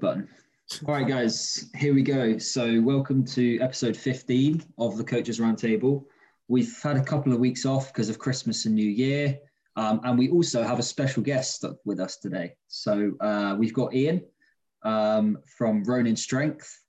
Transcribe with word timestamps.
record 0.00 0.26
button. 0.26 0.28
All 0.86 0.94
right, 0.94 1.06
guys, 1.06 1.70
here 1.76 1.94
we 1.94 2.02
go. 2.02 2.38
So, 2.38 2.80
welcome 2.80 3.24
to 3.26 3.58
episode 3.60 3.96
15 3.96 4.62
of 4.78 4.96
the 4.96 5.04
Coaches 5.04 5.40
Roundtable. 5.40 6.04
We've 6.48 6.74
had 6.82 6.96
a 6.96 7.02
couple 7.02 7.32
of 7.32 7.40
weeks 7.40 7.66
off 7.66 7.92
because 7.92 8.08
of 8.08 8.18
Christmas 8.18 8.66
and 8.66 8.74
New 8.74 8.88
Year, 8.88 9.38
um, 9.76 10.00
and 10.04 10.18
we 10.18 10.30
also 10.30 10.62
have 10.62 10.78
a 10.78 10.82
special 10.82 11.22
guest 11.22 11.64
with 11.84 11.98
us 11.98 12.16
today. 12.18 12.54
So, 12.68 13.12
uh, 13.20 13.56
we've 13.58 13.74
got 13.74 13.94
Ian 13.94 14.22
um, 14.84 15.38
from 15.56 15.82
Ronin 15.84 16.16
Strength, 16.16 16.82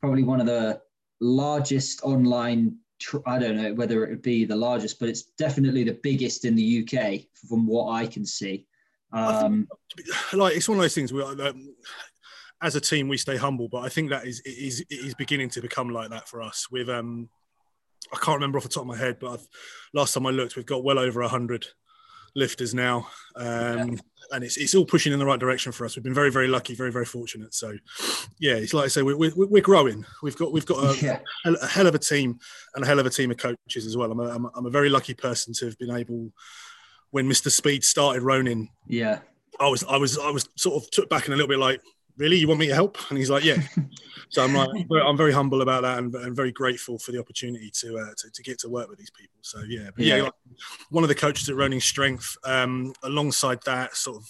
probably 0.00 0.24
one 0.24 0.40
of 0.40 0.46
the 0.46 0.80
largest 1.20 2.02
online. 2.02 2.76
Tr- 2.98 3.26
I 3.26 3.38
don't 3.38 3.56
know 3.56 3.72
whether 3.74 4.04
it 4.04 4.10
would 4.10 4.22
be 4.22 4.44
the 4.44 4.56
largest, 4.56 4.98
but 4.98 5.08
it's 5.08 5.22
definitely 5.38 5.84
the 5.84 5.98
biggest 6.02 6.44
in 6.44 6.56
the 6.56 6.82
UK 6.82 7.20
from 7.48 7.66
what 7.66 7.92
I 7.92 8.06
can 8.06 8.26
see. 8.26 8.66
Um, 9.12 9.68
like 10.32 10.56
it's 10.56 10.68
one 10.68 10.78
of 10.78 10.82
those 10.82 10.94
things 10.94 11.12
where 11.12 11.26
um, 11.26 11.74
as 12.62 12.76
a 12.76 12.80
team 12.80 13.08
we 13.08 13.16
stay 13.16 13.36
humble 13.36 13.68
but 13.68 13.78
i 13.78 13.88
think 13.88 14.10
that 14.10 14.26
is 14.26 14.40
is 14.40 14.84
is 14.90 15.14
beginning 15.14 15.48
to 15.48 15.60
become 15.60 15.88
like 15.88 16.10
that 16.10 16.28
for 16.28 16.42
us 16.42 16.68
with 16.70 16.88
um 16.88 17.28
i 18.12 18.16
can't 18.16 18.36
remember 18.36 18.58
off 18.58 18.64
the 18.64 18.68
top 18.68 18.82
of 18.82 18.86
my 18.86 18.96
head 18.96 19.18
but 19.20 19.32
I've, 19.32 19.48
last 19.92 20.14
time 20.14 20.26
i 20.26 20.30
looked 20.30 20.56
we've 20.56 20.66
got 20.66 20.84
well 20.84 20.98
over 20.98 21.20
100 21.20 21.66
lifters 22.34 22.74
now 22.74 23.06
um 23.36 23.46
yeah. 23.90 23.96
and 24.32 24.44
it's, 24.44 24.56
it's 24.56 24.74
all 24.74 24.86
pushing 24.86 25.12
in 25.12 25.18
the 25.18 25.26
right 25.26 25.38
direction 25.38 25.70
for 25.70 25.84
us 25.84 25.96
we've 25.96 26.02
been 26.02 26.14
very 26.14 26.30
very 26.30 26.48
lucky 26.48 26.74
very 26.74 26.90
very 26.90 27.04
fortunate 27.04 27.52
so 27.52 27.76
yeah 28.38 28.54
it's 28.54 28.72
like 28.72 28.86
i 28.86 28.88
say 28.88 29.02
we're, 29.02 29.16
we're, 29.16 29.32
we're 29.36 29.62
growing 29.62 30.02
we've 30.22 30.36
got 30.36 30.50
we've 30.50 30.64
got 30.64 30.78
a, 30.82 31.04
yeah. 31.04 31.18
a, 31.44 31.66
hell 31.66 31.86
of 31.86 31.94
a 31.94 31.98
team 31.98 32.38
and 32.74 32.84
a 32.84 32.86
hell 32.86 32.98
of 32.98 33.04
a 33.04 33.10
team 33.10 33.30
of 33.30 33.36
coaches 33.36 33.84
as 33.84 33.98
well 33.98 34.10
i'm 34.10 34.20
a, 34.20 34.28
I'm 34.30 34.44
a, 34.46 34.50
I'm 34.56 34.66
a 34.66 34.70
very 34.70 34.88
lucky 34.88 35.12
person 35.12 35.52
to 35.54 35.66
have 35.66 35.78
been 35.78 35.90
able 35.90 36.32
when 37.12 37.28
Mr. 37.28 37.50
Speed 37.50 37.84
started 37.84 38.22
Ronin. 38.22 38.68
Yeah. 38.88 39.20
I 39.60 39.68
was 39.68 39.84
I 39.84 39.96
was 39.96 40.18
I 40.18 40.30
was 40.30 40.48
sort 40.56 40.82
of 40.82 40.90
took 40.90 41.08
back 41.08 41.26
in 41.26 41.32
a 41.32 41.36
little 41.36 41.48
bit 41.48 41.58
like, 41.58 41.80
really, 42.16 42.36
you 42.36 42.48
want 42.48 42.60
me 42.60 42.68
to 42.68 42.74
help? 42.74 42.98
And 43.08 43.18
he's 43.18 43.30
like, 43.30 43.44
yeah. 43.44 43.58
so 44.28 44.44
I'm 44.44 44.54
like, 44.54 44.70
I'm 45.04 45.16
very 45.16 45.32
humble 45.32 45.62
about 45.62 45.82
that 45.82 45.98
and, 45.98 46.14
and 46.14 46.36
very 46.36 46.52
grateful 46.52 46.98
for 46.98 47.12
the 47.12 47.18
opportunity 47.18 47.70
to, 47.70 47.98
uh, 47.98 48.14
to, 48.16 48.30
to 48.30 48.42
get 48.42 48.58
to 48.60 48.68
work 48.68 48.88
with 48.88 48.98
these 48.98 49.10
people. 49.10 49.38
So 49.42 49.62
yeah, 49.68 49.90
but 49.94 50.04
yeah, 50.04 50.16
yeah 50.16 50.28
one 50.90 51.04
of 51.04 51.08
the 51.08 51.14
coaches 51.14 51.48
at 51.48 51.56
Ronin 51.56 51.80
Strength. 51.80 52.36
Um, 52.44 52.94
alongside 53.02 53.62
that, 53.64 53.96
sort 53.96 54.18
of 54.18 54.28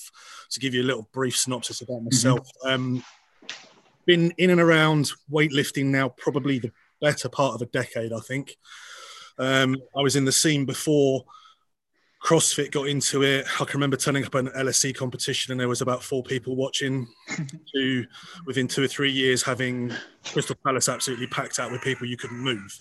to 0.51 0.61
give 0.61 0.75
you 0.75 0.83
a 0.83 0.85
little 0.85 1.09
brief 1.13 1.37
synopsis 1.37 1.81
about 1.81 1.97
mm-hmm. 1.97 2.05
myself. 2.07 2.49
Mm-hmm. 2.65 2.69
Um, 2.69 3.05
been 4.07 4.33
in 4.39 4.51
and 4.51 4.61
around 4.61 5.13
weightlifting 5.31 5.87
now 5.87 6.09
probably 6.09 6.59
the 6.59 6.73
better 7.01 7.29
part 7.29 7.55
of 7.55 7.63
a 7.63 7.67
decade, 7.67 8.13
I 8.13 8.21
think. 8.21 8.57
Um, 9.39 9.77
I 9.97 10.03
was 10.03 10.17
in 10.17 10.25
the 10.25 10.33
scene 10.33 10.65
before 10.65 11.25
CrossFit 12.25 12.71
got 12.71 12.89
into 12.89 13.23
it. 13.23 13.47
I 13.61 13.65
can 13.65 13.75
remember 13.75 13.97
turning 13.97 14.25
up 14.25 14.35
an 14.35 14.49
LSC 14.49 14.95
competition 14.95 15.51
and 15.51 15.61
there 15.61 15.69
was 15.69 15.81
about 15.81 16.03
four 16.03 16.23
people 16.23 16.55
watching. 16.55 17.09
to 17.75 18.05
within 18.47 18.69
two 18.69 18.85
or 18.85 18.89
three 18.89 19.11
years, 19.11 19.43
having 19.43 19.93
Crystal 20.25 20.57
Palace 20.65 20.89
absolutely 20.89 21.27
packed 21.27 21.59
out 21.59 21.73
with 21.73 21.83
people 21.83 22.07
you 22.07 22.17
couldn't 22.17 22.39
move. 22.39 22.79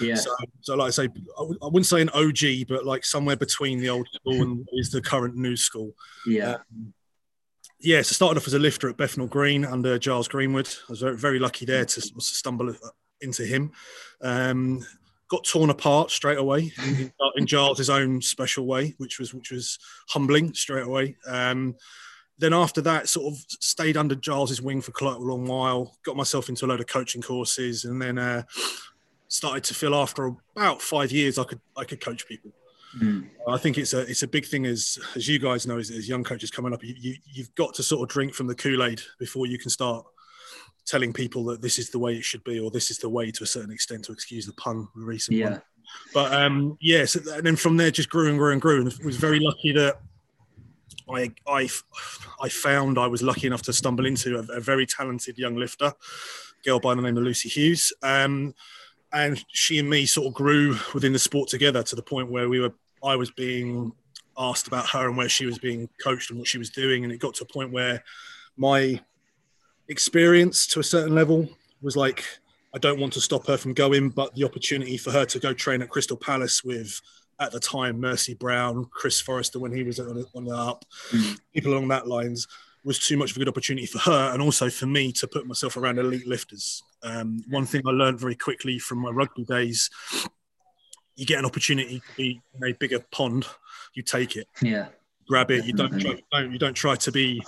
Yeah. 0.00 0.16
So, 0.16 0.30
so 0.60 0.76
like 0.76 0.88
I 0.88 0.90
say, 0.90 1.04
I 1.04 1.40
w- 1.40 1.58
I 1.62 1.66
wouldn't 1.66 1.86
say 1.86 2.02
an 2.02 2.10
OG, 2.10 2.68
but 2.68 2.84
like 2.84 3.04
somewhere 3.04 3.36
between 3.36 3.78
the 3.78 3.88
old 3.88 4.08
school 4.12 4.42
and 4.42 4.68
is 4.72 4.90
the 4.90 5.00
current 5.00 5.36
new 5.36 5.56
school. 5.56 5.94
Yeah. 6.26 6.54
Um, 6.54 6.92
yeah, 7.80 8.00
so 8.02 8.12
started 8.12 8.38
off 8.38 8.46
as 8.46 8.54
a 8.54 8.58
lifter 8.58 8.88
at 8.88 8.96
Bethnal 8.96 9.26
Green 9.26 9.64
under 9.64 9.98
Giles 9.98 10.28
Greenwood. 10.28 10.68
I 10.88 10.92
was 10.92 11.00
very, 11.00 11.16
very 11.16 11.38
lucky 11.38 11.66
there 11.66 11.84
to 11.84 12.00
stumble 12.00 12.74
into 13.20 13.44
him. 13.44 13.72
Um, 14.20 14.86
got 15.32 15.44
torn 15.44 15.70
apart 15.70 16.10
straight 16.10 16.36
away 16.36 16.70
in, 16.86 17.10
in 17.36 17.46
Giles' 17.46 17.88
own 17.88 18.20
special 18.20 18.66
way, 18.66 18.94
which 18.98 19.18
was 19.18 19.32
which 19.32 19.50
was 19.50 19.78
humbling 20.10 20.52
straight 20.52 20.84
away. 20.84 21.16
Um, 21.26 21.74
then 22.38 22.52
after 22.52 22.82
that, 22.82 23.08
sort 23.08 23.32
of 23.32 23.38
stayed 23.48 23.96
under 23.96 24.14
Giles' 24.14 24.60
wing 24.60 24.82
for 24.82 24.92
quite 24.92 25.16
a 25.16 25.20
long 25.20 25.46
while. 25.46 25.96
Got 26.04 26.16
myself 26.16 26.50
into 26.50 26.66
a 26.66 26.68
load 26.68 26.80
of 26.80 26.86
coaching 26.86 27.22
courses, 27.22 27.86
and 27.86 28.00
then 28.00 28.18
uh, 28.18 28.42
started 29.28 29.64
to 29.64 29.74
feel 29.74 29.94
after 29.94 30.30
about 30.54 30.82
five 30.82 31.10
years 31.10 31.38
I 31.38 31.44
could 31.44 31.60
I 31.78 31.84
could 31.84 32.02
coach 32.02 32.28
people. 32.28 32.50
Mm. 33.00 33.30
I 33.48 33.56
think 33.56 33.78
it's 33.78 33.94
a 33.94 34.00
it's 34.00 34.22
a 34.22 34.28
big 34.28 34.44
thing 34.44 34.66
as 34.66 34.98
as 35.16 35.26
you 35.26 35.38
guys 35.38 35.66
know 35.66 35.78
as, 35.78 35.90
as 35.90 36.10
young 36.10 36.24
coaches 36.24 36.50
coming 36.50 36.74
up. 36.74 36.84
You, 36.84 36.94
you 36.98 37.14
you've 37.24 37.54
got 37.54 37.72
to 37.76 37.82
sort 37.82 38.02
of 38.02 38.12
drink 38.12 38.34
from 38.34 38.48
the 38.48 38.54
Kool 38.54 38.84
Aid 38.84 39.00
before 39.18 39.46
you 39.46 39.56
can 39.56 39.70
start 39.70 40.04
telling 40.86 41.12
people 41.12 41.44
that 41.44 41.62
this 41.62 41.78
is 41.78 41.90
the 41.90 41.98
way 41.98 42.16
it 42.16 42.24
should 42.24 42.44
be, 42.44 42.58
or 42.58 42.70
this 42.70 42.90
is 42.90 42.98
the 42.98 43.08
way 43.08 43.30
to 43.30 43.44
a 43.44 43.46
certain 43.46 43.72
extent, 43.72 44.04
to 44.04 44.12
excuse 44.12 44.46
the 44.46 44.52
pun, 44.54 44.88
the 44.96 45.04
recent 45.04 45.36
yeah. 45.36 45.50
one. 45.50 45.62
But 46.14 46.32
um, 46.32 46.78
yeah, 46.80 47.04
so, 47.04 47.20
and 47.34 47.44
then 47.46 47.56
from 47.56 47.76
there 47.76 47.90
just 47.90 48.10
grew 48.10 48.28
and 48.28 48.38
grew 48.38 48.52
and 48.52 48.60
grew, 48.60 48.80
and 48.80 49.04
was 49.04 49.16
very 49.16 49.40
lucky 49.40 49.72
that 49.72 50.00
I 51.10 51.32
I 51.46 51.68
I 52.40 52.48
found 52.48 52.98
I 52.98 53.06
was 53.06 53.22
lucky 53.22 53.46
enough 53.46 53.62
to 53.62 53.72
stumble 53.72 54.06
into 54.06 54.38
a, 54.38 54.56
a 54.56 54.60
very 54.60 54.86
talented 54.86 55.38
young 55.38 55.56
lifter, 55.56 55.92
girl 56.64 56.80
by 56.80 56.94
the 56.94 57.02
name 57.02 57.16
of 57.16 57.24
Lucy 57.24 57.48
Hughes. 57.48 57.92
Um, 58.02 58.54
and 59.12 59.44
she 59.48 59.78
and 59.78 59.90
me 59.90 60.06
sort 60.06 60.28
of 60.28 60.34
grew 60.34 60.76
within 60.94 61.12
the 61.12 61.18
sport 61.18 61.48
together 61.48 61.82
to 61.82 61.96
the 61.96 62.02
point 62.02 62.30
where 62.30 62.48
we 62.48 62.60
were 62.60 62.72
I 63.04 63.16
was 63.16 63.30
being 63.30 63.92
asked 64.38 64.68
about 64.68 64.88
her 64.90 65.08
and 65.08 65.16
where 65.16 65.28
she 65.28 65.44
was 65.44 65.58
being 65.58 65.88
coached 66.02 66.30
and 66.30 66.38
what 66.38 66.48
she 66.48 66.58
was 66.58 66.70
doing, 66.70 67.04
and 67.04 67.12
it 67.12 67.18
got 67.18 67.34
to 67.34 67.44
a 67.44 67.52
point 67.52 67.72
where 67.72 68.02
my 68.56 69.00
experience 69.88 70.66
to 70.68 70.80
a 70.80 70.84
certain 70.84 71.14
level 71.14 71.48
was 71.80 71.96
like 71.96 72.24
I 72.74 72.78
don't 72.78 73.00
want 73.00 73.12
to 73.14 73.20
stop 73.20 73.46
her 73.48 73.58
from 73.58 73.74
going, 73.74 74.08
but 74.08 74.34
the 74.34 74.44
opportunity 74.44 74.96
for 74.96 75.10
her 75.10 75.26
to 75.26 75.38
go 75.38 75.52
train 75.52 75.82
at 75.82 75.90
Crystal 75.90 76.16
Palace 76.16 76.64
with 76.64 77.00
at 77.38 77.52
the 77.52 77.60
time 77.60 78.00
Mercy 78.00 78.34
Brown, 78.34 78.86
Chris 78.90 79.20
Forrester 79.20 79.58
when 79.58 79.74
he 79.74 79.82
was 79.82 80.00
on 80.00 80.14
the, 80.14 80.26
on 80.34 80.44
the 80.44 80.54
up, 80.54 80.84
mm. 81.10 81.38
people 81.52 81.72
along 81.72 81.88
that 81.88 82.06
lines 82.06 82.46
was 82.84 82.98
too 82.98 83.16
much 83.16 83.30
of 83.30 83.36
a 83.36 83.40
good 83.40 83.48
opportunity 83.48 83.86
for 83.86 83.98
her 83.98 84.32
and 84.32 84.42
also 84.42 84.70
for 84.70 84.86
me 84.86 85.12
to 85.12 85.26
put 85.26 85.46
myself 85.46 85.76
around 85.76 85.98
elite 85.98 86.26
lifters. 86.26 86.82
Um, 87.02 87.44
one 87.48 87.66
thing 87.66 87.82
I 87.86 87.90
learned 87.90 88.18
very 88.18 88.34
quickly 88.34 88.78
from 88.78 88.98
my 88.98 89.10
rugby 89.10 89.44
days, 89.44 89.90
you 91.14 91.26
get 91.26 91.38
an 91.38 91.44
opportunity 91.44 92.00
to 92.00 92.16
be 92.16 92.40
in 92.54 92.64
a 92.64 92.72
bigger 92.72 93.00
pond, 93.10 93.46
you 93.94 94.02
take 94.02 94.36
it. 94.36 94.48
Yeah 94.62 94.86
grab 95.32 95.50
it. 95.50 95.64
You 95.64 95.72
don't, 95.72 95.98
try, 95.98 96.22
don't 96.30 96.52
you 96.52 96.58
don't 96.58 96.74
try 96.74 96.94
to 96.94 97.10
be 97.10 97.42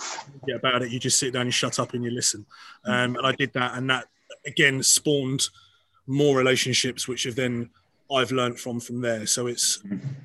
about 0.55 0.81
it. 0.81 0.91
You 0.91 0.99
just 0.99 1.19
sit 1.19 1.35
down 1.35 1.43
and 1.43 1.53
shut 1.53 1.79
up 1.79 1.93
and 1.93 2.03
you 2.03 2.11
listen. 2.11 2.47
Um, 2.87 3.17
and 3.17 3.27
I 3.27 3.33
did 3.33 3.53
that, 3.53 3.77
and 3.77 3.91
that 3.91 4.07
again 4.47 4.83
spawned 4.83 5.43
more 6.07 6.35
relationships, 6.35 7.07
which 7.07 7.25
have 7.25 7.37
then 7.37 7.69
I've 8.11 8.33
learned 8.33 8.59
from 8.59 8.81
from 8.81 9.03
there. 9.03 9.27
So 9.27 9.49
it's 9.49 9.83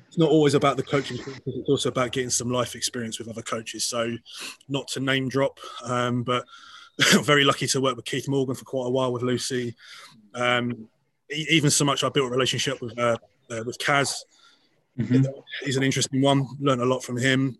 it's 0.08 0.16
not 0.16 0.30
always 0.30 0.54
about 0.54 0.78
the 0.78 0.82
coaching; 0.82 1.18
it's 1.18 1.68
also 1.68 1.90
about 1.90 2.12
getting 2.12 2.30
some 2.30 2.50
life 2.50 2.74
experience 2.74 3.18
with 3.18 3.28
other 3.28 3.42
coaches. 3.42 3.84
So, 3.84 4.16
not 4.70 4.88
to 4.88 5.00
name 5.00 5.28
drop, 5.28 5.58
um, 5.84 6.22
but 6.22 6.46
very 7.20 7.44
lucky 7.44 7.66
to 7.66 7.80
work 7.82 7.96
with 7.96 8.06
Keith 8.06 8.26
Morgan 8.26 8.54
for 8.54 8.64
quite 8.64 8.86
a 8.86 8.90
while 8.90 9.12
with 9.12 9.22
Lucy. 9.22 9.76
Um, 10.34 10.88
even 11.28 11.68
so 11.68 11.84
much, 11.84 12.04
I 12.04 12.08
built 12.08 12.28
a 12.28 12.30
relationship 12.30 12.80
with 12.80 12.98
uh, 12.98 13.18
uh, 13.50 13.64
with 13.66 13.78
Kaz 13.78 14.14
Mm-hmm. 15.06 15.40
He's 15.64 15.76
an 15.76 15.82
interesting 15.82 16.20
one. 16.20 16.46
Learned 16.60 16.82
a 16.82 16.86
lot 16.86 17.02
from 17.02 17.16
him. 17.16 17.58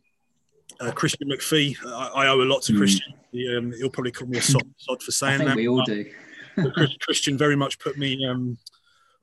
Uh, 0.81 0.93
Christian 0.93 1.29
McPhee, 1.29 1.77
I, 1.85 2.25
I, 2.25 2.29
owe 2.29 2.41
a 2.41 2.45
lot 2.45 2.63
to 2.63 2.73
mm. 2.73 2.79
Christian. 2.79 3.13
He, 3.33 3.55
um, 3.55 3.73
he'll 3.73 3.91
probably 3.91 4.13
call 4.13 4.29
me 4.29 4.39
a 4.39 4.43
sod, 4.43 4.63
sod 4.79 5.03
for 5.03 5.13
saying 5.13 5.45
that. 5.45 5.57
We 5.57 5.69
all 5.69 5.83
do. 5.85 6.07
Christian 7.01 7.37
very 7.37 7.57
much 7.57 7.79
put 7.79 7.99
me. 7.99 8.25
Um, 8.27 8.57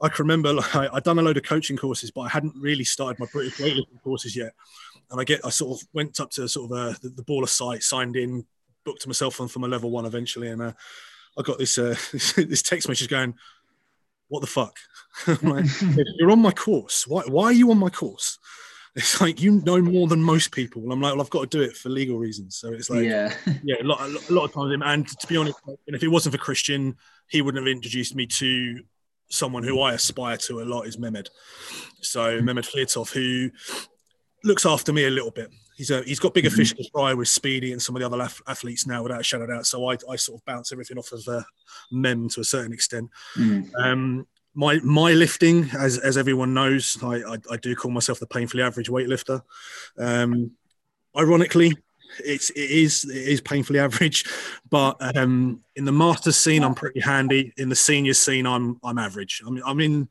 I 0.02 0.10
can 0.10 0.24
remember 0.24 0.54
like, 0.54 0.76
I, 0.76 0.90
had 0.94 1.04
done 1.04 1.18
a 1.18 1.22
load 1.22 1.38
of 1.38 1.44
coaching 1.44 1.78
courses, 1.78 2.12
but 2.12 2.22
I 2.22 2.30
hadn't 2.30 2.54
really 2.60 2.84
started 2.84 3.20
my 3.20 3.26
British 3.32 3.58
weightlifting 3.58 4.02
courses 4.04 4.36
yet. 4.36 4.54
And 5.10 5.20
I 5.20 5.24
get, 5.24 5.44
I 5.44 5.50
sort 5.50 5.80
of 5.80 5.88
went 5.94 6.20
up 6.20 6.30
to 6.32 6.48
sort 6.48 6.72
of 6.72 6.78
uh, 6.78 6.98
the, 7.02 7.10
the 7.10 7.24
baller 7.24 7.50
site, 7.50 7.82
signed 7.82 8.16
in, 8.16 8.46
booked 8.88 9.06
myself 9.06 9.42
on 9.42 9.48
for 9.50 9.60
my 9.60 9.68
level 9.68 9.92
one 9.92 10.06
eventually, 10.06 10.50
and 10.50 10.62
uh, 10.62 10.72
I 11.38 11.42
got 11.42 11.58
this 11.60 11.78
uh, 11.78 11.96
this 12.38 12.62
text 12.62 12.88
message 12.88 13.10
going, 13.10 13.36
what 14.30 14.42
the 14.42 14.48
fuck? 14.48 14.78
like, 15.44 15.66
you're 16.18 16.32
on 16.32 16.42
my 16.42 16.52
course. 16.52 17.08
Why, 17.08 17.24
why 17.28 17.46
are 17.46 17.54
you 17.54 17.72
on 17.72 17.78
my 17.78 17.90
course? 17.90 18.40
It's 18.96 19.22
like 19.22 19.42
you 19.42 19.62
know 19.64 19.80
more 19.80 20.08
than 20.08 20.24
most 20.24 20.52
people. 20.52 20.82
And 20.82 20.92
I'm 20.92 21.00
like, 21.00 21.14
well, 21.14 21.22
I've 21.22 21.30
got 21.30 21.52
to 21.52 21.58
do 21.58 21.64
it 21.64 21.78
for 21.78 21.90
legal 21.90 22.18
reasons. 22.18 22.58
So 22.58 22.74
it's 22.74 22.90
like, 22.90 23.04
yeah, 23.04 23.32
yeah, 23.64 23.76
a 23.80 23.84
lot, 23.84 24.02
a 24.02 24.34
lot 24.34 24.46
of 24.46 24.54
times. 24.54 24.76
And 24.84 25.08
to 25.08 25.28
be 25.28 25.38
honest, 25.38 25.60
and 25.68 25.96
if 25.96 26.02
it 26.02 26.08
wasn't 26.08 26.34
for 26.34 26.42
Christian, 26.42 26.96
he 27.30 27.44
wouldn't 27.44 27.64
have 27.64 27.72
introduced 27.72 28.16
me 28.16 28.26
to 28.26 28.80
someone 29.30 29.64
who 29.64 29.80
I 29.82 29.94
aspire 29.94 30.38
to 30.38 30.62
a 30.62 30.66
lot 30.66 30.88
is 30.88 30.98
Mehmed. 30.98 31.30
So 32.02 32.42
Mehmed 32.42 32.66
Fliatov, 32.66 33.12
who 33.12 33.52
looks 34.44 34.66
after 34.66 34.92
me 34.92 35.06
a 35.06 35.12
little 35.12 35.32
bit. 35.32 35.52
He's 35.78 35.92
a, 35.92 36.02
he's 36.02 36.20
got 36.20 36.34
bigger 36.34 36.50
mm-hmm. 36.50 36.58
fish 36.58 36.74
to 36.74 36.90
fry 36.92 37.14
with 37.14 37.28
Speedy 37.28 37.72
and 37.72 37.82
some 37.82 37.96
of 37.96 38.00
the 38.00 38.06
other 38.08 38.30
athletes 38.48 38.88
now, 38.88 39.04
without 39.04 39.22
a 39.22 39.24
shadow 39.24 39.44
of 39.44 39.52
doubt. 39.52 39.68
So 39.68 39.88
I, 39.90 39.98
I 40.10 40.16
sort 40.16 40.42
of 40.42 40.46
bounce 40.46 40.72
everything 40.72 40.98
off 40.98 41.12
of 41.12 41.26
uh, 41.28 41.44
Mem 41.92 42.30
to 42.30 42.42
a 42.42 42.44
certain 42.44 42.74
extent. 42.74 43.12
Mm. 43.38 43.70
Um, 43.80 44.28
my 44.56 44.80
my 44.84 45.14
lifting, 45.14 45.70
as 45.78 46.00
as 46.00 46.18
everyone 46.18 46.56
knows, 46.56 46.98
I, 47.04 47.18
I, 47.18 47.38
I 47.52 47.58
do 47.58 47.76
call 47.76 47.92
myself 47.92 48.20
the 48.20 48.26
painfully 48.26 48.64
average 48.64 48.90
weightlifter. 48.90 49.44
Um, 50.00 50.52
ironically, 51.16 51.76
it's 52.26 52.50
it 52.50 52.72
is 52.72 53.06
it 53.06 53.16
is 53.16 53.40
painfully 53.40 53.78
average, 53.88 54.26
but 54.72 54.98
um, 55.16 55.64
in 55.76 55.86
the 55.86 55.92
masters 55.92 56.38
scene, 56.38 56.64
I'm 56.64 56.74
pretty 56.74 57.02
handy. 57.02 57.54
In 57.58 57.70
the 57.70 57.76
senior 57.76 58.16
scene, 58.16 58.48
I'm 58.48 58.80
I'm 58.84 58.98
average. 58.98 59.44
I 59.46 59.52
mean, 59.52 59.62
I 59.64 59.74
mean, 59.74 60.10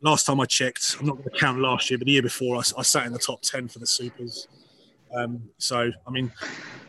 last 0.00 0.24
time 0.24 0.40
I 0.40 0.46
checked, 0.46 0.96
I'm 0.98 1.06
not 1.06 1.18
going 1.18 1.28
to 1.28 1.38
count 1.38 1.58
last 1.60 1.90
year, 1.90 1.98
but 1.98 2.06
the 2.06 2.12
year 2.12 2.22
before, 2.22 2.56
I, 2.56 2.62
I 2.78 2.82
sat 2.82 3.04
in 3.04 3.12
the 3.12 3.18
top 3.18 3.42
ten 3.42 3.68
for 3.68 3.78
the 3.78 3.86
supers. 3.86 4.48
Um, 5.14 5.42
so, 5.58 5.90
I 6.06 6.10
mean, 6.10 6.32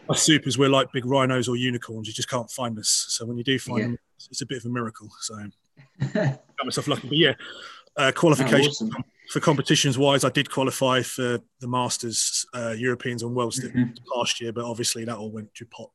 us 0.10 0.22
supers, 0.24 0.58
we're 0.58 0.70
like 0.70 0.92
big 0.92 1.06
rhinos 1.06 1.48
or 1.48 1.56
unicorns. 1.56 2.08
You 2.08 2.14
just 2.14 2.30
can't 2.30 2.50
find 2.50 2.78
us. 2.80 3.06
So 3.10 3.26
when 3.26 3.38
you 3.38 3.44
do 3.44 3.60
find 3.60 3.78
Yeah. 3.80 3.86
them, 3.88 4.00
it's 4.30 4.42
a 4.42 4.46
bit 4.46 4.60
of 4.60 4.66
a 4.66 4.70
miracle. 4.70 5.10
So 5.22 5.36
got 6.14 6.40
myself 6.64 6.88
lucky. 6.88 7.08
But 7.10 7.18
yeah, 7.18 7.34
uh, 7.98 8.12
qualification 8.16 8.66
Oh, 8.66 8.70
awesome. 8.70 9.04
for 9.32 9.40
competitions 9.40 9.98
wise, 9.98 10.24
I 10.24 10.30
did 10.30 10.50
qualify 10.50 11.02
for 11.02 11.40
the 11.60 11.68
Masters, 11.68 12.46
uh, 12.54 12.72
Europeans, 12.78 13.24
and 13.24 13.36
Worlds 13.36 13.60
Mhm. 13.60 13.98
last 14.16 14.40
year, 14.42 14.52
but 14.54 14.64
obviously 14.66 15.04
that 15.06 15.18
all 15.18 15.32
went 15.32 15.54
to 15.56 15.66
pot. 15.66 15.92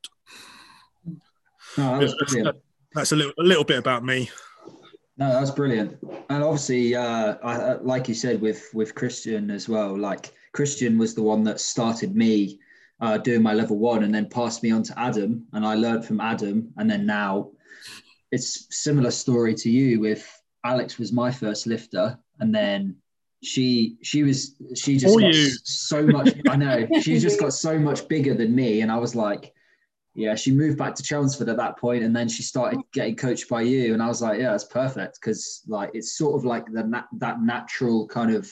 No, 1.77 1.99
that 1.99 2.15
That's, 2.19 2.57
that's 2.93 3.11
a 3.11 3.15
little, 3.15 3.33
a 3.39 3.43
little 3.43 3.63
bit 3.63 3.77
about 3.77 4.03
me. 4.03 4.29
No, 5.17 5.29
that's 5.33 5.51
brilliant. 5.51 5.97
And 6.29 6.43
obviously, 6.43 6.95
uh, 6.95 7.35
I, 7.43 7.55
I- 7.73 7.81
like 7.81 8.07
you 8.07 8.13
said 8.15 8.39
with 8.39 8.69
with 8.73 8.95
Christian 8.95 9.51
as 9.51 9.67
well. 9.67 9.97
Like 9.97 10.31
Christian 10.53 10.97
was 10.97 11.15
the 11.15 11.23
one 11.23 11.43
that 11.43 11.59
started 11.59 12.15
me 12.15 12.59
uh, 13.01 13.17
doing 13.17 13.41
my 13.41 13.53
level 13.53 13.77
one, 13.77 14.03
and 14.03 14.13
then 14.13 14.27
passed 14.27 14.63
me 14.63 14.71
on 14.71 14.83
to 14.83 14.99
Adam, 14.99 15.45
and 15.53 15.65
I 15.65 15.75
learned 15.75 16.05
from 16.05 16.19
Adam. 16.19 16.73
And 16.77 16.89
then 16.89 17.05
now, 17.05 17.51
it's 18.31 18.67
similar 18.69 19.11
story 19.11 19.53
to 19.55 19.69
you. 19.69 19.99
With 19.99 20.27
Alex 20.63 20.97
was 20.97 21.13
my 21.13 21.31
first 21.31 21.65
lifter, 21.65 22.17
and 22.39 22.53
then 22.53 22.97
she 23.41 23.97
she 24.01 24.23
was 24.23 24.55
she 24.75 24.97
just 24.97 25.17
got 25.17 25.33
you. 25.33 25.49
so 25.63 26.05
much. 26.05 26.35
I 26.49 26.55
know 26.57 26.87
she 27.01 27.19
just 27.19 27.39
got 27.39 27.53
so 27.53 27.79
much 27.79 28.07
bigger 28.07 28.33
than 28.33 28.55
me, 28.55 28.81
and 28.81 28.91
I 28.91 28.97
was 28.97 29.15
like. 29.15 29.53
Yeah, 30.15 30.35
she 30.35 30.51
moved 30.51 30.77
back 30.77 30.95
to 30.95 31.03
Chelmsford 31.03 31.47
at 31.47 31.57
that 31.57 31.77
point, 31.77 32.03
and 32.03 32.13
then 32.13 32.27
she 32.27 32.43
started 32.43 32.79
getting 32.91 33.15
coached 33.15 33.47
by 33.47 33.61
you. 33.61 33.93
And 33.93 34.01
I 34.01 34.07
was 34.07 34.21
like, 34.21 34.39
"Yeah, 34.39 34.51
that's 34.51 34.65
perfect," 34.65 35.19
because 35.21 35.61
like 35.67 35.91
it's 35.93 36.17
sort 36.17 36.35
of 36.35 36.43
like 36.43 36.65
the 36.65 37.05
that 37.19 37.41
natural 37.41 38.07
kind 38.07 38.35
of 38.35 38.51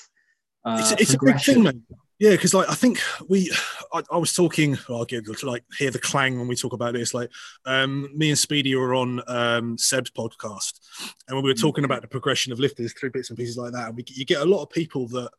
uh, 0.68 0.78
it's, 0.80 0.92
it's 1.02 1.14
a 1.14 1.18
big 1.24 1.40
thing, 1.40 1.64
mate. 1.64 1.76
Yeah, 2.20 2.32
because 2.32 2.54
like 2.56 2.68
I 2.68 2.74
think 2.74 3.00
we, 3.30 3.52
I, 3.94 4.02
I 4.12 4.18
was 4.18 4.34
talking. 4.34 4.76
Well, 4.90 5.00
I'll 5.00 5.06
get 5.06 5.26
to 5.26 5.46
like 5.46 5.64
hear 5.78 5.92
the 5.92 6.00
clang 6.00 6.40
when 6.40 6.48
we 6.48 6.56
talk 6.56 6.74
about 6.74 6.94
this. 6.94 7.14
Like, 7.14 7.30
um, 7.66 8.10
me 8.16 8.30
and 8.30 8.40
Speedy 8.40 8.74
were 8.76 8.96
on 8.96 9.22
um, 9.28 9.78
Seb's 9.78 10.10
podcast, 10.10 10.80
and 11.28 11.36
when 11.36 11.44
we 11.44 11.52
were 11.52 11.54
Mm. 11.56 11.62
talking 11.62 11.84
about 11.86 12.02
the 12.02 12.08
progression 12.08 12.52
of 12.52 12.60
lifters 12.60 12.94
through 12.94 13.12
bits 13.12 13.30
and 13.30 13.38
pieces 13.38 13.56
like 13.58 13.72
that, 13.74 13.88
and 13.90 13.96
we, 13.96 14.04
you 14.08 14.26
get 14.26 14.42
a 14.42 14.46
lot 14.46 14.64
of 14.64 14.70
people 14.72 15.08
that, 15.10 15.30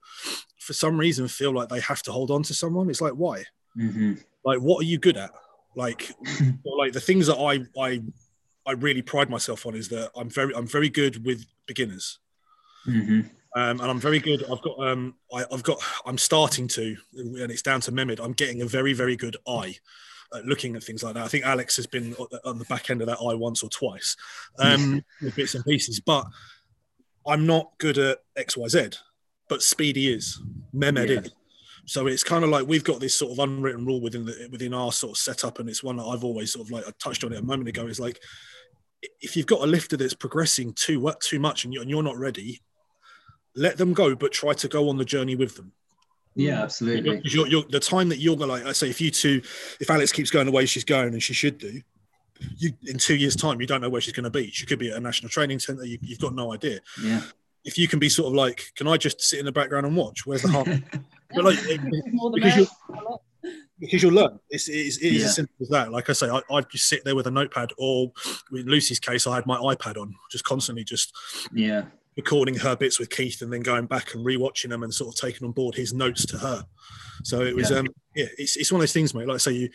for 0.61 0.73
some 0.73 0.97
reason, 0.97 1.27
feel 1.27 1.53
like 1.53 1.69
they 1.69 1.81
have 1.81 2.03
to 2.05 2.13
hold 2.13 2.31
on 2.31 2.45
to 2.45 2.55
someone. 2.55 2.89
It's 2.89 3.01
like, 3.01 3.15
why? 3.15 3.43
Mhm. 3.77 4.23
Like, 4.45 4.61
what 4.61 4.81
are 4.81 4.87
you 4.87 4.99
good 4.99 5.17
at? 5.17 5.33
Like, 5.75 6.11
like 6.65 6.93
the 6.93 7.01
things 7.01 7.27
that 7.27 7.37
I, 7.39 7.65
I, 7.81 8.01
I 8.67 8.73
really 8.73 9.03
pride 9.03 9.31
myself 9.31 9.67
on 9.67 9.75
is 9.75 9.89
that 9.89 10.13
I'm 10.17 10.31
very, 10.31 10.55
I'm 10.55 10.67
very 10.69 10.89
good 10.91 11.27
with 11.27 11.45
beginners. 11.67 12.21
Mhm. 12.87 13.31
Um, 13.56 13.81
and 13.81 13.91
I'm 13.91 13.99
very 14.00 14.19
good. 14.19 14.45
I've 14.50 14.61
got, 14.62 14.79
um, 14.79 15.15
I, 15.33 15.45
I've 15.50 15.62
got, 15.62 15.79
I'm 16.05 16.19
starting 16.19 16.69
to, 16.69 16.97
and 17.15 17.50
it's 17.50 17.62
down 17.62 17.81
to 17.83 17.93
Mehmed. 17.93 18.21
I'm 18.21 18.33
getting 18.35 18.62
a 18.62 18.67
very, 18.67 18.93
very 18.93 19.17
good 19.17 19.37
eye 19.49 19.77
at 20.35 20.45
looking 20.45 20.77
at 20.77 20.83
things 20.85 21.03
like 21.03 21.15
that. 21.15 21.25
I 21.25 21.29
think 21.29 21.45
Alex 21.47 21.75
has 21.77 21.87
been 21.87 22.15
on 22.45 22.59
the- 22.59 22.65
back 22.67 22.91
end 22.91 23.00
of 23.00 23.06
that 23.06 23.19
eye 23.19 23.35
once 23.35 23.62
or 23.62 23.71
twice, 23.71 24.17
um, 24.59 25.03
with 25.23 25.35
bits 25.35 25.55
and 25.55 25.65
pieces. 25.65 25.99
But 26.00 26.27
I'm 27.27 27.47
not 27.47 27.73
good 27.79 27.97
at 27.97 28.19
X, 28.37 28.56
Y, 28.56 28.69
Z. 28.69 28.91
But 29.49 29.62
Speedy 29.62 30.12
is, 30.12 30.39
Mehmed 30.75 31.09
Yeah. 31.09 31.21
is. 31.21 31.31
So 31.87 32.06
it's 32.06 32.23
kind 32.23 32.44
of 32.44 32.51
like 32.51 32.67
we've 32.67 32.85
got 32.85 33.01
this 33.01 33.15
sort 33.19 33.33
of 33.33 33.39
unwritten 33.39 33.87
rule 33.87 34.03
within 34.03 34.27
the 34.27 34.47
within 34.53 34.75
our 34.75 34.93
sort 34.93 35.12
of 35.12 35.17
setup, 35.17 35.59
and 35.59 35.71
it's 35.71 35.83
one 35.83 35.97
that 35.97 36.05
I've 36.05 36.23
always 36.23 36.53
sort 36.53 36.67
of 36.67 36.71
like 36.71 36.87
I 36.87 36.91
touched 37.03 37.25
on 37.25 37.33
it 37.33 37.39
a 37.39 37.43
moment 37.43 37.67
ago. 37.71 37.87
Is 37.87 37.99
like 37.99 38.21
if 39.23 39.35
you've 39.39 39.47
got 39.47 39.62
a 39.62 39.67
lifter 39.67 39.97
that's 39.97 40.12
progressing 40.12 40.75
too 40.75 41.11
too 41.23 41.39
much 41.39 41.65
and 41.65 41.73
you're, 41.73 41.81
and 41.81 41.89
you're 41.91 42.03
not 42.03 42.19
ready, 42.19 42.61
let 43.58 43.76
them 43.76 43.93
go, 43.93 44.14
but 44.14 44.32
try 44.32 44.52
to 44.55 44.69
go 44.69 44.88
on 44.88 44.96
the 44.96 45.05
journey 45.05 45.37
with 45.37 45.56
them. 45.56 45.72
Yeah, 46.34 46.62
absolutely. 46.62 47.16
Because 47.16 47.34
you're, 47.34 47.46
you're, 47.49 47.64
the 47.69 47.81
time 47.81 48.08
that 48.10 48.19
you're 48.19 48.37
gonna 48.37 48.52
like, 48.52 48.64
I 48.64 48.72
say, 48.72 48.88
if 48.88 49.00
you 49.00 49.10
two, 49.10 49.43
if 49.81 49.90
Alex 49.90 50.12
keeps 50.12 50.31
going 50.31 50.46
the 50.46 50.52
way 50.52 50.66
she's 50.66 50.84
going, 50.84 51.12
and 51.12 51.22
she 51.22 51.34
should 51.34 51.58
do, 51.58 51.81
you 52.56 52.70
in 52.87 52.99
two 52.99 53.16
years' 53.16 53.34
time, 53.34 53.60
you 53.60 53.66
don't 53.66 53.81
know 53.81 53.88
where 53.88 54.00
she's 54.00 54.12
going 54.12 54.22
to 54.25 54.31
be. 54.31 54.49
She 54.52 54.64
could 54.64 54.78
be 54.78 54.90
at 54.90 54.96
a 54.96 55.00
national 55.00 55.31
training 55.31 55.58
centre. 55.58 55.84
You, 55.84 55.99
you've 56.00 56.20
got 56.20 56.34
no 56.34 56.52
idea. 56.55 56.78
Yeah. 57.02 57.22
If 57.64 57.76
you 57.76 57.88
can 57.88 57.99
be 57.99 58.08
sort 58.08 58.28
of 58.28 58.34
like, 58.34 58.70
can 58.76 58.87
I 58.87 58.96
just 58.96 59.20
sit 59.20 59.40
in 59.40 59.44
the 59.46 59.50
background 59.52 59.87
and 59.87 59.96
watch? 59.96 60.25
Where's 60.25 60.43
the 60.43 60.49
harm? 60.49 60.84
but 61.34 61.44
like, 61.44 61.58
More 62.12 62.31
the 62.31 62.40
because 62.40 62.70
merrier. 62.88 63.16
because 63.81 64.02
you'll 64.05 64.12
learn. 64.14 64.38
It's, 64.50 64.69
it's, 64.69 64.99
it 64.99 65.06
is 65.14 65.20
Yeah. 65.22 65.25
as 65.26 65.34
simple 65.34 65.55
as 65.60 65.69
that. 65.70 65.90
Like 65.90 66.08
I 66.08 66.12
say, 66.12 66.31
I, 66.31 66.40
I'd 66.52 66.70
just 66.70 66.87
sit 66.87 67.05
there 67.05 67.16
with 67.16 67.26
a 67.26 67.31
notepad, 67.32 67.72
or 67.76 68.12
in 68.52 68.66
Lucy's 68.66 69.00
case, 69.00 69.26
I 69.26 69.34
had 69.34 69.44
my 69.46 69.56
iPad 69.58 69.96
on, 69.96 70.14
just 70.31 70.44
constantly 70.44 70.84
just 70.84 71.12
Yeah. 71.52 71.87
Recording 72.19 72.56
her 72.56 72.76
bits 72.76 72.99
with 72.99 73.09
Keith, 73.09 73.41
and 73.43 73.50
then 73.50 73.62
going 73.62 73.87
back 73.87 74.12
and 74.15 74.26
rewatching 74.26 74.69
them 74.69 74.82
and 74.82 74.93
sort 74.93 75.15
of 75.15 75.19
taking 75.19 75.47
on 75.47 75.53
board 75.53 75.75
his 75.75 75.94
notes 75.94 76.26
to 76.26 76.37
her. 76.37 76.67
So 77.23 77.41
it 77.43 77.55
was, 77.55 77.70
Yeah. 77.70 77.79
um, 77.79 77.87
yeah, 78.15 78.26
it's, 78.37 78.56
it's 78.56 78.70
one 78.70 78.81
of 78.81 78.82
those 78.82 78.93
things, 78.93 79.15
mate. 79.15 79.26
Like 79.29 79.37
I 79.37 79.38
say, 79.38 79.53
you, 79.53 79.70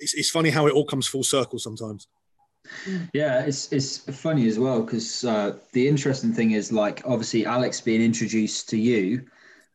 it's, 0.00 0.12
it's 0.14 0.28
funny 0.28 0.50
how 0.50 0.66
it 0.66 0.74
all 0.74 0.84
comes 0.84 1.06
full 1.06 1.22
circle 1.22 1.58
sometimes. 1.58 2.08
Yeah, 3.12 3.40
it's 3.42 3.70
it's 3.72 3.98
funny 4.22 4.48
as 4.48 4.58
well 4.58 4.82
because 4.82 5.22
uh, 5.24 5.58
the 5.72 5.86
interesting 5.86 6.32
thing 6.32 6.52
is 6.52 6.72
like 6.72 7.02
obviously 7.04 7.44
Alex 7.44 7.80
being 7.80 8.00
introduced 8.02 8.70
to 8.70 8.78
you, 8.78 9.26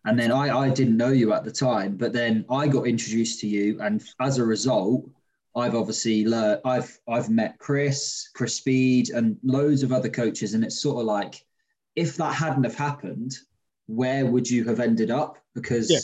and 0.06 0.19
then 0.19 0.31
I 0.31 0.45
I 0.57 0.69
didn't 0.69 0.98
know 0.98 1.10
you 1.10 1.31
at 1.33 1.44
the 1.44 1.51
time, 1.51 1.98
but 1.98 2.13
then 2.13 2.45
I 2.50 2.68
got 2.68 2.88
introduced 2.88 3.39
to 3.42 3.48
you, 3.48 3.80
and 3.80 4.04
as 4.19 4.39
a 4.39 4.44
result, 4.44 5.07
I've 5.56 5.75
obviously 5.75 6.25
learned 6.25 6.62
I've 6.66 7.00
I've 7.07 7.30
met 7.30 7.60
Chris, 7.60 8.27
Chris 8.33 8.56
Speed, 8.56 9.12
and 9.12 9.38
loads 9.44 9.83
of 9.83 9.94
other 9.94 10.10
coaches, 10.10 10.56
and 10.56 10.63
it's 10.63 10.81
sort 10.81 11.00
of 11.00 11.06
like 11.06 11.45
if 11.95 12.15
that 12.18 12.33
hadn't 12.33 12.63
have 12.63 12.75
happened, 12.75 13.38
where 13.88 14.25
would 14.25 14.50
you 14.50 14.63
have 14.65 14.80
ended 14.80 15.12
up? 15.12 15.38
Because 15.56 15.89
Yeah. 15.89 16.00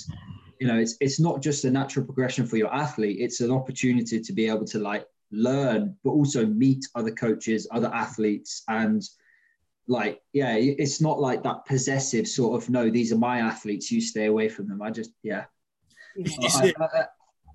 you 0.60 0.68
know 0.68 0.78
it's 0.80 0.96
it's 1.00 1.20
not 1.20 1.42
just 1.42 1.66
a 1.66 1.72
natural 1.72 2.06
progression 2.06 2.46
for 2.46 2.58
your 2.58 2.74
athlete; 2.74 3.18
it's 3.20 3.42
an 3.42 3.52
opportunity 3.52 4.20
to 4.20 4.34
be 4.34 4.48
able 4.48 4.66
to 4.66 4.80
like 4.80 5.06
learn, 5.32 5.96
but 6.04 6.12
also 6.12 6.46
meet 6.46 6.86
other 6.96 7.12
coaches, 7.12 7.68
other 7.72 7.92
athletes, 7.94 8.64
and 8.68 9.04
like, 9.88 10.20
yeah, 10.34 10.56
it's 10.56 11.00
not 11.00 11.20
like 11.20 11.44
that 11.44 11.64
possessive 11.66 12.28
sort 12.28 12.62
of 12.62 12.70
no, 12.70 12.90
these 12.90 13.12
are 13.14 13.18
my 13.18 13.40
athletes, 13.40 13.92
you 13.92 14.02
stay 14.02 14.26
away 14.26 14.50
from 14.50 14.68
them. 14.68 14.82
I 14.82 14.90
just, 14.90 15.12
yeah, 15.22 15.46
It's, 16.16 16.56
I- 16.58 16.74
I- 16.80 16.86
I- 17.02 17.06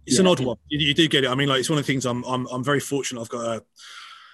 it's 0.06 0.18
an 0.18 0.26
odd 0.28 0.40
one. 0.40 0.56
You, 0.68 0.78
you 0.88 0.94
do 0.94 1.08
get 1.08 1.24
it. 1.24 1.30
I 1.30 1.34
mean, 1.34 1.48
like 1.48 1.60
it's 1.60 1.68
one 1.70 1.78
of 1.78 1.84
the 1.84 1.92
things 1.92 2.06
I'm 2.06 2.22
I'm, 2.24 2.46
I'm 2.46 2.64
very 2.64 2.80
fortunate. 2.80 3.20
I've 3.20 3.28
got 3.28 3.44
a. 3.56 3.64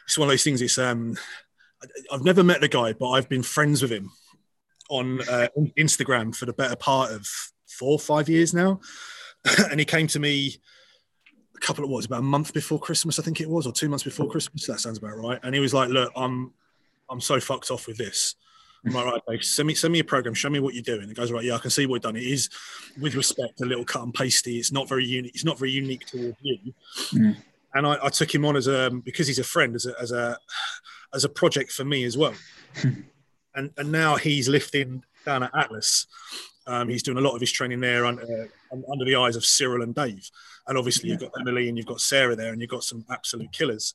It's 0.06 0.16
one 0.16 0.28
of 0.28 0.32
those 0.32 0.44
things. 0.44 0.62
It's 0.62 0.78
um, 0.78 1.16
I- 1.16 1.20
I've 2.12 2.24
never 2.24 2.42
met 2.42 2.60
the 2.60 2.68
guy, 2.68 2.92
but 2.92 3.10
I've 3.10 3.28
been 3.28 3.42
friends 3.42 3.82
with 3.82 3.92
him 3.92 4.10
on 4.88 5.20
uh, 5.22 5.48
Instagram 5.78 6.34
for 6.34 6.46
the 6.46 6.52
better 6.52 6.76
part 6.76 7.10
of 7.12 7.26
four 7.66 7.92
or 7.92 7.98
five 7.98 8.28
years 8.28 8.54
now, 8.54 8.80
and 9.70 9.78
he 9.80 9.86
came 9.86 10.06
to 10.08 10.20
me 10.20 10.56
a 11.54 11.60
couple 11.60 11.84
of 11.84 11.90
what 11.90 11.96
was 11.96 12.06
about 12.06 12.20
a 12.20 12.22
month 12.22 12.52
before 12.52 12.78
Christmas, 12.78 13.18
I 13.18 13.22
think 13.22 13.40
it 13.40 13.48
was, 13.48 13.66
or 13.66 13.72
two 13.72 13.88
months 13.88 14.04
before 14.04 14.28
Christmas. 14.28 14.66
That 14.66 14.80
sounds 14.80 14.98
about 14.98 15.16
right. 15.16 15.40
And 15.42 15.54
he 15.54 15.60
was 15.60 15.74
like, 15.74 15.88
"Look, 15.88 16.12
I'm 16.14 16.52
I'm 17.08 17.20
so 17.20 17.40
fucked 17.40 17.70
off 17.70 17.86
with 17.86 17.96
this." 17.96 18.34
I'm 18.84 18.92
like, 18.92 19.06
right, 19.06 19.22
Dave, 19.28 19.44
send 19.44 19.66
me 19.66 19.74
send 19.74 19.92
me 19.92 19.98
a 19.98 20.04
program, 20.04 20.34
show 20.34 20.50
me 20.50 20.60
what 20.60 20.74
you're 20.74 20.82
doing. 20.82 21.08
The 21.08 21.14
guy's 21.14 21.32
right, 21.32 21.44
yeah, 21.44 21.56
I 21.56 21.58
can 21.58 21.70
see 21.70 21.86
what 21.86 21.96
you've 21.96 22.02
done. 22.02 22.16
It 22.16 22.22
is, 22.22 22.48
with 23.00 23.14
respect, 23.16 23.60
a 23.60 23.64
little 23.64 23.84
cut 23.84 24.02
and 24.02 24.14
pasty. 24.14 24.58
It's 24.58 24.70
not 24.70 24.88
very 24.88 25.04
unique. 25.04 25.34
It's 25.34 25.44
not 25.44 25.58
very 25.58 25.72
unique 25.72 26.06
towards 26.06 26.36
you. 26.40 26.72
Mm. 27.12 27.36
And 27.74 27.86
I, 27.86 27.98
I 28.04 28.08
took 28.10 28.32
him 28.32 28.44
on 28.44 28.56
as 28.56 28.68
a 28.68 28.90
because 29.04 29.26
he's 29.26 29.40
a 29.40 29.44
friend, 29.44 29.74
as 29.74 29.86
a 29.86 30.00
as 30.00 30.12
a 30.12 30.38
as 31.14 31.24
a 31.24 31.28
project 31.28 31.72
for 31.72 31.84
me 31.84 32.04
as 32.04 32.16
well. 32.16 32.34
and 33.54 33.70
and 33.76 33.92
now 33.92 34.16
he's 34.16 34.48
lifting 34.48 35.02
down 35.24 35.42
at 35.42 35.50
Atlas. 35.56 36.06
Um, 36.68 36.88
he's 36.88 37.02
doing 37.02 37.18
a 37.18 37.20
lot 37.20 37.34
of 37.34 37.40
his 37.40 37.52
training 37.52 37.80
there 37.80 38.04
under, 38.04 38.22
uh, 38.22 38.76
under 38.90 39.04
the 39.04 39.14
eyes 39.14 39.36
of 39.36 39.44
Cyril 39.44 39.82
and 39.82 39.94
Dave. 39.94 40.28
And 40.66 40.76
obviously, 40.76 41.10
you've 41.10 41.20
got 41.20 41.30
Emily 41.38 41.68
and 41.68 41.78
you've 41.78 41.86
got 41.86 42.00
Sarah 42.00 42.34
there, 42.34 42.52
and 42.52 42.60
you've 42.60 42.70
got 42.70 42.82
some 42.82 43.04
absolute 43.10 43.52
killers. 43.52 43.94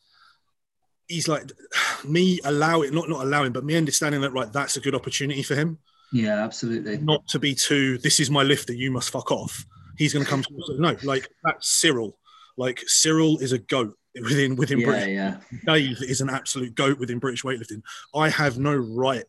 He's 1.08 1.28
like 1.28 1.52
me 2.06 2.40
allowing, 2.44 2.94
not 2.94 3.10
not 3.10 3.26
allowing, 3.26 3.52
but 3.52 3.66
me 3.66 3.76
understanding 3.76 4.22
that 4.22 4.32
right, 4.32 4.52
that's 4.52 4.78
a 4.78 4.82
good 4.82 4.96
opportunity 4.96 5.44
for 5.44 5.56
him, 5.56 5.80
yeah, 6.12 6.44
absolutely. 6.44 6.98
not 6.98 7.28
to 7.30 7.40
be 7.40 7.56
too. 7.56 7.98
This 7.98 8.20
is 8.20 8.30
my 8.30 8.44
lifter, 8.44 8.74
you 8.74 8.92
must 8.92 9.10
fuck 9.10 9.32
off. 9.32 9.66
He's 9.98 10.14
going 10.14 10.26
to 10.26 10.30
come. 10.30 10.44
To, 10.44 10.76
no, 10.78 10.96
like 11.04 11.30
that's 11.44 11.70
Cyril. 11.70 12.18
Like 12.58 12.82
Cyril 12.86 13.38
is 13.40 13.52
a 13.52 13.58
goat 13.58 13.98
within 14.22 14.56
within 14.56 14.80
Yeah, 14.80 14.86
British. 14.88 15.08
yeah, 15.10 15.38
Dave 15.66 15.98
is 16.02 16.22
an 16.22 16.30
absolute 16.30 16.76
goat 16.76 17.00
within 17.00 17.20
British 17.20 17.44
weightlifting. 17.44 17.82
I 18.16 18.30
have 18.30 18.58
no 18.58 18.76
right 18.76 19.26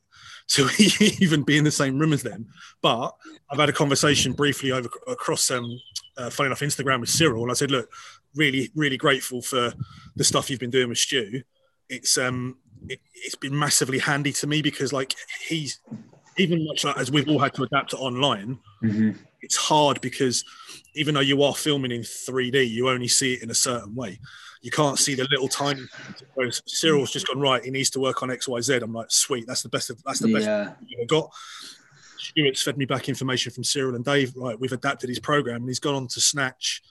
to 0.48 0.68
even 1.20 1.42
be 1.42 1.56
in 1.56 1.64
the 1.64 1.70
same 1.70 1.98
room 1.98 2.12
as 2.12 2.22
them. 2.22 2.46
But 2.82 3.14
I've 3.50 3.58
had 3.58 3.68
a 3.68 3.72
conversation 3.72 4.32
briefly 4.32 4.72
over 4.72 4.88
across, 5.06 5.50
um, 5.50 5.78
uh, 6.16 6.30
funny 6.30 6.48
enough, 6.48 6.60
Instagram 6.60 7.00
with 7.00 7.10
Cyril, 7.10 7.42
and 7.42 7.50
I 7.50 7.54
said, 7.54 7.70
"Look, 7.70 7.88
really, 8.34 8.70
really 8.74 8.96
grateful 8.96 9.40
for 9.42 9.72
the 10.16 10.24
stuff 10.24 10.50
you've 10.50 10.60
been 10.60 10.70
doing 10.70 10.88
with 10.88 10.98
Stu. 10.98 11.42
It's 11.88 12.18
um, 12.18 12.58
it, 12.88 13.00
it's 13.14 13.36
been 13.36 13.56
massively 13.56 13.98
handy 13.98 14.32
to 14.32 14.46
me 14.46 14.62
because 14.62 14.92
like 14.92 15.14
he's 15.46 15.80
even 16.38 16.64
much 16.66 16.84
like 16.84 16.96
as 16.98 17.10
we've 17.10 17.28
all 17.28 17.38
had 17.38 17.54
to 17.54 17.62
adapt 17.62 17.90
to 17.90 17.96
online." 17.98 18.58
Mhm. 18.82 19.16
It's 19.42 19.56
hard 19.56 20.00
because 20.00 20.44
even 20.94 21.14
though 21.14 21.20
you 21.20 21.42
are 21.42 21.54
filming 21.54 21.92
in 21.92 22.02
3D, 22.02 22.68
you 22.68 22.88
only 22.88 23.08
see 23.08 23.34
it 23.34 23.42
in 23.42 23.50
a 23.50 23.54
certain 23.54 23.94
way. 23.94 24.18
You 24.62 24.70
can't 24.70 24.98
see 24.98 25.14
the 25.14 25.26
little 25.30 25.48
tiny. 25.48 25.80
things. 25.80 26.22
Whereas 26.34 26.62
Cyril's 26.66 27.10
just 27.10 27.26
gone 27.26 27.40
right. 27.40 27.64
He 27.64 27.70
needs 27.70 27.90
to 27.90 28.00
work 28.00 28.22
on 28.22 28.30
X, 28.30 28.46
Y, 28.46 28.60
Z. 28.60 28.74
I'm 28.76 28.92
like, 28.92 29.10
sweet. 29.10 29.46
That's 29.46 29.62
the 29.62 29.68
best. 29.68 29.90
Of, 29.90 30.02
that's 30.04 30.20
the 30.20 30.32
best 30.32 30.46
yeah, 30.46 30.72
you've 30.86 31.08
got. 31.08 31.30
Stuart's 32.18 32.62
fed 32.62 32.78
me 32.78 32.84
back 32.84 33.08
information 33.08 33.52
from 33.52 33.64
Cyril 33.64 33.96
and 33.96 34.04
Dave. 34.04 34.32
Right, 34.36 34.58
we've 34.58 34.72
adapted 34.72 35.08
his 35.08 35.18
program, 35.18 35.56
and 35.56 35.68
he's 35.68 35.80
gone 35.80 35.96
on 35.96 36.06
to 36.08 36.20
snatch 36.20 36.82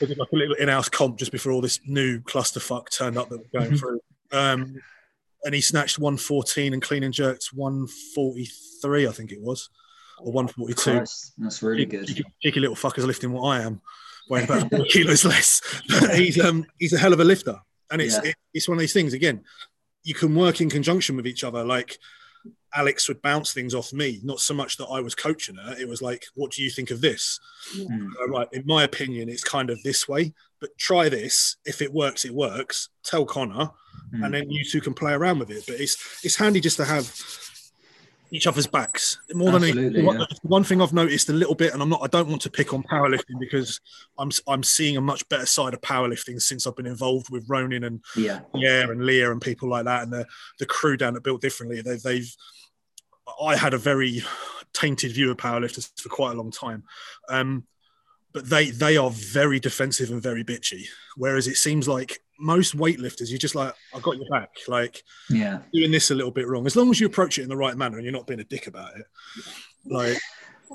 like 0.00 0.32
a 0.32 0.36
little 0.36 0.54
in-house 0.56 0.88
comp 0.88 1.18
just 1.18 1.32
before 1.32 1.52
all 1.52 1.60
this 1.60 1.80
new 1.86 2.20
clusterfuck 2.20 2.90
turned 2.90 3.16
up 3.16 3.28
that 3.28 3.38
we're 3.38 3.60
going 3.60 3.76
through. 3.78 4.00
Um, 4.32 4.76
and 5.44 5.54
he 5.54 5.60
snatched 5.60 5.98
114 5.98 6.72
and 6.72 6.82
clean 6.82 7.04
and 7.04 7.14
jerked 7.14 7.50
143, 7.52 9.06
I 9.06 9.12
think 9.12 9.32
it 9.32 9.40
was, 9.40 9.70
or 10.20 10.32
142. 10.32 10.74
Christ, 10.98 11.32
that's 11.38 11.62
really 11.62 11.84
good. 11.86 12.06
Cheeky, 12.06 12.24
cheeky 12.42 12.60
little 12.60 12.76
fuckers 12.76 13.06
lifting 13.06 13.32
what 13.32 13.42
I 13.48 13.62
am, 13.62 13.80
weighing 14.28 14.44
about 14.46 14.70
four 14.70 14.84
kilos 14.90 15.24
less. 15.24 15.60
He's 16.14 16.38
um 16.40 16.64
he's 16.78 16.92
a 16.92 16.98
hell 16.98 17.12
of 17.12 17.20
a 17.20 17.24
lifter, 17.24 17.58
and 17.90 18.00
it's 18.00 18.14
Yeah. 18.14 18.30
it, 18.30 18.36
it's 18.54 18.68
one 18.68 18.76
of 18.76 18.80
these 18.80 18.92
things. 18.92 19.12
Again, 19.12 19.44
you 20.04 20.14
can 20.14 20.34
work 20.34 20.60
in 20.60 20.70
conjunction 20.70 21.16
with 21.16 21.26
each 21.26 21.44
other. 21.44 21.64
Like 21.64 21.98
Alex 22.74 23.08
would 23.08 23.22
bounce 23.22 23.52
things 23.52 23.74
off 23.74 23.92
me, 23.92 24.20
not 24.22 24.40
so 24.40 24.52
much 24.54 24.76
that 24.76 24.86
I 24.86 25.00
was 25.00 25.14
coaching 25.14 25.56
her. 25.56 25.74
It 25.78 25.88
was 25.88 26.02
like, 26.02 26.24
what 26.34 26.50
do 26.52 26.62
you 26.62 26.70
think 26.70 26.90
of 26.90 27.00
this? 27.00 27.40
Mm. 27.76 28.08
Uh, 28.20 28.28
right, 28.28 28.48
in 28.52 28.64
my 28.66 28.84
opinion, 28.84 29.28
it's 29.28 29.42
kind 29.44 29.70
of 29.70 29.82
this 29.82 30.06
way, 30.08 30.34
but 30.60 30.76
try 30.78 31.08
this. 31.08 31.56
If 31.64 31.80
it 31.80 31.92
works, 31.92 32.24
it 32.24 32.32
works. 32.34 32.88
Tell 33.04 33.24
Connor, 33.24 33.70
Mm. 34.14 34.24
and 34.24 34.34
then 34.34 34.50
you 34.50 34.62
two 34.64 34.80
can 34.80 34.94
play 34.94 35.12
around 35.14 35.40
with 35.40 35.50
it. 35.50 35.64
But 35.66 35.80
it's 35.80 35.96
it's 36.24 36.36
handy 36.36 36.60
just 36.60 36.76
to 36.76 36.84
have 36.84 37.04
each 38.36 38.46
other's 38.46 38.66
backs 38.66 39.18
more 39.32 39.50
than 39.50 39.62
Absolutely, 39.64 39.84
anything. 39.86 40.06
One, 40.06 40.20
yeah. 40.20 40.26
one 40.42 40.64
thing 40.64 40.82
I've 40.82 40.92
noticed 40.92 41.28
a 41.30 41.32
little 41.32 41.54
bit, 41.54 41.72
and 41.72 41.82
I'm 41.82 41.88
not, 41.88 42.02
I 42.02 42.06
don't 42.06 42.28
want 42.28 42.42
to 42.42 42.50
pick 42.50 42.74
on 42.74 42.82
powerlifting 42.82 43.40
because 43.40 43.80
I'm 44.18 44.30
I'm 44.46 44.62
seeing 44.62 44.96
a 44.96 45.00
much 45.00 45.28
better 45.28 45.46
side 45.46 45.74
of 45.74 45.80
powerlifting 45.80 46.40
since 46.40 46.66
I've 46.66 46.76
been 46.76 46.86
involved 46.86 47.30
with 47.30 47.48
Ronin 47.48 47.84
and 47.84 48.04
Yeah, 48.14 48.40
yeah, 48.54 48.82
and 48.82 49.04
Leah 49.04 49.32
and 49.32 49.40
people 49.40 49.68
like 49.68 49.86
that, 49.86 50.02
and 50.02 50.12
the 50.12 50.26
the 50.58 50.66
crew 50.66 50.96
down 50.96 51.16
at 51.16 51.22
Built 51.22 51.40
Differently. 51.40 51.80
They, 51.80 51.96
they've, 51.96 52.36
I 53.42 53.56
had 53.56 53.74
a 53.74 53.78
very 53.78 54.22
tainted 54.74 55.12
view 55.12 55.30
of 55.30 55.38
powerlifters 55.38 55.90
for 55.98 56.10
quite 56.10 56.32
a 56.32 56.36
long 56.36 56.50
time, 56.50 56.84
um, 57.28 57.64
but 58.32 58.48
they 58.48 58.70
they 58.70 58.96
are 58.96 59.10
very 59.10 59.58
defensive 59.58 60.10
and 60.10 60.22
very 60.22 60.44
bitchy. 60.44 60.84
Whereas 61.16 61.48
it 61.48 61.56
seems 61.56 61.88
like 61.88 62.20
most 62.38 62.76
weightlifters, 62.76 63.30
you're 63.30 63.38
just 63.38 63.54
like, 63.54 63.74
I 63.94 64.00
got 64.00 64.16
your 64.16 64.28
back, 64.30 64.50
like 64.68 65.02
yeah, 65.30 65.60
doing 65.72 65.90
this 65.90 66.10
a 66.10 66.14
little 66.14 66.30
bit 66.30 66.48
wrong. 66.48 66.66
As 66.66 66.76
long 66.76 66.90
as 66.90 67.00
you 67.00 67.06
approach 67.06 67.38
it 67.38 67.42
in 67.42 67.48
the 67.48 67.56
right 67.56 67.76
manner 67.76 67.96
and 67.96 68.04
you're 68.04 68.12
not 68.12 68.26
being 68.26 68.40
a 68.40 68.44
dick 68.44 68.66
about 68.66 68.96
it, 68.96 69.06
like 69.86 70.18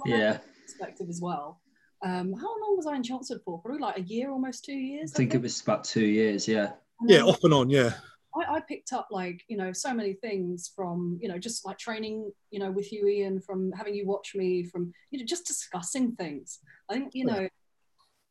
yeah. 0.05 0.37
perspective 0.63 1.07
as 1.09 1.21
well. 1.21 1.61
Um, 2.03 2.33
how 2.33 2.59
long 2.61 2.77
was 2.77 2.87
I 2.87 2.95
in 2.95 3.03
Chelmsford 3.03 3.41
for? 3.45 3.61
Probably 3.61 3.79
like 3.79 3.97
a 3.97 4.01
year, 4.01 4.31
almost 4.31 4.65
two 4.65 4.73
years. 4.73 4.89
I 4.89 5.01
years. 5.01 5.11
think 5.13 5.35
it 5.35 5.41
was 5.41 5.61
about 5.61 5.83
two 5.83 6.05
years. 6.05 6.47
Yeah, 6.47 6.71
And 6.99 7.09
yeah, 7.09 7.21
off 7.21 7.43
and 7.43 7.53
on, 7.53 7.69
yeah, 7.69 7.93
I, 8.35 8.55
I 8.55 8.59
picked 8.61 8.93
up 8.93 9.07
like 9.11 9.43
you 9.47 9.57
know 9.57 9.71
so 9.73 9.93
many 9.93 10.13
things 10.13 10.71
from 10.75 11.19
you 11.21 11.29
know 11.29 11.37
just 11.37 11.65
like 11.65 11.77
training 11.77 12.31
you 12.49 12.59
know 12.59 12.71
with 12.71 12.91
you, 12.91 13.07
Ian, 13.07 13.39
from 13.39 13.71
having 13.73 13.93
you 13.93 14.07
watch 14.07 14.33
me, 14.35 14.63
from 14.63 14.93
you 15.11 15.19
know 15.19 15.25
just 15.25 15.45
discussing 15.45 16.13
things. 16.15 16.59
I 16.89 16.93
think 16.93 17.11
you 17.13 17.25
know 17.25 17.47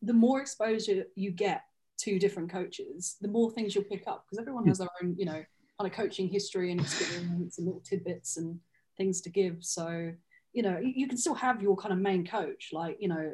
the 0.03 0.13
more 0.13 0.41
exposure 0.41 1.05
you 1.15 1.31
get 1.31 1.63
to 2.03 2.19
different 2.19 2.51
coaches, 2.51 3.17
the 3.21 3.29
more 3.29 3.51
things 3.51 3.75
you'll 3.75 3.85
pick 3.85 4.05
up 4.07 4.25
because 4.25 4.41
everyone 4.41 4.67
has 4.67 4.79
their 4.79 4.89
own 5.03 5.15
you 5.19 5.27
know 5.27 5.43
kind 5.79 5.91
of 5.91 5.93
coaching 5.93 6.29
history 6.29 6.71
and 6.71 6.81
experience 6.81 7.59
and 7.59 7.67
little 7.67 7.83
tidbits 7.83 8.37
and 8.37 8.59
things 8.97 9.21
to 9.23 9.31
give. 9.31 9.59
So 9.61 10.13
you 10.53 10.63
know 10.63 10.79
you 10.79 11.07
can 11.09 11.17
still 11.17 11.35
have 11.35 11.63
your 11.63 11.77
kind 11.77 11.93
of 11.93 12.01
main 12.01 12.27
coach 12.27 12.71
like 12.73 12.97
you 12.99 13.09
know 13.09 13.33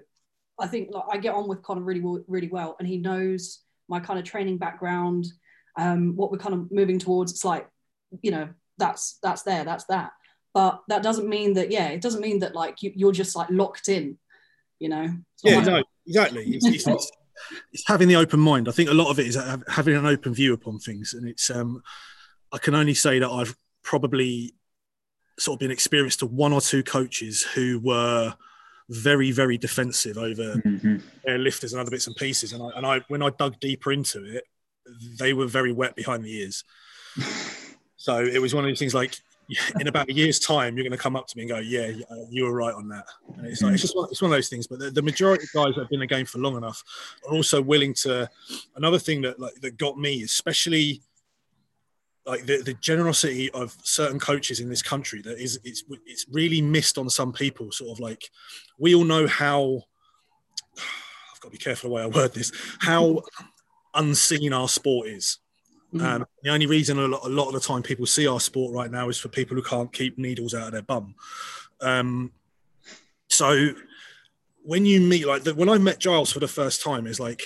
I 0.58 0.66
think 0.66 0.90
like 0.90 1.04
I 1.10 1.18
get 1.18 1.34
on 1.34 1.48
with 1.48 1.62
Connor 1.62 1.82
really 1.82 2.00
well, 2.00 2.22
really 2.28 2.48
well, 2.48 2.76
and 2.78 2.88
he 2.88 2.96
knows 2.98 3.60
my 3.88 4.00
kind 4.00 4.18
of 4.18 4.24
training 4.24 4.58
background, 4.58 5.26
um, 5.76 6.16
what 6.16 6.30
we're 6.30 6.38
kind 6.38 6.54
of 6.54 6.72
moving 6.72 6.98
towards. 6.98 7.32
It's 7.32 7.44
like, 7.44 7.68
you 8.22 8.30
know, 8.30 8.48
that's 8.78 9.18
that's 9.22 9.42
there, 9.42 9.64
that's 9.64 9.84
that. 9.84 10.12
But 10.54 10.82
that 10.88 11.02
doesn't 11.02 11.28
mean 11.28 11.52
that, 11.54 11.70
yeah, 11.70 11.88
it 11.88 12.00
doesn't 12.00 12.22
mean 12.22 12.38
that 12.38 12.54
like 12.54 12.82
you, 12.82 12.90
you're 12.94 13.12
just 13.12 13.36
like 13.36 13.50
locked 13.50 13.88
in, 13.88 14.16
you 14.78 14.88
know. 14.88 15.14
Yeah, 15.44 15.56
like- 15.56 15.66
no, 15.66 15.84
exactly. 16.06 16.44
It's, 16.46 16.86
it's, 16.88 17.10
it's, 17.72 17.84
having 17.86 18.08
the 18.08 18.16
open 18.16 18.40
mind. 18.40 18.68
I 18.68 18.72
think 18.72 18.90
a 18.90 18.94
lot 18.94 19.10
of 19.10 19.18
it 19.18 19.26
is 19.26 19.38
having 19.68 19.96
an 19.96 20.06
open 20.06 20.34
view 20.34 20.52
upon 20.52 20.78
things, 20.78 21.14
and 21.14 21.28
it's. 21.28 21.50
Um, 21.50 21.82
I 22.52 22.58
can 22.58 22.74
only 22.74 22.94
say 22.94 23.18
that 23.18 23.28
I've 23.28 23.56
probably 23.82 24.54
sort 25.38 25.56
of 25.56 25.60
been 25.60 25.70
experienced 25.70 26.20
to 26.20 26.26
one 26.26 26.52
or 26.52 26.60
two 26.60 26.82
coaches 26.82 27.42
who 27.42 27.80
were 27.80 28.34
very, 28.88 29.32
very 29.32 29.58
defensive 29.58 30.16
over 30.16 30.54
Mhm. 30.64 31.02
their 31.24 31.38
lifters 31.38 31.72
and 31.72 31.80
other 31.80 31.90
bits 31.90 32.06
and 32.06 32.14
pieces. 32.16 32.52
And 32.52 32.62
I, 32.62 32.68
and 32.76 32.86
I, 32.86 33.00
when 33.08 33.20
I 33.20 33.30
dug 33.30 33.58
deeper 33.60 33.90
into 33.92 34.24
it, 34.24 34.44
they 35.18 35.32
were 35.32 35.46
very 35.48 35.72
wet 35.72 35.96
behind 35.96 36.24
the 36.24 36.32
ears. 36.38 36.64
So 37.98 38.22
it 38.24 38.40
was 38.40 38.54
one 38.54 38.62
of 38.62 38.68
these 38.68 38.78
things 38.78 38.94
like, 38.94 39.16
in 39.80 39.86
about 39.86 40.08
a 40.08 40.12
year's 40.12 40.38
time, 40.38 40.76
you're 40.76 40.84
going 40.84 40.96
to 40.96 41.02
come 41.02 41.16
up 41.16 41.26
to 41.28 41.36
me 41.36 41.44
and 41.44 41.50
go, 41.50 41.58
"Yeah, 41.58 41.92
you 42.30 42.44
were 42.44 42.52
right 42.52 42.74
on 42.74 42.88
that." 42.88 43.06
And 43.36 43.46
it's 43.46 43.62
like 43.62 43.74
it's 43.74 43.82
just 43.82 43.96
one, 43.96 44.08
it's 44.10 44.22
one 44.22 44.30
of 44.30 44.36
those 44.36 44.48
things. 44.48 44.66
But 44.66 44.78
the, 44.78 44.90
the 44.90 45.02
majority 45.02 45.44
of 45.44 45.52
guys 45.52 45.74
that 45.74 45.82
have 45.82 45.88
been 45.88 46.02
in 46.02 46.08
the 46.08 46.14
game 46.14 46.26
for 46.26 46.38
long 46.38 46.56
enough 46.56 46.82
are 47.26 47.34
also 47.34 47.60
willing 47.62 47.94
to. 47.94 48.28
Another 48.76 48.98
thing 48.98 49.22
that 49.22 49.38
like 49.38 49.54
that 49.60 49.78
got 49.78 49.98
me, 49.98 50.22
especially 50.22 51.02
like 52.26 52.44
the, 52.46 52.60
the 52.62 52.74
generosity 52.74 53.50
of 53.52 53.76
certain 53.84 54.18
coaches 54.18 54.58
in 54.60 54.68
this 54.68 54.82
country, 54.82 55.22
that 55.22 55.38
is 55.38 55.60
it's 55.64 55.84
it's 56.06 56.26
really 56.30 56.60
missed 56.60 56.98
on 56.98 57.08
some 57.08 57.32
people. 57.32 57.70
Sort 57.70 57.90
of 57.90 58.00
like 58.00 58.30
we 58.78 58.94
all 58.94 59.04
know 59.04 59.26
how. 59.26 59.82
I've 61.34 61.40
got 61.42 61.48
to 61.48 61.52
be 61.52 61.62
careful 61.62 61.90
the 61.90 61.94
way 61.94 62.02
I 62.02 62.06
word 62.06 62.32
this. 62.32 62.50
How 62.80 63.22
unseen 63.94 64.52
our 64.52 64.68
sport 64.68 65.08
is. 65.08 65.38
Mm. 65.98 66.04
Um, 66.04 66.26
the 66.42 66.50
only 66.50 66.66
reason 66.66 66.98
a 66.98 67.08
lot, 67.08 67.24
a 67.24 67.28
lot 67.28 67.48
of 67.48 67.54
the 67.54 67.60
time 67.60 67.82
people 67.82 68.06
see 68.06 68.26
our 68.26 68.40
sport 68.40 68.74
right 68.74 68.90
now 68.90 69.08
is 69.08 69.18
for 69.18 69.28
people 69.28 69.56
who 69.56 69.62
can't 69.62 69.92
keep 69.92 70.18
needles 70.18 70.54
out 70.54 70.66
of 70.66 70.72
their 70.72 70.82
bum. 70.82 71.14
Um, 71.80 72.32
so 73.28 73.70
when 74.62 74.84
you 74.84 75.00
meet, 75.00 75.26
like 75.26 75.44
the, 75.44 75.54
when 75.54 75.68
I 75.68 75.78
met 75.78 75.98
Giles 75.98 76.32
for 76.32 76.40
the 76.40 76.48
first 76.48 76.82
time, 76.82 77.06
is 77.06 77.20
like 77.20 77.42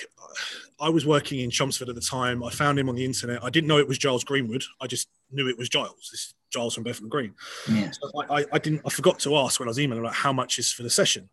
I 0.79 0.89
was 0.89 1.05
working 1.05 1.39
in 1.39 1.51
Chelmsford 1.51 1.89
at 1.89 1.95
the 1.95 2.01
time. 2.01 2.43
I 2.43 2.49
found 2.49 2.79
him 2.79 2.89
on 2.89 2.95
the 2.95 3.05
internet. 3.05 3.43
I 3.43 3.49
didn't 3.49 3.67
know 3.67 3.77
it 3.77 3.87
was 3.87 3.97
Giles 3.97 4.23
Greenwood. 4.23 4.63
I 4.81 4.87
just 4.87 5.07
knew 5.31 5.47
it 5.47 5.57
was 5.57 5.69
Giles. 5.69 6.09
This 6.11 6.19
is 6.19 6.33
Giles 6.49 6.73
from 6.73 6.83
Bethnal 6.83 7.09
Green. 7.09 7.33
yeah, 7.69 7.91
So 7.91 8.11
I, 8.19 8.41
I, 8.41 8.45
I 8.53 8.59
didn't. 8.59 8.81
I 8.85 8.89
forgot 8.89 9.19
to 9.19 9.35
ask 9.37 9.59
when 9.59 9.67
I 9.67 9.71
was 9.71 9.79
emailing 9.79 10.03
like 10.03 10.13
how 10.13 10.33
much 10.33 10.57
is 10.57 10.73
for 10.73 10.83
the 10.83 10.89
session. 10.89 11.29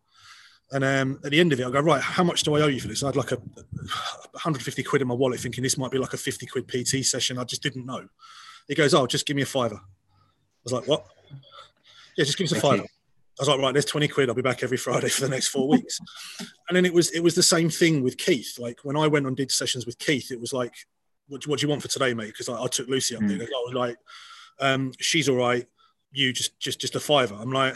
And 0.71 0.85
um, 0.85 1.21
at 1.25 1.31
the 1.31 1.41
end 1.41 1.53
of 1.53 1.61
it, 1.61 1.67
I 1.67 1.71
go 1.71 1.81
right. 1.81 2.01
How 2.01 2.23
much 2.23 2.43
do 2.43 2.55
I 2.55 2.61
owe 2.61 2.67
you 2.67 2.81
for 2.81 2.89
this? 2.89 3.03
I 3.03 3.07
had 3.07 3.17
like 3.17 3.33
a 3.33 3.37
150 3.37 4.83
quid 4.83 5.01
in 5.01 5.09
my 5.09 5.15
wallet, 5.15 5.41
thinking 5.41 5.63
this 5.63 5.79
might 5.79 5.91
be 5.91 5.99
like 5.99 6.13
a 6.13 6.19
50 6.19 6.47
quid 6.47 6.69
PT 6.69 7.05
session. 7.05 7.39
I 7.39 7.45
just 7.45 7.63
didn't 7.63 7.87
know. 7.87 8.07
He 8.67 8.75
goes, 8.75 8.93
"Oh, 8.93 9.07
just 9.07 9.25
give 9.25 9.35
me 9.37 9.43
a 9.43 9.47
fiver." 9.47 9.77
I 9.77 9.81
was 10.65 10.73
like, 10.73 10.87
"What?" 10.87 11.07
Yeah, 12.17 12.25
just 12.25 12.37
give 12.37 12.47
us 12.47 12.53
a 12.53 12.61
fiver. 12.61 12.83
I 12.83 13.43
was 13.43 13.49
like, 13.49 13.61
"Right, 13.61 13.73
there's 13.73 13.87
20 13.87 14.09
quid. 14.09 14.29
I'll 14.29 14.35
be 14.35 14.43
back 14.43 14.63
every 14.63 14.77
Friday 14.77 15.09
for 15.09 15.23
the 15.23 15.31
next 15.31 15.49
four 15.49 15.69
weeks." 15.69 16.01
and 16.69 16.77
then 16.77 16.85
it 16.85 16.93
was 16.93 17.11
it 17.13 17.21
was 17.21 17.35
the 17.35 17.43
same 17.43 17.71
thing 17.71 18.03
with 18.03 18.19
Keith. 18.19 18.59
Like 18.59 18.81
when 18.83 18.97
I 18.97 19.07
went 19.07 19.27
and 19.27 19.35
did 19.37 19.51
sessions 19.51 19.87
with 19.87 19.99
Keith, 19.99 20.31
it 20.31 20.41
was 20.41 20.53
like, 20.53 20.75
"What, 21.29 21.41
do- 21.41 21.51
what 21.51 21.61
do 21.61 21.65
you 21.65 21.71
want 21.71 21.81
for 21.81 21.89
today, 21.89 22.13
mate?" 22.13 22.27
Because 22.27 22.51
I, 22.51 22.63
I 22.63 22.67
took 22.67 22.89
Lucy 22.89 23.17
up 23.17 23.23
there. 23.23 23.39
Mm. 23.39 23.43
I 23.43 23.63
was 23.65 23.75
like, 23.75 23.97
um, 24.61 24.93
"She's 25.01 25.31
all 25.31 25.37
right. 25.37 25.67
You 26.13 26.35
just 26.35 26.61
just 26.61 26.79
just 26.79 26.95
a 26.95 27.01
fiver." 27.01 27.37
I'm 27.41 27.53
like 27.53 27.75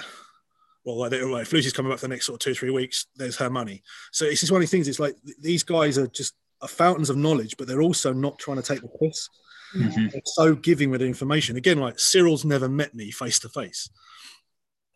well, 0.84 0.98
like, 0.98 1.10
they're- 1.10 1.38
if 1.40 1.52
Lucy's 1.52 1.72
coming 1.72 1.90
back 1.92 1.98
for 2.00 2.06
the 2.06 2.14
next 2.14 2.26
sort 2.26 2.36
of 2.36 2.44
two, 2.44 2.54
three 2.54 2.70
weeks, 2.70 3.06
there's 3.16 3.36
her 3.36 3.50
money. 3.50 3.82
So 4.10 4.24
it's 4.24 4.40
just 4.40 4.50
one 4.52 4.58
of 4.58 4.62
these 4.62 4.70
things. 4.70 4.88
It's 4.88 4.98
like 5.00 5.16
these 5.40 5.62
guys 5.62 5.98
are 5.98 6.06
just 6.08 6.34
are 6.60 6.68
fountains 6.68 7.10
of 7.10 7.16
knowledge, 7.16 7.56
but 7.56 7.66
they're 7.66 7.82
also 7.82 8.12
not 8.12 8.38
trying 8.38 8.56
to 8.56 8.62
take 8.62 8.80
the 8.82 8.88
piss. 9.00 9.28
Mhm. 9.74 10.20
So 10.26 10.54
giving 10.54 10.90
with 10.90 11.02
information. 11.02 11.56
Again, 11.56 11.78
like 11.78 11.98
Cyril's 11.98 12.44
never 12.44 12.68
met 12.68 12.94
me 12.94 13.10
face 13.10 13.38
to 13.40 13.48
face, 13.48 13.88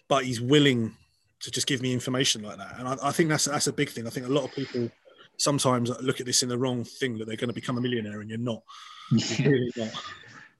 but 0.09 0.25
he's 0.25 0.41
willing 0.41 0.95
to 1.41 1.51
just 1.51 1.67
give 1.67 1.83
me 1.83 1.93
information 1.93 2.43
like 2.43 2.59
that. 2.59 2.79
And 2.79 2.89
I, 2.89 2.97
I 3.03 3.13
think 3.13 3.29
that's 3.31 3.47
that's 3.47 3.67
a 3.67 3.73
big 3.73 3.89
thing. 3.91 4.07
I 4.07 4.11
think 4.11 4.27
a 4.27 4.31
lot 4.31 4.45
of 4.45 4.53
people 4.53 4.91
sometimes 5.39 5.91
look 6.01 6.21
at 6.21 6.27
this 6.27 6.43
in 6.43 6.49
the 6.49 6.59
wrong 6.59 6.85
thing 6.85 7.19
that 7.19 7.27
they're 7.27 7.37
going 7.37 7.49
to 7.49 7.55
become 7.55 7.79
a 7.79 7.81
millionaire, 7.81 8.21
and 8.21 8.31
you're 8.31 8.39
not. 8.39 8.63
You're 9.39 9.51
really 9.53 9.73
not. 9.77 9.93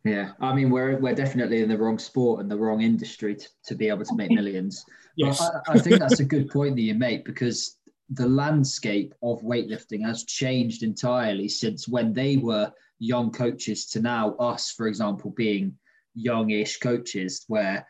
Yeah. 0.07 0.33
I 0.41 0.55
mean, 0.55 0.71
we're 0.71 0.99
we're 0.99 1.15
definitely 1.15 1.63
in 1.63 1.69
the 1.69 1.79
wrong 1.79 1.99
sport 1.99 2.41
and 2.41 2.51
the 2.51 2.57
wrong 2.57 2.83
industry 2.83 3.35
to, 3.35 3.49
to 3.67 3.75
be 3.75 3.89
able 3.89 4.05
to 4.05 4.15
make 4.15 4.31
millions. 4.31 4.85
Yes. 5.17 5.39
But 5.39 5.63
I, 5.69 5.75
I 5.75 5.79
think 5.79 5.99
that's 5.99 6.21
a 6.21 6.25
good 6.25 6.49
point 6.51 6.77
that 6.77 6.83
you 6.83 6.95
make 6.95 7.25
because 7.25 7.77
the 8.11 8.29
landscape 8.29 9.15
of 9.23 9.43
weightlifting 9.43 10.05
has 10.05 10.25
changed 10.25 10.83
entirely 10.83 11.49
since 11.49 11.89
when 11.89 12.13
they 12.13 12.37
were 12.37 12.73
young 12.99 13.31
coaches 13.31 13.87
to 13.87 14.01
now 14.01 14.35
us, 14.37 14.71
for 14.71 14.87
example, 14.87 15.33
being 15.37 15.77
youngish 16.15 16.79
coaches, 16.79 17.45
where 17.49 17.87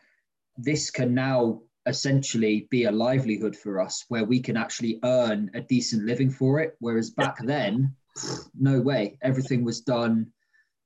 this 0.57 0.89
can 0.89 1.13
now 1.13 1.61
essentially 1.85 2.67
be 2.69 2.83
a 2.83 2.91
livelihood 2.91 3.55
for 3.55 3.79
us 3.79 4.03
where 4.09 4.25
we 4.25 4.39
can 4.39 4.57
actually 4.57 4.99
earn 5.03 5.49
a 5.53 5.61
decent 5.61 6.05
living 6.05 6.29
for 6.29 6.59
it. 6.59 6.75
Whereas 6.79 7.11
back 7.11 7.37
then, 7.45 7.95
no 8.59 8.81
way. 8.81 9.17
Everything 9.21 9.63
was 9.63 9.81
done. 9.81 10.27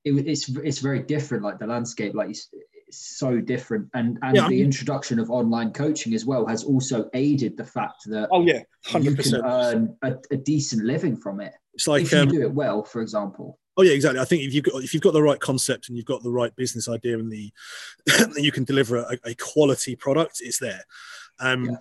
It, 0.03 0.27
it's 0.27 0.50
it's 0.50 0.79
very 0.79 1.00
different. 1.03 1.43
Like 1.43 1.60
the 1.60 1.67
landscape, 1.67 2.13
like 2.15 2.27
you 2.27 2.31
s- 2.31 2.50
it's 2.88 3.17
so 3.17 3.39
different. 3.39 3.88
And 3.93 4.17
and 4.22 4.36
Yeah, 4.36 4.46
I 4.46 4.50
the 4.50 4.55
mean- 4.55 4.65
introduction 4.65 5.20
of 5.20 5.29
online 5.29 5.72
coaching 5.74 6.13
as 6.13 6.25
well 6.25 6.46
has 6.48 6.63
also 6.63 7.10
aided 7.13 7.55
the 7.58 7.65
fact 7.65 8.03
that 8.08 8.29
Oh 8.31 8.41
yeah, 8.46 8.60
you 8.60 8.63
hundred 8.86 9.20
can 9.20 9.46
earn 9.46 9.98
a, 10.01 10.15
a 10.31 10.38
decent 10.38 10.84
living 10.84 11.15
from 11.15 11.39
it 11.41 11.53
It's 11.74 11.88
like 11.88 12.03
if 12.03 12.12
you 12.12 12.20
um, 12.20 12.27
do 12.29 12.41
it 12.41 12.51
well. 12.51 12.84
For 12.84 13.01
example. 13.01 13.58
Oh 13.77 13.84
yeah, 13.84 13.93
exactly. 13.93 14.20
I 14.20 14.25
think 14.25 14.43
if 14.43 14.53
you've 14.53 14.65
got 14.65 14.84
if 14.84 14.93
you've 14.93 15.03
got 15.03 15.13
the 15.13 15.24
right 15.24 15.39
concept 15.39 15.88
and 15.88 15.96
you've 15.98 16.05
got 16.05 16.24
the 16.24 16.31
right 16.31 16.53
business 16.55 16.89
idea 16.89 17.17
and 17.17 17.31
the 17.31 17.51
you 18.38 18.51
can 18.51 18.63
deliver 18.65 18.98
a, 18.98 19.17
a 19.24 19.36
quality 19.36 19.96
product, 19.96 20.39
it's 20.41 20.60
there. 20.60 20.84
Um, 21.39 21.65
Yeah. 21.65 21.75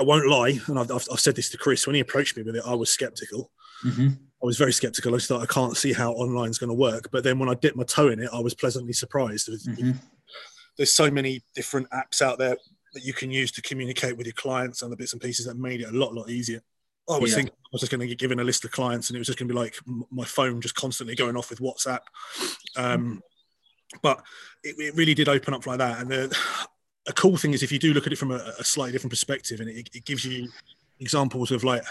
I 0.00 0.04
won't 0.04 0.28
lie, 0.28 0.60
and 0.68 0.78
I've, 0.78 0.92
I've, 0.92 1.08
I've 1.12 1.18
said 1.18 1.34
this 1.34 1.50
to 1.50 1.58
Chris 1.58 1.84
when 1.84 1.94
he 1.94 2.00
approached 2.00 2.36
me 2.36 2.44
with 2.44 2.54
it. 2.54 2.62
I 2.64 2.72
was 2.74 2.88
skeptical. 2.88 3.50
Mm-hmm. 3.84 4.08
I 4.42 4.46
was 4.46 4.56
very 4.56 4.72
skeptical. 4.72 5.14
I 5.14 5.18
just 5.18 5.28
thought 5.28 5.42
I 5.42 5.46
can't 5.46 5.76
see 5.76 5.92
how 5.92 6.12
online 6.12 6.50
is 6.50 6.58
going 6.58 6.68
to 6.68 6.74
work. 6.74 7.08
But 7.10 7.24
then 7.24 7.38
when 7.38 7.48
I 7.48 7.54
dipped 7.54 7.76
my 7.76 7.84
toe 7.84 8.08
in 8.08 8.20
it, 8.20 8.30
I 8.32 8.38
was 8.38 8.54
pleasantly 8.54 8.92
surprised. 8.92 9.48
Mm-hmm. 9.48 9.92
There's 10.76 10.92
so 10.92 11.10
many 11.10 11.42
different 11.56 11.90
apps 11.90 12.22
out 12.22 12.38
there 12.38 12.56
that 12.94 13.04
you 13.04 13.12
can 13.12 13.30
use 13.30 13.50
to 13.52 13.62
communicate 13.62 14.16
with 14.16 14.26
your 14.26 14.34
clients 14.34 14.82
and 14.82 14.92
the 14.92 14.96
bits 14.96 15.12
and 15.12 15.20
pieces 15.20 15.46
that 15.46 15.56
made 15.56 15.80
it 15.80 15.88
a 15.88 15.92
lot, 15.92 16.14
lot 16.14 16.30
easier. 16.30 16.62
I 17.10 17.18
was 17.18 17.30
yeah. 17.30 17.36
thinking 17.36 17.54
I 17.54 17.68
was 17.72 17.80
just 17.80 17.90
going 17.90 18.00
to 18.00 18.06
get 18.06 18.18
given 18.18 18.38
a 18.38 18.44
list 18.44 18.64
of 18.64 18.70
clients 18.70 19.08
and 19.08 19.16
it 19.16 19.18
was 19.18 19.26
just 19.26 19.38
going 19.38 19.48
to 19.48 19.54
be 19.54 19.58
like 19.58 19.76
my 20.10 20.24
phone 20.24 20.60
just 20.60 20.74
constantly 20.74 21.16
going 21.16 21.36
off 21.36 21.50
with 21.50 21.58
WhatsApp. 21.58 22.00
Um, 22.76 23.22
but 24.02 24.22
it, 24.62 24.76
it, 24.78 24.94
really 24.94 25.14
did 25.14 25.28
open 25.28 25.54
up 25.54 25.66
like 25.66 25.78
that. 25.78 26.00
And 26.00 26.10
the, 26.10 26.38
a 27.06 27.12
cool 27.14 27.36
thing 27.38 27.54
is 27.54 27.62
if 27.62 27.72
you 27.72 27.78
do 27.78 27.94
look 27.94 28.06
at 28.06 28.12
it 28.12 28.18
from 28.18 28.30
a, 28.30 28.52
a 28.58 28.64
slightly 28.64 28.92
different 28.92 29.12
perspective 29.12 29.60
and 29.60 29.70
it, 29.70 29.88
it 29.94 30.04
gives 30.04 30.24
you 30.24 30.48
examples 31.00 31.50
of 31.50 31.64
like 31.64 31.82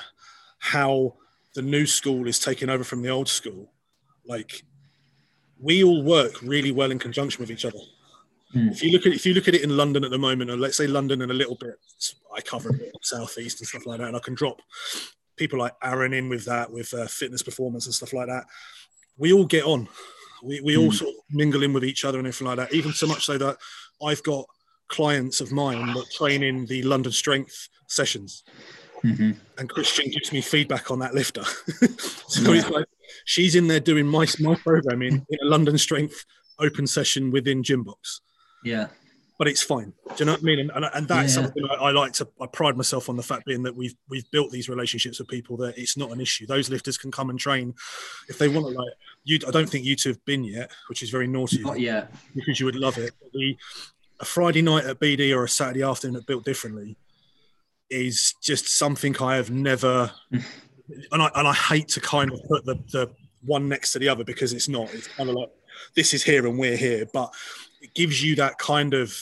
how 0.60 1.16
the 1.58 1.64
new 1.64 1.88
school 1.88 2.28
is 2.28 2.38
taking 2.38 2.70
over 2.70 2.84
from 2.84 3.02
the 3.02 3.10
old 3.10 3.28
school. 3.28 3.72
Like 4.28 4.62
we 5.60 5.84
all 5.84 6.04
work 6.04 6.40
really 6.44 6.72
well 6.72 6.92
in 6.92 7.00
conjunction 7.00 7.42
with 7.42 7.50
each 7.50 7.66
other. 7.66 7.80
Mm. 8.56 8.72
If 8.72 8.84
you 8.84 8.92
look 8.92 9.08
at 9.08 9.14
if 9.14 9.26
you 9.26 9.34
look 9.34 9.48
at 9.48 9.56
it 9.56 9.64
in 9.64 9.76
London 9.76 10.06
at 10.06 10.12
the 10.12 10.20
moment, 10.20 10.52
or 10.52 10.56
let's 10.56 10.78
say 10.78 10.86
London 10.86 11.24
and 11.24 11.32
a 11.32 11.34
little 11.34 11.56
bit, 11.56 11.74
I 12.36 12.42
cover 12.42 12.70
a 12.70 12.74
bit 12.74 12.92
of 12.94 13.02
southeast 13.02 13.60
and 13.60 13.68
stuff 13.68 13.88
like 13.88 13.98
that, 13.98 14.08
and 14.08 14.16
I 14.16 14.20
can 14.20 14.36
drop 14.36 14.62
people 15.36 15.58
like 15.58 15.74
Aaron 15.82 16.14
in 16.14 16.30
with 16.30 16.46
that, 16.46 16.72
with 16.72 16.94
uh, 16.94 17.08
fitness 17.08 17.42
performance 17.42 17.88
and 17.88 17.96
stuff 17.96 18.14
like 18.14 18.28
that. 18.28 18.46
We 19.18 19.34
all 19.34 19.46
get 19.46 19.66
on. 19.66 19.90
We, 20.44 20.62
we 20.62 20.76
mm. 20.76 20.78
all 20.78 20.92
hmm. 20.92 20.92
sort 20.92 21.10
of 21.10 21.22
mingle 21.32 21.64
in 21.64 21.74
with 21.74 21.84
each 21.84 22.06
other 22.06 22.20
and 22.20 22.28
everything 22.28 22.46
like 22.46 22.58
that. 22.58 22.72
Even 22.72 22.94
so 22.94 23.08
much 23.08 23.26
so 23.26 23.40
that 23.40 23.58
I've 24.06 24.22
got 24.22 24.46
clients 24.90 25.42
of 25.42 25.52
mine 25.52 25.92
that 25.96 26.12
train 26.12 26.44
in 26.44 26.68
the 26.68 26.84
London 26.84 27.12
Strength 27.12 27.70
sessions, 27.88 28.44
mm-hmm. 29.08 29.32
and 29.58 29.70
Christian 29.70 30.10
gives 30.12 30.32
me 30.32 30.42
feedback 30.42 30.92
on 30.92 31.00
that 31.00 31.14
lifter. 31.14 31.44
so 32.28 32.54
yeah. 32.54 32.68
like, 32.68 32.86
she's 33.26 33.56
in 33.56 33.68
there 33.68 33.80
doing 33.80 34.06
my 34.06 34.26
my 34.40 34.56
programming 34.56 35.14
in 35.30 35.40
a 35.42 35.46
London 35.46 35.78
Strength 35.78 36.26
open 36.60 36.88
session 36.88 37.32
within 37.32 37.64
Gymbox. 37.64 38.22
Yeah. 38.64 38.88
But 39.38 39.48
it's 39.48 39.62
fine. 39.62 39.94
Do 40.08 40.14
you 40.18 40.26
know 40.26 40.32
what 40.32 40.42
I 40.42 40.44
mean? 40.44 40.60
And, 40.60 40.72
and, 40.72 40.86
and 40.96 41.08
that's 41.08 41.36
yeah. 41.36 41.44
something 41.44 41.64
I, 41.70 41.76
I, 41.76 41.92
like 41.92 42.14
to. 42.14 42.28
I 42.42 42.48
pride 42.48 42.76
myself 42.76 43.08
on 43.08 43.18
the 43.18 43.24
fact 43.24 43.46
being 43.46 43.62
that 43.64 43.76
we've 43.76 43.94
we've 44.10 44.30
built 44.32 44.50
these 44.50 44.68
relationships 44.68 45.20
with 45.20 45.28
people 45.28 45.58
that 45.58 45.78
it's 45.78 45.96
not 45.96 46.12
an 46.12 46.20
issue. 46.20 46.48
Those 46.48 46.72
lifters 46.72 46.98
can 46.98 47.12
come 47.12 47.30
and 47.30 47.38
train 47.38 47.76
if 48.30 48.40
they 48.40 48.48
want 48.48 48.66
to. 48.66 48.72
Like 48.72 48.94
you, 49.26 49.38
I 49.48 49.52
don't 49.52 49.70
think 49.70 49.86
you 49.86 49.96
two 49.96 50.10
have 50.10 50.26
been 50.26 50.44
yet, 50.44 50.72
which 50.90 51.04
is 51.04 51.12
very 51.12 51.28
naughty. 51.28 51.62
Not 51.62 51.80
yet, 51.80 52.12
because 52.34 52.60
you 52.60 52.66
would 52.66 52.76
love 52.76 52.98
it. 52.98 53.14
The, 53.32 53.56
a 54.20 54.26
Friday 54.26 54.64
night 54.64 54.86
at 54.86 55.00
BD 55.00 55.36
or 55.36 55.44
a 55.44 55.50
Saturday 55.50 55.84
afternoon 55.84 56.16
at 56.16 56.26
Built 56.26 56.44
Differently 56.44 56.98
is 57.90 58.36
just 58.42 58.68
something 58.68 59.16
I 59.22 59.36
have 59.36 59.52
never. 59.52 60.12
and 60.32 61.22
I 61.22 61.30
and 61.36 61.48
I 61.48 61.54
hate 61.54 61.88
to 61.90 62.02
kind 62.02 62.32
of 62.32 62.42
put 62.48 62.66
the 62.66 62.76
the 62.92 63.12
one 63.46 63.68
next 63.70 63.92
to 63.94 64.00
the 64.00 64.10
other 64.10 64.24
because 64.24 64.54
it's 64.54 64.68
not. 64.68 64.94
It's 64.94 65.08
kind 65.08 65.30
of 65.30 65.36
like 65.36 65.52
this 65.96 66.14
is 66.14 66.24
here 66.24 66.46
and 66.48 66.58
we're 66.58 66.78
here, 66.78 67.06
but 67.14 67.34
it 67.82 67.94
gives 67.94 68.24
you 68.24 68.36
that 68.36 68.58
kind 68.58 68.94
of 68.94 69.16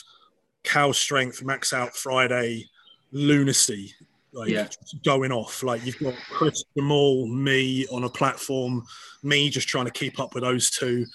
cow 0.63 0.91
strength 0.91 1.43
max 1.43 1.73
out 1.73 1.95
Friday 1.95 2.65
lunacy 3.11 3.93
like 4.35 4.49
yeah. 4.49 4.67
going 5.03 5.31
off. 5.31 5.63
Like 5.63 5.83
you've 5.85 5.97
got 5.99 6.13
Chris 6.29 6.63
Jamal, 6.77 7.27
me 7.27 7.87
on 7.87 8.03
a 8.03 8.09
platform, 8.09 8.85
me 9.23 9.49
just 9.49 9.67
trying 9.67 9.85
to 9.85 9.91
keep 9.91 10.19
up 10.19 10.35
with 10.35 10.43
those 10.43 10.69
two. 10.69 11.05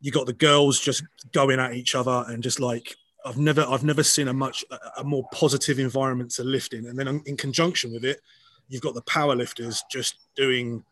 You 0.00 0.12
got 0.12 0.26
the 0.26 0.32
girls 0.32 0.78
just 0.80 1.02
going 1.32 1.58
at 1.58 1.74
each 1.74 1.94
other 1.94 2.24
and 2.28 2.42
just 2.42 2.60
like 2.60 2.96
I've 3.26 3.38
never 3.38 3.66
I've 3.68 3.84
never 3.84 4.02
seen 4.02 4.28
a 4.28 4.32
much 4.32 4.64
a 4.96 5.04
more 5.04 5.24
positive 5.32 5.78
environment 5.78 6.30
to 6.32 6.44
lift 6.44 6.72
in, 6.72 6.86
And 6.86 6.98
then 6.98 7.22
in 7.26 7.36
conjunction 7.36 7.92
with 7.92 8.04
it, 8.04 8.20
you've 8.68 8.82
got 8.82 8.94
the 8.94 9.02
power 9.02 9.34
lifters 9.34 9.82
just 9.90 10.16
doing 10.36 10.84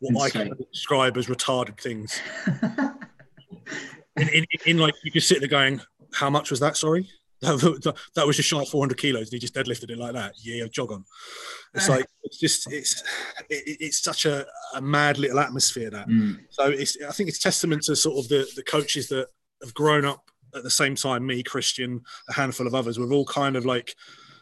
what 0.00 0.24
Insane. 0.24 0.42
I 0.42 0.44
can 0.46 0.66
describe 0.72 1.16
as 1.16 1.26
retarded 1.26 1.78
things. 1.78 2.20
in, 4.16 4.28
in, 4.28 4.44
in, 4.66 4.78
like 4.78 4.94
you 5.04 5.10
just 5.10 5.28
sit 5.28 5.40
there 5.40 5.48
going, 5.48 5.80
"How 6.12 6.30
much 6.30 6.50
was 6.50 6.60
that?" 6.60 6.76
Sorry, 6.76 7.08
that, 7.40 7.94
that 8.14 8.26
was 8.26 8.36
just 8.36 8.48
shy 8.48 8.64
400 8.64 8.96
kilos. 8.96 9.28
And 9.28 9.32
he 9.32 9.38
just 9.38 9.54
deadlifted 9.54 9.90
it 9.90 9.98
like 9.98 10.14
that. 10.14 10.32
Yeah, 10.42 10.66
jog 10.70 10.92
on. 10.92 11.04
It's 11.74 11.88
like 11.88 12.06
it's 12.22 12.38
just 12.38 12.72
it's 12.72 13.02
it, 13.50 13.76
it's 13.80 14.02
such 14.02 14.24
a, 14.24 14.46
a, 14.74 14.80
mad 14.80 15.18
little 15.18 15.40
atmosphere 15.40 15.90
that. 15.90 16.08
Mm. 16.08 16.40
So 16.50 16.64
it's 16.68 16.96
I 17.06 17.12
think 17.12 17.28
it's 17.28 17.38
testament 17.38 17.82
to 17.84 17.96
sort 17.96 18.18
of 18.18 18.28
the 18.28 18.48
the 18.56 18.62
coaches 18.62 19.08
that 19.08 19.28
have 19.62 19.74
grown 19.74 20.04
up 20.04 20.30
at 20.54 20.62
the 20.62 20.70
same 20.70 20.94
time. 20.94 21.26
Me, 21.26 21.42
Christian, 21.42 22.02
a 22.28 22.32
handful 22.32 22.66
of 22.66 22.74
others. 22.74 22.98
We're 22.98 23.12
all 23.12 23.26
kind 23.26 23.56
of 23.56 23.66
like 23.66 23.94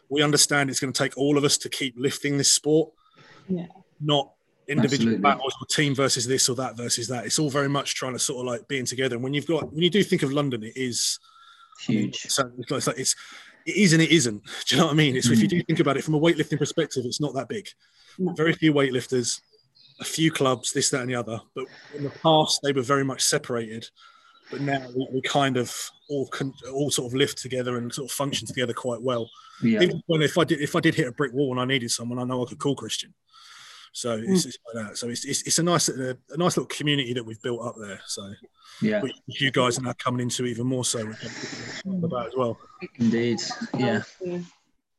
we 0.09 0.22
understand 0.22 0.68
it's 0.68 0.81
going 0.81 0.92
to 0.92 1.03
take 1.03 1.16
all 1.16 1.38
of 1.38 1.44
us 1.44 1.57
to 1.59 1.68
keep 1.68 1.94
lifting 1.96 2.38
this 2.38 2.53
sport. 2.53 2.92
Yeah. 3.48 3.66
Not 4.01 4.33
individual 4.68 5.14
Absolutely. 5.14 5.22
battles 5.22 5.57
or 5.61 5.66
team 5.66 5.94
versus 5.94 6.27
this 6.27 6.48
or 6.48 6.57
that 6.57 6.77
versus 6.77 7.09
that. 7.09 7.25
It's 7.25 7.38
all 7.38 7.51
very 7.51 7.68
much 7.68 7.94
trying 7.94 8.12
to 8.12 8.18
sort 8.18 8.40
of 8.40 8.46
like 8.46 8.68
being 8.68 8.85
together. 8.85 9.16
And 9.16 9.22
when 9.22 9.35
you've 9.35 9.46
got 9.46 9.72
when 9.72 9.83
you 9.83 9.90
do 9.90 10.03
think 10.03 10.22
of 10.22 10.33
London, 10.33 10.62
it 10.62 10.77
is 10.77 11.18
huge. 11.81 12.27
I 12.38 12.44
mean, 12.44 12.64
so 12.66 12.75
it's 12.77 12.87
like 12.87 12.98
it's 12.98 13.16
it 13.66 13.77
is 13.77 13.92
and 13.92 14.03
it 14.03 14.11
isn't. 14.11 14.42
Do 14.66 14.75
you 14.75 14.81
know 14.81 14.87
what 14.87 14.92
I 14.92 14.96
mean? 14.96 15.16
It's 15.16 15.29
mm. 15.29 15.33
if 15.33 15.40
you 15.40 15.46
mm. 15.46 15.51
do 15.51 15.62
think 15.62 15.81
about 15.81 15.96
it 15.96 16.05
from 16.05 16.14
a 16.14 16.20
weightlifting 16.20 16.59
perspective, 16.59 17.05
it's 17.05 17.20
not 17.20 17.35
that 17.35 17.48
big. 17.48 17.68
No. 18.18 18.33
Very 18.33 18.53
few 18.53 18.72
weightlifters, 18.72 19.40
a 20.01 20.05
few 20.05 20.31
clubs, 20.31 20.72
this, 20.72 20.90
that, 20.90 21.01
and 21.01 21.11
the 21.11 21.14
other. 21.14 21.40
But 21.55 21.66
in 21.94 22.05
the 22.05 22.11
past, 22.11 22.61
they 22.62 22.72
were 22.72 22.83
very 22.83 23.05
much 23.05 23.22
separated. 23.22 23.88
But 24.52 24.60
now 24.60 24.86
we, 24.94 25.08
we 25.14 25.22
kind 25.22 25.56
of 25.56 25.74
all 26.10 26.28
con- 26.28 26.52
all 26.72 26.90
sort 26.90 27.10
of 27.10 27.14
live 27.14 27.34
together 27.34 27.78
and 27.78 27.92
sort 27.92 28.10
of 28.10 28.14
function 28.14 28.46
together 28.46 28.74
quite 28.74 29.00
well. 29.00 29.28
Yeah. 29.62 29.80
Even 29.80 30.02
when 30.06 30.20
if 30.20 30.36
I 30.36 30.44
did 30.44 30.60
if 30.60 30.76
I 30.76 30.80
did 30.80 30.94
hit 30.94 31.08
a 31.08 31.12
brick 31.12 31.32
wall 31.32 31.50
and 31.52 31.60
I 31.60 31.64
needed 31.64 31.90
someone, 31.90 32.18
I 32.18 32.24
know 32.24 32.44
I 32.44 32.48
could 32.48 32.58
call 32.58 32.76
Christian. 32.76 33.14
So 33.92 34.18
mm. 34.18 34.28
it's, 34.28 34.46
it's, 34.46 34.58
like 34.66 34.86
that. 34.86 34.98
So 34.98 35.08
it's, 35.08 35.24
it's, 35.24 35.42
it's 35.42 35.58
a 35.58 35.62
nice 35.62 35.88
a, 35.88 36.16
a, 36.30 36.36
nice 36.36 36.56
little 36.56 36.66
community 36.66 37.12
that 37.14 37.24
we've 37.24 37.40
built 37.42 37.64
up 37.64 37.76
there. 37.80 38.00
So 38.06 38.30
yeah, 38.82 39.00
which 39.00 39.14
you 39.26 39.50
guys 39.50 39.78
are 39.78 39.82
now 39.82 39.94
coming 39.94 40.20
into 40.20 40.44
even 40.44 40.66
more 40.66 40.84
so 40.84 41.00
about 41.86 42.26
as 42.26 42.32
well. 42.36 42.58
Indeed, 42.98 43.40
yeah. 43.78 43.98
I 43.98 44.00
think 44.26 44.46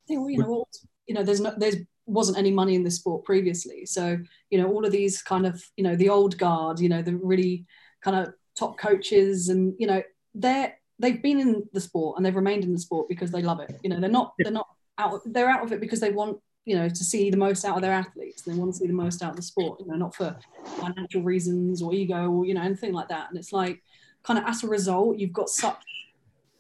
you 0.08 0.38
know, 0.40 0.66
you 1.08 1.16
know, 1.16 1.24
there's 1.24 1.42
no, 1.42 1.54
there's 1.58 1.78
wasn't 2.06 2.38
any 2.38 2.52
money 2.52 2.76
in 2.76 2.84
the 2.84 2.92
sport 2.92 3.24
previously, 3.24 3.86
so 3.86 4.18
you 4.50 4.58
know, 4.58 4.68
all 4.72 4.86
of 4.86 4.92
these 4.92 5.22
kind 5.22 5.46
of 5.46 5.64
you 5.76 5.84
know 5.84 5.96
the 5.96 6.10
old 6.10 6.38
guard, 6.38 6.80
you 6.80 6.90
know, 6.90 7.02
the 7.02 7.16
really 7.16 7.66
kind 8.02 8.18
of 8.18 8.34
top 8.58 8.78
coaches, 8.78 9.50
and 9.50 9.74
you 9.78 9.88
know, 9.88 10.02
they're 10.34 10.78
they've 11.00 11.22
been 11.22 11.40
in 11.40 11.64
the 11.74 11.82
sport 11.82 12.18
and 12.18 12.26
they've 12.26 12.36
remained 12.36 12.64
in 12.64 12.72
the 12.72 12.80
sport 12.80 13.10
because 13.10 13.32
they 13.32 13.42
love 13.42 13.60
it. 13.60 13.80
You 13.84 13.90
know, 13.90 14.00
they're 14.00 14.10
not 14.10 14.34
they're 14.40 14.52
not 14.52 14.68
out 14.98 15.22
they're 15.26 15.50
out 15.50 15.64
of 15.64 15.72
it 15.72 15.80
because 15.80 16.00
they 16.00 16.12
want 16.12 16.40
you 16.66 16.76
know, 16.76 16.88
to 16.88 17.04
see 17.04 17.30
the 17.30 17.38
most 17.38 17.66
out 17.66 17.76
of 17.76 17.82
their 17.82 17.92
athletes. 17.92 18.44
They 18.44 18.54
want 18.54 18.74
to 18.74 18.80
see 18.80 18.88
the 18.88 18.94
most 18.94 19.22
out 19.22 19.32
of 19.32 19.36
the 19.36 19.42
sport, 19.42 19.80
you 19.82 19.88
know, 19.88 19.96
not 19.96 20.16
for 20.16 20.38
financial 20.80 21.22
reasons 21.22 21.82
or 21.82 21.94
ego 21.94 22.30
or, 22.30 22.46
you 22.46 22.54
know, 22.54 22.62
anything 22.62 22.94
like 22.94 23.10
that. 23.10 23.30
And 23.30 23.38
it's 23.38 23.52
like, 23.52 23.82
kind 24.24 24.40
of 24.40 24.46
as 24.46 24.64
a 24.64 24.68
result, 24.68 25.18
you've 25.18 25.34
got 25.34 25.50
such 25.50 25.82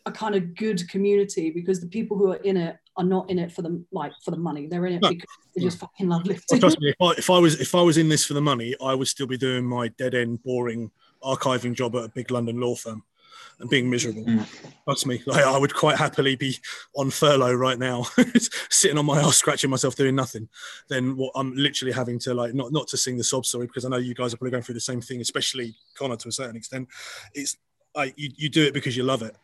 a 0.06 0.12
kind 0.12 0.36
of 0.36 0.56
good 0.56 0.88
community 0.90 1.50
because 1.50 1.80
the 1.80 1.88
people 1.88 2.18
who 2.18 2.32
are 2.34 2.38
in 2.38 2.58
it 2.58 2.78
are 2.98 3.06
not 3.06 3.30
in 3.30 3.40
it 3.40 3.52
for 3.52 3.62
the 3.62 3.84
like 3.94 4.12
for 4.24 4.32
the 4.32 4.38
money. 4.38 4.68
They're 4.68 4.86
in 4.86 4.96
it 4.96 5.02
no. 5.02 5.10
because 5.10 5.30
they 5.56 5.62
just 5.62 5.80
fucking 5.80 6.10
love 6.10 6.26
lifting. 6.26 6.60
Well, 6.60 6.60
trust 6.60 6.80
me, 6.82 6.90
if 6.90 6.96
I, 7.02 7.12
if 7.12 7.30
I 7.30 7.40
was 7.40 7.60
if 7.62 7.74
I 7.74 7.82
was 7.82 7.98
in 7.98 8.10
this 8.10 8.26
for 8.26 8.34
the 8.34 8.42
money, 8.42 8.76
I 8.84 8.94
would 8.94 9.08
still 9.08 9.28
be 9.28 9.38
doing 9.38 9.66
my 9.66 9.88
dead 9.88 10.14
end, 10.14 10.44
boring 10.44 10.92
archiving 11.24 11.74
job 11.74 11.96
at 11.96 12.04
a 12.04 12.10
big 12.10 12.32
London 12.32 12.60
law 12.60 12.76
firm 12.76 13.04
and 13.60 13.70
being 13.70 13.90
miserable. 13.90 14.24
Mm. 14.24 14.46
Trust 14.84 15.06
me, 15.06 15.22
like, 15.26 15.46
I 15.46 15.58
would 15.58 15.74
quite 15.74 15.98
happily 15.98 16.36
be 16.36 16.58
on 16.96 17.10
furlough 17.10 17.54
right 17.54 17.80
now, 17.80 18.06
sitting 18.70 18.98
on 18.98 19.06
my 19.06 19.20
ass, 19.20 19.38
scratching 19.38 19.70
myself, 19.70 19.96
doing 19.96 20.16
nothing. 20.16 20.50
Then 20.90 21.16
what 21.16 21.32
I'm 21.36 21.56
literally 21.56 21.94
having 21.94 22.20
to 22.20 22.34
like 22.34 22.54
not 22.54 22.72
not 22.72 22.88
to 22.90 22.98
sing 22.98 23.18
the 23.18 23.24
sob 23.24 23.46
story 23.46 23.68
because 23.68 23.86
I 23.86 23.90
know 23.90 23.98
you 23.98 24.14
guys 24.14 24.34
are 24.34 24.38
probably 24.38 24.52
going 24.52 24.64
through 24.64 24.76
the 24.76 24.82
same 24.82 25.02
thing, 25.02 25.22
especially 25.22 25.76
Connor 25.96 26.18
to 26.18 26.30
a 26.30 26.32
certain 26.32 26.56
extent. 26.56 26.88
It's 27.34 27.58
like 27.96 28.14
you, 28.18 28.30
you 28.36 28.50
do 28.50 28.64
it 28.64 28.74
because 28.74 28.98
you 28.98 29.04
love 29.04 29.22
it. 29.22 29.36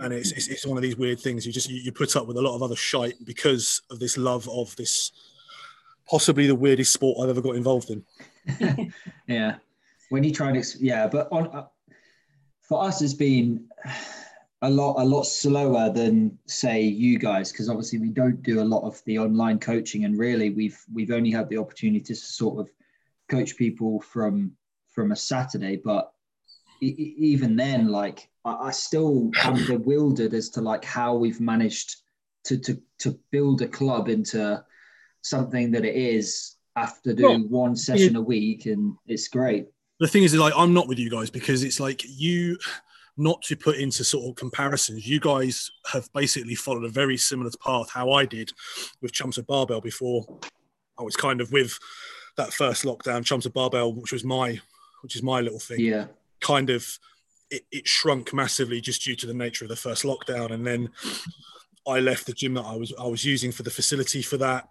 And 0.00 0.12
it's, 0.12 0.32
it's, 0.32 0.48
it's 0.48 0.66
one 0.66 0.76
of 0.76 0.82
these 0.82 0.96
weird 0.96 1.20
things. 1.20 1.46
You 1.46 1.52
just 1.52 1.70
you, 1.70 1.80
you 1.80 1.92
put 1.92 2.16
up 2.16 2.26
with 2.26 2.36
a 2.36 2.42
lot 2.42 2.56
of 2.56 2.62
other 2.62 2.76
shite 2.76 3.14
because 3.24 3.82
of 3.90 4.00
this 4.00 4.16
love 4.18 4.48
of 4.48 4.74
this 4.76 5.12
possibly 6.08 6.46
the 6.46 6.54
weirdest 6.54 6.92
sport 6.92 7.18
I've 7.20 7.30
ever 7.30 7.40
got 7.40 7.56
involved 7.56 7.90
in. 7.90 8.04
yeah, 9.26 9.56
when 10.14 10.22
you 10.22 10.30
try 10.30 10.52
to 10.52 10.64
yeah, 10.78 11.08
but 11.08 11.26
on 11.32 11.48
uh, 11.48 11.66
for 12.62 12.84
us 12.84 13.00
has 13.00 13.14
been 13.14 13.68
a 14.62 14.70
lot 14.70 14.94
a 15.02 15.04
lot 15.04 15.24
slower 15.24 15.90
than 15.90 16.38
say 16.46 16.82
you 16.82 17.18
guys 17.18 17.50
because 17.50 17.68
obviously 17.68 17.98
we 17.98 18.10
don't 18.10 18.40
do 18.44 18.60
a 18.60 18.70
lot 18.74 18.86
of 18.86 19.02
the 19.06 19.18
online 19.18 19.58
coaching 19.58 20.04
and 20.04 20.16
really 20.16 20.50
we've 20.50 20.80
we've 20.94 21.10
only 21.10 21.32
had 21.32 21.48
the 21.48 21.58
opportunity 21.58 22.00
to 22.00 22.14
sort 22.14 22.60
of 22.60 22.70
coach 23.28 23.56
people 23.56 24.00
from 24.02 24.52
from 24.86 25.10
a 25.10 25.16
Saturday 25.16 25.80
but 25.84 26.12
even 26.80 27.56
then 27.56 27.88
like 27.88 28.28
I, 28.44 28.68
I 28.68 28.70
still 28.70 29.32
am 29.42 29.66
bewildered 29.66 30.32
as 30.32 30.48
to 30.50 30.60
like 30.60 30.84
how 30.84 31.16
we've 31.16 31.40
managed 31.40 31.96
to 32.44 32.56
to 32.58 32.80
to 33.00 33.18
build 33.32 33.62
a 33.62 33.68
club 33.68 34.08
into 34.08 34.64
something 35.22 35.72
that 35.72 35.84
it 35.84 35.96
is 35.96 36.54
after 36.76 37.12
doing 37.12 37.48
well, 37.50 37.62
one 37.62 37.76
session 37.76 38.12
yeah. 38.12 38.20
a 38.20 38.22
week 38.22 38.66
and 38.66 38.94
it's 39.08 39.26
great 39.26 39.66
the 40.00 40.08
thing 40.08 40.22
is, 40.24 40.34
like, 40.34 40.54
I'm 40.56 40.74
not 40.74 40.88
with 40.88 40.98
you 40.98 41.10
guys 41.10 41.30
because 41.30 41.62
it's 41.62 41.80
like 41.80 42.02
you, 42.04 42.58
not 43.16 43.40
to 43.42 43.56
put 43.56 43.76
into 43.76 44.02
sort 44.04 44.28
of 44.28 44.34
comparisons, 44.36 45.06
you 45.06 45.20
guys 45.20 45.70
have 45.92 46.12
basically 46.12 46.54
followed 46.56 46.84
a 46.84 46.88
very 46.88 47.16
similar 47.16 47.50
path 47.64 47.90
how 47.90 48.10
I 48.12 48.24
did 48.26 48.52
with 49.00 49.12
Chumps 49.12 49.38
of 49.38 49.46
Barbell 49.46 49.80
before. 49.80 50.24
I 50.98 51.02
was 51.02 51.16
kind 51.16 51.40
of 51.40 51.52
with 51.52 51.78
that 52.36 52.52
first 52.52 52.84
lockdown, 52.84 53.24
chums 53.24 53.46
of 53.46 53.52
barbell, 53.52 53.92
which 53.92 54.12
was 54.12 54.24
my, 54.24 54.60
which 55.02 55.14
is 55.14 55.22
my 55.22 55.40
little 55.40 55.60
thing, 55.60 55.80
Yeah. 55.80 56.06
kind 56.40 56.70
of 56.70 56.98
it, 57.50 57.62
it 57.70 57.86
shrunk 57.86 58.32
massively 58.34 58.80
just 58.80 59.04
due 59.04 59.14
to 59.16 59.26
the 59.26 59.34
nature 59.34 59.64
of 59.64 59.68
the 59.68 59.76
first 59.76 60.02
lockdown, 60.02 60.50
and 60.50 60.66
then 60.66 60.90
I 61.86 62.00
left 62.00 62.26
the 62.26 62.32
gym 62.32 62.54
that 62.54 62.64
I 62.64 62.74
was 62.74 62.92
I 62.98 63.06
was 63.06 63.24
using 63.24 63.52
for 63.52 63.62
the 63.62 63.70
facility 63.70 64.22
for 64.22 64.36
that, 64.38 64.68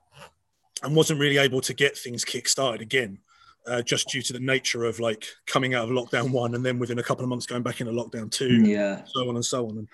and 0.82 0.96
wasn't 0.96 1.20
really 1.20 1.38
able 1.38 1.62
to 1.62 1.74
get 1.74 1.98
things 1.98 2.26
kick 2.26 2.48
started 2.50 2.82
again. 2.82 3.20
Uh, 3.66 3.82
just 3.82 4.10
due 4.10 4.22
to 4.22 4.34
the 4.34 4.40
nature 4.42 4.84
of 4.84 5.00
like 5.00 5.26
coming 5.48 5.74
out 5.74 5.86
of 5.86 5.90
lockdown 5.90 6.32
one 6.32 6.54
and 6.56 6.66
then 6.66 6.78
within 6.80 7.00
a 7.00 7.04
couple 7.04 7.24
of 7.24 7.30
months 7.30 7.46
going 7.46 7.64
back 7.64 7.80
into 7.80 7.94
lockdown 7.94 8.30
two 8.30 8.62
Yeah. 8.66 9.04
so 9.06 9.30
on 9.30 9.36
and 9.36 9.46
so 9.46 9.70
on 9.70 9.78
and 9.78 9.88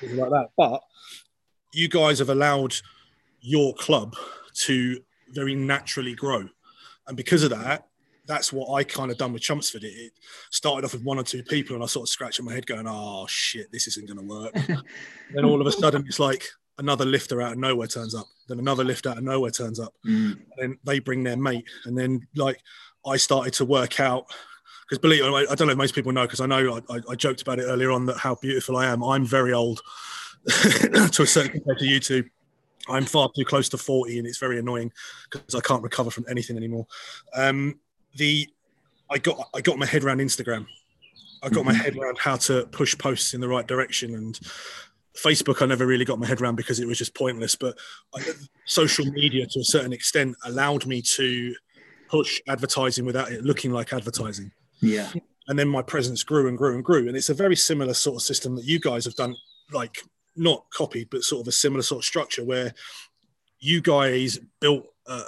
things 0.00 0.14
like 0.14 0.30
that. 0.30 0.48
But 0.56 0.80
you 1.74 1.88
guys 1.88 2.18
have 2.20 2.30
allowed 2.30 2.74
your 3.42 3.74
club 3.74 4.14
to 4.64 4.98
very 5.34 5.54
naturally 5.54 6.14
grow, 6.14 6.48
and 7.06 7.16
because 7.16 7.42
of 7.42 7.50
that, 7.50 7.86
that's 8.26 8.52
what 8.52 8.72
I 8.72 8.84
kind 8.84 9.10
of 9.10 9.18
done 9.18 9.32
with 9.32 9.42
Chelmsford. 9.42 9.82
It, 9.84 9.88
it 9.88 10.12
started 10.50 10.84
off 10.86 10.92
with 10.94 11.02
one 11.04 11.18
or 11.18 11.22
two 11.24 11.42
people, 11.42 11.74
and 11.74 11.82
I 11.82 11.86
sort 11.88 12.04
of 12.04 12.08
scratching 12.08 12.44
my 12.46 12.52
head, 12.54 12.66
going, 12.66 12.86
"Oh 12.88 13.26
shit, 13.28 13.70
this 13.72 13.88
isn't 13.88 14.06
going 14.06 14.20
to 14.26 14.34
work." 14.34 14.54
then 15.34 15.44
all 15.44 15.60
of 15.60 15.66
a 15.66 15.72
sudden, 15.72 16.04
it's 16.06 16.20
like 16.20 16.44
another 16.78 17.04
lifter 17.04 17.42
out 17.42 17.52
of 17.52 17.58
nowhere 17.58 17.86
turns 17.88 18.14
up, 18.14 18.26
then 18.48 18.58
another 18.58 18.84
lift 18.84 19.06
out 19.06 19.18
of 19.18 19.24
nowhere 19.24 19.50
turns 19.50 19.80
up, 19.80 19.92
Mm. 20.06 20.32
and 20.32 20.42
then 20.58 20.78
they 20.84 20.98
bring 20.98 21.22
their 21.24 21.36
mate, 21.36 21.64
and 21.84 21.96
then 21.98 22.26
like 22.36 22.60
I 23.06 23.16
started 23.16 23.52
to 23.54 23.64
work 23.64 24.00
out 24.00 24.26
because 24.82 24.98
believe 24.98 25.24
I 25.24 25.50
I 25.50 25.54
don't 25.54 25.66
know 25.66 25.72
if 25.72 25.78
most 25.78 25.94
people 25.94 26.12
know 26.12 26.22
because 26.22 26.40
I 26.40 26.46
know 26.46 26.80
I, 26.90 27.00
I, 27.10 27.14
joked 27.14 27.42
about 27.42 27.58
it 27.58 27.64
earlier 27.64 27.90
on 27.90 28.06
that 28.06 28.18
how 28.18 28.34
beautiful 28.36 28.76
I 28.76 28.86
am. 28.86 29.02
I'm 29.02 29.24
very 29.24 29.52
old 29.52 29.80
to 30.48 31.22
a 31.22 31.26
certain 31.26 31.52
compared 31.52 31.78
to 31.78 31.86
you 31.86 32.00
two. 32.00 32.24
I'm 32.88 33.04
far 33.04 33.30
too 33.34 33.44
close 33.44 33.68
to 33.70 33.78
40 33.78 34.18
and 34.18 34.26
it's 34.26 34.38
very 34.38 34.58
annoying 34.58 34.92
because 35.30 35.54
I 35.54 35.60
can't 35.60 35.82
recover 35.82 36.10
from 36.10 36.26
anything 36.28 36.56
anymore. 36.56 36.86
Um, 37.34 37.78
the 38.16 38.48
I 39.10 39.18
got 39.18 39.48
I 39.54 39.60
got 39.60 39.78
my 39.78 39.86
head 39.86 40.04
around 40.04 40.18
Instagram. 40.18 40.66
I 41.42 41.48
got 41.48 41.64
my 41.64 41.72
Mhm. 41.72 41.76
head 41.76 41.96
around 41.96 42.18
how 42.18 42.36
to 42.36 42.66
push 42.66 42.96
posts 42.96 43.34
in 43.34 43.40
the 43.40 43.48
right 43.48 43.66
direction 43.66 44.14
and 44.14 44.38
Facebook 45.16 45.60
I 45.60 45.66
never 45.66 45.86
really 45.86 46.04
got 46.04 46.18
my 46.18 46.26
head 46.26 46.40
around 46.40 46.56
because 46.56 46.80
it 46.80 46.86
was 46.86 46.98
just 46.98 47.14
pointless. 47.14 47.54
But 47.54 47.76
I, 48.14 48.22
social 48.64 49.04
media 49.06 49.46
to 49.46 49.60
a 49.60 49.64
certain 49.64 49.92
extent 49.92 50.36
allowed 50.44 50.86
me 50.86 51.02
to 51.16 51.54
push 52.12 52.40
advertising 52.46 53.04
without 53.06 53.32
it 53.32 53.42
looking 53.42 53.72
like 53.72 53.92
advertising 53.92 54.52
Yeah. 54.82 55.10
and 55.48 55.58
then 55.58 55.68
my 55.68 55.80
presence 55.82 56.22
grew 56.22 56.46
and 56.46 56.58
grew 56.58 56.74
and 56.74 56.84
grew 56.84 57.08
and 57.08 57.16
it's 57.16 57.30
a 57.30 57.34
very 57.44 57.56
similar 57.56 57.94
sort 57.94 58.16
of 58.16 58.22
system 58.22 58.54
that 58.56 58.66
you 58.66 58.78
guys 58.78 59.06
have 59.06 59.14
done 59.16 59.34
like 59.72 59.96
not 60.36 60.66
copied 60.78 61.08
but 61.10 61.22
sort 61.22 61.40
of 61.40 61.48
a 61.48 61.52
similar 61.52 61.82
sort 61.82 62.00
of 62.00 62.04
structure 62.04 62.44
where 62.44 62.74
you 63.60 63.80
guys 63.80 64.38
built 64.60 64.84
uh, 65.06 65.24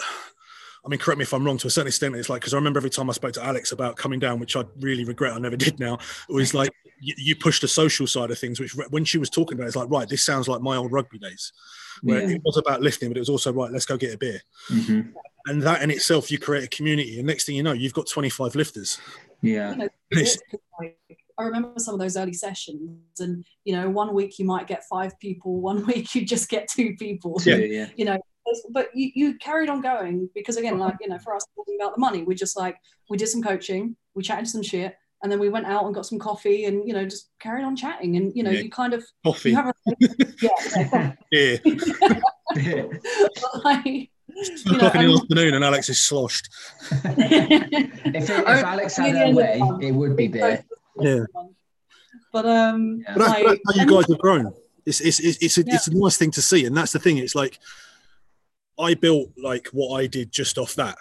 I 0.85 0.88
mean, 0.88 0.99
correct 0.99 1.18
me 1.18 1.23
if 1.23 1.33
I'm 1.33 1.44
wrong 1.44 1.57
to 1.59 1.66
a 1.66 1.70
certain 1.70 1.88
extent. 1.88 2.14
It's 2.14 2.29
like, 2.29 2.42
because 2.42 2.53
I 2.53 2.57
remember 2.57 2.79
every 2.79 2.90
time 2.90 3.09
I 3.09 3.14
spoke 3.14 3.33
to 3.35 3.44
Alex 3.44 3.73
about 3.73 3.97
coming 3.97 4.18
down, 4.18 4.38
which 4.38 4.55
I 4.55 4.64
really 4.81 5.05
regret 5.05 5.33
I 5.33 5.38
never 5.38 5.57
did 5.66 5.81
now, 5.81 5.94
it 6.29 6.33
was 6.33 6.53
like 6.53 6.70
you, 7.01 7.14
you 7.16 7.37
pushed 7.37 7.62
the 7.62 7.68
social 7.68 8.07
side 8.07 8.31
of 8.31 8.38
things, 8.38 8.61
which 8.61 8.75
when 8.90 9.05
she 9.05 9.18
was 9.18 9.31
talking 9.31 9.57
about 9.57 9.64
it, 9.64 9.68
it's 9.68 9.77
like, 9.77 9.90
right, 9.90 10.09
this 10.09 10.23
sounds 10.23 10.47
like 10.47 10.61
my 10.61 10.77
old 10.77 10.92
rugby 10.92 11.18
days, 11.18 11.53
where 12.03 12.20
Yeah. 12.29 12.37
it 12.37 12.42
was 12.44 12.57
about 12.59 12.83
lifting, 12.83 13.09
but 13.09 13.16
it 13.16 13.20
was 13.20 13.31
also, 13.31 13.53
right, 13.53 13.70
let's 13.73 13.87
go 13.87 13.97
get 13.97 14.14
a 14.14 14.18
beer. 14.18 14.40
hmm 14.68 15.01
And 15.47 15.62
that 15.62 15.83
in 15.83 15.90
itself, 15.90 16.31
you 16.31 16.38
create 16.38 16.64
a 16.64 16.68
community. 16.68 17.18
And 17.18 17.27
next 17.27 17.44
thing 17.47 17.55
you 17.57 17.62
know, 17.62 17.73
you've 17.73 17.94
got 17.94 18.07
25 18.07 18.55
lifters. 18.55 18.99
Yeah. 19.42 19.70
you 19.73 19.77
know, 19.77 19.88
It's- 20.11 20.38
it's 20.53 20.61
I 21.37 21.42
remember 21.42 21.73
some 21.79 21.94
of 21.94 22.01
those 22.01 22.16
early 22.16 22.33
sessions, 22.33 22.97
and 23.18 23.44
you 23.64 23.75
know, 23.75 23.90
one 23.90 24.14
week 24.14 24.38
you 24.38 24.44
might 24.44 24.68
get 24.68 24.85
five 24.85 25.18
people, 25.18 25.61
one 25.70 25.85
week 25.87 26.14
you 26.14 26.25
just 26.25 26.49
get 26.49 26.68
two 26.68 26.94
people. 26.97 27.40
Yeah. 27.44 27.57
Yeah. 27.57 27.88
You 27.97 28.05
know, 28.05 28.18
but 28.70 28.88
you, 28.94 29.11
you 29.14 29.35
carried 29.38 29.68
on 29.68 29.80
going 29.80 30.28
because 30.35 30.57
again, 30.57 30.78
like 30.78 30.96
you 31.00 31.09
know, 31.09 31.18
for 31.18 31.35
us 31.35 31.46
talking 31.57 31.76
about 31.80 31.94
the 31.94 32.00
money, 32.00 32.22
we 32.22 32.35
just 32.35 32.57
like 32.57 32.76
we 33.09 33.16
did 33.16 33.28
some 33.28 33.42
coaching, 33.42 33.96
we 34.14 34.22
chatted 34.22 34.48
some 34.48 34.62
shit, 34.62 34.96
and 35.22 35.33
then 35.33 35.38
we 35.38 35.48
went 35.48 35.66
out 35.66 35.85
and 35.87 35.94
got 35.94 36.07
some 36.07 36.18
coffee, 36.18 36.66
and 36.66 36.87
you 36.87 36.92
know, 36.92 37.04
just 37.04 37.30
carried 37.40 37.64
on 37.64 37.76
chatting, 37.76 38.16
and 38.16 38.33
you 38.35 38.42
know, 38.42 38.50
Yeah. 38.50 38.61
you 38.61 38.70
kind 38.70 38.92
of 38.92 39.04
Coffee, 39.24 39.50
you 39.50 39.57
have 39.57 39.68
a 39.68 39.74
yeah, 40.42 40.48
yeah, 40.92 41.12
beer. 41.30 41.61
but, 42.54 43.64
like, 43.64 43.85
Two 43.85 44.72
you 44.72 44.72
know, 44.72 44.88
o'clock 44.88 44.94
in 44.96 45.07
the 45.07 45.20
afternoon 45.20 45.54
and 45.54 45.64
Alex 45.64 45.88
is 45.88 46.02
sloshed. 46.02 46.48
if, 46.90 47.00
it, 48.04 48.30
if 48.30 48.30
Alex 48.30 48.96
had 48.96 49.16
her 49.16 49.30
way, 49.33 49.61
it 49.80 49.92
would 49.92 50.16
be 50.16 50.28
beer. 50.28 50.64
Yeah. 50.98 51.24
But 52.33 52.46
um, 52.46 53.04
But 53.07 53.18
that's, 53.18 53.30
like, 53.30 53.61
that's 53.64 53.78
how 53.78 53.85
you 53.85 53.90
guys 53.90 54.09
have 54.09 54.18
grown. 54.18 54.52
It's 54.85 55.00
it's 55.00 55.20
it's, 55.20 55.38
it's, 55.38 55.59
a, 55.59 55.64
it's 55.66 55.87
a 55.87 55.94
nice 55.96 56.18
thing 56.18 56.30
to 56.33 56.42
see, 56.42 56.66
and 56.66 56.76
that's 56.76 56.92
the 56.92 56.98
thing. 56.98 57.18
It's 57.18 57.35
like 57.35 57.59
I 58.78 58.94
built 58.94 59.30
like 59.37 59.68
what 59.68 59.98
I 60.00 60.06
did 60.06 60.32
just 60.32 60.58
off 60.58 60.74
that, 60.74 60.98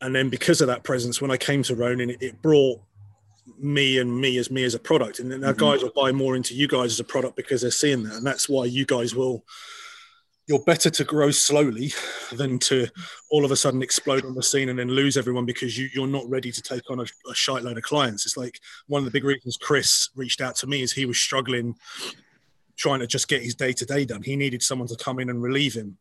and 0.00 0.14
then 0.14 0.28
because 0.30 0.60
of 0.60 0.66
that 0.68 0.84
presence, 0.84 1.20
when 1.20 1.30
I 1.30 1.36
came 1.36 1.62
to 1.64 1.74
Ronin, 1.74 2.10
it, 2.10 2.22
it 2.22 2.42
brought 2.42 2.80
me 3.58 3.98
and 3.98 4.18
me 4.20 4.38
as 4.38 4.50
me 4.50 4.64
as 4.64 4.74
a 4.74 4.78
product, 4.78 5.18
and 5.18 5.30
then 5.30 5.40
Mhm. 5.40 5.56
guys 5.56 5.82
will 5.82 5.92
buy 5.94 6.12
more 6.12 6.34
into 6.34 6.54
you 6.54 6.66
guys 6.66 6.92
as 6.92 7.00
a 7.00 7.04
product 7.04 7.36
because 7.36 7.60
they're 7.62 7.70
seeing 7.70 8.02
that, 8.04 8.14
and 8.14 8.26
that's 8.26 8.48
why 8.48 8.64
you 8.64 8.86
guys 8.86 9.14
will. 9.14 9.44
You're 10.46 10.62
better 10.64 10.90
to 10.90 11.04
grow 11.04 11.30
slowly 11.30 11.94
than 12.32 12.58
to 12.60 12.86
all 13.30 13.46
of 13.46 13.50
a 13.50 13.56
sudden 13.56 13.80
explode 13.82 14.26
on 14.26 14.34
the 14.34 14.42
scene 14.42 14.68
and 14.68 14.78
then 14.78 14.88
lose 14.88 15.16
everyone 15.16 15.46
because 15.46 15.78
you, 15.78 15.88
you're 15.94 16.06
not 16.06 16.28
ready 16.28 16.52
to 16.52 16.60
take 16.60 16.90
on 16.90 17.00
a, 17.00 17.06
a 17.30 17.34
shite 17.34 17.62
load 17.62 17.78
of 17.78 17.82
clients. 17.82 18.26
It's 18.26 18.36
like 18.36 18.60
one 18.86 18.98
of 19.00 19.06
the 19.06 19.10
big 19.10 19.24
reasons 19.24 19.56
Chris 19.56 20.10
reached 20.14 20.42
out 20.42 20.54
to 20.56 20.66
me 20.66 20.82
is 20.82 20.92
he 20.92 21.06
was 21.06 21.16
struggling 21.16 21.74
trying 22.76 23.00
to 23.00 23.06
just 23.06 23.26
get 23.26 23.42
his 23.42 23.54
day 23.54 23.72
to 23.72 23.86
day 23.86 24.04
done. 24.04 24.22
He 24.22 24.36
needed 24.36 24.62
someone 24.62 24.88
to 24.88 24.96
come 24.96 25.18
in 25.18 25.30
and 25.30 25.42
relieve 25.42 25.72
him 25.72 25.96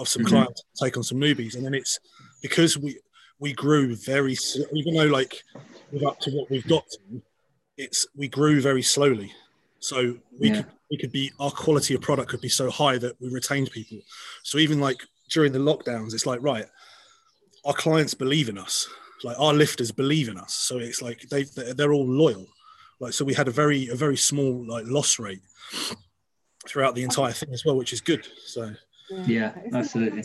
of 0.00 0.08
some 0.08 0.22
Mhm. 0.22 0.28
clients, 0.28 0.62
take 0.82 0.96
on 0.96 1.02
some 1.02 1.18
newbies, 1.18 1.54
and 1.54 1.64
then 1.64 1.74
it's 1.74 1.98
because 2.42 2.76
we 2.78 2.98
we 3.38 3.52
grew 3.52 3.94
very 3.96 4.36
even 4.74 4.94
though 4.94 5.06
like 5.06 5.42
we're 5.90 6.08
up 6.08 6.18
to 6.20 6.30
what 6.30 6.50
we've 6.50 6.66
got 6.66 6.84
to, 6.90 7.22
it's 7.76 8.06
we 8.14 8.28
grew 8.28 8.60
very 8.60 8.82
slowly. 8.82 9.32
So 9.80 10.18
we 10.38 10.48
Yeah. 10.48 10.56
could 10.62 10.66
we 10.90 10.98
could 10.98 11.12
be 11.12 11.32
our 11.38 11.50
quality 11.50 11.94
of 11.94 12.00
product 12.00 12.30
could 12.30 12.40
be 12.40 12.48
so 12.48 12.70
high 12.70 12.98
that 12.98 13.20
we 13.20 13.28
retained 13.28 13.70
people. 13.70 13.98
So 14.42 14.58
even 14.58 14.80
like 14.80 15.00
during 15.30 15.52
the 15.52 15.58
lockdowns, 15.58 16.12
it's 16.14 16.26
like 16.26 16.42
right, 16.42 16.66
our 17.64 17.74
clients 17.74 18.14
believe 18.14 18.48
in 18.48 18.58
us, 18.58 18.88
like 19.22 19.38
our 19.38 19.54
lifters 19.54 19.92
believe 19.92 20.28
in 20.28 20.36
us. 20.38 20.54
So 20.54 20.78
it's 20.78 21.00
like 21.00 21.20
they 21.30 21.44
they're 21.44 21.74
they're 21.74 21.92
all 21.92 22.06
loyal. 22.08 22.46
Like 22.98 23.12
so, 23.14 23.24
we 23.24 23.34
had 23.34 23.48
a 23.48 23.52
very 23.52 23.88
a 23.88 23.94
very 23.94 24.16
small 24.16 24.66
like 24.66 24.86
loss 24.86 25.18
rate 25.18 25.42
throughout 26.68 26.94
the 26.94 27.02
entire 27.02 27.32
thing 27.32 27.52
as 27.54 27.64
well, 27.64 27.76
which 27.76 27.92
is 27.92 28.02
good. 28.02 28.26
So 28.46 28.74
Yeah, 29.26 29.52
absolutely. 29.74 30.22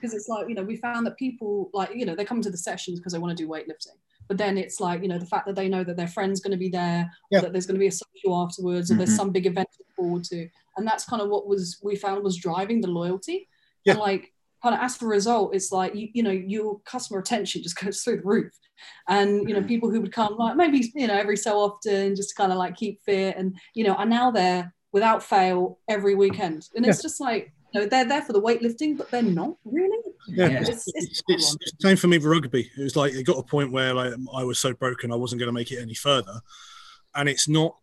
Because 0.00 0.14
it's 0.14 0.28
like, 0.28 0.48
you 0.48 0.54
know, 0.54 0.62
we 0.62 0.76
found 0.76 1.06
that 1.06 1.16
people 1.18 1.70
like, 1.72 1.90
you 1.94 2.06
know, 2.06 2.14
they 2.14 2.24
come 2.24 2.40
to 2.42 2.50
the 2.50 2.56
sessions 2.56 3.00
because 3.00 3.12
they 3.12 3.18
want 3.18 3.36
to 3.36 3.42
do 3.44 3.48
weightlifting. 3.50 3.96
But 4.28 4.38
then 4.38 4.56
it's 4.58 4.78
like, 4.78 5.02
you 5.02 5.08
know, 5.08 5.18
the 5.18 5.26
fact 5.26 5.46
that 5.46 5.56
they 5.56 5.68
know 5.68 5.82
that 5.82 5.96
their 5.96 6.06
friend's 6.06 6.40
going 6.40 6.52
to 6.52 6.56
be 6.58 6.68
there, 6.68 7.10
Yeah. 7.30 7.38
or 7.38 7.42
that 7.42 7.52
there's 7.52 7.66
going 7.66 7.74
to 7.76 7.80
be 7.80 7.88
a 7.88 7.92
social 7.92 8.36
afterwards, 8.36 8.90
or 8.90 8.94
there's 8.94 9.10
Mhm. 9.10 9.16
some 9.16 9.30
big 9.32 9.46
event 9.46 9.68
to 9.72 9.78
look 9.80 9.94
forward 9.96 10.24
to. 10.24 10.48
And 10.76 10.86
that's 10.86 11.04
kind 11.04 11.20
of 11.22 11.28
what 11.30 11.48
was 11.48 11.80
we 11.82 11.96
found 11.96 12.22
was 12.22 12.36
driving 12.36 12.80
the 12.80 12.88
loyalty. 12.88 13.48
Yeah. 13.84 13.92
And 13.94 14.00
like 14.00 14.32
kind 14.62 14.74
of 14.74 14.80
as 14.82 15.00
a 15.02 15.06
result, 15.06 15.54
it's 15.54 15.72
like 15.72 15.94
you, 15.94 16.08
you 16.12 16.22
know, 16.22 16.30
your 16.30 16.78
customer 16.80 17.18
attention 17.20 17.62
just 17.62 17.76
goes 17.84 18.02
through 18.02 18.18
the 18.18 18.22
roof. 18.22 18.52
And 19.08 19.48
you 19.48 19.54
know, 19.54 19.62
Mhm. 19.62 19.68
people 19.68 19.90
who 19.90 20.00
would 20.00 20.12
come 20.12 20.36
like 20.36 20.56
maybe, 20.56 20.92
you 20.94 21.06
know, 21.08 21.14
every 21.16 21.36
so 21.36 21.58
often 21.58 22.14
just 22.14 22.28
to 22.30 22.34
kind 22.36 22.52
of 22.52 22.58
like 22.58 22.76
keep 22.76 23.00
fit 23.02 23.36
and 23.36 23.56
you 23.74 23.82
know, 23.82 23.94
are 23.94 24.06
now 24.06 24.30
there 24.30 24.72
without 24.92 25.22
fail 25.22 25.78
every 25.88 26.14
weekend. 26.14 26.68
And 26.76 26.86
it's 26.86 27.02
just 27.02 27.20
like, 27.20 27.52
you 27.72 27.80
know, 27.80 27.86
they're 27.86 28.06
there 28.06 28.22
for 28.22 28.32
the 28.32 28.40
weightlifting, 28.40 28.96
but 28.96 29.10
they're 29.10 29.22
not 29.22 29.56
really. 29.64 29.98
yeah, 30.28 30.48
Yeah. 30.48 30.60
It's, 30.60 30.68
It's, 30.70 30.88
it's, 30.94 31.22
it's, 31.28 31.56
it's 31.60 31.72
the 31.72 31.88
same 31.88 31.96
for 31.96 32.08
me 32.08 32.18
with 32.18 32.26
rugby. 32.26 32.70
It 32.78 32.82
was 32.82 32.96
like 32.96 33.12
it 33.12 33.24
got 33.24 33.38
a 33.38 33.42
point 33.42 33.72
where 33.72 33.94
like 33.94 34.12
I 34.34 34.44
was 34.44 34.58
so 34.58 34.72
broken 34.72 35.12
I 35.12 35.16
wasn't 35.16 35.40
going 35.40 35.48
to 35.48 35.52
make 35.52 35.70
it 35.70 35.80
any 35.80 35.94
further, 35.94 36.40
and 37.14 37.28
it's 37.28 37.48
not 37.48 37.76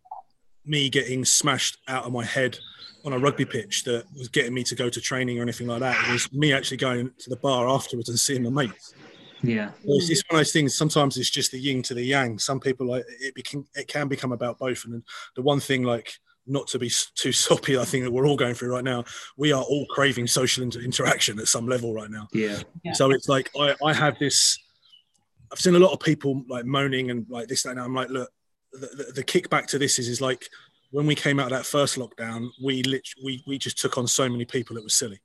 me 0.65 0.89
getting 0.89 1.24
smashed 1.24 1.78
out 1.88 2.06
of 2.06 2.12
my 2.12 2.26
head 2.26 2.58
on 3.06 3.13
a 3.13 3.19
rugby 3.19 3.45
pitch 3.45 3.84
that 3.84 4.06
was 4.17 4.28
getting 4.28 4.54
me 4.54 4.63
to 4.63 4.74
go 4.74 4.89
to 4.89 5.00
training 5.00 5.38
or 5.38 5.43
anything 5.43 5.67
like 5.67 5.80
that. 5.80 6.08
It 6.08 6.12
was 6.12 6.32
me 6.34 6.54
actually 6.54 6.78
going 6.78 7.12
to 7.19 7.30
the 7.30 7.36
bar 7.36 7.67
afterwards 7.67 8.10
and 8.10 8.19
seeing 8.19 8.43
my 8.43 8.50
mates. 8.50 8.95
Yeah. 9.43 9.69
It's, 9.84 10.10
it's 10.10 10.24
one 10.28 10.38
of 10.38 10.39
those 10.39 10.52
things. 10.52 10.76
Sometimes 10.76 11.17
it's 11.17 11.30
just 11.30 11.52
the 11.52 11.60
yin 11.60 11.84
to 11.84 11.93
the 11.93 12.04
yang. 12.04 12.39
Some 12.39 12.60
people 12.60 12.88
like 12.88 13.06
it. 13.19 13.36
Became, 13.36 13.67
it 13.76 13.88
can 13.88 14.08
become 14.08 14.32
about 14.32 14.58
both. 14.58 14.86
And 14.86 15.04
the 15.36 15.43
one 15.43 15.60
thing, 15.60 15.84
like 15.84 16.17
not 16.47 16.67
to 16.67 16.79
be 16.79 16.91
too 17.15 17.31
soppy, 17.31 17.77
I 17.77 17.86
think 17.86 18.03
that 18.03 18.12
we're 18.12 18.27
all 18.27 18.36
going 18.38 18.53
through 18.53 18.71
right 18.71 18.84
now. 18.84 19.03
We 19.38 19.51
are 19.51 19.63
all 19.63 19.86
craving 19.88 20.27
social 20.27 20.63
inter- 20.63 20.81
interaction 20.81 21.39
at 21.39 21.47
some 21.47 21.67
level 21.67 21.93
right 21.93 22.10
now. 22.10 22.27
Yeah. 22.34 22.60
Yeah. 22.84 22.93
So 22.93 23.12
it's 23.12 23.29
like 23.29 23.49
I, 23.60 23.75
I 23.84 23.93
have 23.93 24.17
this. 24.19 24.58
I've 25.51 25.60
seen 25.60 25.75
a 25.75 25.79
lot 25.79 25.93
of 25.93 25.99
people 25.99 26.43
like 26.47 26.65
moaning 26.65 27.12
and 27.12 27.25
like 27.29 27.47
this 27.47 27.63
that, 27.63 27.69
and 27.71 27.79
that. 27.79 27.84
I'm 27.86 27.93
like, 27.93 28.10
look, 28.10 28.29
the, 28.73 28.88
the, 28.88 29.12
the 29.15 29.23
kickback 29.23 29.67
to 29.67 29.79
this 29.79 29.99
is 29.99 30.08
is 30.08 30.21
like 30.21 30.45
when 30.91 31.05
we 31.05 31.15
came 31.15 31.39
out 31.39 31.51
of 31.51 31.58
that 31.58 31.65
first 31.65 31.97
lockdown, 31.97 32.49
we 32.63 32.84
lit, 32.84 33.08
we 33.23 33.43
we 33.47 33.58
just 33.58 33.77
took 33.77 33.97
on 33.97 34.08
so 34.08 34.29
many 34.29 34.45
people. 34.45 34.77
It 34.77 34.84
was 34.84 34.95
silly. 34.95 35.19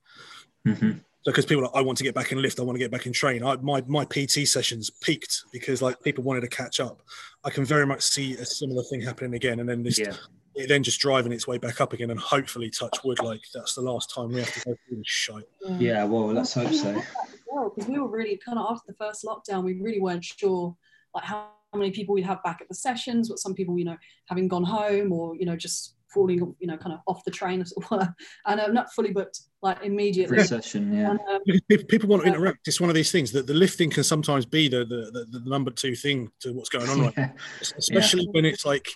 hmm 0.65 0.91
because 1.25 1.45
people 1.45 1.61
are 1.63 1.67
like, 1.67 1.75
I 1.75 1.81
want 1.81 1.97
to 1.99 2.03
get 2.03 2.15
back 2.15 2.31
in 2.31 2.41
lift, 2.41 2.59
I 2.59 2.63
want 2.63 2.75
to 2.75 2.79
get 2.79 2.91
back 2.91 3.05
in 3.05 3.13
train. 3.13 3.43
I, 3.43 3.55
my 3.57 3.83
my 3.87 4.05
PT 4.05 4.47
sessions 4.47 4.89
peaked 4.89 5.43
because 5.51 5.81
like 5.81 6.01
people 6.01 6.23
wanted 6.23 6.41
to 6.41 6.47
catch 6.47 6.79
up. 6.79 7.01
I 7.43 7.49
can 7.49 7.63
very 7.65 7.85
much 7.85 8.01
see 8.01 8.33
a 8.35 8.45
similar 8.45 8.83
thing 8.83 9.01
happening 9.01 9.35
again, 9.35 9.59
and 9.59 9.69
then 9.69 9.83
this 9.83 9.99
Yeah. 9.99 10.13
It 10.55 10.67
then 10.67 10.83
just 10.83 10.99
driving 10.99 11.31
its 11.31 11.47
way 11.47 11.57
back 11.57 11.81
up 11.81 11.93
again, 11.93 12.11
and 12.11 12.19
hopefully 12.19 12.69
touch 12.69 13.03
wood, 13.03 13.21
like 13.23 13.41
that's 13.53 13.75
the 13.75 13.81
last 13.81 14.13
time 14.13 14.29
we 14.29 14.39
have 14.39 14.53
to 14.53 14.59
go 14.65 14.75
through 14.87 14.97
this 14.97 15.07
shite. 15.07 15.47
Yeah. 15.77 16.03
Well, 16.03 16.33
let's 16.33 16.53
hope 16.53 16.73
so. 16.73 17.01
well 17.47 17.71
because 17.75 17.89
we 17.89 17.99
were 17.99 18.09
really 18.09 18.39
kind 18.43 18.59
of 18.59 18.65
after 18.69 18.91
the 18.91 18.97
first 18.97 19.23
lockdown, 19.23 19.63
we 19.63 19.81
really 19.81 19.99
weren't 19.99 20.23
sure 20.25 20.75
like 21.13 21.23
how 21.23 21.47
many 21.75 21.91
people 21.91 22.15
we'd 22.15 22.25
have 22.25 22.43
back 22.43 22.59
at 22.61 22.67
the 22.67 22.75
sessions, 22.75 23.29
what 23.29 23.39
some 23.39 23.53
people, 23.53 23.77
you 23.77 23.85
know, 23.85 23.97
having 24.27 24.47
gone 24.47 24.63
home 24.63 25.11
or, 25.11 25.35
you 25.35 25.45
know, 25.45 25.55
just 25.55 25.95
falling, 26.13 26.55
you 26.59 26.67
know, 26.67 26.77
kind 26.77 26.93
of 26.93 26.99
off 27.07 27.23
the 27.23 27.31
train 27.31 27.61
as 27.61 27.73
it 27.75 27.89
were. 27.89 28.13
And 28.45 28.59
uh, 28.59 28.67
not 28.67 28.93
fully 28.93 29.11
booked 29.11 29.41
like 29.61 29.83
immediately. 29.83 30.37
Free 30.37 30.45
session, 30.45 30.93
yeah. 30.93 31.11
And, 31.11 31.19
um, 31.29 31.41
People, 31.69 31.85
people 31.85 32.09
want 32.09 32.23
to 32.23 32.29
interact. 32.29 32.67
It's 32.67 32.81
one 32.81 32.89
of 32.89 32.95
these 32.95 33.11
things 33.11 33.31
that 33.31 33.47
the 33.47 33.53
lifting 33.53 33.89
can 33.89 34.03
sometimes 34.03 34.45
be 34.45 34.67
the 34.67 34.79
the, 34.79 35.11
the, 35.11 35.39
the 35.39 35.49
number 35.49 35.71
two 35.71 35.95
thing 35.95 36.31
to 36.41 36.53
what's 36.53 36.69
going 36.69 36.89
on 36.89 37.01
right. 37.01 37.13
Yeah. 37.17 37.31
especially 37.61 38.27
when 38.31 38.45
it's 38.45 38.65
like 38.65 38.87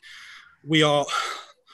we 0.67 0.84
are 0.84 1.06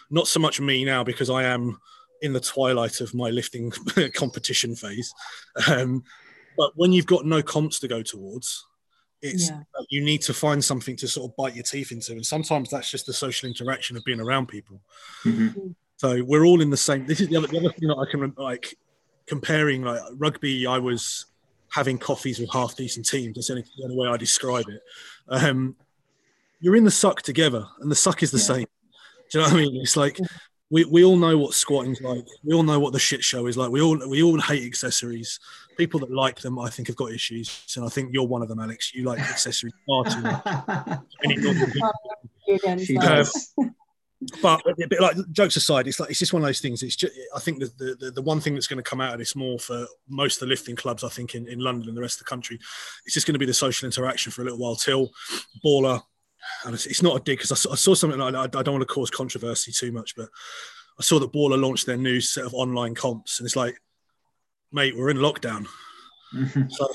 not 0.09 0.27
so 0.27 0.39
much 0.39 0.59
me 0.59 0.83
now 0.83 1.03
because 1.03 1.29
I 1.29 1.43
am 1.43 1.79
in 2.21 2.33
the 2.33 2.39
twilight 2.39 3.01
of 3.01 3.13
my 3.13 3.29
lifting 3.29 3.71
competition 4.13 4.75
phase. 4.75 5.13
Um, 5.67 6.03
but 6.57 6.71
when 6.75 6.91
you've 6.91 7.05
got 7.05 7.25
no 7.25 7.41
comps 7.41 7.79
to 7.79 7.87
go 7.87 8.01
towards, 8.03 8.65
it's 9.21 9.49
Yeah. 9.49 9.61
you 9.89 10.03
need 10.03 10.21
to 10.23 10.33
find 10.33 10.63
something 10.63 10.95
to 10.97 11.07
sort 11.07 11.31
of 11.31 11.35
bite 11.37 11.55
your 11.55 11.63
teeth 11.63 11.91
into, 11.91 12.11
and 12.13 12.25
sometimes 12.25 12.69
that's 12.69 12.89
just 12.91 13.05
the 13.05 13.13
social 13.13 13.47
interaction 13.47 13.95
of 13.97 14.03
being 14.03 14.19
around 14.19 14.47
people. 14.47 14.81
Mhm. 15.23 15.75
So 15.97 16.23
we're 16.23 16.45
all 16.45 16.61
in 16.61 16.69
the 16.71 16.77
same. 16.77 17.05
This 17.05 17.21
is 17.21 17.29
the 17.29 17.37
other, 17.37 17.47
the 17.47 17.59
other 17.59 17.71
thing 17.71 17.87
that 17.89 17.95
I 17.97 18.09
can 18.11 18.33
like 18.37 18.75
comparing 19.27 19.83
like 19.83 20.01
rugby. 20.17 20.65
I 20.67 20.79
was 20.79 21.27
having 21.69 21.97
coffees 21.99 22.39
with 22.39 22.49
half 22.51 22.75
decent 22.75 23.07
teams. 23.07 23.35
That's 23.35 23.47
the 23.47 23.53
only, 23.53 23.65
the 23.77 23.83
only 23.85 23.95
way 23.95 24.07
I 24.09 24.17
describe 24.17 24.65
it. 24.67 24.81
Um, 25.29 25.75
you're 26.59 26.75
in 26.75 26.83
the 26.83 26.91
suck 26.91 27.21
together, 27.21 27.65
and 27.79 27.89
the 27.89 27.95
suck 27.95 28.23
is 28.23 28.31
the 28.31 28.39
Yeah. 28.39 28.43
same. 28.43 28.67
Do 29.31 29.39
you 29.39 29.45
know 29.45 29.51
what 29.51 29.53
I 29.53 29.61
mean? 29.65 29.81
It's 29.81 29.95
like 29.97 30.19
we, 30.69 30.85
we 30.85 31.03
all 31.03 31.17
know 31.17 31.37
what 31.37 31.53
squatting's 31.53 32.01
like. 32.01 32.25
We 32.43 32.53
all 32.53 32.63
know 32.63 32.79
what 32.79 32.93
the 32.93 32.99
shit 32.99 33.23
show 33.23 33.47
is 33.47 33.57
like. 33.57 33.71
We 33.71 33.81
all 33.81 33.97
we 34.07 34.23
all 34.23 34.39
hate 34.39 34.65
accessories. 34.65 35.39
People 35.77 35.99
that 36.01 36.11
like 36.11 36.39
them, 36.39 36.59
I 36.59 36.69
think, 36.69 36.87
have 36.87 36.97
got 36.97 37.11
issues, 37.11 37.65
and 37.75 37.85
I 37.85 37.89
think 37.89 38.13
you're 38.13 38.27
one 38.27 38.41
of 38.41 38.49
them, 38.49 38.59
Alex. 38.59 38.93
You 38.93 39.03
like 39.03 39.19
accessories 39.19 39.73
far 39.87 40.05
too 40.05 40.21
much. 40.21 40.99
Any 41.23 41.37
normal 41.37 41.65
people 41.67 41.91
you 42.47 42.55
again, 42.55 42.79
she 42.79 42.95
so- 42.95 43.01
does. 43.01 43.53
but, 44.41 44.61
but 44.63 45.01
like 45.01 45.15
jokes 45.31 45.55
aside, 45.55 45.87
it's 45.87 45.99
like 45.99 46.09
it's 46.09 46.19
just 46.19 46.31
one 46.31 46.43
of 46.43 46.47
those 46.47 46.61
things. 46.61 46.83
It's 46.83 46.95
just 46.95 47.13
I 47.35 47.39
think 47.39 47.59
the, 47.59 47.95
the 47.99 48.11
the 48.11 48.21
one 48.21 48.39
thing 48.39 48.53
that's 48.53 48.67
going 48.67 48.77
to 48.77 48.89
come 48.89 49.01
out 49.01 49.13
of 49.13 49.19
this 49.19 49.35
more 49.35 49.57
for 49.59 49.87
most 50.07 50.35
of 50.35 50.39
the 50.41 50.45
lifting 50.47 50.75
clubs, 50.75 51.03
I 51.03 51.09
think 51.09 51.35
in, 51.35 51.47
in 51.47 51.59
London 51.59 51.87
and 51.87 51.97
the 51.97 52.01
rest 52.01 52.19
of 52.19 52.25
the 52.25 52.29
country, 52.29 52.59
it's 53.05 53.13
just 53.13 53.25
going 53.25 53.33
to 53.33 53.39
be 53.39 53.45
the 53.45 53.53
social 53.53 53.87
interaction 53.87 54.31
for 54.31 54.41
a 54.41 54.45
little 54.45 54.59
while 54.59 54.75
till 54.75 55.11
baller. 55.65 56.01
And 56.65 56.73
it's, 56.73 57.01
not 57.01 57.15
a 57.19 57.23
dig 57.23 57.37
because 57.37 57.51
I, 57.51 57.55
saw- 57.55 57.71
I 57.71 57.75
saw 57.75 57.93
something. 57.93 58.19
Like, 58.19 58.35
I, 58.35 58.43
I 58.43 58.63
don't 58.63 58.75
want 58.75 58.87
to 58.87 58.93
cause 58.93 59.09
controversy 59.09 59.71
too 59.71 59.91
much, 59.91 60.15
but 60.15 60.29
I 60.99 61.03
saw 61.03 61.19
that 61.19 61.31
Baller 61.33 61.59
launched 61.59 61.85
their 61.85 61.97
new 61.97 62.21
set 62.21 62.45
of 62.45 62.53
online 62.53 62.95
comps, 62.95 63.39
and 63.39 63.45
it's 63.45 63.55
like, 63.55 63.81
mate, 64.71 64.95
we're 64.95 65.09
in 65.09 65.17
lockdown. 65.17 65.67
Mhm. 66.33 66.71
So 66.71 66.87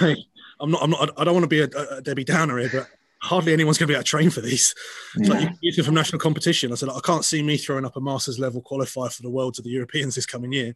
I'm 0.60 0.70
not. 0.70 0.82
I'm 0.82 0.90
not. 0.90 1.10
I 1.18 1.24
don't 1.24 1.34
want 1.34 1.44
to 1.44 1.48
be 1.48 1.60
a, 1.60 1.96
a 1.96 2.02
Debbie 2.02 2.24
Downer 2.24 2.58
here, 2.58 2.70
but 2.72 2.88
hardly 3.22 3.52
anyone's 3.52 3.78
going 3.78 3.86
to 3.88 3.92
be 3.92 3.94
able 3.94 4.04
to 4.04 4.08
train 4.08 4.30
for 4.30 4.40
these. 4.40 4.74
It's 5.16 5.28
like 5.28 5.50
you 5.60 5.72
it 5.76 5.84
from 5.84 5.94
national 5.94 6.18
competition. 6.20 6.72
I 6.72 6.76
said, 6.76 6.88
I 6.88 7.00
can't 7.00 7.24
see 7.24 7.42
me 7.42 7.56
throwing 7.56 7.84
up 7.84 7.96
a 7.96 8.00
masters 8.00 8.38
level 8.38 8.62
qualifier 8.62 9.12
for 9.12 9.22
the 9.22 9.30
worlds 9.30 9.58
of 9.58 9.64
the 9.64 9.70
Europeans 9.70 10.14
this 10.14 10.26
coming 10.26 10.52
year. 10.52 10.74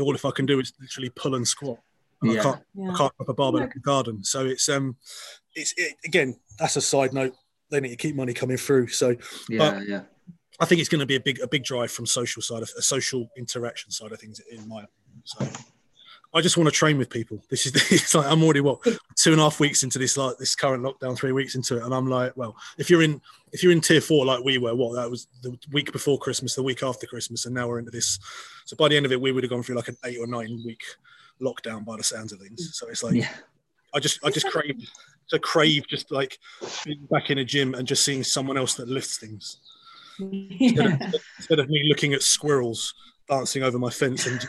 All 0.00 0.14
if 0.14 0.24
I 0.24 0.30
can 0.30 0.46
do 0.46 0.60
is 0.60 0.72
literally 0.80 1.10
pull 1.10 1.34
and 1.34 1.46
squat. 1.46 1.78
And 2.22 2.32
Yeah. 2.32 2.40
I 2.40 2.42
can't, 2.42 2.62
Yeah. 2.74 2.90
I 2.92 2.96
can't 2.96 3.12
up 3.20 3.28
a 3.28 3.34
barbell 3.34 3.60
Yeah. 3.60 3.66
in 3.66 3.72
the 3.74 3.80
garden. 3.80 4.24
So 4.24 4.46
it's 4.46 4.68
um, 4.68 4.96
it's 5.54 5.74
it, 5.76 5.94
again 6.04 6.38
that's 6.58 6.76
a 6.76 6.80
side 6.80 7.12
note. 7.12 7.34
They 7.70 7.80
need 7.80 7.90
to 7.90 7.96
keep 7.96 8.14
money 8.16 8.32
coming 8.32 8.56
through. 8.56 8.88
So 8.88 9.16
Yeah, 9.48 9.80
yeah. 9.86 10.02
I 10.58 10.64
think 10.64 10.80
it's 10.80 10.88
going 10.88 11.00
to 11.00 11.06
be 11.06 11.16
a 11.16 11.20
big 11.20 11.40
a 11.40 11.48
big 11.48 11.64
drive 11.64 11.90
from 11.90 12.06
social 12.06 12.40
side 12.42 12.62
of 12.62 12.70
a 12.78 12.82
social 12.82 13.28
interaction 13.36 13.90
side 13.90 14.12
of 14.12 14.20
things 14.20 14.40
in 14.50 14.66
my 14.68 14.84
opinion. 14.84 15.22
So 15.24 15.46
I 16.34 16.40
just 16.40 16.56
want 16.56 16.66
to 16.68 16.74
train 16.74 16.98
with 16.98 17.08
people. 17.10 17.42
This 17.50 17.66
is 17.66 17.74
it's 17.92 18.14
like 18.14 18.26
I'm 18.26 18.42
already 18.42 18.60
what 18.60 18.82
two 19.16 19.32
and 19.32 19.40
a 19.40 19.44
half 19.44 19.60
weeks 19.60 19.82
into 19.82 19.98
this 19.98 20.16
like 20.16 20.36
this 20.38 20.54
current 20.54 20.82
lockdown, 20.82 21.16
three 21.16 21.32
weeks 21.32 21.54
into 21.54 21.76
it, 21.78 21.82
and 21.82 21.94
I'm 21.94 22.08
like, 22.08 22.36
well, 22.36 22.56
if 22.78 22.88
you're 22.90 23.02
in 23.02 23.20
if 23.52 23.62
you're 23.62 23.72
in 23.72 23.80
tier 23.80 24.00
four 24.00 24.24
like 24.26 24.42
we 24.44 24.58
were, 24.58 24.74
what 24.74 24.94
that 24.96 25.10
was 25.10 25.28
the 25.42 25.56
week 25.72 25.92
before 25.92 26.18
Christmas, 26.18 26.54
the 26.54 26.62
week 26.62 26.82
after 26.82 27.06
Christmas, 27.06 27.46
and 27.46 27.54
now 27.54 27.68
we're 27.68 27.78
into 27.78 27.90
this. 27.90 28.18
So 28.64 28.76
by 28.76 28.88
the 28.88 28.96
end 28.96 29.06
of 29.06 29.12
it, 29.12 29.20
we 29.20 29.32
would 29.32 29.44
have 29.44 29.50
gone 29.50 29.62
through 29.62 29.76
like 29.76 29.88
an 29.88 29.96
eight 30.04 30.18
or 30.18 30.26
nine 30.26 30.62
week 30.64 30.82
lockdown 31.40 31.84
by 31.84 31.96
the 31.96 32.04
sounds 32.04 32.32
of 32.32 32.40
things. 32.40 32.76
So 32.76 32.88
it's 32.88 33.02
like 33.02 33.14
Yeah. 33.14 33.28
I 33.94 34.00
just 34.00 34.18
I 34.24 34.30
just 34.30 34.46
crave 34.48 34.76
to 35.30 35.38
crave 35.38 35.86
just 35.88 36.10
like 36.10 36.38
being 36.84 37.06
back 37.10 37.30
in 37.30 37.38
a 37.38 37.44
gym 37.44 37.74
and 37.74 37.86
just 37.86 38.04
seeing 38.04 38.22
someone 38.22 38.56
else 38.56 38.74
that 38.74 38.88
lifts 38.88 39.18
things 39.18 39.58
instead 40.20 40.86
of, 40.86 41.14
instead 41.38 41.58
of 41.58 41.68
me 41.68 41.84
looking 41.88 42.12
at 42.12 42.22
squirrels 42.22 42.94
dancing 43.28 43.62
over 43.62 43.78
my 43.78 43.90
fence. 43.90 44.26
And 44.26 44.48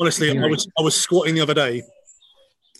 honestly, 0.00 0.38
I 0.38 0.46
was 0.46 0.68
I 0.78 0.82
was 0.82 0.94
squatting 0.94 1.34
the 1.34 1.40
other 1.40 1.54
day. 1.54 1.82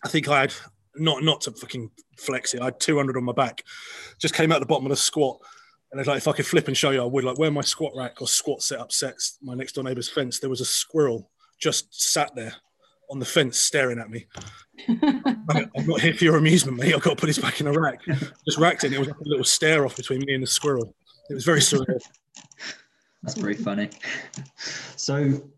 I 0.05 0.09
think 0.09 0.29
I 0.29 0.43
had 0.43 0.55
not 0.97 1.23
not 1.23 1.41
to 1.43 1.53
fucking 1.53 1.91
flex 2.19 2.55
it. 2.55 2.61
I 2.61 2.67
had 2.67 2.81
200 2.81 3.17
on 3.17 3.25
my 3.25 3.33
back. 3.33 3.63
Just 4.19 4.35
came 4.35 4.53
out 4.53 4.61
the 4.61 4.67
bottom 4.67 4.87
of 4.87 4.91
the 4.91 4.97
squat. 4.97 5.39
And 5.93 6.01
it's 6.01 6.09
like 6.09 6.19
if 6.19 6.29
I 6.29 6.33
could 6.33 6.47
flip 6.47 6.69
and 6.69 6.77
show 6.77 6.91
you, 6.91 7.03
I 7.03 7.07
would. 7.07 7.25
Like 7.25 7.39
where 7.39 7.51
my 7.51 7.61
squat 7.61 7.93
rack 7.97 8.21
or 8.21 8.27
squat 8.27 8.63
setup 8.63 8.93
sets 8.93 9.39
my 9.43 9.55
next 9.55 9.73
door 9.73 9.85
neighbor's 9.85 10.11
fence, 10.11 10.41
there 10.41 10.51
was 10.51 10.61
a 10.61 10.65
squirrel 10.65 11.31
just 11.59 12.13
sat 12.13 12.35
there 12.35 12.55
on 13.11 13.19
the 13.19 13.25
fence 13.25 13.59
staring 13.59 13.99
at 13.99 14.11
me. 14.11 14.27
I'm 14.89 15.87
not 15.87 16.01
here 16.01 16.15
for 16.15 16.25
your 16.25 16.37
amusement, 16.37 16.79
mate. 16.79 16.95
I've 16.95 17.03
got 17.03 17.11
to 17.11 17.17
put 17.17 17.27
this 17.27 17.39
back 17.39 17.61
in 17.61 17.67
a 17.67 17.73
rack. 17.73 18.01
Just 18.45 18.59
racked 18.59 18.85
it. 18.85 18.89
And 18.89 18.97
it 18.97 18.99
was 18.99 19.09
like 19.09 19.19
a 19.19 19.29
little 19.29 19.45
stare 19.45 19.85
off 19.85 19.97
between 19.97 20.21
me 20.21 20.35
and 20.35 20.43
the 20.43 20.47
squirrel. 20.47 20.95
It 21.31 21.35
was 21.35 21.45
very 21.45 21.61
surreal. 21.61 22.01
That's 23.23 23.39
very 23.39 23.55
funny. 23.55 23.91
So, 24.97 25.51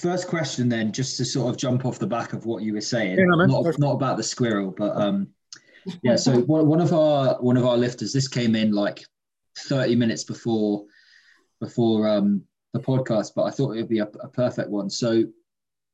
first 0.00 0.28
question 0.28 0.68
then, 0.68 0.92
just 0.92 1.16
to 1.18 1.24
sort 1.24 1.50
of 1.50 1.58
jump 1.58 1.84
off 1.84 1.98
the 1.98 2.06
back 2.06 2.32
of 2.32 2.46
what 2.46 2.62
you 2.62 2.72
were 2.72 2.80
saying, 2.80 3.18
Yeah, 3.18 3.24
no, 3.26 3.44
not, 3.44 3.78
not 3.78 3.92
about 3.92 4.16
the 4.16 4.22
squirrel, 4.22 4.74
but 4.76 4.96
um, 4.96 5.28
yeah. 6.02 6.16
So 6.16 6.40
one 6.42 6.66
one 6.66 6.80
of 6.80 6.92
our 6.92 7.34
one 7.40 7.56
of 7.56 7.66
our 7.66 7.76
lifters, 7.76 8.12
this 8.12 8.28
came 8.28 8.54
in 8.54 8.72
like 8.72 9.04
30 9.58 9.96
minutes 9.96 10.24
before 10.24 10.84
before 11.60 12.08
um, 12.08 12.42
the 12.72 12.80
podcast, 12.80 13.32
but 13.34 13.44
I 13.44 13.50
thought 13.50 13.72
it 13.72 13.80
would 13.80 13.88
be 13.88 13.98
a, 13.98 14.08
a 14.20 14.28
perfect 14.28 14.70
one. 14.70 14.90
So, 14.90 15.24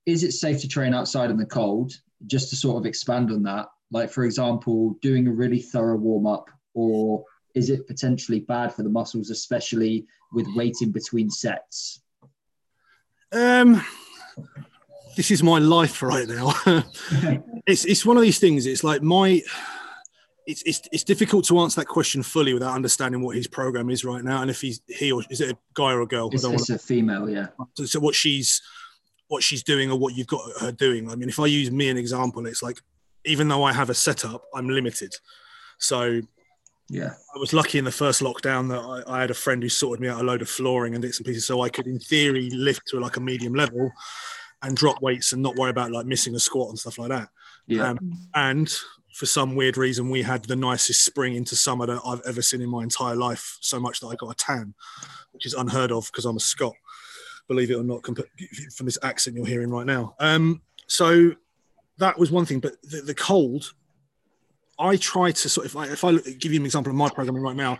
is 0.06 0.24
it 0.24 0.32
safe 0.32 0.60
to 0.60 0.68
train 0.68 0.94
outside 0.94 1.30
in 1.30 1.36
the 1.36 1.46
cold? 1.46 1.92
Just 2.26 2.50
to 2.50 2.56
sort 2.56 2.76
of 2.76 2.86
expand 2.86 3.30
on 3.30 3.42
that, 3.44 3.68
like 3.90 4.10
for 4.10 4.24
example, 4.24 4.96
doing 5.02 5.26
a 5.26 5.32
really 5.32 5.60
thorough 5.60 5.96
warm 5.96 6.26
up, 6.26 6.48
or 6.74 7.24
is 7.54 7.68
it 7.68 7.86
potentially 7.86 8.40
bad 8.40 8.72
for 8.72 8.82
the 8.82 8.88
muscles, 8.88 9.30
especially 9.30 10.06
with 10.32 10.46
waiting 10.54 10.90
between 10.90 11.30
sets? 11.30 12.00
Um, 13.32 13.84
this 15.16 15.30
is 15.30 15.42
my 15.42 15.58
life 15.58 16.02
right 16.02 16.28
now. 16.28 16.54
it's 17.66 17.84
it's 17.84 18.06
one 18.06 18.16
of 18.16 18.22
these 18.22 18.38
things. 18.38 18.66
It's 18.66 18.84
like 18.84 19.02
my. 19.02 19.42
It's, 20.44 20.60
it's, 20.66 20.82
it's 20.90 21.04
difficult 21.04 21.44
to 21.46 21.60
answer 21.60 21.80
that 21.80 21.86
question 21.86 22.20
fully 22.24 22.52
without 22.52 22.74
understanding 22.74 23.22
what 23.22 23.36
his 23.36 23.46
program 23.46 23.88
is 23.90 24.04
right 24.04 24.24
now 24.24 24.42
and 24.42 24.50
if 24.50 24.60
he's 24.60 24.80
he 24.88 25.12
or 25.12 25.22
is 25.30 25.40
it 25.40 25.52
a 25.52 25.58
guy 25.72 25.92
or 25.92 26.00
a 26.00 26.06
girl? 26.06 26.30
It's, 26.32 26.42
it's 26.42 26.68
a 26.68 26.80
female, 26.80 27.30
yeah. 27.30 27.46
so, 27.74 27.84
so 27.84 28.00
what 28.00 28.16
she's 28.16 28.60
what 29.32 29.42
she's 29.42 29.62
doing 29.62 29.90
or 29.90 29.98
what 29.98 30.14
you've 30.14 30.26
got 30.26 30.42
her 30.60 30.72
doing. 30.72 31.10
I 31.10 31.14
mean, 31.16 31.28
if 31.28 31.40
I 31.40 31.46
use 31.46 31.70
me 31.70 31.88
an 31.88 31.96
example, 31.96 32.46
it's 32.46 32.62
like 32.62 32.78
even 33.24 33.48
though 33.48 33.64
I 33.64 33.72
have 33.72 33.90
a 33.90 33.94
setup, 33.94 34.44
I'm 34.54 34.68
limited. 34.68 35.12
So 35.78 36.20
Yeah. 36.88 37.14
I 37.34 37.38
was 37.38 37.52
lucky 37.52 37.78
in 37.78 37.84
the 37.84 37.98
first 38.02 38.20
lockdown 38.20 38.68
that 38.68 38.80
I, 38.80 39.16
I 39.16 39.20
had 39.22 39.30
a 39.30 39.34
friend 39.44 39.62
who 39.62 39.68
sorted 39.70 40.02
me 40.02 40.08
out 40.08 40.20
a 40.20 40.24
load 40.24 40.42
of 40.42 40.48
flooring 40.48 40.94
and 40.94 41.02
bits 41.02 41.18
and 41.18 41.26
pieces, 41.26 41.46
so 41.46 41.62
I 41.62 41.70
could, 41.70 41.86
in 41.86 41.98
theory, 41.98 42.50
lift 42.50 42.82
to 42.88 43.00
like 43.00 43.16
a 43.16 43.20
medium 43.20 43.54
level 43.54 43.90
and 44.62 44.76
drop 44.76 45.00
weights 45.00 45.32
and 45.32 45.42
not 45.42 45.56
worry 45.56 45.70
about 45.70 45.90
like 45.90 46.06
missing 46.06 46.34
a 46.34 46.38
squat 46.38 46.68
and 46.68 46.78
stuff 46.78 46.98
like 46.98 47.08
that. 47.08 47.28
Yeah. 47.66 47.90
Um, 47.90 47.98
and 48.34 48.68
for 49.14 49.26
some 49.26 49.56
weird 49.56 49.76
reason, 49.76 50.10
we 50.10 50.22
had 50.22 50.44
the 50.44 50.56
nicest 50.56 51.04
spring 51.04 51.34
into 51.34 51.56
summer 51.56 51.86
that 51.86 52.00
I've 52.04 52.22
ever 52.26 52.42
seen 52.42 52.60
in 52.60 52.68
my 52.68 52.82
entire 52.82 53.16
life. 53.16 53.58
So 53.60 53.80
much 53.80 54.00
that 54.00 54.08
I 54.08 54.14
got 54.16 54.30
a 54.30 54.34
tan, 54.34 54.74
which 55.32 55.46
is 55.46 55.54
unheard 55.54 55.92
of 55.92 56.06
because 56.06 56.24
I'm 56.24 56.36
a 56.36 56.40
Scot, 56.40 56.74
believe 57.48 57.70
it 57.70 57.76
or 57.76 57.82
not, 57.82 58.04
from 58.04 58.86
this 58.86 58.98
accent 59.02 59.36
you're 59.36 59.46
hearing 59.46 59.70
right 59.70 59.86
now. 59.86 60.14
Um, 60.18 60.62
so 60.86 61.32
that 61.98 62.18
was 62.18 62.30
one 62.30 62.46
thing, 62.46 62.60
but 62.60 62.80
the, 62.82 63.02
the 63.02 63.14
cold. 63.14 63.72
I 64.78 64.96
try 64.96 65.30
to 65.30 65.48
sort 65.48 65.66
of, 65.66 65.72
if 65.72 65.76
I, 65.76 65.92
if 65.92 66.02
I 66.02 66.10
look, 66.10 66.24
give 66.40 66.52
you 66.52 66.58
an 66.58 66.64
example 66.64 66.90
of 66.90 66.96
my 66.96 67.08
programming 67.08 67.42
right 67.42 67.54
now, 67.54 67.78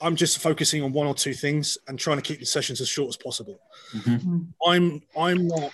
I'm 0.00 0.16
just 0.16 0.38
focusing 0.38 0.82
on 0.82 0.92
one 0.92 1.06
or 1.06 1.14
two 1.14 1.32
things 1.32 1.78
and 1.86 1.98
trying 1.98 2.18
to 2.18 2.22
keep 2.22 2.40
the 2.40 2.46
sessions 2.46 2.80
as 2.80 2.88
short 2.88 3.08
as 3.08 3.16
possible. 3.16 3.60
Mhm. 3.92 4.48
I'm 4.66 5.02
I'm 5.16 5.46
not 5.46 5.72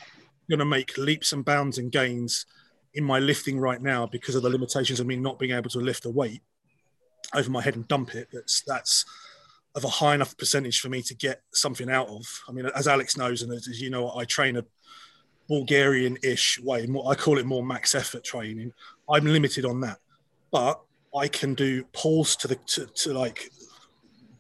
going 0.48 0.58
to 0.60 0.64
make 0.64 0.96
leaps 0.96 1.32
and 1.32 1.44
bounds 1.44 1.78
and 1.78 1.90
gains 1.90 2.46
in 2.94 3.02
my 3.02 3.18
lifting 3.18 3.58
right 3.58 3.80
now 3.80 4.06
because 4.06 4.34
of 4.34 4.42
the 4.42 4.50
limitations 4.50 5.00
of 5.00 5.06
me 5.06 5.16
not 5.16 5.38
being 5.38 5.52
able 5.52 5.70
to 5.70 5.78
lift 5.78 6.04
a 6.04 6.10
weight 6.10 6.42
over 7.34 7.50
my 7.50 7.62
head 7.62 7.76
and 7.76 7.88
dump 7.88 8.14
it. 8.14 8.28
That's 8.32 8.62
that's 8.66 9.04
of 9.78 9.84
a 9.84 9.88
high 9.88 10.14
enough 10.14 10.36
percentage 10.36 10.80
for 10.80 10.88
me 10.88 11.00
to 11.02 11.14
get 11.14 11.40
something 11.52 11.88
out 11.90 12.08
of. 12.08 12.24
I 12.48 12.52
mean, 12.52 12.66
as 12.74 12.86
Alex 12.86 13.16
knows, 13.16 13.42
and 13.42 13.52
as, 13.52 13.80
you 13.80 13.88
know, 13.88 14.14
I 14.14 14.24
train 14.24 14.56
a 14.56 14.64
Bulgarian-ish 15.48 16.60
way. 16.60 16.86
I 17.06 17.14
call 17.14 17.38
it 17.38 17.46
more 17.46 17.64
max 17.64 17.94
effort 17.94 18.24
training. 18.24 18.72
I'm 19.08 19.24
limited 19.24 19.64
on 19.64 19.80
that, 19.80 19.98
but 20.50 20.80
I 21.16 21.28
can 21.28 21.54
do 21.54 21.84
pulls 21.92 22.36
to 22.36 22.48
the 22.48 22.56
to, 22.56 22.86
to 22.86 23.14
like 23.14 23.50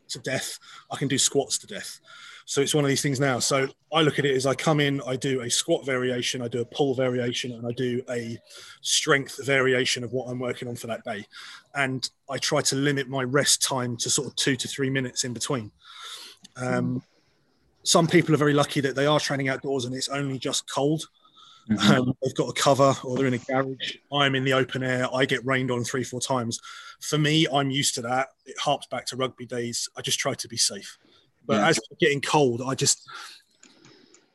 to 0.08 0.18
death. 0.18 0.58
I 0.90 0.96
can 0.96 1.08
do 1.08 1.16
squats 1.16 1.56
to 1.58 1.66
death. 1.66 2.00
So 2.48 2.62
it's 2.62 2.74
one 2.74 2.82
of 2.82 2.88
these 2.88 3.02
things 3.02 3.20
now. 3.20 3.40
So 3.40 3.68
I 3.92 4.00
look 4.00 4.18
at 4.18 4.24
it 4.24 4.34
as 4.34 4.46
I 4.46 4.54
come 4.54 4.80
in, 4.80 5.02
I 5.06 5.16
do 5.16 5.42
a 5.42 5.50
squat 5.50 5.84
variation, 5.84 6.40
I 6.40 6.48
do 6.48 6.62
a 6.62 6.64
pull 6.64 6.94
variation, 6.94 7.52
and 7.52 7.66
I 7.66 7.72
do 7.72 8.02
a 8.08 8.38
strength 8.80 9.44
variation 9.44 10.02
of 10.02 10.14
what 10.14 10.30
I'm 10.30 10.38
working 10.38 10.66
on 10.66 10.74
for 10.74 10.86
that 10.86 11.04
day. 11.04 11.26
And 11.74 12.08
I 12.30 12.38
try 12.38 12.62
to 12.62 12.74
limit 12.74 13.06
my 13.06 13.22
rest 13.22 13.62
time 13.62 13.98
to 13.98 14.08
sort 14.08 14.28
of 14.28 14.36
two 14.36 14.56
to 14.56 14.66
three 14.66 14.88
minutes 14.88 15.24
in 15.24 15.34
between. 15.34 15.70
Um, 16.56 17.02
some 17.82 18.06
people 18.06 18.34
are 18.34 18.38
very 18.38 18.54
lucky 18.54 18.80
that 18.80 18.96
they 18.96 19.04
are 19.04 19.20
training 19.20 19.50
outdoors 19.50 19.84
and 19.84 19.94
it's 19.94 20.08
only 20.08 20.38
just 20.38 20.72
cold. 20.72 21.04
Mm-hmm. 21.68 21.92
Um, 21.92 22.14
they've 22.22 22.34
got 22.34 22.48
a 22.48 22.54
cover 22.54 22.94
or 23.04 23.18
they're 23.18 23.26
in 23.26 23.34
a 23.34 23.38
garage. 23.38 23.96
I'm 24.10 24.34
in 24.34 24.44
the 24.44 24.54
open 24.54 24.82
air. 24.82 25.06
I 25.14 25.26
get 25.26 25.44
rained 25.44 25.70
on 25.70 25.84
three, 25.84 26.02
four 26.02 26.22
times. 26.22 26.58
For 27.00 27.18
me, 27.18 27.46
I'm 27.52 27.70
used 27.70 27.94
to 27.96 28.02
that. 28.02 28.28
It 28.46 28.56
harps 28.58 28.86
back 28.86 29.04
to 29.06 29.16
rugby 29.16 29.44
days. 29.44 29.86
I 29.98 30.00
just 30.00 30.18
try 30.18 30.32
to 30.32 30.48
be 30.48 30.56
safe. 30.56 30.96
But 31.48 31.56
yeah. 31.56 31.68
as 31.68 31.80
getting 31.98 32.20
cold, 32.20 32.62
I 32.64 32.74
just 32.74 33.08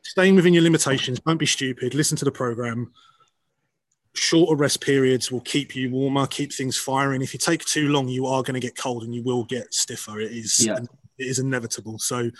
staying 0.02 0.34
within 0.34 0.52
your 0.52 0.64
limitations. 0.64 1.20
Don't 1.20 1.38
be 1.38 1.46
stupid. 1.46 1.94
Listen 1.94 2.18
to 2.18 2.24
the 2.24 2.32
program. 2.32 2.92
Shorter 4.14 4.56
rest 4.56 4.80
periods 4.80 5.32
will 5.32 5.40
keep 5.40 5.74
you 5.74 5.90
warmer, 5.90 6.26
keep 6.26 6.52
things 6.52 6.76
firing. 6.76 7.22
If 7.22 7.32
you 7.32 7.38
take 7.38 7.64
too 7.64 7.88
long, 7.88 8.08
you 8.08 8.26
are 8.26 8.42
going 8.42 8.54
to 8.54 8.60
get 8.60 8.76
cold 8.76 9.04
and 9.04 9.14
you 9.14 9.22
will 9.22 9.44
get 9.44 9.72
stiffer. 9.72 10.20
It 10.20 10.32
is, 10.32 10.66
yeah. 10.66 10.78
it 11.18 11.26
is 11.26 11.38
inevitable. 11.38 11.98
So, 11.98 12.30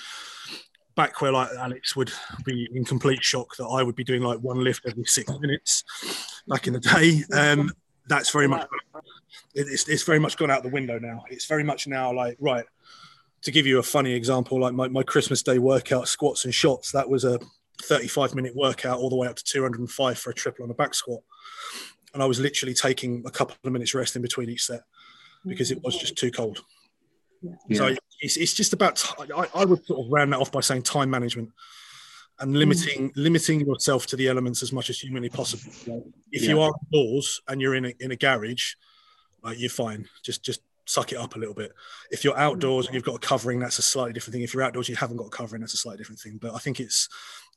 back 0.96 1.20
where 1.20 1.32
like 1.32 1.48
Alex 1.58 1.96
would 1.96 2.12
be 2.44 2.68
in 2.72 2.84
complete 2.84 3.22
shock 3.22 3.56
that 3.56 3.66
I 3.66 3.82
would 3.82 3.96
be 3.96 4.04
doing 4.04 4.22
like 4.22 4.38
one 4.38 4.62
lift 4.62 4.86
every 4.86 5.04
six 5.04 5.32
minutes 5.40 5.82
back 6.46 6.66
in 6.66 6.72
the 6.72 6.80
day. 6.80 7.22
Um, 7.32 7.72
that's 8.06 8.30
very 8.30 8.46
much 8.46 8.68
it's, 9.54 9.88
it's 9.88 10.02
very 10.02 10.18
much 10.18 10.36
gone 10.36 10.50
out 10.50 10.62
the 10.62 10.68
window 10.68 10.98
now. 10.98 11.24
It's 11.30 11.46
very 11.46 11.64
much 11.64 11.86
now 11.86 12.12
like 12.12 12.36
right 12.38 12.64
to 13.44 13.50
give 13.50 13.66
you 13.66 13.78
a 13.78 13.82
funny 13.82 14.12
example, 14.12 14.60
like 14.60 14.74
my, 14.74 14.88
my 14.88 15.02
Christmas 15.02 15.42
Day 15.42 15.58
workout, 15.58 16.08
squats 16.08 16.44
and 16.44 16.54
shots, 16.54 16.92
that 16.92 17.08
was 17.08 17.24
a 17.24 17.38
35 17.82 18.34
minute 18.34 18.56
workout 18.56 18.98
all 18.98 19.10
the 19.10 19.16
way 19.16 19.28
up 19.28 19.36
to 19.36 19.44
205 19.44 20.18
for 20.18 20.30
a 20.30 20.34
triple 20.34 20.64
on 20.64 20.70
a 20.70 20.74
back 20.74 20.94
squat. 20.94 21.20
And 22.14 22.22
I 22.22 22.26
was 22.26 22.40
literally 22.40 22.74
taking 22.74 23.22
a 23.26 23.30
couple 23.30 23.56
of 23.64 23.72
minutes 23.72 23.94
rest 23.94 24.16
in 24.16 24.22
between 24.22 24.48
each 24.48 24.64
set 24.64 24.82
because 25.46 25.70
it 25.70 25.82
was 25.82 25.96
just 25.96 26.16
too 26.16 26.30
cold. 26.30 26.62
Yeah. 27.42 27.76
So 27.76 27.96
it's, 28.20 28.36
it's 28.38 28.54
just 28.54 28.72
about, 28.72 29.04
I, 29.36 29.46
I 29.54 29.64
would 29.64 29.84
sort 29.84 30.06
of 30.06 30.10
round 30.10 30.32
that 30.32 30.40
off 30.40 30.50
by 30.50 30.60
saying 30.60 30.82
time 30.82 31.10
management 31.10 31.50
and 32.40 32.56
limiting 32.56 33.10
mm. 33.10 33.12
limiting 33.14 33.60
yourself 33.60 34.06
to 34.06 34.16
the 34.16 34.28
elements 34.28 34.62
as 34.62 34.72
much 34.72 34.90
as 34.90 34.98
humanly 34.98 35.28
possible. 35.28 35.72
if 36.32 36.42
yeah. 36.42 36.48
you 36.48 36.60
are 36.60 36.72
indoors 36.86 37.40
and 37.46 37.60
you're 37.60 37.74
in 37.74 37.84
a, 37.84 37.94
in 38.00 38.10
a 38.10 38.16
garage, 38.16 38.74
like 39.42 39.58
you're 39.60 39.70
fine. 39.70 40.08
Just 40.22 40.42
just 40.42 40.60
suck 40.86 41.12
it 41.12 41.18
up 41.18 41.36
a 41.36 41.38
little 41.38 41.54
bit. 41.54 41.72
If 42.10 42.24
you're 42.24 42.34
mm. 42.34 42.40
outdoors 42.40 42.86
and 42.86 42.94
you've 42.94 43.04
got 43.04 43.16
a 43.16 43.18
covering, 43.18 43.58
that's 43.58 43.78
a 43.78 43.82
slightly 43.82 44.12
different 44.12 44.34
thing. 44.34 44.42
If 44.42 44.54
you're 44.54 44.62
outdoors, 44.62 44.88
you 44.88 44.96
haven't 44.96 45.16
got 45.16 45.26
a 45.26 45.30
covering, 45.30 45.60
that's 45.60 45.74
a 45.74 45.78
slightly 45.78 45.98
different 45.98 46.20
thing. 46.20 46.38
But 46.40 46.54
I 46.54 46.58
think 46.58 46.80
it's 46.80 47.08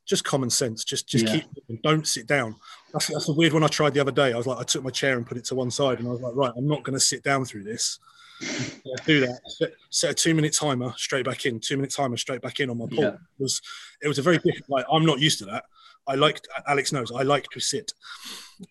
just 0.06 0.24
common 0.24 0.50
sense. 0.50 0.84
Just 0.84 1.06
just 1.06 1.26
yeah. 1.26 1.40
keep 1.40 1.82
don't 1.82 2.06
sit 2.06 2.26
down. 2.26 2.56
That's, 2.92 3.08
that's 3.08 3.28
a 3.28 3.32
weird 3.32 3.52
one 3.52 3.62
I 3.62 3.68
tried 3.68 3.94
the 3.94 4.00
other 4.00 4.12
day. 4.12 4.32
I 4.32 4.36
was 4.36 4.46
like, 4.46 4.58
I 4.58 4.62
took 4.62 4.82
my 4.82 4.90
chair 4.90 5.16
and 5.16 5.26
put 5.26 5.36
it 5.36 5.44
to 5.46 5.54
one 5.54 5.70
side, 5.70 5.98
and 5.98 6.08
I 6.08 6.10
was 6.10 6.20
like, 6.20 6.34
right, 6.34 6.52
I'm 6.56 6.66
not 6.66 6.82
going 6.82 6.94
to 6.94 7.00
sit 7.00 7.22
down 7.22 7.44
through 7.44 7.64
this. 7.64 8.00
do 9.04 9.20
that. 9.20 9.40
Set, 9.46 9.70
set, 9.90 10.10
a 10.10 10.14
two 10.14 10.34
minute 10.34 10.54
timer 10.54 10.94
straight 10.96 11.24
back 11.24 11.44
in. 11.44 11.60
Two 11.60 11.76
minute 11.76 11.90
timer 11.90 12.16
straight 12.16 12.40
back 12.40 12.60
in 12.60 12.70
on 12.70 12.78
my 12.78 12.86
pull. 12.86 13.04
Yeah. 13.04 13.08
It 13.08 13.42
was 13.42 13.60
it 14.00 14.08
was 14.08 14.18
a 14.18 14.22
very 14.22 14.38
different. 14.38 14.70
Like 14.70 14.86
I'm 14.90 15.04
not 15.04 15.20
used 15.20 15.38
to 15.40 15.44
that. 15.46 15.64
I 16.08 16.14
like 16.14 16.40
Alex 16.66 16.92
knows 16.92 17.12
I 17.12 17.22
like 17.22 17.44
to 17.50 17.60
sit. 17.60 17.92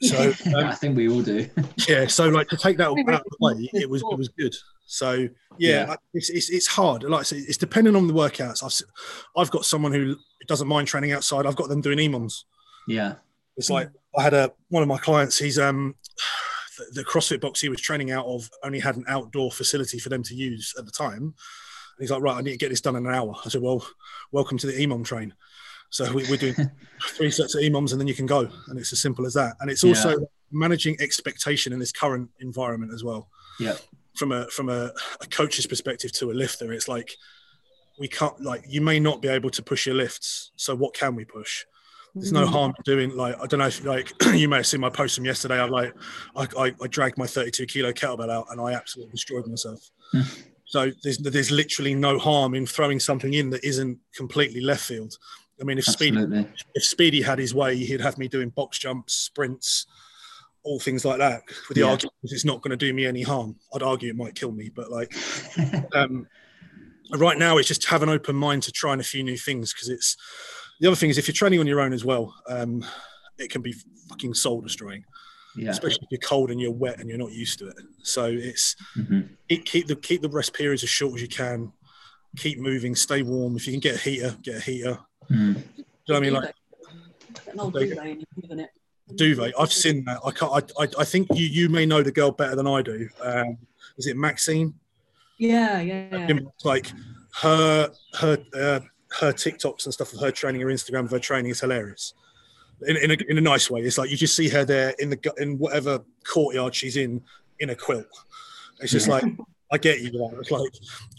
So 0.02 0.34
um, 0.48 0.56
I 0.56 0.76
think 0.76 0.98
we 0.98 1.08
all 1.08 1.22
do. 1.22 1.50
yeah. 1.88 2.08
So 2.08 2.28
like 2.28 2.50
to 2.50 2.58
take 2.58 2.78
that 2.78 2.88
out 2.88 3.00
of 3.00 3.06
the 3.06 3.38
way, 3.40 3.70
it 3.74 3.90
was 3.90 4.02
it 4.02 4.18
was 4.18 4.30
good. 4.30 4.56
So 4.88 5.14
yeah, 5.58 5.88
yeah. 5.88 5.96
It's, 6.14 6.30
it's, 6.30 6.50
it's 6.50 6.68
hard. 6.68 7.04
Like 7.04 7.22
I 7.22 7.24
say, 7.24 7.38
it's 7.38 7.58
depending 7.58 7.96
on 7.96 8.08
the 8.08 8.14
workouts. 8.14 8.64
I've 8.64 9.42
I've 9.42 9.52
got 9.52 9.66
someone 9.66 9.94
who 9.94 10.16
doesn't 10.48 10.68
mind 10.68 10.88
training 10.88 11.12
outside. 11.12 11.46
I've 11.46 11.56
got 11.56 11.70
them 11.70 11.82
doing 11.82 12.00
EMOMs. 12.00 12.44
Yeah. 12.88 13.16
It's 13.56 13.70
like 13.70 13.90
I 14.18 14.24
had 14.24 14.34
a 14.34 14.52
one 14.70 14.84
of 14.84 14.90
my 14.90 14.98
clients. 14.98 15.38
He's 15.38 15.60
um 15.60 15.96
the, 16.78 17.02
the 17.02 17.06
CrossFit 17.06 17.42
box 17.42 17.62
he 17.62 17.70
was 17.70 17.82
training 17.82 18.12
out 18.12 18.26
of 18.26 18.50
only 18.64 18.80
had 18.80 18.96
an 18.96 19.06
outdoor 19.08 19.52
facility 19.52 20.00
for 20.00 20.10
them 20.10 20.24
to 20.24 20.36
use 20.36 20.74
at 20.78 20.86
the 20.86 20.92
time. 20.92 21.24
And 21.24 22.04
he's 22.04 22.12
like, 22.12 22.22
right, 22.22 22.38
I 22.38 22.42
need 22.42 22.52
to 22.52 22.58
get 22.58 22.70
this 22.70 22.82
done 22.82 22.96
in 22.96 23.06
an 23.06 23.14
hour. 23.14 23.34
I 23.44 23.50
said, 23.50 23.62
well, 23.62 23.86
welcome 24.32 24.58
to 24.60 24.68
the 24.68 24.74
EMOM 24.74 25.04
train. 25.04 25.34
So 25.90 26.12
we, 26.12 26.24
are 26.32 26.38
doing 26.38 26.56
three 27.10 27.32
sets 27.32 27.56
of 27.56 27.62
EMOMs 27.62 27.92
and 27.92 28.00
then 28.00 28.08
you 28.08 28.14
can 28.14 28.26
go. 28.26 28.50
And 28.68 28.80
it's 28.80 28.94
as 28.94 29.02
simple 29.02 29.26
as 29.26 29.34
that. 29.34 29.56
And 29.60 29.70
it's 29.70 29.84
also 29.84 30.10
yeah. 30.10 30.26
managing 30.52 30.98
expectation 31.00 31.74
in 31.74 31.80
this 31.80 31.92
current 31.92 32.30
environment 32.40 32.94
as 32.94 33.04
well. 33.04 33.30
Yeah. 33.60 33.76
From 34.16 34.32
a 34.32 34.48
from 34.48 34.70
a, 34.70 34.92
a 35.22 35.28
coach's 35.30 35.68
perspective 35.68 36.12
to 36.14 36.32
a 36.32 36.34
lifter, 36.34 36.74
it's 36.74 36.88
like 36.88 37.16
we 38.00 38.08
can't 38.08 38.40
like 38.42 38.64
you 38.68 38.82
may 38.82 39.00
not 39.00 39.22
be 39.22 39.28
able 39.28 39.52
to 39.52 39.62
push 39.62 39.86
your 39.86 39.96
lifts. 39.96 40.52
So 40.56 40.76
what 40.76 40.96
can 40.96 41.16
we 41.16 41.24
push? 41.24 41.66
There's 42.16 42.32
no 42.32 42.48
harm 42.48 42.74
in 42.78 42.84
doing 42.84 43.16
like 43.16 43.36
I 43.40 43.46
don't 43.46 43.60
know 43.60 43.68
if 43.68 43.84
like 43.86 44.12
you 44.34 44.50
may 44.50 44.58
have 44.58 44.68
seen 44.68 44.82
my 44.82 44.90
post 44.90 45.16
from 45.16 45.26
yesterday. 45.26 45.60
I 45.60 45.66
like 45.66 45.94
I, 46.36 46.48
I, 46.58 46.76
I 46.82 46.88
dragged 46.88 47.18
my 47.18 47.28
32 47.28 47.66
kilo 47.68 47.92
kettlebell 47.92 48.32
out 48.32 48.48
and 48.50 48.60
I 48.60 48.74
absolutely 48.74 49.12
destroyed 49.12 49.46
myself. 49.46 49.90
Mm. 50.14 50.44
So 50.66 50.92
there's 51.04 51.18
there's 51.20 51.52
literally 51.52 51.94
no 51.94 52.18
harm 52.18 52.56
in 52.56 52.66
throwing 52.66 53.00
something 53.00 53.34
in 53.34 53.50
that 53.52 53.64
isn't 53.64 54.00
completely 54.16 54.62
left 54.62 54.84
field. 54.84 55.16
I 55.60 55.64
mean, 55.64 55.78
if 55.78 55.86
Speedy 55.86 56.46
if 56.76 56.84
Speedy 56.84 57.22
had 57.22 57.40
his 57.40 57.54
way, 57.54 57.78
he'd 57.78 58.02
have 58.02 58.18
me 58.18 58.28
doing 58.28 58.50
box 58.50 58.78
jumps, 58.78 59.14
sprints, 59.14 59.88
all 60.64 60.80
things 60.80 61.06
like 61.06 61.18
that. 61.20 61.44
With 61.68 61.76
the 61.76 61.82
yeah. 61.82 61.92
argument, 61.92 62.14
it's 62.24 62.46
not 62.46 62.62
going 62.62 62.72
to 62.72 62.78
do 62.78 62.94
me 62.94 63.06
any 63.06 63.24
harm. 63.24 63.56
I'd 63.74 63.84
argue 63.84 64.10
it 64.10 64.16
might 64.16 64.36
kill 64.36 64.52
me, 64.52 64.70
but 64.70 64.92
like, 64.92 65.16
um, 65.96 66.28
right 67.14 67.38
now, 67.38 67.58
it's 67.58 67.68
just 67.68 67.86
have 67.86 68.04
an 68.04 68.10
open 68.10 68.36
mind 68.36 68.64
to 68.64 68.72
trying 68.72 69.00
a 69.00 69.04
few 69.04 69.24
new 69.24 69.38
things 69.38 69.74
because 69.74 69.90
it's 69.90 70.18
the 70.80 70.88
other 70.88 70.96
thing 70.96 71.10
is 71.10 71.18
if 71.18 71.28
you're 71.28 71.34
training 71.34 71.60
on 71.60 71.68
your 71.68 71.82
own 71.82 71.94
as 71.94 72.06
well, 72.06 72.36
um, 72.48 72.86
it 73.38 73.50
can 73.50 73.62
be 73.62 73.74
fucking 74.10 74.34
soul 74.34 74.62
destroying. 74.62 75.04
Yeah. 75.56 75.72
Especially 75.72 76.00
if 76.04 76.12
you're 76.12 76.20
cold 76.20 76.52
and 76.52 76.62
you're 76.62 76.72
wet 76.72 77.00
and 77.00 77.10
you're 77.10 77.18
not 77.18 77.32
used 77.32 77.58
to 77.60 77.70
it. 77.70 77.78
So 78.04 78.26
it's 78.26 78.76
mm-hmm. 78.96 79.22
it, 79.50 79.66
keep 79.66 79.88
the 79.88 79.96
keep 79.96 80.22
the 80.22 80.30
rest 80.30 80.54
periods 80.54 80.84
as 80.84 80.90
short 80.90 81.16
as 81.16 81.22
you 81.22 81.28
can. 81.28 81.74
Keep 82.38 82.60
moving, 82.60 82.94
stay 82.94 83.24
warm. 83.24 83.56
If 83.56 83.66
you 83.66 83.74
can 83.74 83.80
get 83.80 83.96
a 83.96 83.98
heater, 83.98 84.38
get 84.44 84.58
a 84.58 84.60
heater. 84.60 85.00
Mm. 85.32 85.54
Do 85.54 85.60
you 85.76 85.84
know 85.84 85.86
what 86.06 86.16
I 86.16 86.20
mean? 86.20 86.34
Like 86.34 86.54
an 87.52 87.60
old 87.60 87.74
duvet, 87.74 88.18
it? 88.60 88.70
Duvet. 89.16 89.54
I've 89.60 89.74
seen 89.74 90.06
that. 90.06 90.20
I 90.26 90.32
can't. 90.32 90.52
I, 90.52 90.84
I, 90.84 90.88
I, 91.00 91.06
think 91.06 91.28
you 91.34 91.46
you 91.46 91.70
may 91.70 91.86
know 91.86 92.04
the 92.04 92.12
girl 92.12 92.32
better 92.32 92.56
than 92.56 92.68
I 92.68 92.82
do. 92.82 93.10
Um, 93.22 93.58
is 93.98 94.08
it 94.08 94.18
Maxine? 94.18 94.74
Yeah, 95.38 95.80
yeah. 95.82 96.28
yeah. 96.28 96.40
Like 96.64 96.92
her 97.42 97.92
her 98.20 98.38
uh, 98.54 98.80
her 99.20 99.34
TikToks 99.34 99.86
and 99.86 99.94
stuff 99.94 100.14
of 100.14 100.20
her 100.20 100.32
training, 100.32 100.62
her 100.62 100.68
Instagram 100.68 101.06
of 101.06 101.12
her 101.12 101.20
training 101.20 101.52
is 101.52 101.60
hilarious. 101.60 102.14
In, 102.88 102.96
in, 102.98 103.10
a, 103.10 103.18
in 103.28 103.38
a 103.40 103.42
nice 103.42 103.72
way. 103.72 103.82
It's 103.82 103.98
like 103.98 104.12
you 104.12 104.18
just 104.18 104.36
see 104.36 104.50
her 104.50 104.64
there 104.64 104.94
in 105.00 105.10
the 105.10 105.34
in 105.38 105.58
whatever 105.58 106.04
courtyard 106.32 106.76
she's 106.76 106.96
in 106.96 107.24
in 107.60 107.72
a 107.72 107.76
quilt. 107.76 108.06
It's 108.80 108.92
just 108.92 109.08
yeah. 109.08 109.14
like 109.16 109.24
I 109.72 109.78
get 109.78 110.02
you. 110.02 110.12
Like, 110.12 110.34
it's 110.40 110.52
like 110.52 110.72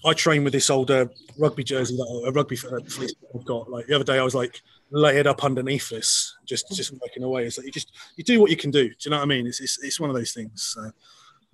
I 0.05 0.13
train 0.15 0.45
with 0.45 0.53
this 0.53 0.71
old 0.71 0.91
uh, 0.91 1.07
rugby 1.39 1.65
jersey 1.65 1.97
that 1.97 2.25
a 2.27 2.33
rugby 2.33 2.57
uh, 2.57 2.81
fleece 2.89 3.15
I've 3.35 3.45
got. 3.45 3.71
Like 3.71 3.87
the 3.87 3.95
other 3.95 4.05
day, 4.05 4.19
I 4.19 4.23
was 4.23 4.35
like 4.35 4.61
layered 4.91 5.27
up 5.27 5.45
underneath 5.45 5.91
this, 5.91 6.37
just 6.47 6.69
just 6.73 6.93
working 7.01 7.23
away. 7.23 7.45
It's 7.45 7.59
like 7.59 7.67
you 7.67 7.73
just 7.73 7.93
you 8.17 8.25
do 8.25 8.41
what 8.41 8.51
you 8.51 8.57
can 8.57 8.71
do. 8.71 8.89
Do 8.89 8.95
you 9.01 9.11
know 9.11 9.19
what 9.19 9.25
I 9.25 9.27
mean? 9.27 9.47
It's 9.47 9.61
it's, 9.61 9.83
it's 9.83 10.01
one 10.01 10.11
of 10.11 10.17
those 10.17 10.33
things. 10.33 10.75
So. 10.75 10.91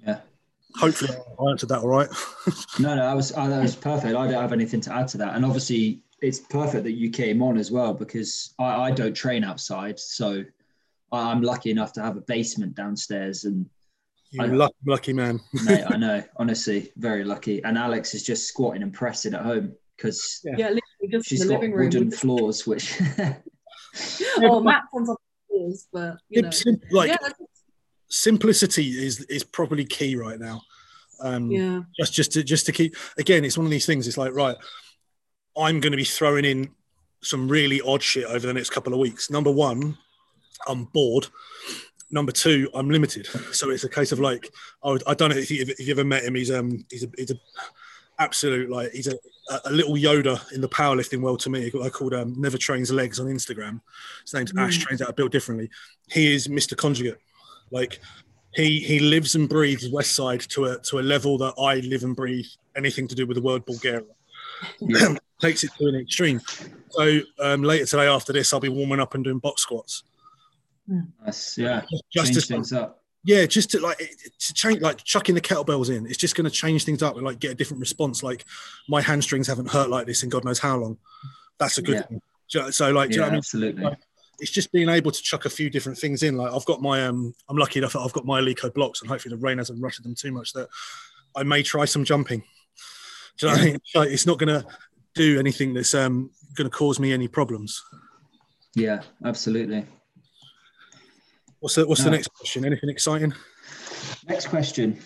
Yeah. 0.07 0.21
Hopefully, 0.77 1.17
I 1.41 1.51
answered 1.51 1.69
that 1.69 1.81
all 1.81 1.89
right. 1.89 2.09
no, 2.81 2.97
no, 2.97 3.03
that 3.03 3.15
was 3.15 3.33
uh, 3.33 3.47
that 3.47 3.63
was 3.63 3.77
perfect. 3.77 4.17
I 4.17 4.27
don't 4.27 4.43
have 4.43 4.53
anything 4.53 4.81
to 4.83 4.93
add 4.93 5.07
to 5.09 5.19
that. 5.19 5.37
And 5.37 5.45
obviously, 5.45 6.01
it's 6.21 6.41
perfect 6.41 6.85
that 6.85 6.93
you 6.93 7.11
came 7.11 7.43
on 7.43 7.57
as 7.57 7.71
well 7.71 7.95
because 7.95 8.55
I, 8.59 8.65
I 8.65 8.91
don't 8.91 9.15
train 9.15 9.45
outside. 9.45 10.01
So 10.01 10.45
I'm 11.13 11.43
lucky 11.43 11.71
enough 11.71 11.93
to 11.95 12.03
have 12.03 12.17
a 12.17 12.23
basement 12.23 12.75
downstairs 12.75 13.45
and 13.45 13.69
you 14.35 14.47
lucky, 14.47 14.75
lucky 14.87 15.13
man. 15.13 15.41
mate, 15.65 15.85
I 15.89 15.97
know, 15.97 16.23
honestly, 16.37 16.91
very 16.97 17.25
lucky. 17.25 17.63
And 17.65 17.79
Alex 17.79 18.15
is 18.15 18.25
just 18.25 18.47
squatting 18.49 18.83
and 18.83 18.93
pressing 18.93 19.35
at 19.35 19.43
home 19.43 19.75
because 19.97 20.41
yeah, 20.45 20.55
yeah 20.59 20.79
just 21.11 21.29
she's 21.29 21.45
got 21.45 21.61
wooden 21.61 22.11
floors, 22.11 22.67
which 22.67 23.01
oh, 24.39 24.61
mats 24.61 24.87
on 24.93 25.07
top 25.07 25.17
of 25.17 25.49
floors, 25.49 25.87
but 25.93 26.17
you 26.29 26.43
know. 26.43 26.51
like 26.91 27.11
yeah, 27.11 27.29
simplicity 28.09 28.89
is 29.07 29.21
is 29.23 29.45
probably 29.45 29.85
key 29.85 30.17
right 30.17 30.39
now. 30.39 30.61
Um, 31.21 31.51
yeah, 31.51 31.83
just 31.99 32.13
just 32.13 32.33
to 32.33 32.43
just 32.43 32.67
to 32.67 32.73
keep 32.73 32.97
again, 33.19 33.45
it's 33.45 33.57
one 33.57 33.67
of 33.67 33.71
these 33.71 33.87
things. 33.87 34.09
It's 34.09 34.19
like 34.19 34.35
right, 34.35 34.57
I'm 35.57 35.81
going 35.81 35.93
to 35.93 35.97
be 35.97 36.05
throwing 36.05 36.45
in 36.45 36.71
some 37.23 37.49
really 37.49 37.81
odd 37.81 38.03
shit 38.03 38.25
over 38.25 38.47
the 38.47 38.55
next 38.55 38.71
couple 38.71 38.93
of 38.93 38.99
weeks. 38.99 39.31
Number 39.31 39.51
one, 39.51 39.97
I'm 40.67 40.85
bored 40.87 41.29
number 42.15 42.33
two, 42.33 42.71
I'm 42.73 42.89
limited. 42.89 43.27
So 43.53 43.71
it's 43.71 43.85
a 43.85 43.89
case 43.89 44.13
of 44.13 44.21
like, 44.21 44.49
I, 44.83 44.97
I 45.07 45.15
don't 45.15 45.31
know 45.31 45.37
if 45.37 45.51
you, 45.51 45.67
if 45.67 45.81
you 45.81 45.93
ever 45.93 46.05
met 46.05 46.25
him. 46.25 46.37
He's 46.37 46.51
um 46.51 46.87
he's 46.91 47.05
a 47.05 47.09
he's 47.19 47.33
a 47.33 47.35
absolute 48.19 48.71
like 48.71 48.93
he's 48.93 49.09
a, 49.09 49.19
a 49.65 49.71
little 49.73 49.95
Yoda 49.95 50.41
in 50.53 50.61
the 50.61 50.69
powerlifting 50.69 51.21
world 51.21 51.41
to 51.41 51.51
me. 51.51 51.71
I 51.83 51.89
called 51.91 52.15
um, 52.15 52.41
Never 52.41 52.57
Trains 52.57 52.91
Legs 52.91 53.21
on 53.21 53.27
Instagram. 53.27 53.81
His 54.23 54.33
name's 54.33 54.53
mm. 54.53 54.63
Ash 54.63 54.79
Trains 54.79 55.03
Out 55.03 55.17
Built 55.17 55.33
Differently. 55.33 55.69
He 56.09 56.33
is 56.33 56.49
Mr. 56.49 56.77
Conjugate. 56.77 57.19
Like 57.71 58.01
he 58.55 58.79
he 58.79 59.01
lives 59.01 59.35
and 59.35 59.49
breathes 59.49 59.91
Westside 59.91 60.47
to 60.49 60.67
a 60.67 60.79
to 60.83 61.01
a 61.01 61.03
level 61.03 61.37
that 61.39 61.55
I 61.59 61.81
live 61.81 62.05
and 62.05 62.15
breathe 62.17 62.47
anything 62.77 63.09
to 63.09 63.15
do 63.15 63.27
with 63.27 63.37
the 63.37 63.43
word 63.43 63.67
Bulgaria. 63.67 64.05
Takes 65.41 65.65
it 65.65 65.73
to 65.79 65.89
an 65.89 65.97
extreme. 65.97 66.41
So 66.91 67.21
um, 67.41 67.65
later 67.65 67.85
today, 67.85 68.07
after 68.07 68.33
this, 68.33 68.53
I'll 68.53 68.61
be 68.61 68.69
warming 68.69 69.01
up 69.01 69.15
and 69.15 69.25
doing 69.25 69.41
box 69.41 69.63
squats. 69.63 70.05
That's, 71.25 71.57
yeah. 71.59 71.83
Just 72.13 72.33
Change 72.33 72.35
to, 72.47 72.53
things 72.55 72.73
up. 72.73 73.03
yeah, 73.25 73.47
just 73.47 73.71
to 73.71 73.81
like 73.81 73.99
to 73.99 74.55
change, 74.55 74.81
like 74.81 75.03
chucking 75.05 75.35
the 75.35 75.41
kettlebells 75.41 75.95
in. 75.95 76.07
It's 76.07 76.17
just 76.19 76.35
going 76.37 76.45
to 76.45 76.51
change 76.51 76.85
things 76.85 77.03
up 77.03 77.17
and 77.17 77.25
like 77.25 77.39
get 77.39 77.53
a 77.53 77.55
different 77.55 77.81
response. 77.81 78.23
Like 78.23 78.45
my 78.89 79.01
hamstrings 79.01 79.47
haven't 79.47 79.71
hurt 79.71 79.89
like 79.91 80.07
this 80.07 80.23
in 80.23 80.29
God 80.29 80.45
knows 80.45 80.59
how 80.59 80.77
long. 80.77 80.99
That's 81.59 81.79
a 81.79 81.83
good 81.83 81.95
Yeah. 81.97 82.03
thing. 82.03 82.21
You 82.51 82.73
So 82.73 82.91
like, 82.91 83.09
do 83.11 83.15
you 83.15 83.21
know 83.21 83.27
Yeah, 83.27 83.27
what 83.27 83.29
I 83.29 83.33
mean? 83.33 83.39
absolutely. 83.39 83.87
it's 84.41 84.51
just 84.51 84.71
being 84.73 84.89
able 84.91 85.11
to 85.11 85.23
chuck 85.23 85.45
a 85.47 85.51
few 85.51 85.71
different 85.71 85.97
things 85.99 86.23
in. 86.23 86.37
Like 86.37 86.53
I've 86.53 86.65
got 86.67 86.83
my 86.83 87.07
um, 87.07 87.35
I'm 87.49 87.57
lucky 87.57 87.79
enough 87.79 87.95
that 87.95 88.01
I've 88.01 88.13
got 88.13 88.27
my 88.27 88.41
Eleiko 88.41 88.73
blocks, 88.75 89.01
and 89.01 89.09
hopefully 89.11 89.35
the 89.35 89.41
rain 89.41 89.59
hasn't 89.59 89.81
rutted 89.83 90.05
them 90.05 90.15
too 90.15 90.33
much. 90.33 90.53
That 90.53 90.69
I 91.35 91.43
may 91.45 91.63
try 91.63 91.85
some 91.87 92.05
jumping. 92.05 92.43
Do 93.39 93.47
you 93.47 93.53
know 93.53 93.59
what 93.59 93.63
I 93.63 93.65
mean? 93.71 93.79
Like, 93.95 94.11
it's 94.11 94.27
not 94.27 94.39
going 94.39 94.49
to 94.61 94.67
do 95.15 95.39
anything 95.39 95.73
that's 95.75 95.95
um 95.95 96.31
going 96.55 96.69
to 96.71 96.77
cause 96.77 97.01
me 97.01 97.13
any 97.13 97.27
problems. 97.29 97.83
Yeah, 98.75 99.03
absolutely. 99.25 99.87
What's 101.65 101.77
the 101.77 101.89
What's 101.89 102.05
the 102.05 102.11
next 102.11 102.29
question? 102.29 102.67
Anything 102.67 102.91
exciting? 102.91 103.33
Next 104.29 104.49
question. 104.49 105.01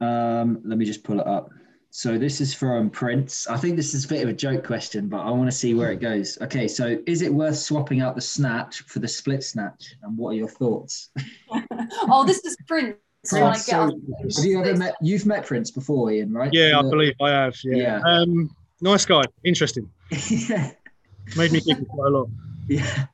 Um, 0.00 0.60
let 0.64 0.78
me 0.78 0.84
just 0.84 1.02
pull 1.02 1.18
it 1.18 1.26
up. 1.26 1.50
So 1.90 2.16
this 2.16 2.40
is 2.40 2.54
from 2.54 2.88
Prince. 2.88 3.48
I 3.48 3.56
think 3.56 3.74
this 3.74 3.94
is 3.94 4.04
a 4.04 4.08
bit 4.08 4.22
of 4.22 4.28
a 4.28 4.32
joke 4.32 4.64
question, 4.64 5.08
but 5.08 5.22
I 5.22 5.30
want 5.30 5.50
to 5.50 5.56
see 5.56 5.74
where 5.74 5.90
it 5.90 5.98
goes. 5.98 6.38
Okay, 6.40 6.68
so 6.68 6.98
is 7.08 7.22
it 7.22 7.34
worth 7.34 7.56
swapping 7.56 8.00
out 8.00 8.14
the 8.14 8.20
snatch 8.20 8.82
for 8.82 9.00
the 9.00 9.08
split 9.08 9.42
snatch? 9.42 9.96
And 10.04 10.16
what 10.16 10.30
are 10.30 10.34
your 10.34 10.46
thoughts? 10.48 11.10
oh, 11.82 12.24
this 12.24 12.44
is 12.44 12.56
Prince. 12.68 12.94
Prince, 13.28 13.66
so 13.66 13.90
have 14.36 14.44
you 14.44 14.60
ever 14.62 14.78
met? 14.78 14.94
You've 15.02 15.26
met 15.26 15.46
Prince 15.46 15.72
before, 15.72 16.12
Ian, 16.12 16.32
right? 16.32 16.50
Yeah, 16.52 16.78
I 16.78 16.82
believe 16.82 17.14
I 17.20 17.30
have. 17.30 17.56
Yeah. 17.64 17.76
Yeah. 17.76 18.00
Um, 18.04 18.54
nice 18.80 19.04
guy. 19.04 19.24
Interesting. 19.42 19.90
yeah, 20.28 20.70
Made 21.36 21.50
me 21.50 21.58
think 21.58 21.88
quite 21.88 22.06
a 22.06 22.10
lot. 22.18 22.28
yeah, 22.68 23.06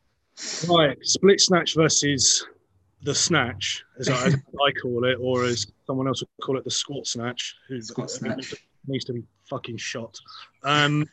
Right, 0.68 0.98
split 1.00 1.40
snatch 1.40 1.74
versus 1.74 2.44
the 3.04 3.14
snatch, 3.14 3.84
as 3.98 4.08
I, 4.08 4.26
as 4.26 4.34
I 4.34 4.72
call 4.80 5.04
it, 5.04 5.18
or 5.20 5.44
as 5.44 5.66
someone 5.86 6.08
else 6.08 6.22
would 6.22 6.44
call 6.44 6.58
it, 6.58 6.64
the 6.64 6.70
squat 6.70 7.06
snatch. 7.06 7.54
Who 7.68 7.80
Squat 7.80 8.10
snatch. 8.10 8.54
needs 8.86 9.04
to 9.04 9.12
be 9.12 9.22
fucking 9.48 9.76
shot. 9.76 10.18
Um, 10.62 11.06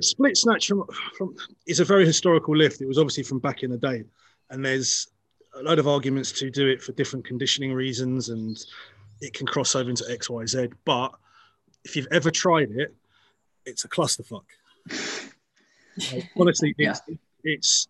split 0.00 0.36
snatch 0.36 0.66
from, 0.66 0.84
from 1.16 1.36
is 1.66 1.80
a 1.80 1.84
very 1.84 2.04
historical 2.04 2.56
lift. 2.56 2.80
It 2.80 2.88
was 2.88 2.98
obviously 2.98 3.22
from 3.22 3.38
back 3.38 3.62
in 3.62 3.70
the 3.70 3.78
day, 3.78 4.02
and 4.50 4.64
there's 4.64 5.08
a 5.54 5.62
load 5.62 5.78
of 5.78 5.86
arguments 5.86 6.32
to 6.32 6.50
do 6.50 6.66
it 6.66 6.82
for 6.82 6.92
different 6.92 7.24
conditioning 7.24 7.72
reasons, 7.72 8.28
and 8.28 8.58
it 9.20 9.32
can 9.34 9.46
cross 9.46 9.76
over 9.76 9.88
into 9.88 10.04
X, 10.10 10.28
Y, 10.28 10.46
Z. 10.46 10.68
But 10.84 11.14
if 11.84 11.94
you've 11.94 12.08
ever 12.10 12.32
tried 12.32 12.72
it, 12.72 12.92
it's 13.64 13.84
a 13.84 13.88
clusterfuck. 13.88 14.44
Like, 16.12 16.28
honestly, 16.36 16.74
it's, 16.76 17.00
it's 17.44 17.88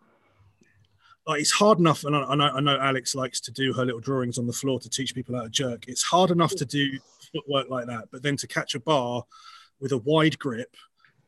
like 1.27 1.41
it's 1.41 1.51
hard 1.51 1.77
enough, 1.79 2.05
and 2.05 2.15
I, 2.15 2.23
I 2.23 2.35
know 2.35 2.49
I 2.55 2.59
know 2.61 2.79
Alex 2.79 3.13
likes 3.13 3.41
to 3.41 3.51
do 3.51 3.73
her 3.73 3.85
little 3.85 3.99
drawings 3.99 4.37
on 4.37 4.47
the 4.47 4.53
floor 4.53 4.79
to 4.79 4.89
teach 4.89 5.13
people 5.13 5.35
how 5.35 5.43
to 5.43 5.49
jerk. 5.49 5.85
It's 5.87 6.01
hard 6.03 6.31
enough 6.31 6.55
to 6.55 6.65
do 6.65 6.97
footwork 7.33 7.69
like 7.69 7.85
that, 7.87 8.05
but 8.11 8.23
then 8.23 8.37
to 8.37 8.47
catch 8.47 8.75
a 8.75 8.79
bar 8.79 9.23
with 9.81 9.91
a 9.91 9.97
wide 9.97 10.39
grip, 10.39 10.75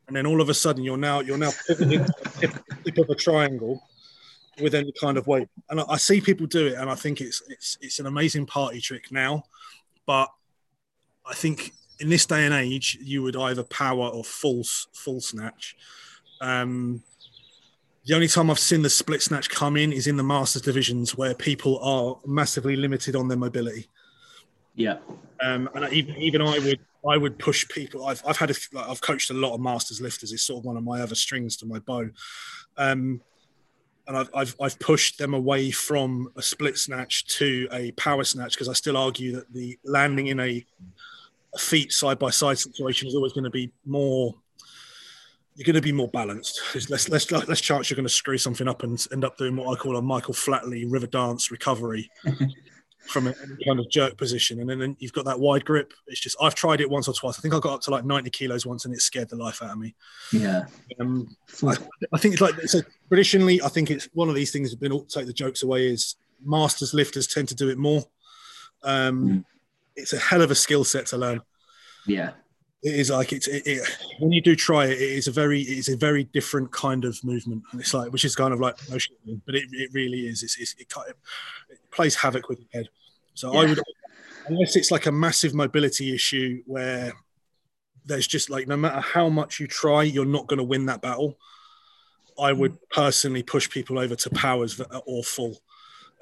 and 0.08 0.16
then 0.16 0.26
all 0.26 0.40
of 0.40 0.50
a 0.50 0.54
sudden 0.54 0.84
you're 0.84 0.98
now 0.98 1.20
you're 1.20 1.38
now 1.38 1.52
pivoting 1.68 2.06
tip, 2.40 2.52
tip 2.86 2.98
of 2.98 3.10
a 3.10 3.16
triangle 3.16 3.84
with 4.62 4.74
any 4.74 4.94
kind 5.00 5.18
of 5.18 5.28
weight. 5.28 5.50
And 5.70 5.82
I, 5.82 5.84
I 5.90 5.98
see 5.98 6.22
people 6.22 6.48
do 6.48 6.68
it, 6.68 6.74
and 6.74 6.90
I 6.90 6.96
think 6.96 7.20
it's 7.20 7.44
it's 7.50 7.78
it's 7.82 8.00
an 8.00 8.06
amazing 8.06 8.46
party 8.46 8.80
trick 8.80 9.12
now, 9.12 9.44
but 10.06 10.30
I 11.26 11.34
think 11.34 11.74
in 12.00 12.08
this 12.08 12.26
day 12.26 12.46
and 12.46 12.54
age 12.54 12.98
you 13.02 13.22
would 13.22 13.36
either 13.36 13.64
power 13.64 14.08
or 14.08 14.22
s- 14.22 14.88
full 14.94 15.20
snatch. 15.20 15.76
Um, 16.40 17.04
the 18.10 18.16
only 18.16 18.28
time 18.28 18.50
I've 18.50 18.58
seen 18.58 18.82
the 18.82 18.90
split 18.90 19.22
snatch 19.22 19.52
come 19.52 19.78
in 19.78 19.94
is 19.94 20.08
in 20.08 20.18
the 20.18 20.24
masters 20.24 20.64
divisions 20.64 21.16
where 21.16 21.36
people 21.36 21.78
are 21.78 22.18
massively 22.26 22.76
limited 22.76 23.16
on 23.16 23.28
their 23.28 23.38
mobility. 23.38 23.88
yeah, 24.76 24.98
Um, 25.42 25.70
and 25.76 25.86
I- 25.86 25.92
even 25.92 26.16
even 26.18 26.42
I 26.42 26.58
would 26.58 26.80
I 27.08 27.18
would 27.18 27.38
push 27.38 27.68
people. 27.70 28.06
I've 28.08 28.24
I've 28.26 28.38
had 28.38 28.50
a, 28.50 28.56
like, 28.74 28.90
I've 28.90 29.00
coached 29.00 29.30
a 29.30 29.36
lot 29.36 29.54
of 29.54 29.62
masters 29.62 30.02
lifters. 30.02 30.32
It's 30.32 30.42
sort 30.42 30.62
of 30.62 30.66
one 30.66 30.76
of 30.76 30.84
my 30.84 31.02
other 31.02 31.14
strings 31.14 31.56
to 31.58 31.68
my 31.68 31.78
bow. 31.80 32.10
Um, 32.78 33.22
and 34.08 34.18
I've, 34.18 34.30
I've 34.34 34.56
I've 34.60 34.80
pushed 34.80 35.20
them 35.20 35.36
away 35.36 35.70
from 35.70 36.32
a 36.36 36.42
split 36.42 36.80
snatch 36.80 37.26
to 37.38 37.68
a 37.72 37.92
power 37.92 38.24
snatch 38.24 38.54
because 38.54 38.70
I 38.70 38.74
still 38.74 38.98
argue 38.98 39.34
that 39.36 39.54
the 39.54 39.78
landing 39.86 40.28
in 40.28 40.40
a, 40.40 40.66
a 41.54 41.60
feet 41.60 41.94
side 41.94 42.18
by 42.18 42.32
side 42.32 42.58
situation 42.58 43.08
is 43.08 43.14
always 43.14 43.34
going 43.34 43.44
to 43.44 43.52
be 43.52 43.72
more. 43.86 44.34
You're 45.60 45.66
going 45.66 45.76
to 45.76 45.82
be 45.82 45.92
more 45.92 46.08
balanced. 46.08 46.62
There's 46.72 46.90
less 46.90 47.10
less 47.10 47.30
less 47.30 47.60
chance 47.60 47.90
you're 47.90 47.96
going 47.98 48.06
to 48.08 48.14
screw 48.14 48.38
something 48.38 48.66
up 48.68 48.84
and 48.84 49.06
end 49.12 49.26
up 49.26 49.38
doing 49.38 49.58
what 49.58 49.68
I 49.72 49.76
call 49.82 49.98
a 49.98 50.02
Michael 50.02 50.34
Flatley 50.34 50.90
Riverdance 50.90 51.52
recovery 51.52 52.10
from 53.08 53.28
a 53.28 53.34
kind 53.66 53.78
of 53.80 53.90
jerk 53.90 54.16
position, 54.18 54.62
and 54.62 54.70
then, 54.70 54.80
then 54.80 54.96
you've 55.00 55.12
got 55.12 55.26
that 55.26 55.38
wide 55.40 55.66
grip. 55.66 55.92
It's 56.08 56.22
just 56.22 56.38
I've 56.42 56.56
tried 56.56 56.80
it 56.80 56.90
once 56.90 57.10
or 57.10 57.14
twice. 57.14 57.38
I 57.38 57.42
think 57.42 57.54
I 57.54 57.60
got 57.60 57.74
up 57.74 57.82
to 57.82 57.92
like 57.92 58.06
90 58.06 58.30
kilos 58.30 58.66
once, 58.66 58.86
and 58.86 58.94
it 58.94 59.02
scared 59.02 59.28
the 59.30 59.36
life 59.36 59.62
out 59.62 59.72
of 59.72 59.78
me. 59.78 59.96
yeah. 60.32 60.64
Um, 61.02 61.36
Full- 61.48 61.74
I 62.14 62.18
think 62.20 62.36
it's 62.36 62.42
like 62.42 62.56
so 62.62 62.80
traditionally. 63.10 63.62
I 63.62 63.68
think 63.68 63.92
it's 63.92 64.08
one 64.14 64.30
of 64.30 64.36
these 64.36 64.52
things 64.52 64.70
that's 64.70 64.80
been 64.80 64.94
all 64.94 65.04
take 65.04 65.26
the 65.26 65.34
jokes 65.34 65.64
away. 65.64 65.88
Is 65.88 66.16
masters 66.42 66.94
lifters 66.94 67.28
tend 67.28 67.50
to 67.50 67.56
do 67.56 67.68
it 67.70 67.78
more. 67.78 68.06
Um, 68.84 69.28
Mm. 69.30 69.46
It's 69.98 70.14
a 70.14 70.20
hell 70.20 70.42
of 70.42 70.50
a 70.52 70.56
skill 70.56 70.86
set 70.86 71.08
to 71.08 71.18
learn. 71.18 71.42
yeah, 72.08 72.32
It 72.82 72.96
is 72.96 73.10
like 73.10 73.34
it's 73.34 73.48
it, 73.48 73.68
it, 73.68 73.98
when 74.20 74.32
you 74.32 74.42
do 74.42 74.56
try 74.56 74.86
it, 74.86 75.02
it 75.02 75.12
is 75.12 75.28
a 75.28 75.32
very 75.32 75.62
it 75.62 75.78
is 75.78 75.90
a 75.90 75.98
very 75.98 76.24
different 76.24 76.72
kind 76.72 77.04
of 77.04 77.22
movement. 77.24 77.64
And 77.72 77.82
it's 77.82 77.94
like 77.94 78.12
which 78.14 78.24
is 78.24 78.36
kind 78.36 78.54
of 78.54 78.62
like 78.62 78.76
motion, 78.90 79.16
but 79.46 79.56
it, 79.56 79.66
it 79.72 79.90
really 79.94 80.28
is. 80.28 80.44
It's, 80.44 80.58
it's, 80.58 80.76
it, 80.80 80.88
kind 80.88 81.10
of, 81.10 81.16
it 81.70 81.80
plays 81.92 82.16
havoc 82.16 82.48
with 82.48 82.60
your 82.60 82.70
head. 82.72 82.90
So 83.34 83.56
I 83.58 83.66
would 83.66 83.80
unless 84.48 84.76
it's 84.78 84.92
like 84.92 85.08
a 85.08 85.12
massive 85.12 85.54
mobility 85.54 86.14
issue 86.16 86.64
where 86.66 87.14
there's 88.06 88.28
just 88.28 88.50
like 88.50 88.68
no 88.68 88.78
matter 88.78 89.02
how 89.02 89.28
much 89.28 89.60
you 89.60 89.68
try, 89.68 90.04
you're 90.04 90.26
not 90.26 90.48
going 90.48 90.58
to 90.58 90.64
win 90.64 90.86
that 90.86 91.02
battle. 91.02 91.38
I 92.42 92.54
would 92.54 92.78
personally 92.92 93.44
push 93.44 93.70
people 93.70 94.00
over 94.00 94.16
to 94.16 94.30
powers 94.30 94.78
that 94.78 94.90
are 94.94 95.04
awful 95.06 95.62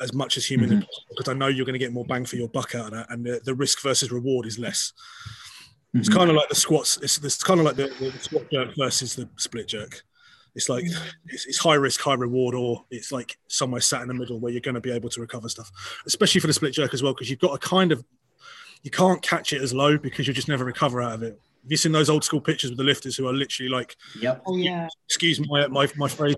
as 0.01 0.13
much 0.13 0.37
as 0.37 0.45
humanly 0.45 0.77
Mhm. 0.77 0.81
possible 0.81 1.05
because 1.09 1.27
I 1.29 1.33
know 1.33 1.47
you're 1.47 1.65
going 1.65 1.73
to 1.73 1.79
get 1.79 1.93
more 1.93 2.05
bang 2.05 2.25
for 2.25 2.35
your 2.35 2.49
buck 2.49 2.73
out 2.73 2.87
of 2.87 2.91
that, 2.93 3.11
and 3.11 3.23
the, 3.23 3.41
the 3.43 3.53
risk 3.53 3.81
versus 3.81 4.11
reward 4.11 4.47
is 4.47 4.57
less. 4.57 4.93
It's 5.93 6.09
Mhm. 6.09 6.13
kind 6.15 6.29
of 6.29 6.35
like 6.35 6.49
the 6.49 6.55
squats. 6.55 6.97
It's, 7.01 7.17
it's 7.23 7.43
kind 7.43 7.59
of 7.59 7.65
like 7.65 7.75
the, 7.75 7.87
the 7.99 8.11
squat 8.19 8.49
jerk 8.51 8.75
versus 8.77 9.15
the 9.15 9.29
split 9.37 9.67
jerk. 9.67 10.03
It's 10.55 10.69
like 10.69 10.83
it's, 11.27 11.45
it's 11.45 11.57
high 11.59 11.75
risk, 11.75 12.01
high 12.01 12.15
reward, 12.15 12.55
or 12.55 12.83
it's 12.89 13.11
like 13.11 13.37
somewhere 13.47 13.79
sat 13.81 14.01
in 14.01 14.07
the 14.07 14.13
middle 14.13 14.39
where 14.39 14.51
you're 14.51 14.61
going 14.61 14.75
to 14.75 14.81
be 14.81 14.91
able 14.91 15.09
to 15.09 15.21
recover 15.21 15.47
stuff, 15.49 15.71
especially 16.05 16.41
for 16.41 16.47
the 16.47 16.53
split 16.53 16.73
jerk 16.73 16.93
as 16.93 17.03
well, 17.03 17.13
because 17.13 17.29
you've 17.29 17.39
got 17.39 17.53
a 17.53 17.59
kind 17.59 17.91
of 17.91 18.03
you 18.83 18.91
can't 18.91 19.21
catch 19.21 19.53
it 19.53 19.61
as 19.61 19.73
low 19.73 19.97
because 19.97 20.27
you 20.27 20.33
just 20.33 20.47
never 20.47 20.63
recover 20.65 21.01
out 21.01 21.13
of 21.13 21.23
it. 21.23 21.39
Have 21.67 21.71
you 21.71 21.75
seen 21.77 21.91
those 21.91 22.09
old 22.09 22.23
school 22.23 22.39
pictures 22.39 22.69
with 22.69 22.77
the 22.77 22.83
lifters 22.85 23.17
who 23.17 23.27
are 23.27 23.33
literally 23.33 23.67
like, 23.69 23.97
Yep. 24.21 24.41
Oh 24.47 24.55
yeah. 24.55 24.87
excuse 25.05 25.37
my 25.49 25.67
my, 25.67 25.85
my 25.97 26.07
phrase, 26.07 26.37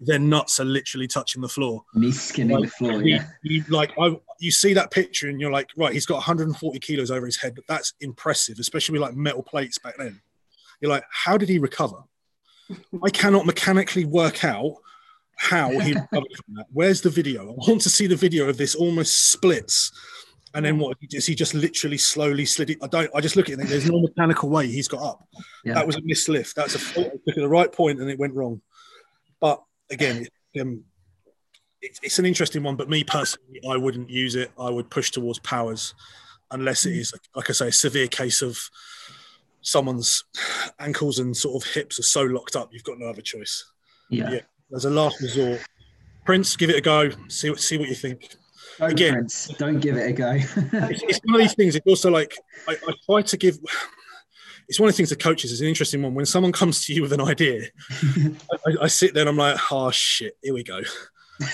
their 0.00 0.18
nuts 0.18 0.58
are 0.58 0.64
literally 0.64 1.06
touching 1.06 1.40
the 1.40 1.48
floor. 1.48 1.84
Me 1.94 2.10
skinning 2.10 2.60
the 2.62 2.66
floor. 2.66 3.00
He- 3.00 3.10
Yeah. 3.10 3.28
You, 3.44 3.62
like 3.68 3.92
I, 3.96 4.16
you 4.40 4.50
see 4.50 4.74
that 4.74 4.90
picture 4.90 5.28
and 5.28 5.40
you're 5.40 5.52
like, 5.52 5.70
right, 5.76 5.92
he's 5.92 6.04
got 6.04 6.14
140 6.16 6.80
kilos 6.80 7.12
over 7.12 7.26
his 7.26 7.36
head, 7.36 7.54
but 7.54 7.64
that's 7.68 7.94
impressive, 8.00 8.58
especially 8.58 8.94
with 8.94 9.02
like 9.02 9.14
metal 9.14 9.44
plates 9.44 9.78
back 9.78 9.94
then. 9.98 10.20
You're 10.80 10.90
like, 10.90 11.04
how 11.12 11.36
did 11.38 11.48
he 11.48 11.60
recover? 11.60 11.98
I 13.04 13.10
cannot 13.10 13.46
mechanically 13.46 14.04
work 14.04 14.44
out 14.44 14.74
how 15.36 15.68
he 15.78 15.92
recovered 15.92 16.32
from 16.44 16.54
that. 16.56 16.66
Where's 16.72 17.02
the 17.02 17.10
video? 17.10 17.42
I 17.52 17.70
want 17.70 17.82
to 17.82 17.90
see 17.90 18.08
the 18.08 18.16
video 18.16 18.48
of 18.48 18.56
this 18.56 18.74
almost 18.74 19.30
splits. 19.30 19.92
And 20.56 20.64
then 20.64 20.78
what 20.78 20.96
he 21.00 21.06
does, 21.06 21.26
he 21.26 21.34
just 21.34 21.52
literally 21.52 21.98
slowly 21.98 22.46
slid 22.46 22.70
it? 22.70 22.78
I 22.82 22.86
don't 22.86 23.10
I 23.14 23.20
just 23.20 23.36
look 23.36 23.44
at 23.46 23.50
it 23.50 23.52
and 23.52 23.60
think 23.60 23.70
there's 23.70 23.90
no 23.90 24.00
mechanical 24.00 24.48
way 24.48 24.66
he's 24.66 24.88
got 24.88 25.02
up. 25.02 25.28
Yeah. 25.66 25.74
That 25.74 25.86
was 25.86 25.96
a 25.96 26.00
mislift. 26.00 26.54
That's 26.54 26.74
a 26.74 26.78
fault. 26.78 27.08
I 27.08 27.10
took 27.10 27.36
at 27.36 27.42
the 27.42 27.48
right 27.48 27.70
point 27.70 28.00
and 28.00 28.10
it 28.10 28.18
went 28.18 28.32
wrong. 28.32 28.62
But 29.38 29.62
again, 29.90 30.26
um, 30.58 30.82
it's, 31.82 32.00
it's 32.02 32.18
an 32.18 32.24
interesting 32.24 32.62
one. 32.62 32.74
But 32.74 32.88
me 32.88 33.04
personally, 33.04 33.60
I 33.68 33.76
wouldn't 33.76 34.08
use 34.08 34.34
it. 34.34 34.50
I 34.58 34.70
would 34.70 34.88
push 34.88 35.10
towards 35.10 35.40
powers, 35.40 35.94
unless 36.50 36.86
it 36.86 36.94
is 36.94 37.12
like 37.34 37.50
I 37.50 37.52
say, 37.52 37.68
a 37.68 37.72
severe 37.72 38.08
case 38.08 38.40
of 38.40 38.58
someone's 39.60 40.24
ankles 40.80 41.18
and 41.18 41.36
sort 41.36 41.62
of 41.62 41.70
hips 41.70 41.98
are 41.98 42.04
so 42.04 42.22
locked 42.22 42.56
up, 42.56 42.70
you've 42.72 42.82
got 42.82 42.98
no 42.98 43.10
other 43.10 43.20
choice. 43.20 43.70
Yeah. 44.08 44.30
Yeah. 44.30 44.40
As 44.74 44.86
a 44.86 44.90
last 44.90 45.20
resort, 45.20 45.60
Prince, 46.24 46.56
give 46.56 46.70
it 46.70 46.76
a 46.76 46.80
go. 46.80 47.10
See 47.28 47.50
what 47.50 47.60
see 47.60 47.76
what 47.76 47.90
you 47.90 47.94
think. 47.94 48.36
Don't, 48.78 48.90
Again- 48.92 49.14
Prince, 49.14 49.48
don't 49.58 49.80
give 49.80 49.96
it 49.96 50.10
a 50.10 50.12
go. 50.12 50.32
It's, 50.90 51.02
it's 51.02 51.20
one 51.24 51.36
of 51.36 51.40
these 51.40 51.54
things. 51.54 51.74
It's 51.76 51.86
also 51.86 52.10
like 52.10 52.36
I, 52.68 52.72
I 52.72 52.92
try 53.06 53.22
to 53.22 53.36
give. 53.36 53.58
It's 54.68 54.80
one 54.80 54.88
of 54.88 54.94
the 54.94 54.96
things 54.96 55.10
that 55.10 55.20
coaches 55.20 55.52
is 55.52 55.60
an 55.60 55.68
interesting 55.68 56.02
one. 56.02 56.14
When 56.14 56.26
someone 56.26 56.52
comes 56.52 56.84
to 56.86 56.92
you 56.94 57.02
with 57.02 57.12
an 57.12 57.20
idea, 57.20 57.62
I, 58.66 58.74
I 58.82 58.86
sit 58.88 59.14
there 59.14 59.22
and 59.22 59.30
I'm 59.30 59.36
like, 59.36 59.58
oh 59.70 59.90
shit, 59.90 60.36
here 60.42 60.54
we 60.54 60.62
go. 60.62 60.80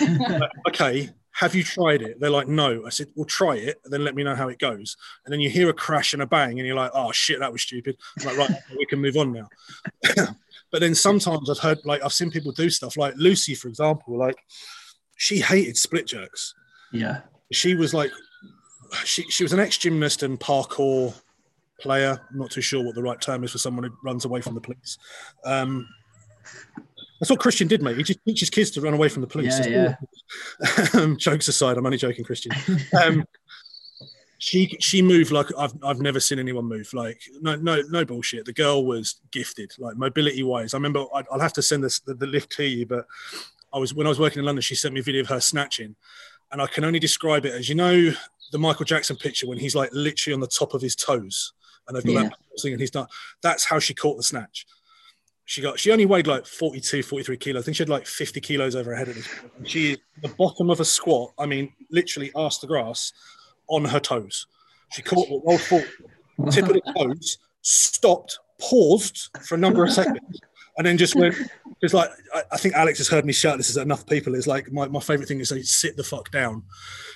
Like, 0.00 0.50
okay, 0.68 1.10
have 1.32 1.56
you 1.56 1.64
tried 1.64 2.02
it? 2.02 2.20
They're 2.20 2.30
like, 2.30 2.46
no. 2.46 2.86
I 2.86 2.90
said, 2.90 3.08
well, 3.16 3.24
try 3.24 3.56
it, 3.56 3.80
and 3.84 3.92
then 3.92 4.04
let 4.04 4.14
me 4.14 4.22
know 4.22 4.36
how 4.36 4.48
it 4.48 4.60
goes. 4.60 4.96
And 5.24 5.32
then 5.32 5.40
you 5.40 5.50
hear 5.50 5.68
a 5.68 5.72
crash 5.74 6.12
and 6.12 6.22
a 6.22 6.26
bang, 6.26 6.58
and 6.58 6.66
you're 6.66 6.76
like, 6.76 6.92
oh 6.94 7.10
shit, 7.10 7.40
that 7.40 7.52
was 7.52 7.62
stupid. 7.62 7.96
I'm 8.20 8.26
like, 8.26 8.48
right, 8.48 8.60
we 8.78 8.86
can 8.86 9.00
move 9.00 9.16
on 9.16 9.32
now. 9.32 9.48
but 10.70 10.80
then 10.80 10.94
sometimes 10.94 11.50
I've 11.50 11.58
heard, 11.58 11.80
like, 11.84 12.02
I've 12.04 12.12
seen 12.12 12.30
people 12.30 12.52
do 12.52 12.70
stuff, 12.70 12.96
like 12.96 13.14
Lucy, 13.16 13.54
for 13.54 13.66
example, 13.68 14.16
like 14.16 14.36
she 15.16 15.40
hated 15.40 15.76
split 15.76 16.06
jerks. 16.06 16.54
Yeah. 16.92 17.20
She 17.52 17.74
was 17.74 17.94
like, 17.94 18.10
she 19.04 19.22
she 19.30 19.42
was 19.42 19.52
an 19.52 19.60
ex 19.60 19.78
gymnast 19.78 20.22
and 20.22 20.38
parkour 20.38 21.14
player. 21.80 22.20
I'm 22.30 22.38
not 22.38 22.50
too 22.50 22.60
sure 22.60 22.82
what 22.82 22.94
the 22.94 23.02
right 23.02 23.20
term 23.20 23.44
is 23.44 23.52
for 23.52 23.58
someone 23.58 23.84
who 23.84 23.90
runs 24.04 24.24
away 24.24 24.40
from 24.40 24.54
the 24.54 24.60
police. 24.60 24.98
Um, 25.44 25.88
that's 27.20 27.30
what 27.30 27.40
Christian 27.40 27.68
did, 27.68 27.82
mate. 27.82 27.96
He 27.96 28.02
just 28.02 28.24
teaches 28.24 28.50
kids 28.50 28.70
to 28.72 28.80
run 28.80 28.94
away 28.94 29.08
from 29.08 29.20
the 29.20 29.28
police. 29.28 29.58
Yeah, 29.66 29.94
yeah. 30.60 30.86
um, 30.94 31.16
jokes 31.16 31.48
aside, 31.48 31.76
I'm 31.76 31.86
only 31.86 31.98
joking, 31.98 32.24
Christian. 32.24 32.52
Um, 33.00 33.24
she 34.38 34.76
she 34.80 35.02
moved 35.02 35.30
like 35.30 35.46
I've 35.56 35.72
I've 35.84 36.00
never 36.00 36.18
seen 36.18 36.40
anyone 36.40 36.64
move. 36.64 36.92
Like 36.92 37.22
no 37.40 37.54
no 37.54 37.80
no 37.90 38.04
bullshit. 38.04 38.44
The 38.44 38.52
girl 38.52 38.84
was 38.84 39.20
gifted, 39.30 39.72
like 39.78 39.96
mobility 39.96 40.42
wise. 40.42 40.74
I 40.74 40.78
remember 40.78 41.04
I, 41.14 41.22
will 41.30 41.38
have 41.38 41.52
to 41.52 41.62
send 41.62 41.84
this 41.84 42.00
the, 42.00 42.14
the 42.14 42.26
lift 42.26 42.50
to 42.56 42.64
you, 42.64 42.84
but 42.84 43.06
I 43.72 43.78
was 43.78 43.94
when 43.94 44.06
I 44.06 44.10
was 44.10 44.18
working 44.18 44.40
in 44.40 44.44
London. 44.44 44.60
She 44.60 44.74
sent 44.74 44.94
me 44.94 45.00
a 45.00 45.04
video 45.04 45.20
of 45.20 45.28
her 45.28 45.38
snatching, 45.38 45.94
and 46.52 46.62
I 46.62 46.66
can 46.66 46.84
only 46.84 46.98
describe 46.98 47.44
it 47.44 47.54
as 47.54 47.68
you 47.68 47.74
know 47.74 48.12
the 48.52 48.58
Michael 48.58 48.84
Jackson 48.84 49.16
picture 49.16 49.46
when 49.46 49.58
he's 49.58 49.74
like 49.74 49.90
literally 49.92 50.34
on 50.34 50.40
the 50.40 50.46
top 50.46 50.74
of 50.74 50.82
his 50.82 50.94
toes, 50.94 51.52
and 51.88 51.96
they've 51.96 52.04
got 52.04 52.12
yeah. 52.12 52.22
that 52.28 52.60
thing, 52.60 52.72
and 52.72 52.80
he's 52.80 52.90
done. 52.90 53.06
That's 53.42 53.64
how 53.64 53.78
she 53.78 53.94
caught 53.94 54.16
the 54.16 54.22
snatch 54.22 54.66
she 55.44 55.60
got 55.60 55.78
she 55.78 55.90
only 55.90 56.06
weighed 56.06 56.26
like 56.26 56.46
42 56.46 57.02
43 57.02 57.36
kilos 57.36 57.62
i 57.62 57.64
think 57.64 57.76
she 57.76 57.82
had 57.82 57.88
like 57.88 58.06
50 58.06 58.40
kilos 58.40 58.74
over 58.74 58.90
her 58.90 58.96
head 58.96 59.08
at 59.08 59.16
this 59.16 59.28
point 59.28 59.52
and 59.58 59.68
she 59.68 59.92
is 59.92 59.98
the 60.22 60.28
bottom 60.28 60.70
of 60.70 60.80
a 60.80 60.84
squat 60.84 61.32
i 61.38 61.46
mean 61.46 61.72
literally 61.90 62.30
asked 62.36 62.60
the 62.60 62.66
grass 62.66 63.12
on 63.68 63.84
her 63.84 64.00
toes 64.00 64.46
she 64.92 65.02
caught 65.02 65.28
the 65.28 65.40
rolled 65.44 65.60
forward 65.60 65.90
tip 66.50 66.66
of 66.66 66.74
the 66.74 66.94
toes 66.96 67.38
stopped 67.62 68.38
paused 68.60 69.28
for 69.42 69.56
a 69.56 69.58
number 69.58 69.84
of 69.84 69.92
seconds 69.92 70.40
and 70.78 70.86
then 70.86 70.96
just 70.96 71.14
went 71.14 71.34
it's 71.82 71.94
like 71.94 72.10
I, 72.34 72.42
I, 72.52 72.56
think 72.56 72.74
alex 72.74 72.98
has 72.98 73.08
heard 73.08 73.24
me 73.24 73.32
shout 73.32 73.56
this 73.56 73.70
is 73.70 73.76
enough 73.76 74.06
people 74.06 74.34
it's 74.34 74.46
like 74.46 74.72
my, 74.72 74.88
my 74.88 75.00
favorite 75.00 75.26
thing 75.28 75.40
is 75.40 75.50
say 75.50 75.62
sit 75.62 75.96
the 75.96 76.04
fuck 76.04 76.30
down 76.30 76.62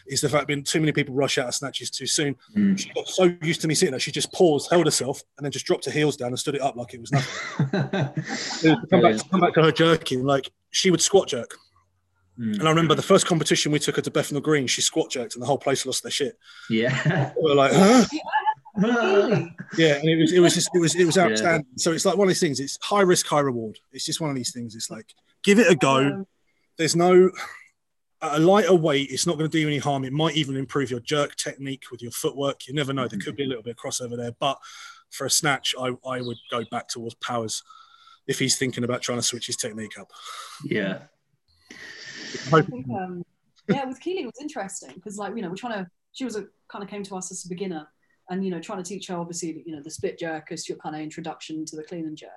is 0.06 0.20
the 0.20 0.28
fact 0.28 0.46
being 0.46 0.62
too 0.62 0.80
many 0.80 0.92
people 0.92 1.14
rush 1.14 1.38
out 1.38 1.48
of 1.48 1.54
snatches 1.54 1.90
too 1.90 2.06
soon. 2.06 2.36
Mm. 2.56 2.78
She 2.78 2.90
got 2.90 3.08
so 3.08 3.34
used 3.42 3.60
to 3.62 3.68
me 3.68 3.74
sitting 3.74 3.92
there, 3.92 4.00
she 4.00 4.12
just 4.12 4.32
paused, 4.32 4.70
held 4.70 4.86
herself, 4.86 5.22
and 5.36 5.44
then 5.44 5.52
just 5.52 5.66
dropped 5.66 5.84
her 5.86 5.90
heels 5.90 6.16
down 6.16 6.28
and 6.28 6.38
stood 6.38 6.54
it 6.54 6.62
up 6.62 6.76
like 6.76 6.94
it 6.94 7.00
was 7.00 7.12
nothing. 7.12 7.68
to 7.70 8.86
come, 8.90 9.02
back, 9.02 9.16
to 9.16 9.24
come 9.30 9.40
back 9.40 9.54
to 9.54 9.62
her 9.62 9.72
jerking, 9.72 10.24
like 10.24 10.50
she 10.70 10.90
would 10.90 11.00
squat 11.00 11.28
jerk. 11.28 11.56
Mm. 12.38 12.58
And 12.58 12.68
I 12.68 12.70
remember 12.70 12.94
the 12.94 13.02
first 13.02 13.26
competition 13.26 13.72
we 13.72 13.78
took 13.78 13.96
her 13.96 14.02
to 14.02 14.10
Bethnal 14.10 14.40
Green, 14.40 14.66
she 14.66 14.82
squat 14.82 15.10
jerked 15.10 15.34
and 15.34 15.42
the 15.42 15.46
whole 15.46 15.58
place 15.58 15.86
lost 15.86 16.02
their 16.02 16.12
shit. 16.12 16.38
Yeah. 16.70 17.32
we 17.40 17.50
were 17.50 17.54
like, 17.54 17.72
huh? 17.74 18.04
yeah, 19.78 19.96
and 19.96 20.08
it 20.08 20.16
was 20.16 20.32
it 20.32 20.40
was 20.40 20.54
just 20.54 20.70
it 20.74 20.78
was 20.78 20.94
it 20.94 21.04
was 21.04 21.18
outstanding. 21.18 21.66
Yeah. 21.70 21.82
So 21.82 21.92
it's 21.92 22.04
like 22.04 22.16
one 22.16 22.26
of 22.26 22.30
these 22.30 22.40
things. 22.40 22.60
It's 22.60 22.78
high 22.82 23.02
risk, 23.02 23.26
high 23.26 23.40
reward. 23.40 23.78
It's 23.92 24.04
just 24.04 24.20
one 24.20 24.30
of 24.30 24.36
these 24.36 24.52
things. 24.52 24.74
It's 24.74 24.90
like 24.90 25.14
give 25.42 25.58
it 25.58 25.70
a 25.70 25.74
go. 25.74 26.26
There's 26.76 26.94
no 26.94 27.30
a 28.22 28.38
lighter 28.38 28.74
weight, 28.74 29.10
it's 29.10 29.26
not 29.26 29.36
going 29.36 29.48
to 29.48 29.52
do 29.52 29.60
you 29.60 29.66
any 29.66 29.78
harm. 29.78 30.04
It 30.04 30.12
might 30.12 30.36
even 30.36 30.56
improve 30.56 30.90
your 30.90 31.00
jerk 31.00 31.36
technique 31.36 31.84
with 31.90 32.02
your 32.02 32.10
footwork. 32.10 32.66
You 32.66 32.74
never 32.74 32.92
know. 32.92 33.06
There 33.06 33.18
could 33.18 33.36
be 33.36 33.44
a 33.44 33.46
little 33.46 33.62
bit 33.62 33.76
of 33.76 33.76
crossover 33.76 34.16
there. 34.16 34.32
But 34.38 34.58
for 35.10 35.26
a 35.26 35.30
snatch, 35.30 35.74
I, 35.78 35.92
I 36.08 36.20
would 36.20 36.38
go 36.50 36.64
back 36.70 36.88
towards 36.88 37.14
powers 37.16 37.62
if 38.26 38.38
he's 38.38 38.56
thinking 38.56 38.84
about 38.84 39.02
trying 39.02 39.18
to 39.18 39.22
switch 39.22 39.46
his 39.46 39.56
technique 39.56 39.98
up. 39.98 40.10
Yeah. 40.64 41.02
I 42.52 42.62
think, 42.62 42.88
um, 42.90 43.24
yeah, 43.68 43.84
with 43.84 44.00
Keely, 44.00 44.22
it 44.22 44.26
was 44.26 44.40
interesting 44.40 44.92
because, 44.94 45.18
like, 45.18 45.36
you 45.36 45.42
know, 45.42 45.48
we're 45.48 45.56
trying 45.56 45.84
to, 45.84 45.90
she 46.12 46.24
was 46.24 46.36
a 46.36 46.46
kind 46.68 46.82
of 46.82 46.88
came 46.90 47.02
to 47.04 47.16
us 47.16 47.30
as 47.30 47.44
a 47.44 47.48
beginner 47.48 47.86
and, 48.28 48.44
you 48.44 48.50
know, 48.50 48.60
trying 48.60 48.82
to 48.82 48.88
teach 48.88 49.06
her, 49.08 49.16
obviously, 49.16 49.62
you 49.64 49.74
know, 49.74 49.82
the 49.82 49.90
split 49.90 50.18
jerk 50.18 50.50
as 50.50 50.68
your 50.68 50.78
kind 50.78 50.94
of 50.96 51.02
introduction 51.02 51.64
to 51.66 51.76
the 51.76 51.82
clean 51.82 52.06
and 52.06 52.16
jerk. 52.16 52.30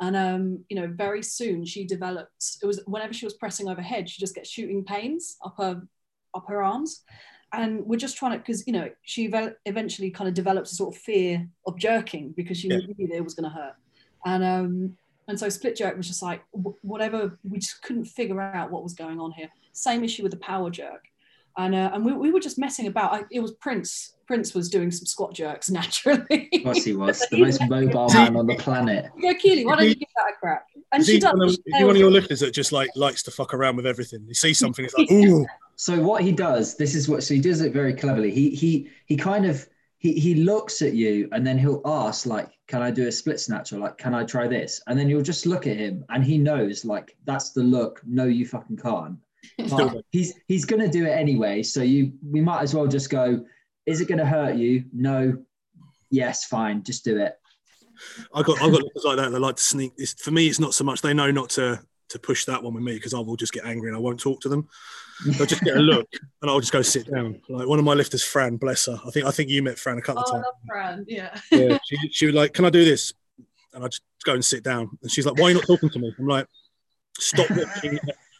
And 0.00 0.16
um, 0.16 0.64
you 0.68 0.76
know, 0.76 0.86
very 0.86 1.22
soon 1.22 1.64
she 1.64 1.84
developed. 1.84 2.58
It 2.62 2.66
was 2.66 2.80
whenever 2.86 3.12
she 3.12 3.26
was 3.26 3.34
pressing 3.34 3.68
overhead, 3.68 4.08
she 4.08 4.20
just 4.20 4.34
gets 4.34 4.48
shooting 4.48 4.84
pains 4.84 5.36
up 5.44 5.56
her 5.58 5.82
up 6.34 6.44
her 6.48 6.62
arms, 6.62 7.02
and 7.52 7.84
we're 7.84 7.98
just 7.98 8.16
trying 8.16 8.32
to 8.32 8.38
because 8.38 8.64
you 8.66 8.72
know 8.72 8.90
she 9.02 9.32
eventually 9.66 10.10
kind 10.10 10.28
of 10.28 10.34
developed 10.34 10.70
a 10.70 10.74
sort 10.74 10.94
of 10.94 11.02
fear 11.02 11.48
of 11.66 11.76
jerking 11.78 12.32
because 12.36 12.58
she 12.58 12.68
yeah. 12.68 12.76
knew 12.76 13.08
that 13.08 13.16
it 13.16 13.24
was 13.24 13.34
going 13.34 13.50
to 13.50 13.56
hurt, 13.56 13.74
and 14.24 14.44
um, 14.44 14.96
and 15.26 15.38
so 15.38 15.48
split 15.48 15.74
jerk 15.74 15.96
was 15.96 16.06
just 16.06 16.22
like 16.22 16.42
whatever. 16.82 17.36
We 17.42 17.58
just 17.58 17.82
couldn't 17.82 18.04
figure 18.04 18.40
out 18.40 18.70
what 18.70 18.84
was 18.84 18.94
going 18.94 19.18
on 19.18 19.32
here. 19.32 19.48
Same 19.72 20.04
issue 20.04 20.22
with 20.22 20.30
the 20.30 20.38
power 20.38 20.70
jerk 20.70 21.08
and 21.58 21.74
uh, 21.74 21.90
and 21.92 22.04
we, 22.04 22.12
we 22.12 22.30
were 22.30 22.40
just 22.40 22.58
messing 22.58 22.86
about. 22.86 23.12
I, 23.12 23.24
it 23.30 23.40
was 23.40 23.52
Prince. 23.52 24.14
Prince 24.26 24.54
was 24.54 24.70
doing 24.70 24.90
some 24.90 25.06
squat 25.06 25.34
jerks 25.34 25.70
naturally. 25.70 26.48
Of 26.52 26.62
course, 26.62 26.84
he 26.84 26.94
was 26.94 27.26
the 27.30 27.38
most 27.44 27.60
mobile 27.68 28.08
man 28.14 28.36
on 28.36 28.46
the 28.46 28.54
planet. 28.54 29.10
Yeah, 29.18 29.34
Keely, 29.34 29.66
why 29.66 29.76
don't 29.76 29.88
you 29.88 29.94
give 29.94 30.08
that 30.16 30.32
a 30.34 30.36
crack? 30.38 30.64
And 30.92 31.00
is 31.02 31.06
she 31.06 31.18
does. 31.18 31.32
One 31.32 31.42
of, 31.42 31.50
is 31.50 31.58
he 31.76 31.84
one 31.84 31.96
of 31.96 32.00
your 32.00 32.10
lifters 32.10 32.40
that 32.40 32.52
just 32.54 32.72
like 32.72 32.88
likes 32.94 33.22
to 33.24 33.30
fuck 33.30 33.52
around 33.52 33.76
with 33.76 33.86
everything? 33.86 34.24
You 34.26 34.34
see 34.34 34.54
something, 34.54 34.84
it's 34.84 34.94
like 34.96 35.10
ooh. 35.12 35.44
So 35.76 36.00
what 36.00 36.22
he 36.22 36.32
does, 36.32 36.76
this 36.76 36.94
is 36.94 37.08
what. 37.08 37.22
So 37.22 37.34
he 37.34 37.40
does 37.40 37.60
it 37.60 37.72
very 37.72 37.92
cleverly. 37.92 38.30
He 38.30 38.50
he 38.50 38.88
he 39.06 39.16
kind 39.16 39.44
of 39.44 39.68
he 39.98 40.12
he 40.12 40.36
looks 40.36 40.80
at 40.80 40.94
you 40.94 41.28
and 41.32 41.44
then 41.44 41.58
he'll 41.58 41.82
ask 41.84 42.24
like, 42.24 42.50
"Can 42.68 42.82
I 42.82 42.92
do 42.92 43.08
a 43.08 43.12
split 43.12 43.40
snatch?" 43.40 43.72
or 43.72 43.78
like, 43.78 43.98
"Can 43.98 44.14
I 44.14 44.24
try 44.24 44.46
this?" 44.46 44.80
And 44.86 44.96
then 44.96 45.08
you'll 45.08 45.22
just 45.22 45.44
look 45.44 45.66
at 45.66 45.76
him 45.76 46.04
and 46.10 46.22
he 46.22 46.38
knows 46.38 46.84
like 46.84 47.16
that's 47.24 47.50
the 47.50 47.62
look. 47.62 48.00
No, 48.06 48.24
you 48.24 48.46
fucking 48.46 48.76
can't 48.76 49.18
he's 50.10 50.34
he's 50.46 50.64
going 50.64 50.82
to 50.82 50.88
do 50.88 51.06
it 51.06 51.10
anyway. 51.10 51.62
So 51.62 51.82
you 51.82 52.12
we 52.24 52.40
might 52.40 52.62
as 52.62 52.74
well 52.74 52.86
just 52.86 53.10
go. 53.10 53.44
Is 53.86 54.00
it 54.00 54.08
going 54.08 54.18
to 54.18 54.26
hurt 54.26 54.56
you? 54.56 54.84
No. 54.92 55.38
Yes, 56.10 56.44
fine. 56.46 56.82
Just 56.82 57.04
do 57.04 57.18
it. 57.18 57.34
I 58.34 58.42
got 58.42 58.58
I 58.58 58.70
got 58.70 58.82
lookers 58.82 59.04
like 59.04 59.16
that. 59.16 59.30
They 59.30 59.38
like 59.38 59.56
to 59.56 59.64
sneak. 59.64 59.92
It's, 59.96 60.20
for 60.22 60.30
me, 60.30 60.46
it's 60.46 60.60
not 60.60 60.74
so 60.74 60.84
much. 60.84 61.02
They 61.02 61.14
know 61.14 61.30
not 61.30 61.50
to 61.50 61.80
to 62.10 62.18
push 62.18 62.44
that 62.46 62.62
one 62.62 62.74
with 62.74 62.82
me 62.82 62.94
because 62.94 63.14
I 63.14 63.18
will 63.18 63.36
just 63.36 63.52
get 63.52 63.66
angry 63.66 63.88
and 63.88 63.96
I 63.96 64.00
won't 64.00 64.20
talk 64.20 64.40
to 64.40 64.48
them. 64.48 64.68
I'll 65.38 65.46
just 65.46 65.62
get 65.62 65.76
a 65.76 65.80
look 65.80 66.08
and 66.42 66.50
I'll 66.50 66.60
just 66.60 66.72
go 66.72 66.80
sit 66.82 67.10
down. 67.10 67.40
Like 67.48 67.68
one 67.68 67.78
of 67.78 67.84
my 67.84 67.94
lifters, 67.94 68.24
Fran, 68.24 68.56
bless 68.56 68.86
her. 68.86 68.98
I 69.06 69.10
think 69.10 69.26
I 69.26 69.30
think 69.30 69.50
you 69.50 69.62
met 69.62 69.78
Fran 69.78 69.98
a 69.98 70.02
couple 70.02 70.24
oh, 70.26 70.30
of 70.30 70.32
times. 70.32 70.44
I 70.44 70.48
love 70.48 70.56
Fran. 70.66 71.04
Yeah. 71.08 71.38
yeah. 71.50 71.78
She, 71.84 71.96
she 72.10 72.26
would 72.26 72.34
like, 72.34 72.54
can 72.54 72.64
I 72.64 72.70
do 72.70 72.84
this? 72.84 73.12
And 73.74 73.84
I 73.84 73.88
just 73.88 74.02
go 74.24 74.34
and 74.34 74.44
sit 74.44 74.62
down. 74.62 74.90
And 75.02 75.10
she's 75.10 75.26
like, 75.26 75.36
why 75.36 75.44
are 75.44 75.48
you 75.50 75.54
not 75.56 75.66
talking 75.66 75.90
to 75.90 75.98
me? 75.98 76.14
I'm 76.18 76.26
like, 76.26 76.46
stop 77.18 77.50
watching. 77.50 77.98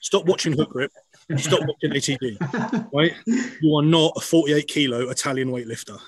Stop 0.09 0.25
watching 0.25 0.55
Hookgrip. 0.55 0.89
Stop 1.37 1.61
watching 1.67 1.91
ATG. 1.91 2.89
Right? 2.95 3.13
You 3.61 3.77
are 3.77 3.83
not 3.83 4.15
a 4.17 4.21
48 4.21 4.67
kilo 4.67 5.11
Italian 5.11 5.51
weightlifter. 5.51 6.01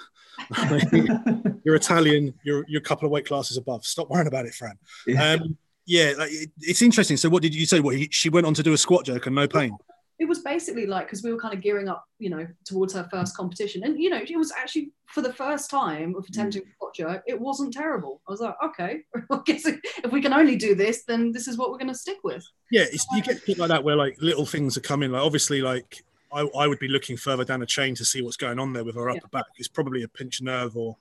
you're 1.65 1.75
Italian. 1.75 2.33
You're 2.43 2.65
you're 2.67 2.81
a 2.81 2.83
couple 2.83 3.05
of 3.05 3.13
weight 3.13 3.27
classes 3.27 3.59
above. 3.59 3.85
Stop 3.85 4.09
worrying 4.09 4.27
about 4.27 4.47
it, 4.47 4.55
Fran. 4.55 4.79
Yeah, 5.07 5.33
um, 5.33 5.59
yeah 5.85 6.15
like, 6.17 6.31
it, 6.33 6.51
it's 6.61 6.81
interesting. 6.81 7.19
So, 7.19 7.29
what 7.29 7.43
did 7.43 7.55
you 7.55 7.67
say? 7.67 7.81
What 7.81 7.95
he, 7.95 8.09
she 8.11 8.31
went 8.31 8.47
on 8.47 8.55
to 8.55 8.63
do 8.63 8.73
a 8.73 8.79
squat 8.79 9.05
jerk 9.05 9.27
and 9.27 9.35
no 9.35 9.47
pain? 9.47 9.77
It 10.21 10.29
was 10.29 10.41
basically 10.41 10.87
like 10.87 11.07
because 11.07 11.23
we 11.23 11.33
were 11.33 11.41
kind 11.41 11.55
of 11.55 11.63
gearing 11.63 11.89
up, 11.89 12.05
you 12.19 12.29
know, 12.29 12.47
towards 12.67 12.93
her 12.93 13.09
first 13.11 13.35
competition, 13.35 13.83
and 13.85 13.99
you 13.99 14.11
know, 14.11 14.21
it 14.23 14.37
was 14.37 14.53
actually 14.53 14.93
for 15.07 15.23
the 15.23 15.33
first 15.33 15.71
time 15.71 16.15
of 16.15 16.27
attempting 16.29 16.63
squat 16.75 16.95
jerk, 16.95 17.23
it 17.27 17.41
wasn't 17.41 17.73
terrible. 17.73 18.21
I 18.29 18.31
was 18.31 18.41
like, 18.41 18.55
okay, 18.63 19.01
I 19.31 19.41
guess 19.47 19.67
if 19.67 20.13
we 20.13 20.21
can 20.21 20.35
only 20.35 20.57
do 20.57 20.75
this, 20.75 21.05
then 21.05 21.33
this 21.33 21.49
is 21.49 21.57
what 21.57 21.71
we're 21.71 21.79
going 21.79 21.89
to 21.89 21.95
stick 21.95 22.19
with. 22.23 22.47
Yeah, 22.71 22.85
you 23.13 23.23
get 23.23 23.41
things 23.43 23.59
like 23.59 23.71
that 23.71 23.83
where 23.83 23.97
like 23.97 24.21
little 24.21 24.45
things 24.45 24.77
are 24.77 24.83
coming. 24.83 25.11
Like 25.11 25.23
obviously, 25.23 25.63
like 25.63 26.05
I, 26.33 26.43
I, 26.57 26.67
would 26.67 26.79
be 26.79 26.89
looking 26.89 27.17
further 27.17 27.45
down 27.45 27.61
the 27.61 27.67
chain 27.67 27.95
to 27.95 28.05
see 28.05 28.21
what's 28.21 28.37
going 28.37 28.59
on 28.59 28.75
there 28.75 28.85
with 28.85 28.97
her 28.97 29.09
upper 29.09 29.21
yeah. 29.23 29.39
back. 29.39 29.47
It's 29.57 29.69
probably 29.69 30.03
a 30.03 30.09
pinched 30.09 30.43
nerve, 30.43 30.77
or 30.77 30.99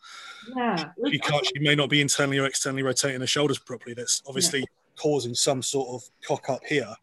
yeah, 0.55 0.91
she 1.11 1.19
can't. 1.19 1.45
She 1.45 1.59
may 1.59 1.75
not 1.75 1.89
be 1.89 1.99
internally 1.99 2.39
or 2.39 2.45
externally 2.45 2.83
rotating 2.83 3.19
her 3.19 3.27
shoulders 3.27 3.59
properly. 3.59 3.93
That's 3.93 4.23
obviously 4.25 4.61
yeah. 4.61 4.65
causing 4.95 5.35
some 5.35 5.61
sort 5.61 5.89
of 5.89 6.09
cock 6.25 6.49
up 6.49 6.63
here. 6.65 6.95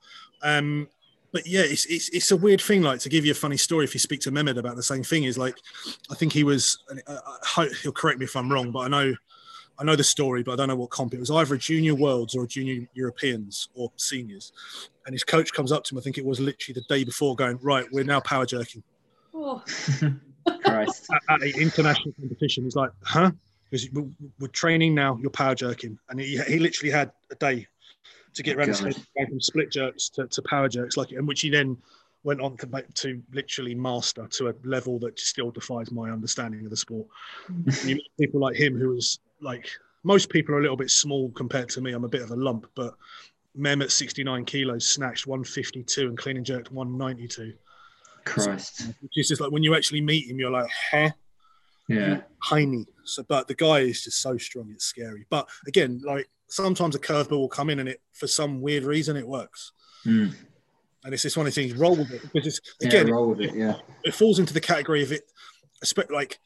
Um, 0.43 0.89
but 1.37 1.47
yeah, 1.47 1.61
it's, 1.61 1.85
it's 1.85 2.09
it's 2.09 2.31
a 2.31 2.37
weird 2.37 2.63
thing. 2.63 2.81
Like 2.81 2.99
to 3.01 3.11
give 3.11 3.27
you 3.27 3.33
a 3.33 3.35
funny 3.35 3.59
story, 3.59 3.85
if 3.85 3.93
you 3.93 4.01
speak 4.01 4.21
to 4.21 4.31
Mehmed 4.31 4.57
about 4.57 4.75
the 4.75 4.83
same 4.83 5.03
thing, 5.03 5.25
is 5.25 5.37
like, 5.37 5.59
I 6.11 6.15
think 6.15 6.33
he 6.33 6.45
was. 6.45 6.79
Uh, 7.07 7.67
he'll 7.83 7.93
correct 7.93 8.19
me 8.19 8.25
if 8.25 8.35
I'm 8.35 8.51
wrong, 8.51 8.71
but 8.71 8.79
I 8.79 8.89
know, 8.89 9.15
I 9.79 9.85
know 9.85 9.97
the 9.97 10.03
story, 10.03 10.43
but 10.43 10.53
I 10.53 10.57
don't 10.57 10.69
know 10.69 10.77
what 10.77 10.89
comp 10.89 11.13
it 11.13 11.21
was. 11.21 11.31
Either 11.31 11.55
a 11.55 11.59
junior 11.59 11.95
worlds 11.95 12.35
or 12.35 12.45
a 12.45 12.47
junior 12.47 12.89
Europeans 12.95 13.69
or 13.75 13.93
seniors, 13.97 14.53
and 15.05 15.13
his 15.13 15.25
coach 15.25 15.53
comes 15.53 15.73
up 15.73 15.85
to 15.85 15.95
him. 15.95 15.99
I 15.99 16.01
think 16.01 16.17
it 16.17 16.25
was 16.25 16.41
literally 16.41 16.73
the 16.73 16.95
day 16.95 17.05
before, 17.05 17.37
going 17.37 17.59
right, 17.61 17.85
we're 17.93 18.03
now 18.03 18.21
power 18.21 18.47
jerking. 18.47 18.83
Oh. 19.35 19.63
Christ. 20.65 21.07
At, 21.13 21.35
at 21.35 21.43
an 21.43 21.61
international 21.61 22.15
competition, 22.19 22.65
he's 22.65 22.77
like, 22.77 22.93
huh? 23.03 23.31
Because 23.71 23.91
we're 24.41 24.49
training 24.49 24.95
now, 24.95 25.19
you're 25.21 25.29
power 25.29 25.55
jerking, 25.55 25.99
and 26.09 26.19
he, 26.19 26.39
he 26.49 26.59
literally 26.59 26.93
had 26.93 27.13
a 27.31 27.35
day 27.35 27.67
to 28.37 28.43
get 28.43 28.57
around 28.57 28.77
from 28.77 29.41
split 29.41 29.71
jerks 29.71 30.09
to, 30.11 30.27
to 30.29 30.43
power 30.43 30.69
jerks, 30.69 30.97
like 30.97 31.11
and 31.13 31.27
which 31.27 31.41
he 31.41 31.51
then 31.51 31.77
went 32.23 32.41
on 32.41 32.57
to 32.59 32.67
make, 32.69 32.93
to 32.95 33.23
literally 33.33 33.75
master 33.75 34.27
to 34.27 34.49
a 34.49 34.55
level 34.65 34.99
that 34.99 35.19
still 35.19 35.51
defies 35.51 35.91
my 35.91 36.11
understanding 36.11 36.65
of 36.65 36.71
the 36.71 36.77
sport. 36.77 37.07
Mm. 37.51 37.99
people 38.21 38.41
like 38.41 38.57
him, 38.57 38.79
who 38.79 38.91
was 38.91 39.21
like 39.41 39.69
most 40.05 40.31
people 40.31 40.55
are 40.55 40.59
a 40.59 40.63
little 40.63 40.77
bit 40.77 40.91
small 40.91 41.31
compared 41.31 41.69
to 41.71 41.81
me. 41.81 41.93
I'm 41.93 42.05
a 42.05 42.09
bit 42.09 42.23
of 42.23 42.31
a 42.31 42.37
lump, 42.37 42.67
but 42.75 42.95
Mem 43.55 43.83
at 43.83 43.91
69 43.91 44.45
kilos 44.45 44.87
snatched 44.87 45.27
152 45.27 46.09
and 46.09 46.19
clean 46.19 46.37
and 46.37 46.47
jerked 46.47 46.71
192. 46.71 47.55
Christ. 48.25 48.89
Which 49.01 49.13
is 49.17 49.29
just 49.29 49.41
like 49.41 49.53
when 49.53 49.63
you 49.63 49.75
actually 49.75 50.01
meet 50.01 50.29
him, 50.29 50.39
you're 50.39 50.51
like, 50.51 50.71
huh? 50.91 51.11
Yeah. 51.89 52.23
tiny. 52.49 52.85
So, 53.05 53.23
but 53.23 53.47
the 53.47 53.55
guy 53.55 53.79
is 53.81 54.03
just 54.03 54.21
so 54.21 54.37
strong, 54.37 54.71
it's 54.73 54.85
scary. 54.85 55.27
But 55.31 55.49
again, 55.67 56.03
like 56.05 56.29
sometimes 56.49 56.95
a 56.95 56.99
curveball 56.99 57.39
will 57.39 57.49
come 57.49 57.71
in 57.71 57.79
and 57.81 57.89
it, 57.89 58.01
for 58.13 58.27
some 58.27 58.61
weird 58.61 58.85
reason, 58.85 59.17
it 59.17 59.27
works. 59.27 59.73
Mm. 60.05 60.35
And 61.05 61.15
it's 61.15 61.23
just 61.23 61.37
one 61.37 61.47
of 61.47 61.55
the 61.55 61.61
things. 61.61 61.75
Roll 61.79 61.97
with 61.97 62.11
it 62.11 62.23
because 62.33 62.59
it's 62.59 62.61
Yeah, 62.81 62.89
again, 62.89 63.11
roll 63.13 63.29
with 63.31 63.41
it. 63.41 63.55
Yeah. 63.55 63.77
it 64.05 64.15
falls 64.15 64.39
into 64.39 64.53
the 64.55 64.61
category 64.61 65.03
of 65.03 65.13
it. 65.13 65.23
espe- 65.85 66.11
Like 66.11 66.39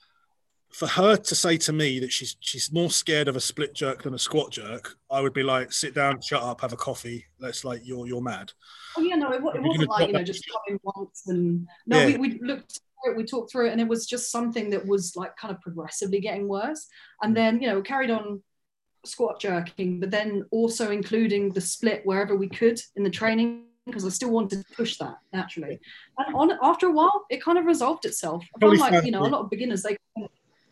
for 0.70 0.86
her 0.86 1.16
to 1.16 1.34
say 1.34 1.57
to 1.57 1.72
me 1.72 1.98
that 1.98 2.12
she's 2.12 2.36
she's 2.40 2.70
more 2.72 2.90
scared 2.90 3.26
of 3.26 3.34
a 3.36 3.40
split 3.40 3.74
jerk 3.74 4.03
than 4.05 4.14
a 4.14 4.18
squat 4.18 4.53
jerk, 4.53 4.94
I 5.11 5.20
would 5.20 5.32
be 5.32 5.42
like, 5.42 5.72
sit 5.72 5.94
down, 5.94 6.20
shut 6.20 6.42
up, 6.42 6.61
have 6.61 6.72
a 6.72 6.76
coffee. 6.76 7.24
Let's 7.40 7.64
like 7.64 7.80
you're 7.84 8.07
you're 8.07 8.20
mad. 8.20 8.53
Oh 8.96 9.01
yeah, 9.03 9.16
no, 9.16 9.30
it, 9.32 9.36
it 9.36 9.42
You're 9.55 9.62
wasn't 9.62 9.88
like 9.90 10.07
you 10.09 10.12
know 10.12 10.22
just 10.22 10.44
come 10.51 10.61
in 10.68 10.78
once 10.84 11.24
and 11.26 11.66
no, 11.86 11.98
Yeah. 11.98 12.18
we, 12.18 12.28
we 12.28 12.38
looked 12.40 12.80
through 13.03 13.12
it, 13.12 13.16
we 13.16 13.24
talked 13.24 13.51
through 13.51 13.68
it, 13.68 13.72
and 13.72 13.80
it 13.80 13.88
was 13.88 14.07
just 14.07 14.30
something 14.30 14.70
that 14.70 14.86
was 14.86 15.16
like 15.16 15.36
kind 15.36 15.55
of 15.55 15.61
progressively 15.62 16.20
getting 16.20 16.46
worse. 16.48 16.86
And 17.22 17.34
then 17.36 17.61
you 17.61 17.66
know 17.68 17.80
carried 17.82 18.11
on 18.11 18.42
squat 19.05 19.40
jerking, 19.40 20.01
but 20.01 20.11
then 20.11 20.44
also 20.51 20.90
including 20.90 21.53
the 21.53 21.61
split 21.61 22.03
wherever 22.05 22.36
we 22.36 22.48
could 22.48 22.80
in 22.96 23.03
the 23.03 23.11
training 23.11 23.64
because 23.86 24.05
I 24.05 24.11
still 24.11 24.30
wanted 24.30 24.64
to 24.66 24.74
push 24.74 24.98
that 24.98 25.16
naturally. 25.32 25.80
And 26.18 26.34
on 26.34 26.59
after 26.62 26.86
a 26.86 26.92
while, 26.92 27.24
it 27.30 27.42
kind 27.42 27.59
of 27.59 27.64
resolved 27.64 28.05
itself. 28.05 28.44
I 28.55 28.59
Probably 28.59 28.78
found 28.78 28.94
like 28.94 29.05
you 29.05 29.11
know 29.11 29.22
a 29.22 29.28
lot 29.28 29.40
of 29.40 29.51
beginners 29.51 29.82
they 29.82 29.96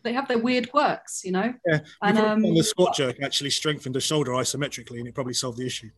they 0.03 0.13
have 0.13 0.27
their 0.29 0.37
weird 0.37 0.71
quirks, 0.71 1.25
you 1.25 1.31
know. 1.33 1.53
Yeah, 1.67 1.79
And, 2.01 2.17
um, 2.17 2.41
the 2.41 2.63
squat 2.63 2.95
jerk 2.95 3.17
actually 3.21 3.49
strengthened 3.49 3.95
the 3.95 3.99
shoulder 3.99 4.31
isometrically, 4.31 4.99
and 4.99 5.07
it 5.09 5.13
probably 5.13 5.33
solved 5.33 5.57
the 5.57 5.65
issue. 5.65 5.89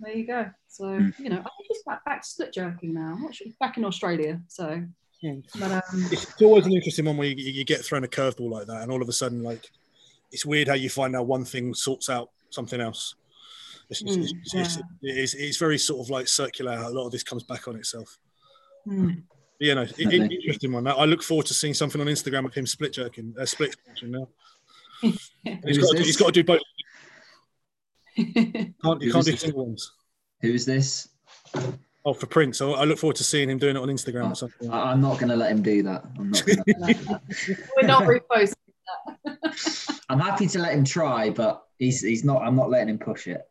There 0.00 0.12
you 0.12 0.26
go. 0.26 0.50
So 0.66 0.84
Mm. 0.84 1.18
you 1.18 1.28
know, 1.28 1.36
I 1.36 1.42
think 1.42 1.68
he's 1.68 1.82
back 1.86 2.04
back 2.04 2.22
to 2.22 2.28
split 2.28 2.52
jerking 2.52 2.94
now. 2.94 3.14
I'm 3.14 3.22
not 3.22 3.34
sure, 3.34 3.46
back 3.60 3.76
in 3.76 3.84
Australia. 3.84 4.40
So, 4.48 4.84
but 5.58 5.70
um, 5.70 6.08
It's 6.10 6.40
always 6.42 6.66
an 6.66 6.72
interesting 6.72 7.04
one 7.04 7.16
where 7.16 7.28
you, 7.28 7.36
you 7.36 7.64
get 7.64 7.84
thrown 7.84 8.04
a 8.04 8.08
curveball 8.08 8.50
like 8.50 8.66
that, 8.66 8.82
and 8.82 8.90
all 8.90 9.02
of 9.02 9.08
a 9.08 9.12
sudden, 9.12 9.42
like, 9.42 9.68
it's 10.32 10.44
weird 10.46 10.68
how 10.68 10.74
you 10.74 10.90
find 10.90 11.14
out 11.16 11.26
one 11.26 11.44
thing 11.44 11.74
sorts 11.74 12.08
out 12.08 12.30
something 12.50 12.80
else. 12.80 13.14
It's, 13.90 14.02
it's, 14.02 14.16
Mm, 14.16 14.22
it's, 14.42 14.54
it's, 14.54 14.78
it's, 15.02 15.34
it's 15.34 15.56
very 15.56 15.78
sort 15.78 16.04
of 16.04 16.10
like 16.10 16.28
circular. 16.28 16.72
A 16.72 16.90
lot 16.90 17.06
of 17.06 17.12
this 17.12 17.22
comes 17.22 17.42
back 17.42 17.68
on 17.68 17.76
itself. 17.76 18.18
But, 18.86 19.14
you 19.60 19.74
know, 19.74 19.82
it, 19.82 19.98
it- 19.98 20.32
interesting 20.32 20.72
one. 20.72 20.86
I 20.86 20.92
I 20.92 21.04
look 21.06 21.22
forward 21.22 21.46
to 21.46 21.54
seeing 21.54 21.74
something 21.74 22.00
on 22.00 22.06
Instagram 22.06 22.44
of 22.44 22.54
him 22.54 22.66
split 22.66 22.92
jerking, 22.92 23.34
uh, 23.40 23.46
split 23.46 23.74
jerking 23.86 24.10
now. 24.12 24.28
He's 25.02 25.78
got, 25.78 25.96
to, 25.96 26.02
he's 26.02 26.16
got 26.16 26.26
to 26.26 26.32
do 26.32 26.44
both. 26.44 26.60
Can't, 28.16 28.36
you 28.36 28.68
Who's 28.82 29.12
can't 29.12 29.24
do 29.26 29.30
this? 29.32 29.40
single 29.42 29.66
ones. 29.66 29.92
Who 30.42 30.48
is 30.52 30.66
this? 30.66 31.08
Oh, 32.04 32.12
for 32.12 32.26
Prince. 32.26 32.58
So 32.58 32.74
I 32.74 32.84
look 32.84 32.98
forward 32.98 33.14
to 33.16 33.24
seeing 33.24 33.48
him 33.48 33.58
doing 33.58 33.76
it 33.76 33.80
on 33.80 33.88
Instagram 33.88 34.26
Oh, 34.26 34.30
or 34.30 34.34
something. 34.34 34.70
I, 34.70 34.90
I'm 34.92 35.00
not 35.00 35.18
going 35.18 35.28
to 35.28 35.36
let 35.36 35.52
him 35.52 35.62
do 35.62 35.82
that. 35.84 36.04
I'm 36.18 36.30
not. 36.30 36.44
Gonna. 36.44 37.20
We're 37.76 37.86
not 37.86 38.02
reposting. 38.04 38.54
I'm 40.08 40.18
happy 40.20 40.46
to 40.48 40.58
let 40.58 40.72
him 40.74 40.84
try, 40.84 41.30
but 41.30 41.62
he's 41.78 42.00
he's 42.02 42.24
not. 42.24 42.42
I'm 42.42 42.56
not 42.56 42.70
letting 42.70 42.88
him 42.88 42.98
push 42.98 43.26
it. 43.26 43.42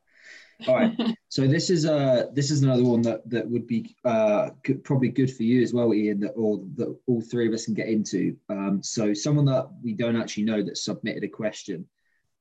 All 0.67 0.75
right. 0.75 0.93
So 1.29 1.45
this 1.45 1.69
is 1.69 1.85
uh 1.85 2.27
this 2.33 2.51
is 2.51 2.63
another 2.63 2.83
one 2.85 3.01
that 3.01 3.29
that 3.29 3.47
would 3.47 3.67
be 3.67 3.95
uh 4.05 4.49
good, 4.63 4.81
probably 4.83 5.09
good 5.09 5.31
for 5.31 5.43
you 5.43 5.61
as 5.61 5.73
well, 5.73 5.93
Ian. 5.93 6.21
That 6.21 6.31
all 6.35 6.65
that 6.77 6.97
all 7.05 7.21
three 7.21 7.47
of 7.47 7.53
us 7.53 7.65
can 7.65 7.73
get 7.73 7.89
into. 7.89 8.35
Um, 8.49 8.81
so 8.81 9.13
someone 9.13 9.43
that 9.45 9.67
we 9.83 9.91
don't 9.93 10.15
actually 10.15 10.45
know 10.45 10.63
that 10.63 10.77
submitted 10.77 11.23
a 11.25 11.27
question. 11.27 11.85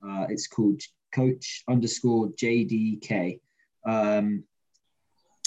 Uh, 0.07 0.27
it's 0.31 0.47
called 0.47 0.81
Coach 1.13 1.65
underscore 1.69 2.29
JDK. 2.29 3.41
Um, 3.85 4.45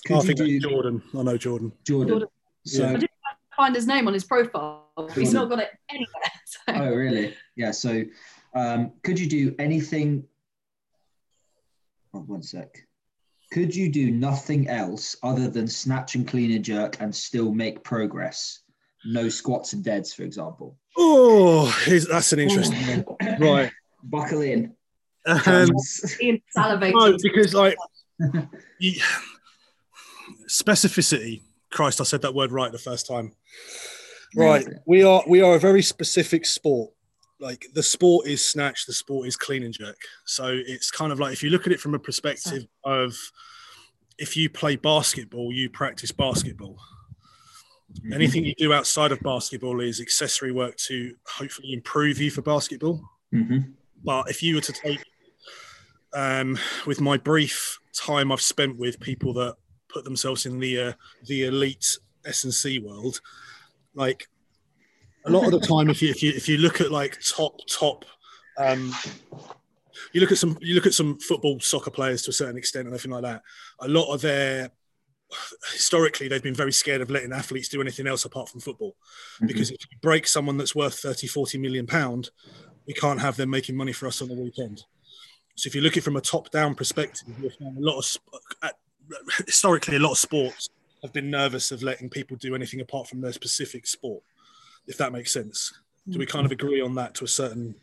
could 0.05 0.15
Oh, 0.15 0.19
I 0.19 0.21
you 0.21 0.27
think 0.27 0.37
that's 0.39 0.49
do 0.49 0.59
Jordan. 0.59 1.01
I 1.17 1.23
know 1.23 1.37
Jordan. 1.37 1.71
Jordan? 1.87 2.09
Jordan. 2.09 2.29
So 2.65 2.91
Yeah. 2.91 3.07
Find 3.55 3.73
his 3.75 3.87
name 3.87 4.07
on 4.07 4.13
his 4.13 4.25
profile. 4.25 4.85
He's 5.15 5.33
not 5.33 5.49
got 5.49 5.59
it 5.59 5.69
anywhere. 5.89 6.07
So. 6.45 6.59
Oh, 6.67 6.89
really? 6.93 7.35
Yeah. 7.55 7.71
So, 7.71 8.03
um, 8.53 8.93
could 9.03 9.19
you 9.19 9.27
do 9.27 9.55
anything? 9.59 10.25
Oh, 12.13 12.19
one 12.19 12.41
sec. 12.43 12.67
Could 13.51 13.75
you 13.75 13.91
do 13.91 14.11
nothing 14.11 14.67
else 14.67 15.15
other 15.23 15.49
than 15.49 15.67
snatch 15.67 16.15
and 16.15 16.27
clean 16.27 16.51
and 16.51 16.63
jerk 16.63 16.97
and 16.99 17.13
still 17.15 17.51
make 17.51 17.83
progress? 17.83 18.59
No 19.05 19.29
squats 19.29 19.73
and 19.73 19.83
deads, 19.83 20.13
for 20.13 20.23
example. 20.23 20.77
Oh, 20.97 21.73
that's 21.87 22.33
an 22.33 22.39
interesting 22.39 23.03
one. 23.03 23.17
Right. 23.39 23.71
Buckle 24.03 24.41
in. 24.41 24.73
Um, 25.25 25.39
Chums. 25.41 26.17
Ian 26.21 26.41
salivating. 26.55 26.93
no, 26.93 27.17
because 27.21 27.53
like 27.53 27.75
you- 28.79 29.01
specificity. 30.47 31.41
Christ, 31.71 32.01
I 32.01 32.03
said 32.03 32.23
that 32.23 32.33
word 32.33 32.51
right 32.51 32.71
the 32.71 32.79
first 32.79 33.05
time. 33.07 33.33
Right. 34.35 34.65
Nailed. 34.65 34.79
We 34.87 35.03
are 35.03 35.23
we 35.27 35.41
are 35.41 35.55
a 35.55 35.59
very 35.59 35.81
specific 35.81 36.45
sport. 36.45 36.91
Like 37.39 37.67
the 37.73 37.83
sport 37.83 38.27
is 38.27 38.45
snatch, 38.45 38.85
the 38.85 38.93
sport 38.93 39.27
is 39.27 39.37
clean 39.37 39.63
and 39.63 39.73
jerk. 39.73 39.97
So 40.25 40.47
it's 40.47 40.91
kind 40.91 41.11
of 41.11 41.19
like 41.19 41.33
if 41.33 41.41
you 41.41 41.49
look 41.49 41.67
at 41.67 41.73
it 41.73 41.79
from 41.79 41.95
a 41.95 41.99
perspective 41.99 42.67
of 42.83 43.15
if 44.17 44.35
you 44.35 44.49
play 44.49 44.75
basketball, 44.75 45.51
you 45.53 45.69
practice 45.69 46.11
basketball. 46.11 46.77
Anything 48.13 48.45
you 48.45 48.53
do 48.55 48.73
outside 48.73 49.11
of 49.11 49.19
basketball 49.21 49.79
is 49.81 49.99
accessory 49.99 50.51
work 50.51 50.75
to 50.77 51.15
hopefully 51.25 51.73
improve 51.73 52.19
you 52.19 52.29
for 52.29 52.41
basketball. 52.41 53.01
Mhm. 53.33 53.73
But 54.03 54.29
if 54.29 54.43
you 54.43 54.55
were 54.55 54.61
to 54.61 54.73
take, 54.73 55.03
um, 56.13 56.57
with 56.85 57.01
my 57.01 57.17
brief 57.17 57.79
time 57.93 58.31
I've 58.31 58.41
spent 58.41 58.77
with 58.77 58.99
people 58.99 59.33
that 59.33 59.55
put 59.87 60.03
themselves 60.03 60.45
in 60.45 60.59
the 60.59 60.79
uh, 60.79 60.93
the 61.25 61.45
elite 61.45 61.97
S 62.25 62.43
and 62.43 62.53
C 62.53 62.79
world, 62.79 63.21
like 63.93 64.27
a 65.25 65.29
lot 65.29 65.45
of 65.45 65.51
the 65.51 65.59
time, 65.59 65.89
if 65.89 66.01
you 66.01 66.09
if 66.09 66.23
you 66.23 66.31
if 66.31 66.47
you 66.47 66.57
look 66.57 66.81
at 66.81 66.91
like 66.91 67.19
top 67.21 67.59
top, 67.67 68.05
um, 68.57 68.93
you 70.13 70.21
look 70.21 70.31
at 70.31 70.37
some 70.37 70.57
you 70.61 70.75
look 70.75 70.85
at 70.85 70.93
some 70.93 71.17
football 71.19 71.59
soccer 71.59 71.91
players 71.91 72.21
to 72.23 72.31
a 72.31 72.33
certain 72.33 72.57
extent 72.57 72.85
and 72.85 72.93
everything 72.93 73.11
like 73.11 73.23
that. 73.23 73.41
A 73.81 73.87
lot 73.87 74.13
of 74.13 74.21
their 74.21 74.71
historically 75.71 76.27
they've 76.27 76.41
been 76.41 76.55
very 76.55 76.71
scared 76.71 77.01
of 77.01 77.11
letting 77.11 77.31
athletes 77.31 77.69
do 77.69 77.81
anything 77.81 78.07
else 78.07 78.25
apart 78.25 78.49
from 78.49 78.61
football. 78.61 78.95
Because 79.41 79.69
if 79.71 79.79
you 79.91 79.97
break 80.01 80.27
someone 80.27 80.57
that's 80.57 80.75
worth 80.75 80.99
30 80.99 81.27
40 81.27 81.57
million 81.57 81.85
pound 81.85 82.31
we 82.87 82.93
can't 82.93 83.21
have 83.21 83.37
them 83.37 83.49
making 83.49 83.77
money 83.77 83.93
for 83.93 84.07
us 84.07 84.21
on 84.21 84.27
the 84.27 84.33
weekend. 84.33 84.83
So 85.55 85.67
if 85.67 85.75
you 85.75 85.81
look 85.81 85.93
at 85.93 85.97
it 85.97 86.03
from 86.03 86.15
a 86.15 86.21
top 86.21 86.49
down 86.49 86.73
perspective 86.73 87.27
you'll 87.39 87.51
find 87.51 87.77
a 87.77 87.81
lot 87.81 87.99
of 87.99 88.71
historically 89.45 89.97
a 89.97 89.99
lot 89.99 90.11
of 90.11 90.17
sports 90.17 90.69
have 91.03 91.13
been 91.13 91.29
nervous 91.29 91.71
of 91.71 91.83
letting 91.83 92.09
people 92.09 92.35
do 92.37 92.55
anything 92.55 92.81
apart 92.81 93.07
from 93.07 93.21
their 93.21 93.31
specific 93.31 93.85
sport 93.85 94.23
if 94.87 94.97
that 94.97 95.11
makes 95.11 95.31
sense 95.31 95.73
do 96.09 96.19
we 96.19 96.25
mm. 96.25 96.29
kind 96.29 96.45
of 96.45 96.51
agree 96.51 96.81
on 96.81 96.95
that 96.95 97.13
to 97.15 97.25
a 97.25 97.27
certain 97.27 97.75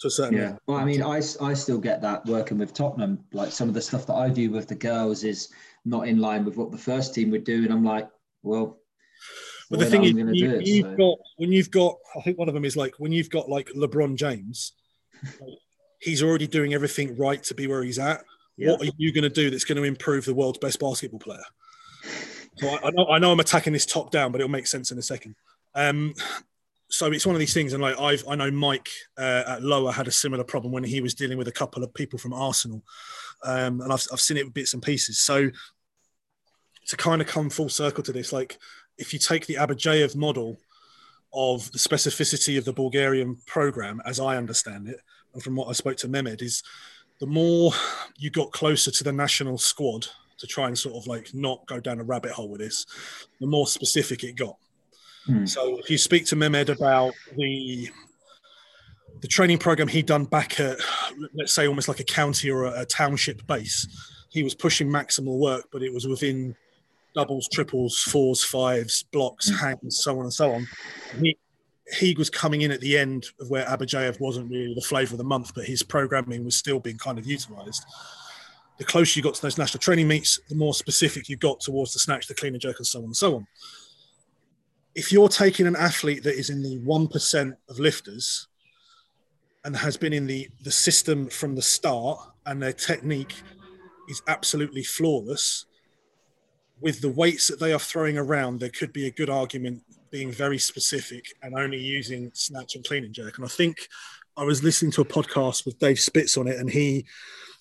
to 0.00 0.08
a 0.08 0.10
certain 0.10 0.38
Yeah. 0.38 0.56
Well, 0.66 0.78
I 0.78 0.84
mean, 0.84 1.02
I, 1.02 1.20
I 1.40 1.54
still 1.54 1.78
get 1.78 2.00
that 2.02 2.24
working 2.26 2.58
with 2.58 2.72
Tottenham. 2.72 3.22
Like 3.32 3.52
some 3.52 3.68
of 3.68 3.74
the 3.74 3.82
stuff 3.82 4.06
that 4.06 4.14
I 4.14 4.30
do 4.30 4.50
with 4.50 4.66
the 4.66 4.74
girls 4.74 5.24
is 5.24 5.50
not 5.84 6.08
in 6.08 6.18
line 6.18 6.44
with 6.44 6.56
what 6.56 6.70
the 6.70 6.78
first 6.78 7.14
team 7.14 7.30
would 7.30 7.44
do. 7.44 7.64
And 7.64 7.72
I'm 7.72 7.84
like, 7.84 8.08
well, 8.42 8.80
But 9.68 9.80
the 9.80 9.86
thing 9.86 10.00
I'm 10.00 10.06
is, 10.06 10.12
gonna 10.14 10.30
you, 10.32 10.48
do 10.48 10.54
it, 10.56 10.66
you've 10.66 10.86
so. 10.86 10.96
got 10.96 11.18
when 11.36 11.52
you've 11.52 11.70
got, 11.70 11.96
I 12.16 12.22
think 12.22 12.38
one 12.38 12.48
of 12.48 12.54
them 12.54 12.64
is 12.64 12.76
like 12.76 12.94
when 12.98 13.12
you've 13.12 13.30
got 13.30 13.48
like 13.48 13.68
LeBron 13.76 14.16
James, 14.16 14.72
like, 15.22 15.58
he's 16.00 16.22
already 16.22 16.46
doing 16.46 16.72
everything 16.72 17.16
right 17.16 17.42
to 17.44 17.54
be 17.54 17.66
where 17.66 17.82
he's 17.82 17.98
at. 17.98 18.24
Yeah. 18.56 18.70
What 18.70 18.82
are 18.82 18.90
you 18.96 19.12
going 19.12 19.24
to 19.24 19.30
do 19.30 19.50
that's 19.50 19.64
going 19.64 19.76
to 19.76 19.84
improve 19.84 20.24
the 20.24 20.34
world's 20.34 20.58
best 20.58 20.80
basketball 20.80 21.20
player? 21.20 21.44
So 22.56 22.68
I, 22.68 22.88
I 22.88 22.90
know 22.90 23.06
I 23.06 23.18
know 23.18 23.32
I'm 23.32 23.40
attacking 23.40 23.74
this 23.74 23.86
top 23.86 24.10
down, 24.10 24.32
but 24.32 24.40
it'll 24.40 24.50
make 24.50 24.66
sense 24.66 24.90
in 24.92 24.98
a 24.98 25.02
second. 25.02 25.34
Um, 25.74 26.14
so 26.88 27.06
it's 27.12 27.24
one 27.24 27.36
of 27.36 27.40
these 27.40 27.54
things, 27.54 27.72
and 27.72 27.82
like 27.82 27.98
I've 28.00 28.24
I 28.28 28.34
know 28.34 28.50
Mike 28.50 28.88
uh, 29.16 29.44
at 29.46 29.62
Lower 29.62 29.92
had 29.92 30.08
a 30.08 30.12
similar 30.12 30.44
problem 30.44 30.72
when 30.72 30.84
he 30.84 31.00
was 31.00 31.14
dealing 31.14 31.38
with 31.38 31.48
a 31.48 31.52
couple 31.52 31.84
of 31.84 31.94
people 31.94 32.18
from 32.18 32.32
Arsenal, 32.32 32.82
um, 33.44 33.80
and 33.80 33.92
I've 33.92 34.06
I've 34.12 34.20
seen 34.20 34.36
it 34.36 34.44
with 34.44 34.54
bits 34.54 34.74
and 34.74 34.82
pieces. 34.82 35.20
So 35.20 35.50
to 36.88 36.96
kind 36.96 37.20
of 37.20 37.28
come 37.28 37.48
full 37.48 37.68
circle 37.68 38.02
to 38.02 38.12
this, 38.12 38.32
like 38.32 38.58
if 38.98 39.12
you 39.12 39.18
take 39.18 39.46
the 39.46 39.54
Abadjiev 39.54 40.16
model 40.16 40.58
of 41.32 41.70
the 41.70 41.78
specificity 41.78 42.58
of 42.58 42.64
the 42.64 42.72
Bulgarian 42.72 43.36
program, 43.46 44.02
as 44.04 44.18
I 44.18 44.36
understand 44.36 44.88
it, 44.88 45.00
and 45.32 45.42
from 45.42 45.54
what 45.54 45.68
I 45.68 45.72
spoke 45.72 45.96
to 45.98 46.08
Mehmed, 46.08 46.42
is 46.42 46.62
the 47.20 47.26
more 47.26 47.72
you 48.16 48.30
got 48.30 48.50
closer 48.50 48.90
to 48.90 49.04
the 49.04 49.12
national 49.12 49.58
squad 49.58 50.08
to 50.38 50.46
try 50.46 50.66
and 50.66 50.76
sort 50.76 50.96
of 50.96 51.06
like 51.06 51.32
not 51.34 51.64
go 51.66 51.78
down 51.78 52.00
a 52.00 52.04
rabbit 52.04 52.32
hole 52.32 52.48
with 52.48 52.60
this, 52.60 52.86
the 53.40 53.46
more 53.46 53.66
specific 53.66 54.24
it 54.24 54.36
got. 54.36 54.56
Hmm. 55.30 55.46
So 55.46 55.78
if 55.78 55.90
you 55.90 55.98
speak 55.98 56.26
to 56.26 56.36
Mehmed 56.36 56.68
about 56.68 57.14
the 57.36 57.88
the 59.20 59.28
training 59.28 59.58
program 59.58 59.86
he'd 59.86 60.06
done 60.06 60.24
back 60.24 60.58
at, 60.60 60.78
let's 61.34 61.52
say, 61.52 61.68
almost 61.68 61.88
like 61.88 62.00
a 62.00 62.04
county 62.04 62.50
or 62.50 62.64
a, 62.64 62.80
a 62.80 62.86
township 62.86 63.46
base, 63.46 63.86
he 64.30 64.42
was 64.42 64.54
pushing 64.54 64.88
maximal 64.88 65.38
work, 65.38 65.66
but 65.70 65.82
it 65.82 65.92
was 65.92 66.08
within 66.08 66.56
doubles, 67.14 67.46
triples, 67.48 67.98
fours, 67.98 68.42
fives, 68.42 69.02
blocks, 69.12 69.50
hangs, 69.60 70.02
so 70.02 70.18
on 70.18 70.22
and 70.24 70.32
so 70.32 70.52
on. 70.52 70.66
He, 71.20 71.36
he 71.98 72.14
was 72.14 72.30
coming 72.30 72.62
in 72.62 72.70
at 72.70 72.80
the 72.80 72.96
end 72.96 73.26
of 73.40 73.50
where 73.50 73.66
Abadjiev 73.66 74.20
wasn't 74.20 74.50
really 74.50 74.74
the 74.74 74.80
flavour 74.80 75.14
of 75.14 75.18
the 75.18 75.24
month, 75.24 75.54
but 75.54 75.64
his 75.64 75.82
programming 75.82 76.44
was 76.44 76.56
still 76.56 76.80
being 76.80 76.96
kind 76.96 77.18
of 77.18 77.26
utilised. 77.26 77.84
The 78.78 78.84
closer 78.84 79.18
you 79.18 79.22
got 79.22 79.34
to 79.34 79.42
those 79.42 79.58
national 79.58 79.80
training 79.80 80.08
meets, 80.08 80.40
the 80.48 80.54
more 80.54 80.72
specific 80.72 81.28
you 81.28 81.36
got 81.36 81.60
towards 81.60 81.92
the 81.92 81.98
snatch, 81.98 82.26
the 82.26 82.34
clean 82.34 82.54
and 82.54 82.62
jerk, 82.62 82.78
and 82.78 82.86
so 82.86 83.00
on 83.00 83.06
and 83.06 83.16
so 83.16 83.36
on. 83.36 83.46
If 85.00 85.10
you're 85.10 85.30
taking 85.30 85.66
an 85.66 85.76
athlete 85.76 86.24
that 86.24 86.34
is 86.34 86.50
in 86.50 86.62
the 86.62 86.76
1% 86.80 87.56
of 87.70 87.78
lifters 87.78 88.48
and 89.64 89.74
has 89.74 89.96
been 89.96 90.12
in 90.12 90.26
the, 90.26 90.46
the 90.62 90.70
system 90.70 91.30
from 91.30 91.54
the 91.54 91.62
start 91.62 92.18
and 92.44 92.62
their 92.62 92.74
technique 92.74 93.34
is 94.10 94.20
absolutely 94.28 94.82
flawless, 94.82 95.64
with 96.82 97.00
the 97.00 97.08
weights 97.08 97.46
that 97.46 97.58
they 97.58 97.72
are 97.72 97.78
throwing 97.78 98.18
around, 98.18 98.60
there 98.60 98.68
could 98.68 98.92
be 98.92 99.06
a 99.06 99.10
good 99.10 99.30
argument 99.30 99.82
being 100.10 100.30
very 100.30 100.58
specific 100.58 101.24
and 101.42 101.54
only 101.54 101.78
using 101.78 102.30
snatch 102.34 102.74
and 102.74 102.84
clean 102.84 103.02
and 103.02 103.14
jerk. 103.14 103.38
And 103.38 103.46
I 103.46 103.48
think 103.48 103.88
I 104.36 104.44
was 104.44 104.62
listening 104.62 104.92
to 104.92 105.00
a 105.00 105.06
podcast 105.06 105.64
with 105.64 105.78
Dave 105.78 105.98
Spitz 105.98 106.36
on 106.36 106.46
it, 106.46 106.58
and 106.58 106.68
he, 106.70 107.06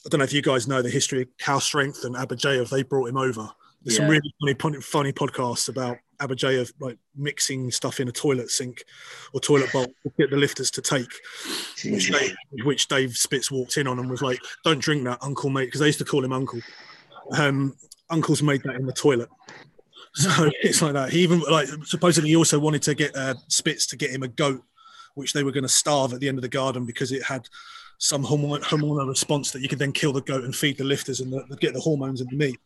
I 0.06 0.10
don't 0.10 0.20
know 0.20 0.26
if 0.26 0.34
you 0.34 0.42
guys 0.42 0.68
know 0.68 0.82
the 0.82 0.90
history 0.90 1.22
of 1.22 1.30
Cal 1.38 1.62
Strength 1.62 2.04
and 2.04 2.18
Abadjiev. 2.18 2.70
They 2.70 2.84
brought 2.84 3.08
him 3.08 3.16
over. 3.16 3.50
There's 3.82 3.98
yeah. 3.98 4.04
some 4.04 4.10
really 4.10 4.58
funny, 4.60 4.82
funny 4.82 5.14
podcasts 5.14 5.70
about 5.70 6.00
Abadjiev 6.20 6.74
like 6.80 6.98
mixing 7.16 7.72
stuff 7.72 8.00
in 8.00 8.08
a 8.08 8.12
toilet 8.12 8.50
sink 8.50 8.84
or 9.34 9.40
toilet 9.40 9.72
bowl 9.72 9.86
to 9.86 10.12
get 10.18 10.30
the 10.30 10.38
lifters 10.38 10.72
to 10.72 10.82
take, 10.82 11.12
which 11.86 12.12
Dave, 12.12 12.36
which 12.64 12.88
Dave, 12.88 13.16
Spitz 13.16 13.52
walked 13.52 13.78
in 13.78 13.88
on 13.88 14.00
and 14.00 14.10
was 14.10 14.22
like, 14.22 14.40
"Don't 14.64 14.80
drink 14.80 15.04
that, 15.06 15.20
Uncle 15.22 15.50
mate," 15.50 15.66
because 15.66 15.80
they 15.80 15.88
used 15.88 16.00
to 16.00 16.06
call 16.06 16.24
him 16.24 16.34
Uncle. 16.34 16.60
Um, 17.32 17.76
Uncle's 18.10 18.42
made 18.42 18.64
that 18.64 18.76
in 18.76 18.86
the 18.86 18.94
toilet. 18.94 19.30
So 20.16 20.50
it's 20.64 20.82
like 20.82 20.94
that. 20.94 21.12
He 21.12 21.20
even 21.20 21.40
like 21.42 21.68
supposedly 21.86 22.32
he 22.32 22.36
also 22.36 22.60
wanted 22.60 22.82
to 22.82 22.96
get 22.96 23.16
uh, 23.16 23.36
Spitz 23.48 23.86
to 23.88 23.96
get 23.96 24.10
him 24.10 24.24
a 24.24 24.28
goat, 24.28 24.64
which 25.14 25.34
they 25.34 25.44
were 25.44 25.52
going 25.52 25.64
to 25.64 25.70
starve 25.70 26.14
at 26.14 26.20
the 26.20 26.28
end 26.28 26.40
of 26.40 26.42
the 26.42 26.50
garden 26.50 26.84
because 26.84 27.12
it 27.12 27.22
had 27.22 27.48
some 28.00 28.24
hormonal 28.24 29.08
response 29.08 29.52
that 29.52 29.62
you 29.62 29.68
could 29.68 29.78
then 29.78 29.92
kill 29.92 30.14
the 30.14 30.22
goat 30.22 30.46
and 30.46 30.56
feed 30.56 30.78
the 30.78 30.84
lifters 30.84 31.20
and 31.20 31.32
the, 31.32 31.58
get 31.58 31.74
the 31.74 31.80
hormones 31.80 32.22
in 32.22 32.28
the 32.32 32.36
meat. 32.36 32.60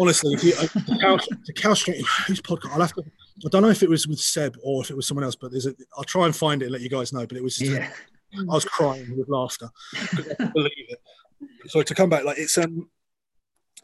Honestly, 0.00 0.34
if 0.34 0.44
you, 0.44 0.54
uh, 0.54 0.66
to, 0.66 1.52
cow, 1.52 1.70
to 1.70 1.76
straight, 1.76 2.04
whose 2.26 2.40
podcast? 2.40 2.72
I'll 2.72 2.80
have 2.80 2.92
to. 2.94 3.02
I 3.44 3.48
don't 3.48 3.62
know 3.62 3.68
if 3.68 3.82
it 3.82 3.88
was 3.88 4.06
with 4.06 4.20
Seb 4.20 4.56
or 4.62 4.82
if 4.82 4.90
it 4.90 4.96
was 4.96 5.06
someone 5.06 5.24
else, 5.24 5.36
but 5.36 5.50
there's 5.50 5.66
a. 5.66 5.74
I'll 5.96 6.04
try 6.04 6.26
and 6.26 6.34
find 6.34 6.62
it 6.62 6.66
and 6.66 6.72
let 6.72 6.82
you 6.82 6.88
guys 6.88 7.12
know. 7.12 7.26
But 7.26 7.36
it 7.36 7.42
was. 7.42 7.60
Yeah. 7.60 7.90
I 8.34 8.42
was 8.44 8.64
crying 8.64 9.16
with 9.16 9.28
laughter. 9.28 9.70
Believe 10.52 10.72
it. 10.88 11.00
So 11.68 11.82
to 11.82 11.94
come 11.94 12.10
back, 12.10 12.24
like 12.24 12.38
it's 12.38 12.58
um 12.58 12.88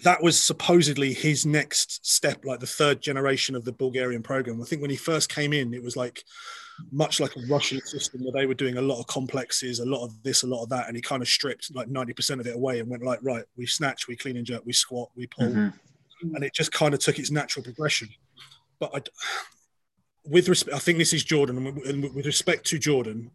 that 0.03 0.23
was 0.23 0.41
supposedly 0.41 1.13
his 1.13 1.47
next 1.47 2.05
step, 2.07 2.45
like 2.45 2.61
the 2.61 2.67
third 2.67 3.01
generation 3.01 3.55
of 3.55 3.65
the 3.65 3.73
Bulgarian 3.73 4.23
program. 4.23 4.61
I 4.61 4.65
think 4.65 4.83
when 4.83 4.91
he 4.91 4.97
first 4.97 5.29
came 5.29 5.53
in, 5.53 5.73
it 5.73 5.83
was 5.83 5.97
like 5.97 6.25
much 6.91 7.21
like 7.21 7.37
a 7.37 7.47
Russian 7.49 7.81
system 7.81 8.23
where 8.25 8.33
they 8.33 8.47
were 8.47 8.55
doing 8.55 8.77
a 8.77 8.83
lot 8.83 8.99
of 8.99 9.07
complexes, 9.07 9.79
a 9.79 9.85
lot 9.85 10.05
of 10.05 10.21
this, 10.23 10.43
a 10.43 10.47
lot 10.47 10.63
of 10.63 10.69
that, 10.71 10.89
and 10.89 10.97
he 10.97 11.03
kind 11.03 11.23
of 11.23 11.29
stripped 11.29 11.75
like 11.75 11.89
90% 11.89 12.41
of 12.41 12.47
it 12.47 12.57
away 12.57 12.81
and 12.81 12.91
went 12.91 13.05
like, 13.05 13.21
right, 13.23 13.45
we 13.57 13.67
snatch, 13.67 14.09
we 14.09 14.17
clean 14.17 14.37
and 14.37 14.47
jerk, 14.47 14.63
we 14.65 14.73
squat, 14.73 15.11
we 15.15 15.27
pull, 15.27 15.49
mm-hmm. 15.49 15.69
And 16.35 16.45
it 16.45 16.55
just 16.55 16.73
kind 16.73 16.95
of 16.95 17.01
took 17.01 17.19
its 17.19 17.31
natural 17.31 17.63
progression. 17.63 18.09
But 18.79 18.91
I, 18.95 19.01
with 20.27 20.49
respect, 20.49 20.75
I 20.75 20.79
think 20.79 20.99
this 20.99 21.13
is 21.13 21.25
Jordan, 21.25 21.67
and 21.67 22.15
with 22.15 22.27
respect 22.27 22.67
to 22.67 22.79
Jordan, 22.79 23.31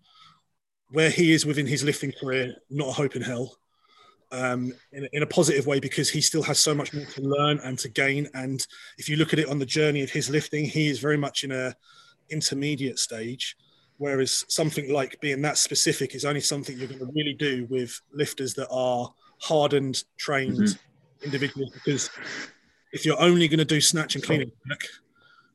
where 0.92 1.10
he 1.10 1.34
is 1.34 1.46
within 1.46 1.68
his 1.68 1.84
lifting 1.84 2.12
career, 2.12 2.56
not 2.70 2.90
a 2.90 2.94
hope 2.94 3.16
in 3.16 3.22
hell 3.22 3.60
um, 4.32 4.74
in, 4.92 5.08
in, 5.14 5.24
a 5.24 5.28
positive 5.28 5.66
way 5.66 5.80
because 5.80 6.10
he 6.10 6.22
still 6.22 6.44
has 6.44 6.60
so 6.60 6.76
much 6.76 6.94
more 6.94 7.06
to 7.06 7.22
learn 7.22 7.60
and 7.64 7.78
to 7.80 7.90
gain. 7.90 8.28
And 8.34 8.66
if 8.98 9.10
you 9.10 9.16
look 9.16 9.34
at 9.34 9.40
it 9.40 9.50
on 9.50 9.60
the 9.60 9.66
journey 9.66 10.02
of 10.04 10.10
his 10.10 10.30
lifting, 10.30 10.66
he 10.66 10.88
is 10.88 11.00
very 11.00 11.18
much 11.18 11.44
in 11.44 11.52
a 11.52 11.76
intermediate 12.30 13.00
stage. 13.00 13.56
Whereas 13.98 14.46
something 14.48 14.94
like 14.94 15.20
being 15.20 15.42
that 15.42 15.58
specific 15.58 16.16
is 16.16 16.26
only 16.26 16.42
something 16.42 16.78
you're 16.78 16.88
going 16.88 17.00
to 17.00 17.12
really 17.14 17.34
do 17.34 17.68
with 17.70 18.00
lifters 18.14 18.54
that 18.54 18.70
are 18.70 19.14
hardened, 19.42 20.04
trained 20.18 20.58
mm-hmm. 20.58 21.26
individuals. 21.26 21.72
Because 21.74 22.10
if 22.92 23.06
you're 23.06 23.20
only 23.22 23.48
going 23.48 23.60
to 23.60 23.66
do 23.66 23.82
snatch 23.82 24.16
and 24.16 24.24
clean 24.24 24.42
and 24.42 24.52
jerk, 24.68 24.82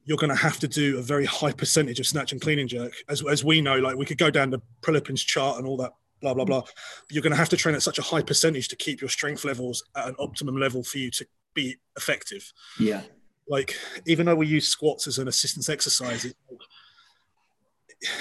you're 0.04 0.18
going 0.18 0.30
to 0.30 0.36
have 0.36 0.58
to 0.60 0.68
do 0.68 0.98
a 0.98 1.02
very 1.02 1.24
high 1.24 1.52
percentage 1.52 1.98
of 1.98 2.06
snatch 2.06 2.32
and 2.32 2.40
clean 2.40 2.58
and 2.58 2.68
jerk. 2.68 2.92
As, 3.08 3.22
as 3.26 3.44
we 3.44 3.60
know, 3.60 3.78
like 3.78 3.96
we 3.96 4.04
could 4.04 4.18
go 4.18 4.30
down 4.30 4.50
the 4.50 4.60
Prilepin's 4.82 5.22
chart 5.22 5.58
and 5.58 5.66
all 5.66 5.76
that 5.78 5.92
blah 6.20 6.34
blah 6.34 6.44
blah. 6.44 6.62
You're 7.10 7.22
going 7.22 7.32
to 7.32 7.36
have 7.36 7.48
to 7.50 7.56
train 7.56 7.74
at 7.74 7.82
such 7.82 7.98
a 7.98 8.02
high 8.02 8.22
percentage 8.22 8.68
to 8.68 8.76
keep 8.76 9.00
your 9.00 9.10
strength 9.10 9.44
levels 9.44 9.84
at 9.96 10.08
an 10.08 10.14
optimum 10.18 10.56
level 10.56 10.82
for 10.82 10.98
you 10.98 11.10
to 11.12 11.26
be 11.54 11.76
effective. 11.96 12.52
Yeah. 12.78 13.02
Like 13.48 13.76
even 14.06 14.26
though 14.26 14.34
we 14.34 14.46
use 14.46 14.66
squats 14.66 15.06
as 15.06 15.18
an 15.18 15.28
assistance 15.28 15.68
exercise, 15.68 16.24
it, 16.24 16.36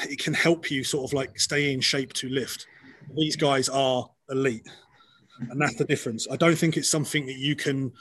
it 0.10 0.20
can 0.20 0.34
help 0.34 0.70
you 0.70 0.84
sort 0.84 1.10
of 1.10 1.14
like 1.14 1.40
stay 1.40 1.74
in 1.74 1.82
shape 1.82 2.14
to 2.14 2.30
lift. 2.30 2.68
These 3.16 3.36
guys 3.36 3.70
are 3.70 4.10
elite, 4.30 4.68
and 5.50 5.62
that's 5.62 5.76
the 5.76 5.86
difference. 5.86 6.28
I 6.32 6.36
don't 6.36 6.58
think 6.58 6.78
it's 6.78 6.90
something 6.90 7.26
that 7.26 7.38
you 7.38 7.56
can 7.56 7.92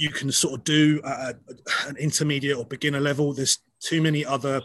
you 0.00 0.10
can 0.10 0.32
sort 0.32 0.54
of 0.54 0.64
do 0.64 1.00
at 1.04 1.36
an 1.86 1.96
intermediate 1.96 2.56
or 2.56 2.64
beginner 2.64 3.00
level. 3.00 3.34
There's 3.34 3.58
too 3.80 4.00
many 4.00 4.24
other. 4.24 4.62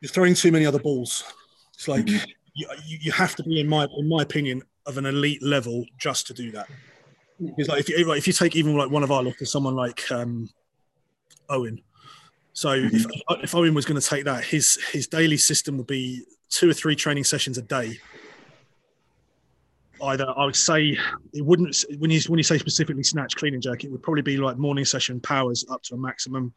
You're 0.00 0.10
throwing 0.10 0.34
too 0.34 0.50
many 0.50 0.66
other 0.66 0.78
balls. 0.78 1.24
It's 1.74 1.88
like 1.88 2.04
mm-hmm 2.04 2.30
you, 2.54 2.98
you 3.00 3.12
have 3.12 3.34
to 3.36 3.42
be 3.42 3.60
in 3.60 3.68
my 3.68 3.86
in 3.96 4.08
my 4.08 4.22
opinion 4.22 4.62
of 4.86 4.98
an 4.98 5.06
elite 5.06 5.42
level 5.42 5.84
just 5.98 6.26
to 6.28 6.34
do 6.34 6.50
that. 6.52 6.68
Because 7.40 7.68
like 7.68 7.80
if 7.80 7.88
you 7.88 8.04
like, 8.04 8.18
if 8.18 8.26
you 8.26 8.32
take 8.32 8.56
even 8.56 8.76
like 8.76 8.90
one 8.90 9.02
of 9.02 9.10
our 9.10 9.22
lifters, 9.22 9.50
someone 9.50 9.74
like 9.74 10.10
um, 10.10 10.48
Owen. 11.48 11.80
So 12.52 12.70
mm-hmm. 12.70 12.96
if, 12.96 13.44
if 13.44 13.54
Owen 13.54 13.74
was 13.74 13.86
going 13.86 14.00
to 14.00 14.06
take 14.06 14.24
that, 14.24 14.44
his 14.44 14.78
his 14.92 15.06
daily 15.06 15.36
system 15.36 15.78
would 15.78 15.86
be 15.86 16.24
two 16.50 16.68
or 16.68 16.74
three 16.74 16.96
training 16.96 17.24
sessions 17.24 17.56
a 17.58 17.62
day. 17.62 17.98
Either 20.02 20.32
I 20.36 20.44
would 20.44 20.56
say 20.56 20.98
it 21.32 21.44
wouldn't 21.44 21.84
when 21.98 22.10
you 22.10 22.20
when 22.28 22.38
you 22.38 22.44
say 22.44 22.58
specifically 22.58 23.02
snatch, 23.02 23.36
clean 23.36 23.54
and 23.54 23.62
jerk, 23.62 23.84
it 23.84 23.90
would 23.90 24.02
probably 24.02 24.22
be 24.22 24.36
like 24.36 24.56
morning 24.56 24.84
session 24.84 25.20
powers 25.20 25.64
up 25.70 25.82
to 25.84 25.94
a 25.94 25.98
maximum, 25.98 26.52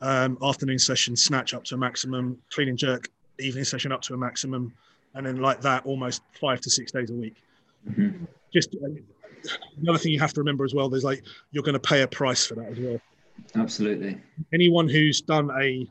um, 0.00 0.38
afternoon 0.42 0.78
session 0.78 1.16
snatch 1.16 1.54
up 1.54 1.64
to 1.64 1.74
a 1.74 1.78
maximum, 1.78 2.38
clean 2.50 2.68
and 2.68 2.78
jerk 2.78 3.08
evening 3.38 3.64
session 3.64 3.92
up 3.92 4.02
to 4.02 4.14
a 4.14 4.16
maximum, 4.16 4.72
and 5.14 5.26
then 5.26 5.36
like 5.36 5.60
that 5.62 5.84
almost 5.86 6.22
five 6.40 6.60
to 6.60 6.70
six 6.70 6.92
days 6.92 7.10
a 7.10 7.14
week. 7.14 7.36
Mm-hmm. 7.88 8.24
Just 8.52 8.74
uh, 8.76 8.88
another 9.80 9.98
thing 9.98 10.12
you 10.12 10.20
have 10.20 10.32
to 10.34 10.40
remember 10.40 10.64
as 10.64 10.74
well. 10.74 10.88
There's 10.88 11.04
like 11.04 11.24
you're 11.50 11.64
going 11.64 11.74
to 11.74 11.80
pay 11.80 12.02
a 12.02 12.08
price 12.08 12.46
for 12.46 12.54
that 12.56 12.72
as 12.72 12.78
well. 12.78 13.00
Absolutely. 13.54 14.20
Anyone 14.52 14.88
who's 14.88 15.20
done 15.20 15.50
a 15.60 15.88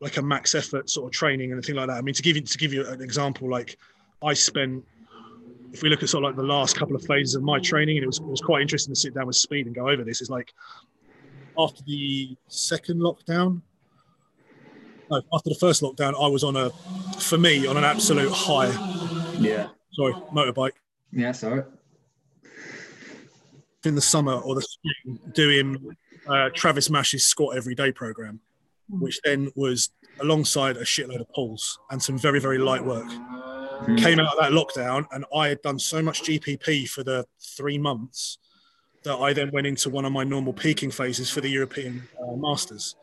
like 0.00 0.18
a 0.18 0.22
max 0.22 0.54
effort 0.54 0.90
sort 0.90 1.06
of 1.06 1.12
training 1.12 1.52
and 1.52 1.64
thing 1.64 1.74
like 1.74 1.88
that. 1.88 1.96
I 1.96 2.00
mean, 2.00 2.14
to 2.14 2.22
give 2.22 2.36
you 2.36 2.42
to 2.42 2.58
give 2.58 2.72
you 2.72 2.86
an 2.86 3.02
example, 3.02 3.48
like 3.50 3.76
I 4.22 4.34
spent. 4.34 4.84
If 5.72 5.82
we 5.82 5.88
look 5.88 6.02
at 6.02 6.08
sort 6.08 6.24
of 6.24 6.30
like 6.30 6.36
the 6.36 6.42
last 6.42 6.76
couple 6.76 6.96
of 6.96 7.04
phases 7.04 7.34
of 7.34 7.42
my 7.42 7.58
training, 7.58 7.96
and 7.96 8.04
it 8.04 8.06
was, 8.06 8.18
it 8.18 8.24
was 8.24 8.40
quite 8.40 8.62
interesting 8.62 8.94
to 8.94 9.00
sit 9.00 9.14
down 9.14 9.26
with 9.26 9.36
speed 9.36 9.66
and 9.66 9.74
go 9.74 9.88
over 9.88 10.04
this. 10.04 10.20
Is 10.20 10.30
like 10.30 10.52
after 11.58 11.82
the 11.86 12.36
second 12.48 13.00
lockdown, 13.00 13.62
no, 15.10 15.22
after 15.32 15.50
the 15.50 15.56
first 15.56 15.82
lockdown, 15.82 16.14
I 16.20 16.26
was 16.28 16.42
on 16.42 16.56
a, 16.56 16.70
for 17.18 17.38
me, 17.38 17.66
on 17.66 17.76
an 17.76 17.84
absolute 17.84 18.32
high. 18.32 18.68
Yeah. 19.38 19.68
Sorry, 19.92 20.12
motorbike. 20.32 20.72
Yeah, 21.12 21.32
sorry. 21.32 21.62
In 23.84 23.94
the 23.94 24.00
summer 24.00 24.34
or 24.34 24.54
the 24.56 24.62
spring, 24.62 25.20
doing 25.32 25.96
uh, 26.26 26.50
Travis 26.54 26.90
Mash's 26.90 27.24
squat 27.24 27.56
every 27.56 27.74
day 27.74 27.92
program, 27.92 28.40
hmm. 28.90 29.00
which 29.00 29.20
then 29.24 29.50
was 29.54 29.90
alongside 30.20 30.76
a 30.76 30.82
shitload 30.82 31.20
of 31.20 31.28
pulls 31.30 31.78
and 31.90 32.02
some 32.02 32.18
very, 32.18 32.40
very 32.40 32.58
light 32.58 32.84
work. 32.84 33.06
Mm. 33.84 33.98
Came 33.98 34.20
out 34.20 34.36
of 34.36 34.38
that 34.40 34.52
lockdown, 34.52 35.06
and 35.12 35.24
I 35.34 35.48
had 35.48 35.62
done 35.62 35.78
so 35.78 36.02
much 36.02 36.22
GPP 36.22 36.88
for 36.88 37.04
the 37.04 37.26
three 37.40 37.78
months 37.78 38.38
that 39.04 39.16
I 39.16 39.32
then 39.32 39.50
went 39.52 39.66
into 39.66 39.90
one 39.90 40.04
of 40.04 40.12
my 40.12 40.24
normal 40.24 40.52
peaking 40.52 40.90
phases 40.90 41.30
for 41.30 41.40
the 41.40 41.48
European 41.48 42.02
uh, 42.20 42.34
Masters 42.34 42.96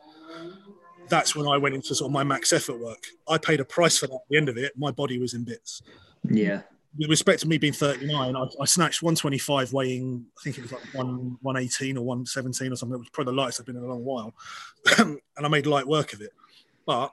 that's 1.08 1.36
when 1.36 1.46
I 1.46 1.56
went 1.56 1.74
into 1.74 1.94
sort 1.94 2.08
of 2.08 2.12
my 2.12 2.24
max 2.24 2.52
effort 2.52 2.78
work. 2.78 3.04
I 3.28 3.38
paid 3.38 3.60
a 3.60 3.64
price 3.64 3.98
for 3.98 4.06
that 4.06 4.14
at 4.14 4.28
the 4.28 4.36
end 4.36 4.48
of 4.48 4.56
it. 4.56 4.72
My 4.76 4.90
body 4.90 5.18
was 5.18 5.34
in 5.34 5.44
bits. 5.44 5.82
Yeah. 6.24 6.62
With 6.96 7.10
respect 7.10 7.40
to 7.40 7.48
me 7.48 7.58
being 7.58 7.72
39, 7.72 8.36
I, 8.36 8.46
I 8.60 8.64
snatched 8.64 9.02
125 9.02 9.72
weighing, 9.72 10.24
I 10.38 10.42
think 10.42 10.58
it 10.58 10.62
was 10.62 10.72
like 10.72 10.82
one, 10.94 11.36
118 11.42 11.96
or 11.96 12.04
117 12.04 12.72
or 12.72 12.76
something. 12.76 12.94
It 12.94 12.98
was 12.98 13.08
probably 13.10 13.32
the 13.32 13.36
lightest 13.36 13.60
I've 13.60 13.66
been 13.66 13.76
in 13.76 13.82
a 13.82 13.86
long 13.86 14.04
while. 14.04 14.34
and 14.98 15.20
I 15.36 15.48
made 15.48 15.66
light 15.66 15.86
work 15.86 16.12
of 16.12 16.20
it. 16.20 16.30
But 16.86 17.12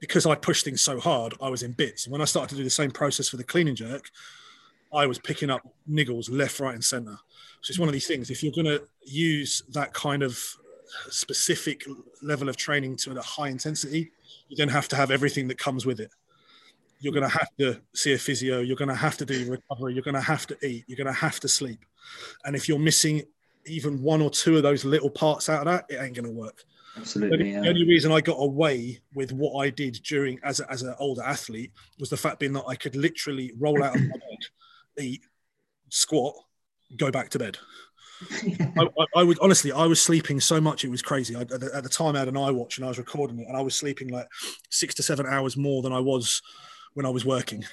because 0.00 0.26
I 0.26 0.34
pushed 0.34 0.64
things 0.64 0.82
so 0.82 1.00
hard, 1.00 1.34
I 1.40 1.48
was 1.48 1.62
in 1.62 1.72
bits. 1.72 2.06
And 2.06 2.12
when 2.12 2.20
I 2.20 2.26
started 2.26 2.50
to 2.50 2.56
do 2.56 2.64
the 2.64 2.70
same 2.70 2.90
process 2.90 3.28
for 3.28 3.36
the 3.36 3.44
clean 3.44 3.68
and 3.68 3.76
jerk, 3.76 4.10
I 4.92 5.06
was 5.06 5.18
picking 5.18 5.50
up 5.50 5.62
niggles 5.90 6.30
left, 6.30 6.60
right, 6.60 6.74
and 6.74 6.84
center. 6.84 7.18
So 7.60 7.70
it's 7.70 7.78
one 7.78 7.88
of 7.88 7.92
these 7.92 8.06
things. 8.06 8.30
If 8.30 8.42
you're 8.42 8.52
going 8.52 8.66
to 8.66 8.82
use 9.02 9.62
that 9.70 9.92
kind 9.92 10.22
of 10.22 10.38
specific 11.08 11.84
level 12.22 12.48
of 12.48 12.56
training 12.56 12.96
to 12.96 13.18
a 13.18 13.22
high 13.22 13.48
intensity, 13.48 14.12
you 14.48 14.56
then 14.56 14.68
have 14.68 14.88
to 14.88 14.96
have 14.96 15.10
everything 15.10 15.48
that 15.48 15.58
comes 15.58 15.86
with 15.86 16.00
it. 16.00 16.10
You're 17.00 17.12
going 17.12 17.28
to 17.28 17.36
have 17.36 17.48
to 17.58 17.80
see 17.94 18.12
a 18.12 18.18
physio. 18.18 18.60
You're 18.60 18.76
going 18.76 18.88
to 18.88 18.94
have 18.94 19.16
to 19.18 19.26
do 19.26 19.50
recovery. 19.50 19.94
You're 19.94 20.02
going 20.02 20.14
to 20.14 20.20
have 20.20 20.46
to 20.46 20.66
eat. 20.66 20.84
You're 20.86 20.96
going 20.96 21.06
to 21.06 21.12
have 21.12 21.40
to 21.40 21.48
sleep. 21.48 21.84
And 22.44 22.54
if 22.54 22.68
you're 22.68 22.78
missing 22.78 23.22
even 23.66 24.02
one 24.02 24.22
or 24.22 24.30
two 24.30 24.56
of 24.56 24.62
those 24.62 24.84
little 24.84 25.10
parts 25.10 25.48
out 25.48 25.66
of 25.66 25.72
that, 25.72 25.86
it 25.88 26.02
ain't 26.02 26.14
going 26.14 26.26
to 26.26 26.30
work. 26.30 26.64
Absolutely. 26.96 27.52
Yeah. 27.52 27.62
The 27.62 27.68
only 27.68 27.86
reason 27.86 28.12
I 28.12 28.20
got 28.20 28.36
away 28.36 29.00
with 29.14 29.32
what 29.32 29.64
I 29.64 29.70
did 29.70 30.00
during 30.04 30.38
as 30.42 30.60
a, 30.60 30.70
as 30.70 30.82
an 30.82 30.94
older 30.98 31.22
athlete 31.22 31.72
was 31.98 32.10
the 32.10 32.16
fact 32.16 32.40
being 32.40 32.52
that 32.52 32.64
I 32.68 32.76
could 32.76 32.94
literally 32.96 33.52
roll 33.58 33.82
out 33.82 33.96
of 33.96 34.02
my 34.02 34.08
bed, 34.96 35.04
eat, 35.04 35.22
squat, 35.88 36.34
go 36.96 37.10
back 37.10 37.30
to 37.30 37.38
bed. 37.38 37.58
I, 38.78 38.88
I, 38.98 39.06
I 39.16 39.22
would 39.24 39.38
honestly, 39.40 39.72
I 39.72 39.86
was 39.86 40.00
sleeping 40.00 40.40
so 40.40 40.60
much 40.60 40.84
it 40.84 40.90
was 40.90 41.02
crazy. 41.02 41.34
I, 41.34 41.40
at, 41.40 41.48
the, 41.48 41.70
at 41.74 41.82
the 41.82 41.88
time, 41.88 42.14
I 42.14 42.20
had 42.20 42.28
an 42.28 42.34
iWatch 42.34 42.76
and 42.76 42.84
I 42.84 42.88
was 42.88 42.98
recording 42.98 43.40
it, 43.40 43.48
and 43.48 43.56
I 43.56 43.60
was 43.60 43.74
sleeping 43.74 44.08
like 44.08 44.28
six 44.70 44.94
to 44.94 45.02
seven 45.02 45.26
hours 45.26 45.56
more 45.56 45.82
than 45.82 45.92
I 45.92 46.00
was 46.00 46.42
when 46.94 47.06
I 47.06 47.10
was 47.10 47.24
working. 47.24 47.64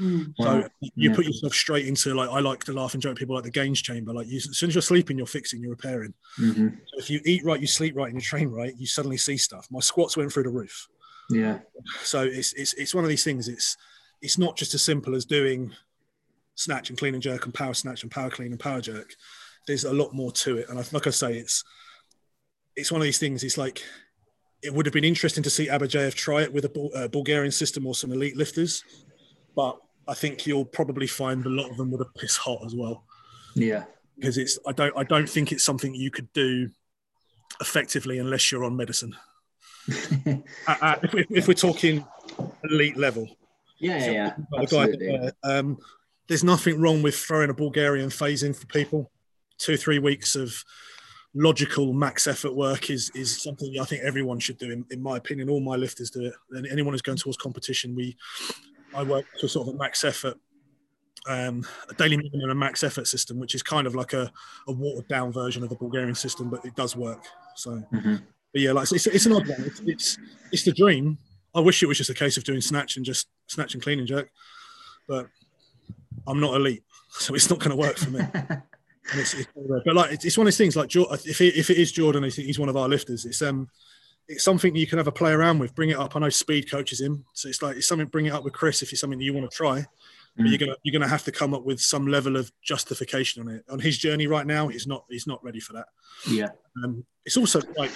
Mm. 0.00 0.32
So 0.40 0.44
Wow. 0.60 0.68
you 0.80 1.10
Yeah. 1.10 1.16
put 1.16 1.24
yourself 1.26 1.52
straight 1.54 1.86
into 1.86 2.14
like 2.14 2.30
I 2.30 2.40
like 2.40 2.62
to 2.64 2.72
laugh 2.72 2.94
and 2.94 3.02
joke 3.02 3.16
people 3.18 3.34
like 3.34 3.44
the 3.44 3.50
gains 3.50 3.82
chamber. 3.82 4.12
Like 4.12 4.28
you, 4.28 4.36
as 4.36 4.56
soon 4.56 4.68
as 4.70 4.74
you're 4.74 4.82
sleeping, 4.82 5.18
you're 5.18 5.26
fixing, 5.26 5.60
you're 5.60 5.70
repairing. 5.72 6.14
hmm 6.36 6.68
So 6.68 6.98
if 6.98 7.10
you 7.10 7.20
eat 7.24 7.44
right, 7.44 7.60
you 7.60 7.66
sleep 7.66 7.96
right, 7.96 8.06
and 8.12 8.14
you 8.14 8.20
train 8.20 8.48
right, 8.48 8.74
you 8.76 8.86
suddenly 8.86 9.16
see 9.16 9.36
stuff. 9.36 9.66
My 9.70 9.80
squats 9.80 10.16
went 10.16 10.32
through 10.32 10.44
the 10.44 10.50
roof. 10.50 10.86
Yeah. 11.30 11.58
So 12.02 12.22
it's 12.22 12.52
it's 12.52 12.74
it's 12.74 12.94
one 12.94 13.04
of 13.04 13.10
these 13.10 13.24
things. 13.24 13.48
It's 13.48 13.76
it's 14.22 14.38
not 14.38 14.56
just 14.56 14.74
as 14.74 14.82
simple 14.82 15.14
as 15.14 15.24
doing 15.24 15.72
snatch 16.54 16.90
and 16.90 16.98
clean 16.98 17.14
and 17.14 17.22
jerk 17.22 17.44
and 17.44 17.54
power 17.54 17.74
snatch 17.74 18.02
and 18.02 18.10
power 18.10 18.30
clean 18.30 18.50
and 18.52 18.60
power 18.60 18.80
jerk. 18.80 19.14
There's 19.66 19.84
a 19.84 19.92
lot 19.92 20.14
more 20.14 20.32
to 20.32 20.56
it, 20.58 20.68
and 20.68 20.78
I, 20.78 20.84
like 20.92 21.06
I 21.06 21.10
say, 21.10 21.36
it's 21.38 21.64
it's 22.76 22.92
one 22.92 23.00
of 23.00 23.04
these 23.04 23.18
things. 23.18 23.42
It's 23.42 23.58
like 23.58 23.82
it 24.62 24.72
would 24.72 24.86
have 24.86 24.92
been 24.92 25.04
interesting 25.04 25.42
to 25.44 25.50
see 25.50 25.66
Abadjiev 25.68 26.14
try 26.14 26.42
it 26.42 26.52
with 26.52 26.64
a 26.64 26.68
Bul- 26.68 26.90
uh, 26.94 27.08
Bulgarian 27.08 27.52
system 27.52 27.86
or 27.86 27.94
some 27.94 28.12
elite 28.12 28.36
lifters, 28.36 28.82
but 29.54 29.78
I 30.08 30.14
think 30.14 30.46
you'll 30.46 30.64
probably 30.64 31.06
find 31.06 31.44
a 31.44 31.50
lot 31.50 31.70
of 31.70 31.76
them 31.76 31.90
would 31.90 32.00
have 32.00 32.14
pissed 32.14 32.38
hot 32.38 32.60
as 32.64 32.74
well 32.74 33.04
Yeah. 33.54 33.84
because 34.16 34.38
it's 34.38 34.58
I 34.66 34.72
don't 34.72 34.96
I 34.96 35.04
don't 35.04 35.28
think 35.28 35.52
it's 35.52 35.64
something 35.64 35.94
you 35.94 36.10
could 36.10 36.32
do 36.32 36.70
effectively 37.60 38.18
unless 38.18 38.50
you're 38.50 38.64
on 38.64 38.76
medicine. 38.76 39.14
Uh, 40.66 40.74
uh, 40.82 40.96
if, 41.02 41.26
if 41.30 41.48
we're 41.48 41.54
talking 41.54 42.04
elite 42.64 42.96
level, 42.98 43.26
Yeah, 43.78 43.98
yeah, 44.04 44.10
yeah. 44.10 44.34
Like 44.52 44.68
the 44.68 44.76
guy 44.76 44.82
Absolutely. 44.84 45.30
um, 45.44 45.78
there's 46.28 46.44
nothing 46.44 46.78
wrong 46.80 47.00
with 47.02 47.16
throwing 47.16 47.48
a 47.48 47.54
Bulgarian 47.54 48.10
phase 48.10 48.42
in 48.42 48.52
for 48.52 48.66
people. 48.66 49.10
Two 49.56 49.76
three 49.78 49.98
weeks 49.98 50.36
of 50.36 50.62
logical 51.34 51.92
max 51.94 52.26
effort 52.26 52.54
work 52.54 52.90
is 52.90 53.10
is 53.14 53.40
something 53.42 53.74
I 53.80 53.84
think 53.84 54.02
everyone 54.02 54.38
should 54.40 54.58
do. 54.58 54.70
In, 54.70 54.84
in 54.90 55.02
my 55.02 55.16
opinion, 55.16 55.48
all 55.48 55.60
my 55.60 55.76
lifters 55.76 56.10
do 56.10 56.26
it. 56.26 56.34
And 56.50 56.66
anyone 56.66 56.92
who's 56.92 57.02
going 57.02 57.18
towards 57.18 57.38
competition, 57.38 57.94
we 57.94 58.16
I 58.94 59.02
work 59.02 59.26
to 59.40 59.48
sort 59.48 59.68
of 59.68 59.74
a 59.74 59.78
max 59.78 60.04
effort, 60.04 60.38
um, 61.26 61.66
a 61.88 61.94
daily 61.94 62.16
minimum 62.16 62.40
and 62.42 62.52
a 62.52 62.54
max 62.54 62.82
effort 62.82 63.06
system, 63.06 63.38
which 63.38 63.54
is 63.54 63.62
kind 63.62 63.86
of 63.86 63.94
like 63.94 64.12
a, 64.12 64.30
a 64.66 64.72
watered 64.72 65.08
down 65.08 65.32
version 65.32 65.62
of 65.62 65.68
the 65.68 65.76
Bulgarian 65.76 66.14
system, 66.14 66.48
but 66.48 66.64
it 66.64 66.74
does 66.74 66.96
work. 66.96 67.24
So, 67.56 67.82
Mhm. 67.92 68.22
but 68.52 68.60
yeah, 68.60 68.72
like 68.72 68.90
it's, 68.92 69.06
it's 69.06 69.26
an 69.26 69.32
odd 69.32 69.46
one. 69.48 69.62
It's, 69.64 69.80
it's 69.80 70.18
it's 70.52 70.64
the 70.64 70.72
dream. 70.72 71.18
I 71.54 71.60
wish 71.60 71.82
it 71.82 71.86
was 71.86 71.98
just 71.98 72.10
a 72.10 72.14
case 72.14 72.36
of 72.36 72.44
doing 72.44 72.60
snatch 72.60 72.96
and 72.96 73.04
just 73.04 73.28
snatch 73.46 73.74
and 73.74 73.82
clean 73.82 73.98
and 73.98 74.08
jerk, 74.08 74.30
but 75.06 75.28
I'm 76.26 76.40
not 76.40 76.54
elite, 76.54 76.84
so 77.10 77.34
it's 77.34 77.50
not 77.50 77.58
going 77.58 77.70
to 77.70 77.76
work 77.76 77.98
for 77.98 78.10
me. 78.10 78.20
And 79.10 79.20
it's, 79.20 79.32
it's, 79.32 79.48
but 79.54 79.94
like 79.94 80.22
it's, 80.22 80.36
one 80.36 80.46
of 80.46 80.48
those 80.48 80.58
things. 80.58 80.76
Like 80.76 80.94
if 80.94 81.40
it, 81.40 81.56
if 81.56 81.70
it 81.70 81.78
is 81.78 81.92
Jordan, 81.92 82.24
I 82.24 82.28
think 82.28 82.46
he's 82.46 82.58
one 82.58 82.68
of 82.68 82.76
our 82.76 82.90
lifters. 82.90 83.24
It's 83.24 83.40
um, 83.40 83.70
it's 84.28 84.44
something 84.44 84.76
you 84.76 84.86
can 84.86 84.98
have 84.98 85.06
a 85.08 85.12
play 85.12 85.32
around 85.32 85.58
with. 85.58 85.74
Bring 85.74 85.90
it 85.90 85.96
up. 85.98 86.14
I 86.14 86.18
know 86.20 86.28
Speed 86.28 86.70
coaches 86.70 87.00
him, 87.00 87.24
so 87.32 87.48
it's 87.48 87.62
like 87.62 87.76
it's 87.76 87.86
something. 87.88 88.06
Bring 88.08 88.26
it 88.26 88.32
up 88.32 88.44
with 88.44 88.52
Chris 88.52 88.82
if 88.82 88.92
it's 88.92 89.00
something 89.00 89.18
that 89.18 89.24
you 89.24 89.32
want 89.34 89.50
to 89.50 89.56
try. 89.56 89.86
But 90.36 90.44
Mm. 90.46 90.50
you're 90.50 90.58
gonna 90.58 90.76
you're 90.84 90.92
gonna 90.92 91.08
have 91.08 91.24
to 91.24 91.32
come 91.32 91.52
up 91.54 91.64
with 91.64 91.80
some 91.80 92.06
level 92.06 92.36
of 92.36 92.52
justification 92.62 93.42
on 93.42 93.54
it. 93.54 93.64
On 93.68 93.80
his 93.80 93.98
journey 93.98 94.26
right 94.28 94.46
now, 94.46 94.68
he's 94.68 94.86
not 94.86 95.04
he's 95.10 95.26
not 95.26 95.42
ready 95.42 95.58
for 95.60 95.72
that. 95.72 95.86
yeah. 96.30 96.48
Um, 96.84 97.04
it's 97.24 97.36
also 97.36 97.60
like 97.76 97.90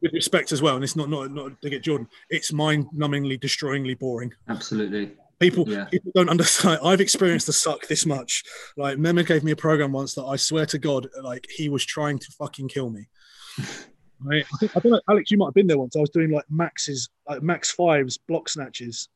with 0.00 0.12
respect 0.12 0.52
as 0.52 0.62
well, 0.62 0.76
and 0.76 0.84
it's 0.84 0.94
not 0.94 1.08
not 1.10 1.30
not 1.32 1.60
to 1.62 1.70
get 1.70 1.82
Jordan. 1.82 2.06
It's 2.30 2.52
mind-numbingly, 2.52 3.40
destroyingly 3.40 3.98
boring. 3.98 4.32
Absolutely. 4.48 5.16
People, 5.40 5.68
Yeah. 5.68 5.84
people 5.86 6.10
don't 6.14 6.28
understand. 6.28 6.80
I've 6.84 7.00
experienced 7.00 7.46
the 7.46 7.52
suck 7.52 7.86
this 7.88 8.04
much. 8.06 8.42
Like 8.76 8.98
Mehmet 8.98 9.26
gave 9.26 9.42
me 9.44 9.52
a 9.52 9.56
program 9.56 9.92
once 9.92 10.14
that 10.14 10.24
I 10.24 10.36
swear 10.36 10.66
to 10.66 10.78
God, 10.78 11.08
like 11.22 11.46
he 11.50 11.68
was 11.68 11.84
trying 11.84 12.18
to 12.20 12.30
fucking 12.38 12.68
kill 12.68 12.90
me. 12.90 13.08
Right? 14.20 14.44
I, 14.52 14.56
think, 14.58 14.76
I 14.76 14.80
don't 14.80 14.92
know, 14.92 15.00
Alex. 15.08 15.30
You 15.30 15.38
might 15.38 15.46
have 15.46 15.54
been 15.54 15.66
there 15.66 15.78
once. 15.78 15.96
I 15.96 16.00
was 16.00 16.10
doing 16.10 16.30
like 16.30 16.44
maxes, 16.50 17.08
like 17.28 17.42
max 17.42 17.70
fives, 17.70 18.18
block 18.18 18.48
snatches. 18.48 19.08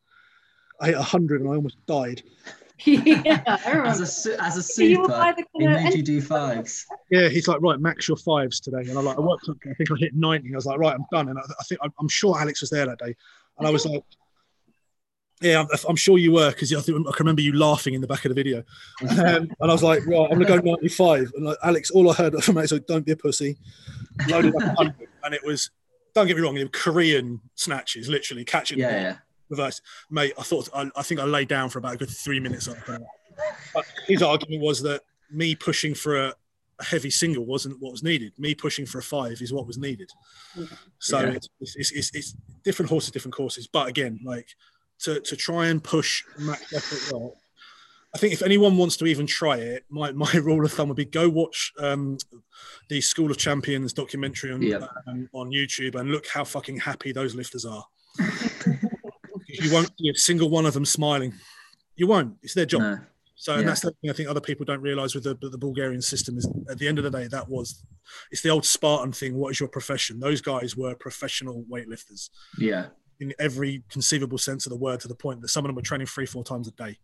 I 0.80 0.86
hit 0.86 0.96
hundred 0.96 1.40
and 1.40 1.50
I 1.50 1.54
almost 1.56 1.76
died. 1.86 2.22
yeah, 2.84 3.42
As 3.84 4.00
a 4.00 4.06
su- 4.06 4.36
as 4.40 4.56
a 4.56 4.62
So 4.62 4.82
you 4.82 4.98
were 5.00 5.04
super, 5.04 5.16
by 5.16 5.32
the 5.32 5.44
he 5.56 5.66
kind 5.66 5.84
made 5.84 5.94
you 5.94 6.02
do 6.02 6.20
fives. 6.20 6.84
Yeah, 7.10 7.28
he's 7.28 7.46
like, 7.46 7.60
right, 7.60 7.78
max 7.78 8.08
your 8.08 8.16
fives 8.16 8.58
today. 8.58 8.88
And 8.88 8.98
I 8.98 9.00
like, 9.00 9.16
I 9.16 9.20
worked 9.20 9.48
up, 9.48 9.56
I 9.70 9.74
think 9.74 9.90
I 9.92 9.94
hit 9.98 10.14
90. 10.14 10.52
I 10.52 10.56
was 10.56 10.66
like, 10.66 10.78
right, 10.78 10.94
I'm 10.94 11.04
done. 11.12 11.28
And 11.28 11.38
I, 11.38 11.42
I 11.42 11.62
think, 11.64 11.80
I'm 12.00 12.08
sure 12.08 12.36
Alex 12.40 12.60
was 12.60 12.70
there 12.70 12.86
that 12.86 12.98
day. 12.98 13.14
And 13.58 13.68
I 13.68 13.70
was 13.70 13.86
like, 13.86 14.02
yeah, 15.40 15.60
I'm, 15.60 15.66
I'm 15.88 15.96
sure 15.96 16.18
you 16.18 16.32
were 16.32 16.50
because 16.50 16.72
I, 16.72 16.80
think- 16.80 17.06
I 17.06 17.12
can 17.12 17.24
remember 17.24 17.42
you 17.42 17.52
laughing 17.52 17.94
in 17.94 18.00
the 18.00 18.06
back 18.08 18.24
of 18.24 18.30
the 18.30 18.34
video. 18.34 18.64
Um, 19.02 19.16
and 19.18 19.54
I 19.60 19.66
was 19.66 19.82
like, 19.82 20.04
right, 20.06 20.28
I'm 20.30 20.38
going 20.40 20.46
to 20.46 20.60
go 20.62 20.74
95. 20.74 21.32
And 21.36 21.44
like, 21.46 21.58
Alex, 21.62 21.90
all 21.90 22.10
I 22.10 22.14
heard 22.14 22.34
from 22.42 22.56
Alex 22.56 22.72
was, 22.72 22.80
don't 22.82 23.04
be 23.06 23.12
a 23.12 23.16
pussy. 23.16 23.58
Loaded 24.28 24.54
up 24.56 24.62
100. 24.78 25.08
And 25.24 25.34
it 25.34 25.44
was, 25.44 25.70
don't 26.14 26.26
get 26.26 26.36
me 26.36 26.42
wrong, 26.42 26.68
Korean 26.72 27.40
snatches, 27.54 28.08
literally 28.08 28.44
catching 28.44 28.78
Yeah, 28.78 28.90
yeah. 29.00 29.16
reverse. 29.48 29.80
Mate, 30.10 30.32
I 30.38 30.42
thought, 30.42 30.68
I, 30.74 30.90
I 30.96 31.02
think 31.02 31.20
I 31.20 31.24
lay 31.24 31.44
down 31.44 31.68
for 31.70 31.78
about 31.78 31.94
a 31.94 31.96
good 31.98 32.10
three 32.10 32.40
minutes. 32.40 32.68
But 33.74 33.84
his 34.06 34.22
argument 34.22 34.62
was 34.62 34.82
that 34.82 35.02
me 35.30 35.54
pushing 35.54 35.94
for 35.94 36.16
a, 36.26 36.34
a 36.78 36.84
heavy 36.84 37.10
single 37.10 37.46
wasn't 37.46 37.80
what 37.80 37.92
was 37.92 38.02
needed. 38.02 38.32
Me 38.38 38.54
pushing 38.54 38.84
for 38.86 38.98
a 38.98 39.02
five 39.02 39.40
is 39.40 39.52
what 39.52 39.66
was 39.66 39.78
needed. 39.78 40.10
So 40.98 41.20
Yeah. 41.20 41.30
it's, 41.32 41.48
it's, 41.60 41.76
it's, 41.76 41.92
it's, 41.92 42.10
it's 42.14 42.36
different 42.64 42.90
horses, 42.90 43.10
different 43.10 43.34
courses. 43.34 43.66
But 43.66 43.88
again, 43.88 44.20
like 44.24 44.48
to, 45.00 45.20
to 45.20 45.36
try 45.36 45.66
and 45.68 45.82
push 45.82 46.22
max 46.38 46.72
effort 46.72 47.12
well, 47.12 47.36
I 48.14 48.18
think 48.18 48.32
if 48.34 48.42
anyone 48.42 48.76
wants 48.76 48.96
to 48.98 49.06
even 49.06 49.26
try 49.26 49.56
it, 49.56 49.84
my, 49.88 50.12
my 50.24 50.32
rule 50.34 50.64
of 50.64 50.72
thumb 50.72 50.88
would 50.88 50.96
be 50.96 51.04
go 51.04 51.28
watch 51.28 51.72
um, 51.78 52.18
the 52.88 53.00
School 53.00 53.30
of 53.30 53.38
Champions 53.38 53.92
documentary 53.92 54.52
on, 54.52 54.62
Yeah. 54.62 54.86
um, 55.06 55.28
on 55.32 55.50
YouTube 55.50 55.94
and 55.94 56.10
look 56.10 56.26
how 56.28 56.44
fucking 56.44 56.78
happy 56.80 57.12
those 57.12 57.34
lifters 57.34 57.64
are. 57.64 57.84
you 59.48 59.72
won't 59.72 59.90
see 59.98 60.08
a 60.08 60.14
single 60.14 60.50
one 60.50 60.66
of 60.66 60.74
them 60.74 60.84
smiling. 60.84 61.32
You 61.96 62.06
won't. 62.06 62.36
It's 62.42 62.54
their 62.54 62.66
job. 62.66 62.80
No. 62.82 62.98
So 63.36 63.54
and 63.54 63.62
Yeah. 63.62 63.68
that's 63.68 63.80
the 63.80 63.90
thing 64.00 64.10
I 64.10 64.12
think 64.12 64.28
other 64.28 64.40
people 64.40 64.64
don't 64.64 64.80
realise 64.82 65.14
with 65.14 65.24
the, 65.24 65.34
the 65.34 65.58
Bulgarian 65.58 66.02
system 66.02 66.38
is 66.38 66.48
at 66.70 66.78
the 66.78 66.86
end 66.88 66.98
of 66.98 67.04
the 67.04 67.10
day 67.10 67.26
that 67.28 67.48
was 67.48 67.84
it's 68.30 68.42
the 68.42 68.50
old 68.50 68.64
Spartan 68.64 69.12
thing. 69.12 69.34
What 69.34 69.50
is 69.50 69.58
your 69.60 69.68
profession? 69.68 70.20
Those 70.20 70.40
guys 70.40 70.76
were 70.76 70.94
professional 70.94 71.64
weightlifters 71.70 72.30
Yeah. 72.58 72.88
in 73.20 73.32
every 73.38 73.82
conceivable 73.90 74.38
sense 74.38 74.66
of 74.66 74.70
the 74.70 74.76
word, 74.78 75.00
to 75.00 75.08
the 75.08 75.14
point 75.14 75.40
that 75.40 75.48
some 75.48 75.64
of 75.64 75.68
them 75.70 75.76
were 75.76 75.82
training 75.82 76.06
three 76.06 76.26
four 76.26 76.44
times 76.44 76.68
a 76.68 76.72
day. 76.72 76.98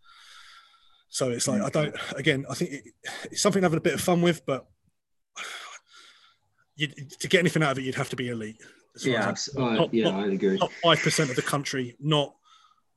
So 1.08 1.30
it's 1.30 1.48
like 1.48 1.62
I 1.62 1.70
don't. 1.70 1.94
Again, 2.16 2.44
I 2.50 2.54
think 2.54 2.70
it, 2.72 2.84
it's 3.30 3.40
something 3.40 3.62
to 3.62 3.64
have 3.66 3.74
a 3.74 3.80
bit 3.80 3.94
of 3.94 4.00
fun 4.00 4.20
with, 4.22 4.44
but 4.46 4.66
to 6.78 7.28
get 7.28 7.40
anything 7.40 7.62
out 7.62 7.72
of 7.72 7.78
it, 7.78 7.82
you'd 7.84 7.94
have 7.94 8.10
to 8.10 8.16
be 8.16 8.28
elite. 8.28 8.56
as 8.94 9.04
far 9.04 9.12
as 9.14 9.48
Yeah. 9.56 9.62
I'm 9.62 9.72
uh, 9.74 9.76
Top- 9.76 9.94
yeah, 9.94 10.04
top- 10.04 10.14
I 10.14 10.26
agree. 10.26 10.58
top 10.58 10.72
five 10.82 10.98
percent 11.00 11.30
of 11.30 11.36
the 11.36 11.42
country, 11.42 11.96
not 12.00 12.34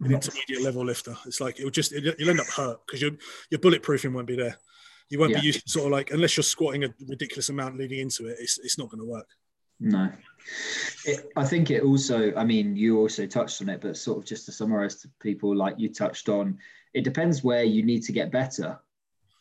an 0.01 0.11
intermediate 0.13 0.61
level 0.61 0.83
lifter. 0.85 1.15
It's 1.25 1.39
like 1.41 1.59
it'll 1.59 1.71
just 1.71 1.93
it, 1.93 2.15
you'll 2.19 2.29
end 2.29 2.39
up 2.39 2.47
hurt 2.47 2.79
because 2.85 3.01
your 3.01 3.11
your 3.49 3.59
bulletproofing 3.59 4.13
won't 4.13 4.27
be 4.27 4.35
there. 4.35 4.57
You 5.09 5.19
won't 5.19 5.31
Yeah. 5.31 5.41
be 5.41 5.47
used 5.47 5.63
to 5.65 5.69
sort 5.71 5.85
of 5.87 5.91
like 5.91 6.11
unless 6.11 6.37
you're 6.37 6.43
squatting 6.43 6.83
a 6.83 6.93
ridiculous 7.07 7.49
amount 7.49 7.77
leading 7.77 7.99
into 7.99 8.27
it. 8.27 8.37
It's 8.39 8.57
it's 8.59 8.77
not 8.77 8.89
going 8.89 8.99
to 8.99 9.05
work. 9.05 9.27
No. 9.79 10.11
It, 11.05 11.31
I 11.35 11.43
think 11.45 11.71
it 11.71 11.81
also, 11.83 12.33
I 12.35 12.43
mean, 12.43 12.75
you 12.75 12.99
also 12.99 13.25
touched 13.25 13.61
on 13.63 13.69
it, 13.69 13.81
but 13.81 13.97
sort 13.97 14.19
of 14.19 14.25
just 14.25 14.45
to 14.45 14.51
summarize 14.51 14.97
to 15.01 15.09
people, 15.19 15.55
like 15.55 15.73
you 15.79 15.89
touched 15.91 16.29
on, 16.29 16.59
it 16.93 17.03
depends 17.03 17.43
where 17.43 17.63
you 17.63 17.83
need 17.83 18.03
to 18.03 18.11
get 18.11 18.31
better. 18.31 18.79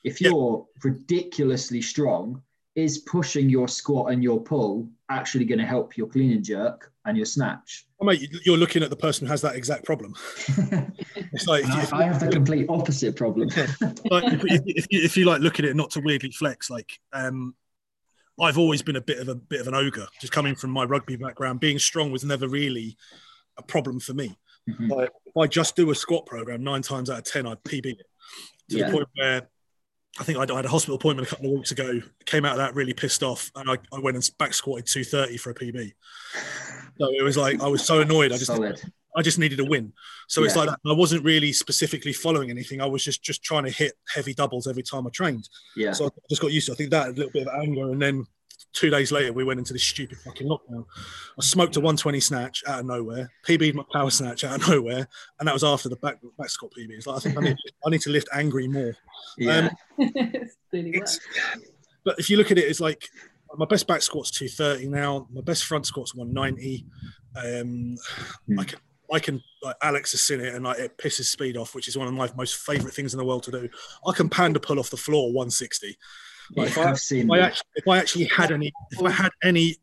If 0.04 0.20
you're 0.20 0.66
ridiculously 0.82 1.82
strong, 1.82 2.42
is 2.76 2.98
pushing 2.98 3.50
your 3.50 3.68
squat 3.68 4.12
and 4.12 4.22
your 4.22 4.40
pull 4.40 4.88
actually 5.10 5.44
going 5.44 5.58
to 5.58 5.66
help 5.66 5.96
your 5.96 6.06
clean 6.06 6.30
and 6.32 6.44
jerk 6.44 6.92
and 7.04 7.16
your 7.16 7.26
snatch? 7.26 7.86
Oh, 8.00 8.06
mate, 8.06 8.20
you- 8.20 8.40
you're 8.44 8.56
looking 8.56 8.82
at 8.82 8.90
the 8.90 8.96
person 8.96 9.26
who 9.26 9.30
has 9.30 9.40
that 9.42 9.56
exact 9.56 9.84
problem. 9.84 10.14
It's 11.32 11.46
like 11.46 11.64
I, 11.66 11.88
I 11.92 12.04
have 12.04 12.18
the 12.18 12.28
complete 12.32 12.66
opposite 12.68 13.14
problem. 13.16 13.48
like, 14.10 14.24
if, 14.32 14.62
if, 14.66 14.86
if 14.90 15.16
you 15.16 15.26
like 15.26 15.40
look 15.40 15.58
at 15.60 15.64
it 15.64 15.76
not 15.76 15.90
to 15.92 16.00
weirdly 16.00 16.30
flex, 16.32 16.70
like 16.70 16.98
um, 17.12 17.54
I've 18.40 18.58
always 18.58 18.82
been 18.82 18.96
a 18.96 19.00
bit 19.00 19.18
of 19.18 19.28
a 19.28 19.34
bit 19.36 19.60
of 19.60 19.68
an 19.68 19.74
ogre. 19.74 20.06
Just 20.20 20.32
coming 20.32 20.54
from 20.56 20.70
my 20.70 20.84
rugby 20.84 21.16
background, 21.16 21.60
being 21.60 21.78
strong 21.78 22.10
was 22.10 22.24
never 22.24 22.48
really 22.48 22.96
a 23.58 23.62
problem 23.62 24.00
for 24.00 24.12
me. 24.14 24.36
Mhm. 24.68 24.90
Like 24.90 25.10
if 25.26 25.36
I 25.36 25.46
just 25.46 25.76
do 25.76 25.90
a 25.90 25.94
squat 25.94 26.26
program, 26.26 26.62
nine 26.62 26.82
times 26.82 27.10
out 27.10 27.18
of 27.18 27.24
ten, 27.24 27.46
I'd 27.46 27.62
PB 27.64 27.86
it 27.86 28.06
to 28.70 28.76
Yeah. 28.78 28.86
the 28.86 28.92
point 28.92 29.08
where 29.16 29.48
I 30.18 30.24
think 30.24 30.38
I 30.38 30.40
had 30.56 30.64
a 30.64 30.68
hospital 30.68 30.96
appointment 30.96 31.28
a 31.28 31.30
couple 31.30 31.46
of 31.46 31.52
weeks 31.52 31.70
ago. 31.70 32.00
Came 32.26 32.44
out 32.44 32.52
of 32.52 32.58
that 32.58 32.74
really 32.74 32.92
pissed 32.92 33.22
off, 33.22 33.50
and 33.54 33.70
I, 33.70 33.78
I 33.92 34.00
went 34.00 34.16
and 34.16 34.30
back 34.38 34.54
squatted 34.54 34.86
two 34.86 35.04
thirty 35.04 35.36
for 35.36 35.50
a 35.50 35.54
PB. 35.54 35.92
So 36.98 37.08
it 37.12 37.22
was 37.22 37.36
like 37.36 37.60
I 37.62 37.68
was 37.68 37.84
so 37.84 38.00
annoyed. 38.00 38.32
I 38.32 38.36
just 38.36 38.46
Solid. 38.46 38.80
I 39.16 39.22
just 39.22 39.38
needed 39.38 39.58
a 39.60 39.64
win. 39.64 39.92
So 40.28 40.44
it's 40.44 40.54
like. 40.54 40.68
I 40.68 40.92
wasn't 40.92 41.24
really 41.24 41.52
specifically 41.52 42.12
following 42.12 42.50
anything. 42.50 42.80
I 42.80 42.86
was 42.86 43.02
just 43.02 43.22
just 43.22 43.42
trying 43.42 43.64
to 43.64 43.70
hit 43.70 43.94
heavy 44.14 44.34
doubles 44.34 44.66
every 44.68 44.82
time 44.84 45.06
I 45.06 45.10
trained. 45.10 45.48
Yeah. 45.74 45.92
So 45.92 46.06
I 46.06 46.10
just 46.28 46.42
got 46.42 46.52
used 46.52 46.66
to. 46.66 46.72
it. 46.72 46.74
I 46.74 46.76
think 46.76 46.90
that 46.90 47.08
a 47.08 47.12
little 47.12 47.32
bit 47.32 47.46
of 47.48 47.54
anger, 47.60 47.90
and 47.90 48.00
then 48.02 48.26
two 48.72 48.90
days 48.90 49.10
later 49.12 49.32
we 49.32 49.44
went 49.44 49.58
into 49.58 49.72
this 49.72 49.84
stupid 49.84 50.18
fucking 50.18 50.46
lockdown. 50.46 50.84
I 51.38 51.42
smoked 51.42 51.76
a 51.76 51.80
120 51.80 52.20
snatch 52.20 52.62
out 52.66 52.80
of 52.80 52.86
nowhere, 52.86 53.30
PB'd 53.46 53.74
my 53.74 53.84
power 53.92 54.10
snatch 54.10 54.44
out 54.44 54.60
of 54.60 54.68
nowhere, 54.68 55.08
and 55.38 55.46
that 55.48 55.54
was 55.54 55.64
after 55.64 55.88
the 55.88 55.96
back 55.96 56.18
back 56.38 56.50
squat 56.50 56.72
PB. 56.76 56.90
It's 56.90 57.06
like 57.06 57.16
I 57.16 57.20
think 57.20 57.38
I 57.38 57.40
need 57.40 57.56
I 57.86 57.90
need 57.90 58.00
to 58.02 58.10
lift 58.10 58.28
angry 58.32 58.68
more. 58.68 58.94
Yeah. 59.38 59.70
Um, 59.70 59.70
it's 59.98 60.56
really 60.72 60.90
It's, 60.90 61.20
but 62.04 62.18
if 62.18 62.30
you 62.30 62.36
look 62.36 62.50
at 62.50 62.58
it, 62.58 62.64
it's 62.64 62.80
like 62.80 63.08
my 63.56 63.66
best 63.66 63.86
back 63.86 64.02
squat's 64.02 64.30
230 64.30 64.88
now. 64.88 65.26
My 65.32 65.40
best 65.40 65.64
front 65.64 65.86
squat's 65.86 66.14
190. 66.14 66.86
Um, 67.36 67.96
Hmm. 68.46 68.60
I 68.60 68.64
can, 68.64 68.78
I 69.12 69.18
can. 69.18 69.42
Like 69.62 69.76
Alex 69.82 70.12
has 70.12 70.22
seen 70.22 70.40
it, 70.40 70.54
and 70.54 70.64
like 70.64 70.78
it 70.78 70.96
pisses 70.98 71.24
speed 71.24 71.56
off, 71.56 71.74
which 71.74 71.88
is 71.88 71.96
one 71.98 72.08
of 72.08 72.14
my 72.14 72.30
most 72.36 72.56
favorite 72.56 72.94
things 72.94 73.12
in 73.12 73.18
the 73.18 73.24
world 73.24 73.42
to 73.44 73.50
do. 73.50 73.68
I 74.06 74.12
can 74.12 74.28
panda 74.28 74.58
pull 74.60 74.78
off 74.78 74.90
the 74.90 74.96
floor 74.96 75.26
160. 75.26 75.96
Yeah, 76.52 76.64
if, 76.64 76.78
I, 76.78 76.90
I've 76.90 76.98
seen 76.98 77.26
if 77.26 77.30
I 77.30 77.38
actually, 77.38 77.70
if 77.76 77.88
I 77.88 77.98
actually 77.98 78.24
had 78.24 78.50
any, 78.50 78.72
if 78.90 79.02
I 79.02 79.10
had 79.10 79.30
any 79.42 79.76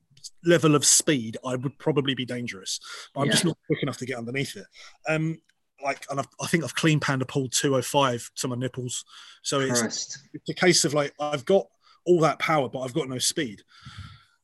level 0.45 0.75
of 0.75 0.85
speed, 0.85 1.37
I 1.45 1.55
would 1.55 1.77
probably 1.79 2.15
be 2.15 2.25
dangerous. 2.25 2.79
But 3.13 3.21
I'm 3.21 3.31
just 3.31 3.45
not 3.45 3.57
quick 3.67 3.83
enough 3.83 3.97
to 3.97 4.05
get 4.05 4.17
underneath 4.17 4.55
it. 4.55 4.65
Um, 5.07 5.39
like, 5.83 6.05
and 6.09 6.19
I've, 6.19 6.27
I 6.41 6.47
think 6.47 6.63
I've 6.63 6.75
clean 6.75 6.99
panda 6.99 7.25
pulled 7.25 7.51
205 7.51 8.31
to 8.37 8.47
my 8.47 8.55
nipples. 8.55 9.05
So 9.43 9.59
it's 9.59 10.19
it's 10.33 10.49
a 10.49 10.53
case 10.53 10.85
of 10.85 10.93
like 10.93 11.13
I've 11.19 11.45
got 11.45 11.67
all 12.05 12.19
that 12.21 12.39
power, 12.39 12.69
but 12.69 12.81
I've 12.81 12.93
got 12.93 13.09
no 13.09 13.19
speed. 13.19 13.61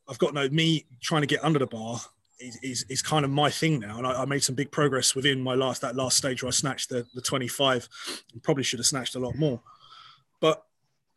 I've 0.08 0.20
got 0.20 0.34
no 0.34 0.48
me 0.50 0.86
trying 1.02 1.22
to 1.22 1.28
get 1.28 1.44
under 1.44 1.60
the 1.60 1.68
bar 1.68 2.00
is, 2.40 2.58
is, 2.62 2.86
is 2.90 3.02
kind 3.02 3.26
of 3.26 3.32
my 3.32 3.50
thing 3.50 3.80
now, 3.80 3.98
and 3.98 4.06
I, 4.06 4.22
I 4.24 4.26
made 4.26 4.44
some 4.44 4.56
big 4.56 4.72
progress 4.72 5.16
within 5.16 5.42
my 5.42 5.56
last 5.56 5.82
that 5.82 5.96
last 5.96 6.18
stage 6.18 6.44
where 6.44 6.50
I 6.50 6.52
snatched 6.52 6.90
the 6.90 7.06
the 7.14 7.22
25. 7.22 7.88
And 8.34 8.44
probably 8.44 8.64
should 8.64 8.80
have 8.80 8.86
snatched 8.86 9.16
a 9.16 9.20
lot 9.20 9.36
more, 9.36 9.62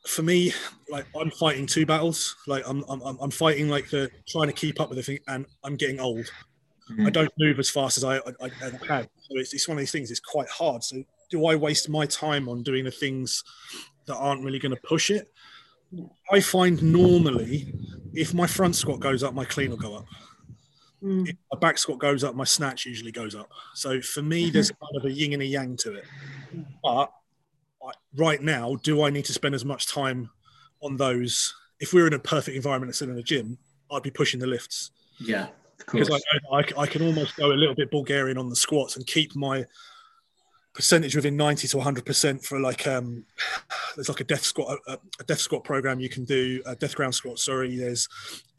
for 0.07 0.23
me, 0.23 0.53
like 0.91 1.07
I'm 1.19 1.31
fighting 1.31 1.67
two 1.67 1.85
battles. 1.87 2.37
Like 2.47 2.65
I'm 2.67 2.85
I'm, 2.89 3.03
I'm- 3.03 3.19
I'm 3.21 3.31
fighting 3.31 3.69
like 3.69 3.91
the 3.91 4.11
trying 4.29 4.47
to 4.49 4.53
keep 4.53 4.81
up 4.81 4.89
with 4.89 4.99
the 4.99 5.03
thing, 5.03 5.19
and 5.29 5.47
I'm 5.65 5.77
getting 5.77 6.01
old. 6.01 6.27
I 6.89 6.93
Mhm. 6.93 7.13
don't 7.13 7.33
move 7.39 7.59
as 7.59 7.69
fast 7.69 7.97
as 7.99 8.05
I, 8.05 8.19
I, 8.19 8.21
I 8.43 8.51
ever 8.63 8.79
have. 8.89 9.09
So 9.23 9.39
it's, 9.39 9.53
it's 9.53 9.67
one 9.67 9.77
of 9.77 9.81
these 9.81 9.91
things. 9.91 10.11
It's 10.13 10.21
quite 10.21 10.49
hard. 10.49 10.85
So 10.85 11.03
do 11.31 11.47
I 11.47 11.57
waste 11.57 11.89
my 11.89 12.07
time 12.07 12.49
on 12.49 12.63
doing 12.63 12.85
the 12.85 12.93
things 12.93 13.43
that 14.07 14.15
aren't 14.15 14.45
really 14.45 14.61
going 14.61 14.73
to 14.75 14.81
push 14.83 15.11
it? 15.11 15.27
I 16.31 16.39
find 16.39 16.81
normally, 16.81 17.75
if 18.15 18.35
my 18.35 18.47
front 18.47 18.77
squat 18.77 19.01
goes 19.01 19.25
up, 19.25 19.35
my 19.35 19.45
clean 19.45 19.71
will 19.71 19.79
go 19.79 19.97
up. 19.97 20.05
Mm. 21.03 21.29
If 21.29 21.35
my 21.53 21.59
back 21.59 21.79
squat 21.79 21.99
goes 21.99 22.23
up, 22.23 22.37
my 22.37 22.45
snatch 22.45 22.87
usually 22.87 23.11
goes 23.13 23.35
up. 23.35 23.51
So 23.75 24.01
for 24.01 24.23
me, 24.23 24.51
there's 24.51 24.71
kind 24.81 24.97
of 24.97 25.05
a 25.07 25.11
yin 25.11 25.33
and 25.33 25.43
a 25.43 25.47
yang 25.47 25.77
to 25.79 25.95
it. 25.95 26.05
But 26.85 26.89
I, 26.89 27.07
right 28.17 28.43
now, 28.43 28.77
do 28.83 29.03
I 29.03 29.11
need 29.11 29.25
to 29.27 29.33
spend 29.33 29.55
as 29.55 29.65
much 29.65 29.87
time 29.87 30.31
on 30.83 30.97
those? 30.97 31.55
If 31.81 31.93
we 31.93 32.01
were 32.01 32.09
in 32.09 32.15
a 32.15 32.19
perfect 32.19 32.57
environment 32.57 32.91
instead 32.91 33.09
of 33.09 33.15
in 33.15 33.21
a 33.21 33.23
gym, 33.23 33.59
I'd 33.91 34.03
be 34.03 34.11
pushing 34.11 34.41
the 34.41 34.47
lifts 34.47 34.91
Yeah, 35.21 35.49
of 35.79 35.87
course. 35.87 36.09
because 36.09 36.23
I, 36.53 36.57
I, 36.57 36.83
I 36.83 36.87
can 36.87 37.03
almost 37.03 37.37
go 37.37 37.53
a 37.53 37.55
little 37.55 37.75
bit 37.75 37.91
Bulgarian 37.91 38.39
on 38.39 38.49
the 38.49 38.57
squats 38.57 38.97
and 38.97 39.07
keep 39.07 39.37
my 39.37 39.65
percentage 40.75 41.17
within 41.17 41.37
90 41.39 41.69
to 41.69 41.77
100 41.79 42.05
percent 42.05 42.45
for 42.45 42.61
like 42.61 42.87
um 42.87 43.25
there's 43.95 44.11
like 44.11 44.21
a 44.21 44.25
death 44.25 44.43
squat 44.43 44.79
a, 44.87 44.99
a 45.21 45.25
death 45.25 45.39
squat 45.39 45.65
program 45.65 45.99
you 45.99 46.11
can 46.11 46.23
do 46.27 46.63
a 46.67 46.77
death 46.77 46.95
ground 46.95 47.15
squat 47.15 47.39
sorry 47.39 47.79
there's 47.79 48.07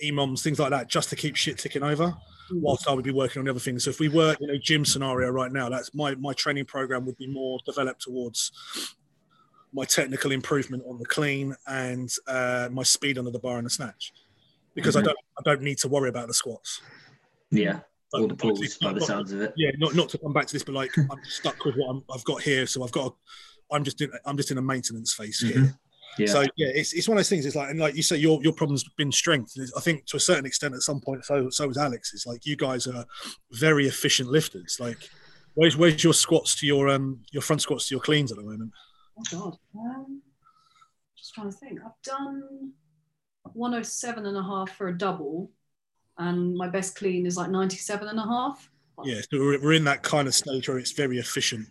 emoms 0.04 0.42
things 0.42 0.58
like 0.58 0.72
that 0.72 0.90
just 0.90 1.10
to 1.12 1.16
keep 1.16 1.36
shit 1.36 1.60
ticking 1.60 1.84
over 1.84 2.12
whilst 2.54 2.88
I 2.90 2.94
would 2.94 3.04
be 3.06 3.12
working 3.12 3.40
on 3.42 3.46
the 3.46 3.52
other 3.52 3.60
things 3.60 3.84
so 3.84 3.92
if 3.92 4.00
we 4.00 4.08
were 4.10 4.36
in 4.42 4.50
a 4.50 4.58
gym 4.58 4.84
scenario 4.84 5.30
right 5.30 5.52
now 5.52 5.70
that's 5.70 5.94
my 5.94 6.16
my 6.16 6.34
training 6.34 6.66
program 6.66 7.06
would 7.06 7.18
be 7.18 7.28
more 7.28 7.60
developed 7.68 8.02
towards 8.02 8.52
my 9.78 9.86
technical 9.86 10.32
improvement 10.32 10.84
on 10.90 10.98
the 10.98 11.06
clean 11.06 11.56
and 11.68 12.10
uh, 12.28 12.68
my 12.72 12.84
speed 12.84 13.18
under 13.20 13.32
the 13.32 13.40
bar 13.40 13.58
and 13.58 13.66
the 13.66 13.70
snatch 13.80 14.12
because 14.74 14.96
I 14.96 15.02
Mhm. 15.02 15.06
don't 15.06 15.18
I 15.40 15.42
don't 15.48 15.62
need 15.62 15.78
to 15.84 15.88
worry 15.88 16.10
about 16.10 16.28
the 16.28 16.34
squats 16.34 16.82
yeah, 17.52 17.80
But- 18.12 18.22
all 18.22 18.28
the 18.28 18.36
pulls 18.36 18.78
by 18.80 18.92
the 18.94 19.02
sounds 19.02 19.32
of 19.34 19.40
it. 19.42 19.54
yeah, 19.56 19.72
not 19.78 19.96
not 19.96 20.10
to 20.10 20.18
come 20.18 20.34
back 20.34 20.48
to 20.48 20.54
this, 20.54 20.64
but 20.64 20.76
like 20.82 20.92
I'm 20.98 21.22
stuck 21.40 21.64
with 21.66 21.76
what 21.76 21.88
I'm, 21.92 22.04
I've 22.14 22.24
got 22.32 22.42
here, 22.42 22.66
so 22.68 22.84
I've 22.84 22.92
got. 23.02 23.16
I'm 23.72 23.84
just 23.84 24.00
in. 24.02 24.10
I'm 24.26 24.38
just 24.38 24.50
in 24.52 24.58
a 24.58 24.62
maintenance 24.74 25.14
phase 25.14 25.40
here. 25.40 25.58
Mhm. 25.64 25.78
Yeah. 26.20 26.28
So 26.34 26.40
yeah, 26.62 26.72
it's, 26.80 26.92
it's 26.94 27.08
one 27.08 27.18
of 27.18 27.20
those 27.20 27.30
things. 27.30 27.46
It's 27.46 27.56
like 27.56 27.70
and 27.70 27.80
like 27.80 27.96
you 27.96 28.04
say, 28.04 28.18
your 28.18 28.42
your 28.44 28.54
problem's 28.54 28.84
been 29.02 29.12
strength. 29.12 29.52
I 29.80 29.82
think 29.82 30.06
to 30.08 30.18
a 30.18 30.20
certain 30.30 30.46
extent, 30.46 30.74
at 30.74 30.82
some 30.82 31.00
point, 31.00 31.24
so 31.26 31.50
so 31.50 31.68
was 31.68 31.78
Alex. 31.78 32.14
It's 32.14 32.26
like 32.26 32.46
you 32.46 32.56
guys 32.58 32.88
are 32.88 33.06
very 33.52 33.86
efficient 33.88 34.30
lifters. 34.30 34.78
Like, 34.80 35.02
where's 35.56 35.76
where's 35.78 36.04
your 36.04 36.14
squats 36.26 36.52
to 36.60 36.66
your 36.66 36.90
um 36.90 37.06
your 37.32 37.42
front 37.48 37.62
squats 37.62 37.88
to 37.88 37.96
your 37.96 38.02
cleans 38.02 38.32
at 38.32 38.38
the 38.38 38.44
moment? 38.44 38.72
Oh 39.18 39.24
God. 39.32 39.58
Um, 39.78 40.22
just 41.16 41.34
trying 41.34 41.50
to 41.50 41.58
think. 41.58 41.80
I've 41.84 42.02
done 42.04 42.72
107 43.54 44.26
and 44.26 44.38
a 44.38 44.44
half 44.44 44.76
for 44.76 44.90
a 44.90 44.98
double, 44.98 45.52
and 46.18 46.56
my 46.56 46.68
best 46.68 46.96
clean 46.96 47.26
is 47.26 47.38
like 47.38 47.50
97 47.50 48.08
and 48.08 48.20
a 48.20 48.24
half. 48.24 48.70
Yeah, 49.04 49.22
so 49.22 49.40
we're, 49.40 49.62
we're 49.62 49.74
in 49.74 49.84
that 49.84 50.02
kind 50.02 50.28
of 50.28 50.34
stage 50.34 50.68
where 50.68 50.80
it's 50.80 50.92
very 50.92 51.20
efficient. 51.20 51.68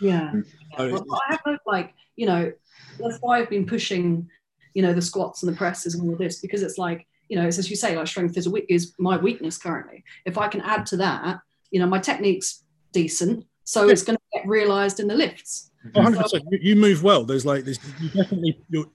Yeah. 0.00 0.32
So 0.76 0.90
Well, 0.90 1.06
I 1.28 1.32
have 1.32 1.40
no 1.46 1.58
like, 1.66 1.92
you 2.16 2.26
know, 2.26 2.52
that's 2.98 3.18
why 3.20 3.38
I've 3.38 3.50
been 3.50 3.66
pushing, 3.66 4.28
you 4.74 4.82
know, 4.82 4.94
the 4.94 5.02
squats 5.02 5.42
and 5.42 5.52
the 5.52 5.56
presses 5.56 5.94
and 5.94 6.08
all 6.08 6.16
this 6.16 6.40
because 6.40 6.62
it's 6.62 6.78
like, 6.78 7.06
you 7.28 7.36
know, 7.36 7.46
it's 7.46 7.58
as 7.58 7.68
you 7.68 7.76
say, 7.76 7.96
like 7.96 8.06
strength 8.06 8.36
is 8.36 8.46
a 8.46 8.50
weak 8.50 8.66
is 8.68 8.94
my 8.98 9.16
weakness 9.16 9.58
currently. 9.58 10.02
If 10.24 10.38
I 10.38 10.48
can 10.48 10.62
add 10.62 10.86
to 10.86 10.96
that, 10.98 11.40
you 11.70 11.80
know, 11.80 11.86
my 11.86 11.98
technique's 11.98 12.64
decent, 12.92 13.46
so 13.64 13.88
it's 13.88 14.02
going 14.02 14.16
to 14.16 14.38
get 14.38 14.46
realised 14.46 14.98
in 14.98 15.08
the 15.08 15.14
lifts. 15.14 15.70
Oh, 15.94 16.00
mm-hmm. 16.00 16.20
100%. 16.20 16.42
You, 16.50 16.58
you 16.60 16.76
move 16.76 17.02
well. 17.02 17.24
There's 17.24 17.44
like, 17.44 17.64
there's 17.64 17.78
you 18.00 18.08
definitely, 18.08 18.60
you're, 18.68 18.86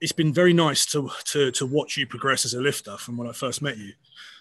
it's 0.00 0.12
been 0.12 0.32
very 0.32 0.52
nice 0.52 0.84
to, 0.86 1.10
to, 1.26 1.50
to 1.52 1.66
watch 1.66 1.96
you 1.96 2.06
progress 2.06 2.44
as 2.44 2.54
a 2.54 2.60
lifter 2.60 2.96
from 2.96 3.16
when 3.16 3.28
I 3.28 3.32
first 3.32 3.62
met 3.62 3.78
you. 3.78 3.92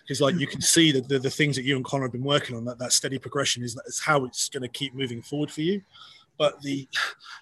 Because 0.01 0.19
like 0.19 0.35
you 0.35 0.47
can 0.47 0.61
see 0.61 0.91
that 0.93 1.07
the, 1.07 1.19
the 1.19 1.29
things 1.29 1.55
that 1.55 1.63
you 1.63 1.75
and 1.75 1.85
Connor 1.85 2.05
have 2.05 2.11
been 2.11 2.23
working 2.23 2.55
on, 2.55 2.65
that, 2.65 2.79
that 2.79 2.91
steady 2.91 3.19
progression 3.19 3.63
is, 3.63 3.79
is 3.85 3.99
how 3.99 4.25
it's 4.25 4.49
going 4.49 4.63
to 4.63 4.69
keep 4.69 4.95
moving 4.95 5.21
forward 5.21 5.51
for 5.51 5.61
you. 5.61 5.81
But 6.37 6.59
the, 6.61 6.87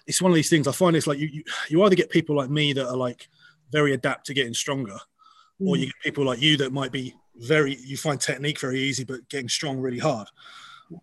it's 0.06 0.20
one 0.20 0.30
of 0.30 0.34
these 0.34 0.50
things 0.50 0.68
I 0.68 0.72
find 0.72 0.94
it's 0.94 1.06
like 1.06 1.18
you, 1.18 1.28
you, 1.28 1.44
you 1.68 1.82
either 1.82 1.96
get 1.96 2.10
people 2.10 2.36
like 2.36 2.50
me 2.50 2.74
that 2.74 2.86
are 2.86 2.96
like 2.96 3.28
very 3.72 3.94
adapt 3.94 4.26
to 4.26 4.34
getting 4.34 4.52
stronger, 4.52 4.98
or 5.58 5.76
you 5.76 5.86
mm. 5.86 5.88
get 5.88 6.02
people 6.02 6.24
like 6.24 6.42
you 6.42 6.58
that 6.58 6.72
might 6.72 6.92
be 6.92 7.14
very, 7.36 7.76
you 7.76 7.96
find 7.96 8.20
technique 8.20 8.60
very 8.60 8.78
easy, 8.78 9.04
but 9.04 9.26
getting 9.30 9.48
strong 9.48 9.80
really 9.80 9.98
hard 9.98 10.28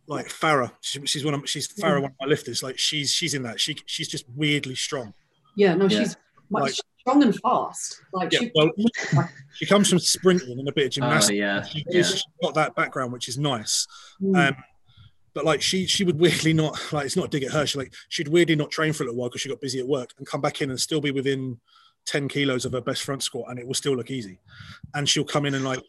like 0.07 0.27
Farah. 0.27 0.71
She, 0.81 1.05
she's 1.05 1.23
one 1.25 1.33
of 1.33 1.49
she's 1.49 1.67
Farah, 1.67 2.01
one 2.01 2.11
of 2.11 2.17
my 2.19 2.27
lifters. 2.27 2.61
Like 2.63 2.77
she's 2.77 3.11
she's 3.11 3.33
in 3.33 3.43
that. 3.43 3.59
She 3.59 3.75
she's 3.85 4.07
just 4.07 4.25
weirdly 4.35 4.75
strong. 4.75 5.13
Yeah, 5.55 5.73
no, 5.75 5.85
Yeah. 5.87 5.99
she's 5.99 6.17
much 6.49 6.63
Like- 6.63 6.73
strong 6.99 7.23
and 7.23 7.39
fast. 7.39 8.01
Like 8.13 8.31
Yeah, 8.33 8.39
she, 8.39 8.51
well, 8.53 8.69
she 9.55 9.65
comes 9.65 9.89
from 9.89 9.99
sprinting 9.99 10.59
and 10.59 10.67
a 10.67 10.71
bit 10.71 10.83
of 10.85 10.87
Oh 10.87 10.89
gymnastics. 10.91 11.37
yeah, 11.37 11.63
She, 11.63 11.85
yeah. 11.89 12.03
she's 12.03 12.23
got 12.43 12.53
that 12.55 12.75
background, 12.75 13.13
which 13.13 13.27
is 13.29 13.37
nice. 13.37 13.87
Mm. 14.21 14.49
Um, 14.49 14.55
but 15.33 15.45
like 15.45 15.61
she 15.61 15.85
she 15.85 16.03
would 16.03 16.19
weirdly 16.19 16.51
not 16.53 16.79
like 16.91 17.05
it's 17.05 17.15
not 17.15 17.25
a 17.25 17.29
dig 17.29 17.43
at 17.43 17.51
her. 17.51 17.65
She 17.65 17.77
like 17.77 17.93
she'd 18.09 18.27
weirdly 18.27 18.55
not 18.55 18.71
train 18.71 18.91
for 18.93 19.03
a 19.03 19.05
little 19.07 19.19
while 19.19 19.29
because 19.29 19.41
she 19.41 19.49
got 19.49 19.61
busy 19.61 19.79
at 19.79 19.87
work 19.87 20.13
and 20.17 20.25
come 20.27 20.41
back 20.41 20.61
in 20.61 20.69
and 20.69 20.79
still 20.79 20.99
be 21.01 21.11
within 21.11 21.59
ten 22.05 22.27
kilos 22.27 22.65
of 22.65 22.71
her 22.71 22.81
best 22.81 23.03
front 23.03 23.21
squat 23.21 23.45
and 23.49 23.59
it 23.59 23.67
will 23.67 23.73
still 23.75 23.95
look 23.95 24.09
easy. 24.11 24.39
And 24.95 25.07
she'll 25.07 25.23
come 25.25 25.45
in 25.45 25.53
and 25.55 25.63
like 25.63 25.81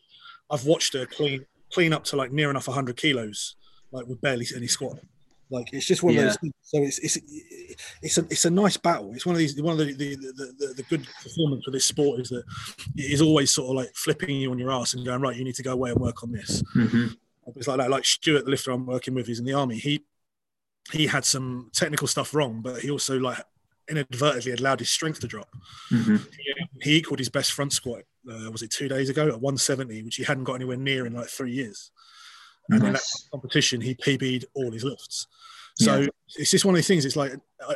I've 0.50 0.66
watched 0.66 0.92
her 0.94 1.06
clean 1.06 1.46
clean 1.72 1.92
up 1.92 2.04
to 2.04 2.16
like 2.16 2.30
near 2.32 2.50
enough 2.50 2.66
hundred 2.66 2.96
kilos 2.96 3.54
like 3.92 4.06
with 4.06 4.20
barely 4.20 4.46
any 4.56 4.66
squat. 4.66 4.98
Like 5.50 5.72
it's 5.72 5.86
just 5.86 6.02
one 6.02 6.14
of 6.16 6.22
those 6.24 6.36
things. 6.36 6.52
So 6.62 6.78
it's 6.82 6.98
it's 6.98 7.16
it's 8.02 8.18
a 8.18 8.22
it's 8.24 8.44
a 8.44 8.50
nice 8.50 8.76
battle. 8.76 9.12
It's 9.14 9.24
one 9.24 9.34
of 9.34 9.38
these 9.38 9.60
one 9.60 9.78
of 9.80 9.86
the 9.86 9.94
the, 9.94 10.14
the, 10.16 10.54
the, 10.58 10.74
the 10.76 10.82
good 10.84 11.06
performance 11.22 11.64
for 11.64 11.70
this 11.70 11.86
sport 11.86 12.20
is 12.20 12.28
that 12.28 12.44
it 12.96 13.10
is 13.12 13.22
always 13.22 13.50
sort 13.50 13.70
of 13.70 13.76
like 13.76 13.94
flipping 13.94 14.36
you 14.36 14.50
on 14.50 14.58
your 14.58 14.70
ass 14.70 14.92
and 14.94 15.06
going 15.06 15.22
right. 15.22 15.36
You 15.36 15.44
need 15.44 15.54
to 15.54 15.62
go 15.62 15.72
away 15.72 15.90
and 15.90 16.00
work 16.00 16.22
on 16.22 16.32
this. 16.32 16.62
Mhm. 16.76 17.16
It's 17.56 17.66
like 17.66 17.78
that. 17.78 17.88
Like 17.88 18.04
Stuart, 18.04 18.44
the 18.44 18.50
lifter 18.50 18.72
I'm 18.72 18.84
working 18.84 19.14
with, 19.14 19.26
he's 19.26 19.38
in 19.38 19.46
the 19.46 19.54
army. 19.54 19.78
He 19.78 20.04
he 20.92 21.06
had 21.06 21.24
some 21.24 21.70
technical 21.72 22.06
stuff 22.08 22.34
wrong, 22.34 22.60
but 22.60 22.80
he 22.80 22.90
also 22.90 23.18
like 23.18 23.38
inadvertently 23.88 24.52
allowed 24.52 24.80
his 24.80 24.90
strength 24.90 25.20
to 25.20 25.26
drop. 25.26 25.48
Mhm. 25.90 26.26
He 26.82 26.96
equaled 26.96 27.20
his 27.20 27.30
best 27.30 27.52
front 27.52 27.72
squat. 27.72 28.02
Uh, 28.30 28.50
was 28.50 28.60
it 28.62 28.70
two 28.70 28.88
days 28.88 29.08
ago 29.08 29.28
at 29.28 29.40
170, 29.40 30.02
which 30.02 30.16
he 30.16 30.24
hadn't 30.24 30.44
got 30.44 30.54
anywhere 30.54 30.76
near 30.76 31.06
in 31.06 31.14
like 31.14 31.28
three 31.28 31.52
years. 31.52 31.90
And 32.70 32.84
in 32.84 32.92
that 32.92 33.02
competition, 33.30 33.80
he 33.80 33.94
PB'd 33.94 34.44
all 34.54 34.70
his 34.70 34.84
lifts. 34.84 35.26
So 35.76 36.00
Yeah. 36.00 36.06
it's 36.36 36.50
just 36.50 36.64
one 36.64 36.74
of 36.74 36.76
these 36.76 36.88
things. 36.88 37.04
It's 37.04 37.16
like 37.16 37.32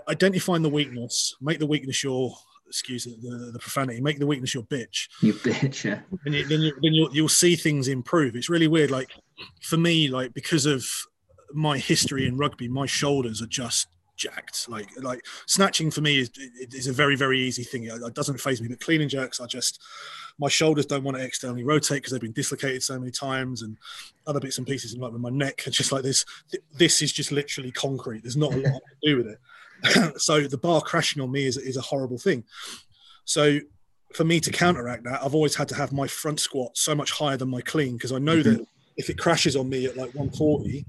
identifying 0.08 0.62
the 0.62 0.68
weakness, 0.68 1.34
make 1.40 1.58
the 1.58 1.66
weakness 1.66 2.02
your 2.02 2.34
excuse 2.66 3.04
the, 3.04 3.10
the, 3.20 3.52
the 3.52 3.58
profanity, 3.58 4.00
make 4.00 4.18
the 4.18 4.26
weakness 4.26 4.54
your 4.54 4.62
bitch, 4.64 5.08
You 5.20 5.34
bitch. 5.34 5.84
Yeah. 5.84 6.00
and 6.24 6.34
you, 6.34 6.46
then, 6.46 6.60
you, 6.62 6.72
then 6.82 6.94
you'll, 6.94 7.14
you'll 7.14 7.28
see 7.28 7.54
things 7.54 7.86
improve. 7.88 8.34
It's 8.34 8.48
really 8.48 8.66
weird. 8.68 8.90
Like 8.90 9.10
for 9.62 9.76
me, 9.76 10.08
like 10.08 10.32
because 10.32 10.64
of 10.66 10.84
my 11.52 11.76
history 11.78 12.26
in 12.26 12.38
rugby, 12.38 12.68
my 12.68 12.86
shoulders 12.86 13.42
are 13.42 13.46
just 13.46 13.88
jacked. 14.16 14.68
Like 14.68 14.88
like 15.00 15.24
snatching 15.46 15.90
for 15.90 16.00
me 16.00 16.18
is 16.18 16.30
is 16.72 16.86
a 16.86 16.92
very 16.92 17.16
very 17.16 17.40
easy 17.40 17.64
thing. 17.64 17.84
It, 17.84 18.00
it 18.02 18.14
doesn't 18.14 18.40
phase 18.40 18.60
me. 18.60 18.68
But 18.68 18.80
clean 18.80 19.00
and 19.00 19.10
jerks, 19.10 19.40
I 19.40 19.46
just 19.46 19.80
my 20.38 20.48
shoulders 20.48 20.86
don't 20.86 21.04
want 21.04 21.16
to 21.16 21.22
externally 21.22 21.64
rotate 21.64 21.98
because 21.98 22.12
they've 22.12 22.20
been 22.20 22.32
dislocated 22.32 22.82
so 22.82 22.98
many 22.98 23.10
times, 23.10 23.62
and 23.62 23.76
other 24.26 24.40
bits 24.40 24.58
and 24.58 24.66
pieces. 24.66 24.92
And 24.92 25.02
like 25.02 25.12
with 25.12 25.20
my 25.20 25.30
neck, 25.30 25.62
it's 25.66 25.76
just 25.76 25.92
like 25.92 26.02
this. 26.02 26.24
This 26.76 27.02
is 27.02 27.12
just 27.12 27.32
literally 27.32 27.72
concrete. 27.72 28.22
There's 28.22 28.36
not 28.36 28.52
a 28.52 28.56
lot 28.56 28.66
I 28.66 28.70
can 28.70 28.80
do 29.02 29.16
with 29.16 29.26
it. 29.26 29.38
so 30.20 30.40
the 30.42 30.58
bar 30.58 30.80
crashing 30.80 31.22
on 31.22 31.30
me 31.30 31.46
is 31.46 31.56
is 31.56 31.76
a 31.76 31.82
horrible 31.82 32.18
thing. 32.18 32.44
So 33.24 33.58
for 34.14 34.24
me 34.24 34.40
to 34.40 34.50
mm-hmm. 34.50 34.58
counteract 34.58 35.04
that, 35.04 35.22
I've 35.22 35.34
always 35.34 35.54
had 35.54 35.68
to 35.68 35.74
have 35.74 35.92
my 35.92 36.06
front 36.06 36.40
squat 36.40 36.76
so 36.76 36.94
much 36.94 37.12
higher 37.12 37.36
than 37.36 37.48
my 37.48 37.60
clean 37.60 37.94
because 37.94 38.12
I 38.12 38.18
know 38.18 38.42
that 38.42 38.54
mm-hmm. 38.54 38.62
if 38.96 39.10
it 39.10 39.18
crashes 39.18 39.56
on 39.56 39.68
me 39.68 39.86
at 39.86 39.96
like 39.96 40.14
140, 40.14 40.84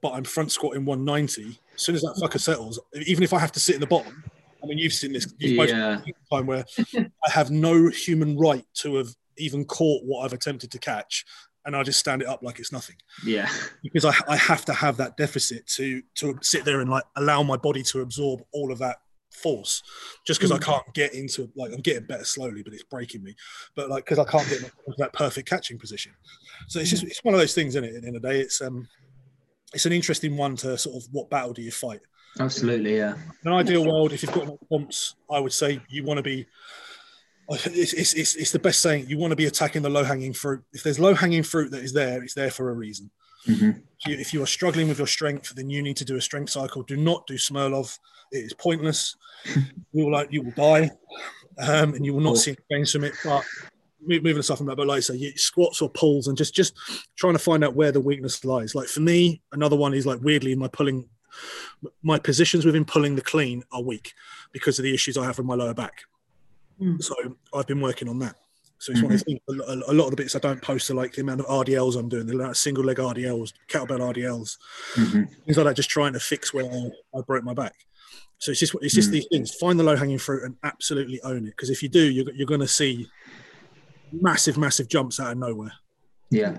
but 0.00 0.12
I'm 0.12 0.24
front 0.24 0.52
squatting 0.52 0.84
190, 0.84 1.60
as 1.74 1.82
soon 1.82 1.94
as 1.94 2.02
that 2.02 2.18
fucker 2.22 2.40
settles, 2.40 2.80
even 3.06 3.22
if 3.24 3.32
I 3.32 3.38
have 3.38 3.52
to 3.52 3.60
sit 3.60 3.74
in 3.74 3.80
the 3.80 3.86
bottom, 3.86 4.22
I 4.62 4.66
mean, 4.66 4.78
you've 4.78 4.92
seen 4.92 5.12
this. 5.12 5.32
You've 5.38 5.68
Yeah. 5.68 6.00
time 6.32 6.46
where 6.46 6.64
I 6.96 7.30
have 7.30 7.50
no 7.50 7.88
human 7.88 8.36
right 8.38 8.64
to 8.74 8.96
have 8.96 9.08
even 9.36 9.64
caught 9.64 10.04
what 10.04 10.24
I've 10.24 10.32
attempted 10.32 10.70
to 10.72 10.78
catch, 10.78 11.24
and 11.64 11.76
I 11.76 11.82
just 11.82 11.98
stand 12.00 12.22
it 12.22 12.28
up 12.28 12.42
like 12.42 12.58
it's 12.58 12.72
nothing 12.72 12.96
Yeah. 13.24 13.48
because 13.82 14.04
I, 14.04 14.14
I 14.26 14.36
have 14.36 14.64
to 14.66 14.72
have 14.72 14.96
that 14.96 15.16
deficit 15.16 15.66
to 15.76 16.02
to 16.16 16.38
sit 16.42 16.64
there 16.64 16.80
and 16.80 16.90
like 16.90 17.04
allow 17.16 17.42
my 17.42 17.56
body 17.56 17.82
to 17.84 18.00
absorb 18.00 18.42
all 18.52 18.72
of 18.72 18.78
that 18.78 18.96
force 19.30 19.82
just 20.26 20.40
because 20.40 20.50
I 20.50 20.58
can't 20.58 20.82
get 20.94 21.14
into 21.14 21.48
like 21.54 21.72
I'm 21.72 21.80
getting 21.80 22.06
better 22.06 22.24
slowly 22.24 22.62
but 22.62 22.72
it's 22.72 22.82
breaking 22.82 23.22
me 23.22 23.36
but 23.76 23.88
like 23.88 24.04
because 24.04 24.18
I 24.18 24.24
can't 24.24 24.48
get 24.48 24.58
into 24.58 24.72
that 24.96 25.12
perfect 25.12 25.48
catching 25.48 25.78
position 25.78 26.12
so 26.66 26.80
it's 26.80 26.90
just 26.90 27.04
it's 27.04 27.22
one 27.22 27.34
of 27.34 27.40
those 27.40 27.54
things 27.54 27.76
isn't 27.76 27.84
it 27.84 27.94
at 27.94 28.00
the 28.02 28.06
end 28.08 28.16
of 28.16 28.22
the 28.22 28.28
day 28.28 28.40
it's 28.40 28.60
um 28.62 28.88
it's 29.74 29.86
an 29.86 29.92
interesting 29.92 30.36
one 30.36 30.56
to 30.56 30.76
sort 30.78 30.96
of 30.96 31.08
what 31.12 31.30
battle 31.30 31.52
do 31.52 31.62
you 31.62 31.70
fight 31.70 32.00
Absolutely. 32.40 32.96
Yeah. 32.96 33.14
in 33.44 33.52
an 33.52 33.54
ideal 33.54 33.84
world 33.86 34.12
if 34.12 34.22
you've 34.22 34.32
got 34.32 34.46
no 34.46 34.58
bumps 34.70 35.14
I 35.30 35.40
would 35.40 35.52
say 35.52 35.80
you 35.88 36.04
want 36.04 36.18
to 36.18 36.22
be 36.22 36.46
it's, 37.50 37.94
it's, 37.94 38.12
it's, 38.14 38.34
it's 38.36 38.52
the 38.52 38.58
best 38.58 38.80
saying 38.80 39.06
you 39.08 39.16
want 39.18 39.30
to 39.32 39.36
be 39.36 39.46
attacking 39.46 39.82
the 39.82 39.88
low 39.90 40.04
hanging 40.04 40.32
fruit 40.34 40.62
if 40.72 40.82
there's 40.82 40.98
low 40.98 41.14
hanging 41.14 41.42
fruit 41.42 41.70
that 41.70 41.82
is 41.82 41.92
there 41.92 42.22
it's 42.22 42.34
there 42.34 42.50
for 42.50 42.70
a 42.70 42.74
reason 42.74 43.10
Mhm. 43.46 43.80
if 44.00 44.06
you, 44.06 44.16
if 44.18 44.34
you 44.34 44.42
are 44.42 44.46
struggling 44.46 44.88
with 44.88 44.98
your 44.98 45.06
strength, 45.06 45.54
then 45.54 45.70
you 45.70 45.80
need 45.80 45.96
to 45.98 46.04
do 46.04 46.16
a 46.16 46.20
strength 46.20 46.50
cycle. 46.50 46.82
Do 46.82 46.96
not 46.96 47.24
do 47.28 47.34
Smolov. 47.34 47.96
It 48.32 48.38
is 48.38 48.52
pointless. 48.52 49.16
you 49.92 50.04
will 50.04 50.10
like 50.12 50.28
you 50.32 50.42
will 50.42 50.50
die, 50.50 50.90
um, 51.56 51.94
and 51.94 52.04
you 52.04 52.12
will 52.12 52.20
not 52.20 52.36
see 52.36 52.50
any 52.50 52.58
gains 52.68 52.92
from 52.92 53.04
it. 53.04 53.14
But 53.24 53.44
mo- 54.08 54.20
moving 54.22 54.38
aside 54.38 54.58
from 54.58 54.66
that, 54.66 54.76
but 54.76 54.86
like 54.86 54.98
I 54.98 55.00
say, 55.00 55.16
you, 55.16 55.32
squats 55.36 55.80
or 55.82 55.88
pulls, 55.90 56.26
and 56.28 56.36
just 56.36 56.54
just 56.54 56.74
trying 57.16 57.34
to 57.34 57.38
find 57.38 57.62
out 57.64 57.74
where 57.74 57.92
the 57.92 58.00
weakness 58.00 58.44
lies. 58.44 58.74
Like 58.74 58.88
for 58.88 59.00
me, 59.00 59.42
another 59.52 59.76
one 59.76 59.94
is 59.94 60.06
like 60.06 60.20
weirdly 60.22 60.54
my 60.54 60.68
pulling, 60.68 61.08
my 62.02 62.18
positions 62.18 62.64
within 62.64 62.84
pulling 62.84 63.14
the 63.16 63.22
clean 63.22 63.62
are 63.72 63.82
weak 63.82 64.12
because 64.52 64.78
of 64.78 64.82
the 64.82 64.94
issues 64.94 65.16
I 65.16 65.24
have 65.24 65.38
with 65.38 65.46
my 65.46 65.54
lower 65.54 65.74
back. 65.74 66.02
Mm. 66.80 67.02
So 67.02 67.14
I've 67.54 67.66
been 67.66 67.80
working 67.80 68.08
on 68.08 68.18
that. 68.20 68.36
So 68.80 68.92
it's 68.92 69.02
one 69.02 69.12
of 69.12 69.18
the 69.18 69.24
things. 69.24 69.40
A 69.88 69.92
lot 69.92 70.04
of 70.04 70.10
the 70.10 70.16
bits 70.16 70.36
I 70.36 70.38
don't 70.38 70.62
post 70.62 70.88
are 70.90 70.94
like 70.94 71.12
the 71.12 71.20
amount 71.22 71.40
of 71.40 71.46
RDLs 71.46 71.96
I'm 71.98 72.08
doing, 72.08 72.26
the 72.26 72.34
amount 72.34 72.50
of 72.52 72.56
single 72.56 72.84
leg 72.84 72.98
RDLs, 72.98 73.52
kettlebell 73.68 73.98
RDLs, 74.14 74.56
Mhm. 74.94 75.28
things 75.44 75.56
like 75.56 75.66
that. 75.66 75.74
Just 75.76 75.90
trying 75.90 76.12
to 76.12 76.20
fix 76.20 76.54
where 76.54 76.64
I 76.64 77.20
broke 77.22 77.42
my 77.42 77.54
back. 77.54 77.74
So 78.38 78.52
it's 78.52 78.60
just 78.60 78.76
it's 78.80 78.94
just 78.94 79.08
Mm. 79.08 79.12
these 79.14 79.26
things. 79.32 79.54
Find 79.56 79.80
the 79.80 79.82
low 79.82 79.96
hanging 79.96 80.18
fruit 80.18 80.44
and 80.44 80.54
absolutely 80.62 81.20
own 81.22 81.38
it. 81.38 81.50
Because 81.56 81.70
if 81.70 81.82
you 81.82 81.88
do, 81.88 82.08
you're, 82.08 82.32
you're 82.32 82.46
going 82.46 82.60
to 82.60 82.68
see 82.68 83.08
massive, 84.12 84.56
massive 84.58 84.88
jumps 84.88 85.18
out 85.20 85.32
of 85.32 85.38
nowhere. 85.38 85.72
Yeah. 86.30 86.58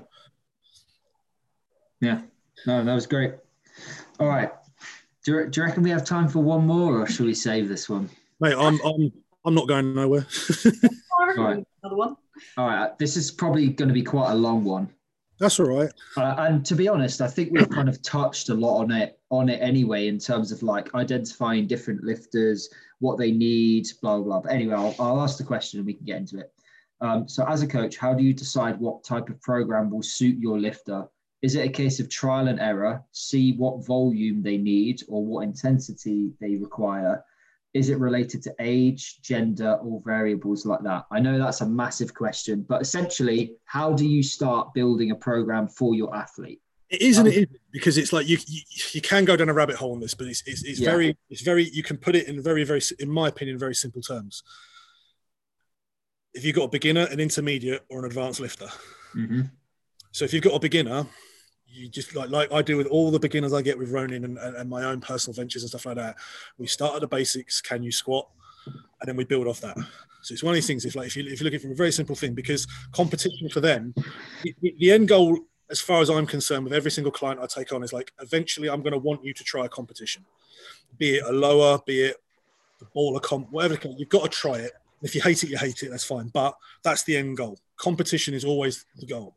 Yeah. 2.02 2.22
No, 2.66 2.84
that 2.84 2.94
was 2.94 3.08
great. 3.08 3.34
All 4.20 4.28
right. 4.28 4.52
Do 5.26 5.34
you, 5.34 5.48
do 5.50 5.62
you 5.62 5.66
reckon 5.68 5.84
we 5.84 5.90
have 5.90 6.06
time 6.06 6.28
for 6.28 6.40
one 6.40 6.66
more, 6.66 7.02
or 7.02 7.08
should 7.08 7.26
we 7.26 7.34
save 7.34 7.68
this 7.68 7.90
one? 7.90 8.10
Mate, 8.40 8.56
I'm 8.58 8.80
I'm 8.86 9.12
I'm 9.46 9.54
not 9.54 9.68
going 9.68 9.94
nowhere. 9.94 10.26
I 10.66 11.26
reckon 11.28 11.44
Right. 11.44 11.50
we 11.52 11.56
need 11.58 11.66
another 11.84 11.96
one. 11.98 12.16
All 12.58 12.68
right. 12.68 12.98
This 12.98 13.18
is 13.18 13.32
probably 13.32 13.68
going 13.68 13.90
to 13.90 13.94
be 13.94 14.04
quite 14.04 14.32
a 14.32 14.36
long 14.36 14.64
one. 14.64 14.90
That's 15.40 15.60
all 15.60 15.68
right. 15.68 15.90
Uh, 16.18 16.36
and 16.40 16.66
to 16.66 16.76
be 16.76 16.90
honest, 16.90 17.22
I 17.22 17.28
think 17.28 17.52
we've 17.54 17.70
kind 17.70 17.88
of 17.88 18.02
touched 18.02 18.50
a 18.50 18.54
lot 18.54 18.80
on 18.82 18.92
it 18.92 19.20
on 19.32 19.48
it 19.50 19.62
anyway 19.62 20.08
in 20.08 20.18
terms 20.20 20.52
of 20.52 20.64
like 20.64 20.94
identifying 20.96 21.68
different 21.68 22.04
lifters, 22.04 22.70
what 23.00 23.18
they 23.18 23.32
need, 23.32 23.88
blah 24.02 24.16
blah. 24.18 24.24
blah. 24.26 24.40
But 24.42 24.52
anyway, 24.52 24.76
I'll, 24.76 24.96
I'll 25.00 25.22
ask 25.22 25.38
the 25.38 25.44
question 25.46 25.80
and 25.80 25.86
we 25.86 25.94
can 25.94 26.06
get 26.06 26.18
into 26.18 26.40
it. 26.40 26.52
Um, 27.02 27.28
so, 27.28 27.46
as 27.48 27.62
a 27.62 27.68
coach, 27.68 27.98
how 27.98 28.14
do 28.14 28.24
you 28.24 28.34
decide 28.34 28.80
what 28.80 29.04
type 29.04 29.30
of 29.30 29.42
program 29.42 29.90
will 29.90 30.04
suit 30.04 30.38
your 30.38 30.60
lifter? 30.60 31.08
Is 31.42 31.56
it 31.56 31.66
a 31.66 31.70
case 31.70 32.00
of 32.00 32.10
trial 32.10 32.50
and 32.50 32.60
error, 32.60 33.02
see 33.14 33.54
what 33.54 33.86
volume 33.86 34.42
they 34.44 34.58
need 34.58 35.02
or 35.08 35.26
what 35.26 35.44
intensity 35.44 36.32
they 36.42 36.56
require? 36.58 37.24
Is 37.74 37.90
it 37.90 38.00
related 38.00 38.44
to 38.44 38.56
age, 38.60 39.22
gender, 39.22 39.74
or 39.76 40.02
variables 40.04 40.66
like 40.66 40.82
that? 40.84 41.06
I 41.12 41.20
know 41.20 41.38
that's 41.38 41.62
a 41.62 41.66
massive 41.66 42.14
question, 42.14 42.66
but 42.68 42.82
essentially, 42.82 43.54
how 43.66 43.94
do 43.94 44.06
you 44.06 44.24
start 44.24 44.74
building 44.74 45.12
a 45.12 45.16
program 45.16 45.68
for 45.70 45.96
your 45.96 46.14
athlete? 46.14 46.60
It 46.90 47.18
Um, 47.18 47.28
it 47.28 47.34
isn't 47.34 47.50
because 47.72 47.98
it's 48.00 48.12
like 48.12 48.28
you, 48.28 48.40
you 48.48 48.62
you 48.94 49.02
can 49.02 49.24
go 49.24 49.36
down 49.38 49.48
a 49.48 49.54
rabbit 49.54 49.76
hole 49.76 49.94
on 49.94 50.00
this, 50.00 50.16
but 50.16 50.28
it's 50.28 50.42
it's, 50.48 50.64
it's 50.64 50.80
Yeah. 50.80 50.90
very 50.90 51.18
it's 51.30 51.42
very 51.42 51.70
you 51.70 51.84
can 51.84 51.98
put 51.98 52.16
it 52.16 52.28
in 52.28 52.42
very 52.42 52.64
very 52.64 52.82
in 52.98 53.10
my 53.10 53.28
opinion 53.28 53.60
very 53.60 53.76
simple 53.76 54.02
terms. 54.02 54.44
If 56.40 56.46
you've 56.46 56.56
got 56.56 56.64
a 56.64 56.70
beginner, 56.70 57.06
an 57.12 57.20
intermediate, 57.20 57.84
or 57.90 58.00
an 58.00 58.06
advanced 58.06 58.40
lifter, 58.40 58.70
Mm-hmm. 59.16 59.42
So 60.12 60.26
if 60.26 60.34
you've 60.34 60.44
got 60.44 60.54
a 60.54 60.60
beginner, 60.60 61.06
you 61.68 61.88
just 61.88 62.16
like 62.16 62.30
like 62.30 62.52
I 62.52 62.62
do 62.62 62.78
with 62.78 62.88
all 62.88 63.12
the 63.12 63.20
beginners 63.20 63.54
I 63.54 63.62
get 63.62 63.78
with 63.78 63.92
Ronin 63.92 64.26
and, 64.26 64.38
and, 64.38 64.70
my 64.70 64.84
own 64.84 65.02
personal 65.02 65.36
ventures 65.36 65.64
and 65.64 65.70
stuff 65.70 65.86
like 65.86 65.98
that. 65.98 66.16
We 66.58 66.68
start 66.68 66.96
at 66.96 67.02
the 67.02 67.08
basics. 67.08 67.62
Can 67.62 67.84
you 67.84 67.92
squat? 67.92 68.28
And 68.66 69.08
then 69.08 69.16
we 69.16 69.24
build 69.24 69.48
off 69.48 69.62
that. 69.62 69.78
So 70.22 70.34
it's 70.34 70.44
one 70.44 70.52
of 70.52 70.56
these 70.56 70.68
things. 70.68 70.86
If 70.86 70.96
like 70.96 71.08
if, 71.08 71.16
you, 71.16 71.24
if 71.26 71.40
you're 71.40 71.46
looking 71.46 71.60
for 71.60 71.72
a 71.72 71.76
very 71.76 71.92
simple 71.92 72.16
thing, 72.16 72.34
because 72.34 72.68
competition 72.92 73.50
for 73.50 73.62
them, 73.62 73.94
the, 74.44 74.56
the- 74.62 74.76
the 74.80 74.92
end 74.92 75.08
goal, 75.08 75.40
as 75.70 75.80
far 75.80 76.02
as 76.02 76.10
I'm 76.10 76.26
concerned, 76.26 76.64
with 76.64 76.74
every 76.74 76.92
single 76.92 77.12
client 77.12 77.40
I 77.42 77.46
take 77.46 77.72
on, 77.72 77.84
is 77.84 77.94
like 77.94 78.12
eventually 78.20 78.70
I'm 78.70 78.82
going 78.82 78.94
to 78.94 79.00
want 79.00 79.24
you 79.24 79.34
to 79.34 79.44
try 79.44 79.66
a 79.66 79.70
competition, 79.70 80.26
be 80.98 81.16
it 81.16 81.24
a 81.24 81.32
lower, 81.32 81.80
be 81.86 82.02
it 82.02 82.18
the 82.80 82.86
baller 82.96 83.22
comp, 83.22 83.52
whatever. 83.52 83.78
You've 83.98 84.10
got 84.10 84.24
to 84.24 84.30
try 84.30 84.56
it. 84.56 84.72
If 85.02 85.16
you 85.16 85.22
hate 85.22 85.44
it, 85.44 85.50
you 85.50 85.58
hate 85.58 85.82
it. 85.84 85.90
That's 85.90 86.04
fine. 86.04 86.28
But 86.30 86.56
that's 86.84 87.04
the 87.04 87.16
end 87.18 87.38
goal. 87.38 87.60
Competition 87.78 88.34
is 88.34 88.44
always 88.46 88.86
the 88.98 89.06
goal. 89.06 89.36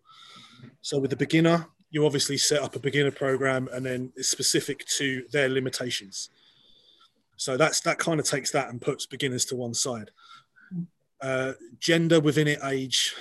So 0.81 0.99
with 0.99 1.11
the 1.11 1.17
beginner, 1.17 1.67
you 1.91 2.05
obviously 2.07 2.37
set 2.37 2.63
up 2.63 2.75
a 2.75 2.79
beginner 2.81 3.11
program 3.11 3.69
and 3.73 3.85
then 3.85 4.13
it's 4.17 4.29
specific 4.29 4.85
to 4.87 5.25
their 5.31 5.49
limitations. 5.49 6.31
So 7.37 7.57
that's 7.57 7.81
that 7.81 7.99
kind 7.99 8.19
of 8.19 8.27
takes 8.27 8.51
that 8.53 8.69
and 8.69 8.81
puts 8.81 9.07
beginners 9.07 9.45
to 9.47 9.57
one 9.57 9.75
side. 9.75 10.11
Uh, 11.21 11.53
gender 11.79 12.19
within 12.21 12.49
it, 12.49 12.59
age. 12.65 13.15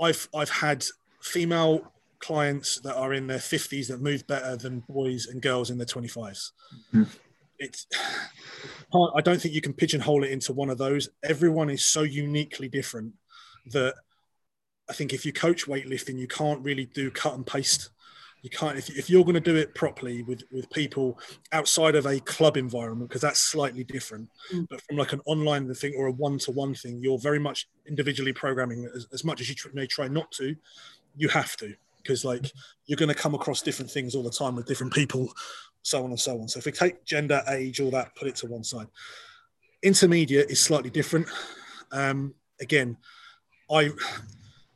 I've 0.00 0.28
I've 0.34 0.50
had 0.50 0.84
female 1.20 1.92
clients 2.18 2.80
that 2.80 2.96
are 2.96 3.12
in 3.14 3.26
their 3.26 3.38
50s 3.38 3.88
that 3.88 4.00
move 4.00 4.26
better 4.26 4.56
than 4.56 4.80
boys 4.88 5.26
and 5.26 5.40
girls 5.42 5.70
in 5.70 5.78
their 5.78 5.86
25s. 5.86 6.52
Mhm. 6.94 7.08
It's 7.58 7.86
I 9.16 9.20
don't 9.20 9.40
think 9.40 9.54
you 9.54 9.60
can 9.60 9.72
pigeonhole 9.72 10.24
it 10.24 10.30
into 10.30 10.52
one 10.52 10.70
of 10.70 10.78
those. 10.78 11.08
Everyone 11.22 11.70
is 11.70 11.84
so 11.84 12.02
uniquely 12.02 12.68
different 12.68 13.14
that 13.66 13.94
I 14.88 14.92
think 14.92 15.12
if 15.12 15.24
you 15.24 15.32
coach 15.32 15.66
weightlifting, 15.66 16.18
you 16.18 16.28
can't 16.28 16.62
really 16.62 16.86
do 16.86 17.10
cut 17.10 17.34
and 17.34 17.46
paste. 17.46 17.90
You 18.42 18.50
can't 18.50 18.76
if, 18.76 18.90
if 18.98 19.08
you're 19.08 19.24
going 19.24 19.34
to 19.34 19.40
do 19.40 19.54
it 19.54 19.74
properly 19.74 20.22
with 20.22 20.42
with 20.50 20.68
people 20.70 21.18
outside 21.52 21.94
of 21.94 22.06
a 22.06 22.18
club 22.20 22.56
environment 22.56 23.08
because 23.08 23.22
that's 23.22 23.40
slightly 23.40 23.84
different. 23.84 24.28
Mm. 24.52 24.66
But 24.68 24.82
from 24.82 24.96
like 24.96 25.12
an 25.12 25.20
online 25.26 25.72
thing 25.74 25.94
or 25.96 26.06
a 26.06 26.12
one-to-one 26.12 26.74
thing, 26.74 27.00
you're 27.00 27.18
very 27.18 27.38
much 27.38 27.68
individually 27.86 28.32
programming 28.32 28.90
as, 28.94 29.06
as 29.12 29.24
much 29.24 29.40
as 29.40 29.48
you 29.48 29.54
may 29.72 29.86
try 29.86 30.08
not 30.08 30.30
to. 30.32 30.56
You 31.16 31.28
have 31.28 31.56
to 31.58 31.74
because 32.02 32.24
like 32.24 32.50
you're 32.86 32.96
going 32.96 33.08
to 33.08 33.14
come 33.14 33.34
across 33.34 33.62
different 33.62 33.90
things 33.90 34.14
all 34.14 34.22
the 34.22 34.30
time 34.30 34.56
with 34.56 34.66
different 34.66 34.92
people, 34.92 35.32
so 35.82 36.04
on 36.04 36.10
and 36.10 36.20
so 36.20 36.40
on. 36.40 36.48
So 36.48 36.58
if 36.58 36.66
we 36.66 36.72
take 36.72 37.04
gender, 37.04 37.42
age, 37.48 37.80
all 37.80 37.90
that, 37.90 38.14
put 38.16 38.28
it 38.28 38.36
to 38.36 38.46
one 38.46 38.64
side. 38.64 38.86
Intermediate 39.82 40.50
is 40.50 40.60
slightly 40.60 40.90
different. 40.90 41.26
Um, 41.90 42.34
again, 42.60 42.96
I 43.70 43.90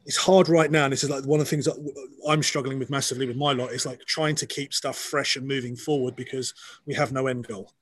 it's 0.07 0.17
hard 0.17 0.49
right 0.49 0.71
now, 0.71 0.85
and 0.85 0.93
this 0.93 1.03
is 1.03 1.11
like 1.11 1.25
one 1.25 1.41
of 1.41 1.47
the 1.47 1.51
things 1.51 1.65
that 1.65 1.95
I'm 2.29 2.43
struggling 2.43 2.79
with 2.79 2.91
massively 2.91 3.27
with 3.27 3.37
my 3.37 3.53
lot. 3.53 3.73
Is 3.73 3.87
like 3.87 4.01
trying 4.07 4.37
to 4.37 4.47
keep 4.47 4.73
stuff 4.73 4.97
fresh 4.97 5.37
and 5.37 5.47
moving 5.47 5.75
forward 5.75 6.15
because 6.15 6.55
we 6.87 6.95
have 6.95 7.13
no 7.13 7.27
end 7.27 7.47
goal. 7.47 7.73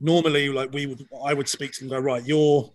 Normally, 0.00 0.48
like 0.48 0.72
we 0.72 0.86
would, 0.86 1.06
I 1.24 1.34
would 1.34 1.48
speak 1.48 1.72
to 1.72 1.80
them, 1.80 1.92
and 1.92 2.04
go 2.04 2.12
right, 2.12 2.24
you're 2.24 2.72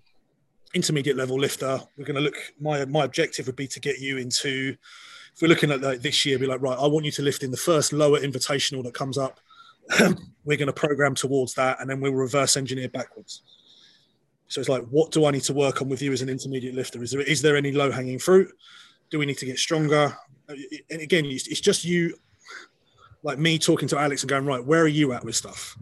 intermediate 0.74 1.16
level 1.16 1.40
lifter. 1.40 1.80
We're 1.98 2.06
going 2.06 2.16
to 2.16 2.22
look. 2.22 2.36
My 2.60 2.84
my 2.86 3.06
objective 3.06 3.48
would 3.48 3.56
be 3.56 3.68
to 3.68 3.80
get 3.80 4.00
you 4.00 4.18
into. 4.18 4.76
If 5.34 5.42
we're 5.42 5.48
looking 5.48 5.72
at 5.72 5.82
like 5.82 6.02
this 6.02 6.26
year, 6.26 6.38
be 6.38 6.48
like 6.48 6.62
right, 6.62 6.78
I 6.78 6.88
want 6.88 7.06
you 7.06 7.12
to 7.12 7.22
lift 7.22 7.44
in 7.44 7.52
the 7.52 7.58
first 7.58 7.94
lower 7.94 8.20
invitational 8.20 8.84
that 8.84 8.94
comes 8.94 9.18
up. 9.18 9.40
We're 10.46 10.58
going 10.58 10.68
to 10.68 10.74
program 10.74 11.16
towards 11.16 11.54
that, 11.56 11.80
and 11.80 11.90
then 11.90 12.00
we'll 12.02 12.14
reverse 12.14 12.58
engineer 12.58 12.90
backwards. 12.90 13.42
So 14.48 14.62
it's 14.62 14.70
like, 14.70 14.84
what 14.90 15.12
do 15.12 15.26
I 15.26 15.32
need 15.32 15.44
to 15.44 15.54
work 15.54 15.82
on 15.82 15.90
with 15.90 16.02
you 16.02 16.14
as 16.14 16.22
an 16.22 16.30
intermediate 16.30 16.76
lifter? 16.76 17.04
Is 17.04 17.12
there 17.12 17.22
is 17.22 17.42
there 17.42 17.58
any 17.58 17.72
low 17.72 17.92
hanging 17.92 18.20
fruit? 18.20 18.50
Do 19.10 19.20
we 19.20 19.26
need 19.26 19.38
to 19.40 19.46
get 19.46 19.58
stronger? 19.60 20.16
And 20.48 21.02
again, 21.02 21.26
it's 21.26 21.60
just 21.60 21.84
you, 21.84 22.16
like 23.24 23.38
me 23.38 23.60
talking 23.60 23.88
to 23.90 24.00
Alex 24.00 24.24
and 24.24 24.30
going, 24.30 24.46
right, 24.46 24.64
where 24.64 24.82
are 24.84 24.88
you 24.88 25.12
at 25.14 25.24
with 25.26 25.36
stuff? 25.36 25.76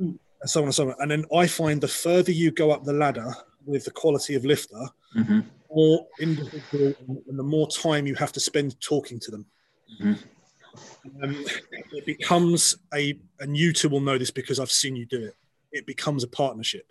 Mm. 0.00 0.18
And 0.40 0.50
so 0.50 0.60
on 0.60 0.66
and 0.66 0.74
so 0.74 0.88
on. 0.88 0.94
And 0.98 1.10
then 1.10 1.24
I 1.36 1.46
find 1.46 1.80
the 1.80 1.88
further 1.88 2.32
you 2.32 2.50
go 2.50 2.72
up 2.72 2.82
the 2.84 2.92
ladder 2.92 3.32
with 3.64 3.84
the 3.84 3.90
quality 3.92 4.34
of 4.34 4.44
lifter, 4.44 4.80
Mm-hmm. 5.16 5.40
more 5.72 6.06
individual 6.20 6.94
and 7.28 7.36
the 7.36 7.42
more 7.42 7.66
time 7.68 8.06
you 8.06 8.14
have 8.14 8.30
to 8.32 8.38
spend 8.38 8.80
talking 8.80 9.18
to 9.18 9.30
them. 9.32 9.46
Mhm. 10.00 10.18
Um, 11.22 11.44
it 11.92 12.06
becomes 12.06 12.76
a, 12.94 13.18
and 13.38 13.56
you 13.56 13.72
two 13.72 13.88
will 13.88 14.00
know 14.00 14.18
this 14.18 14.30
because 14.30 14.60
I've 14.60 14.70
seen 14.70 14.96
you 14.96 15.06
do 15.06 15.24
it. 15.24 15.34
It 15.72 15.86
becomes 15.86 16.24
a 16.24 16.28
partnership. 16.28 16.86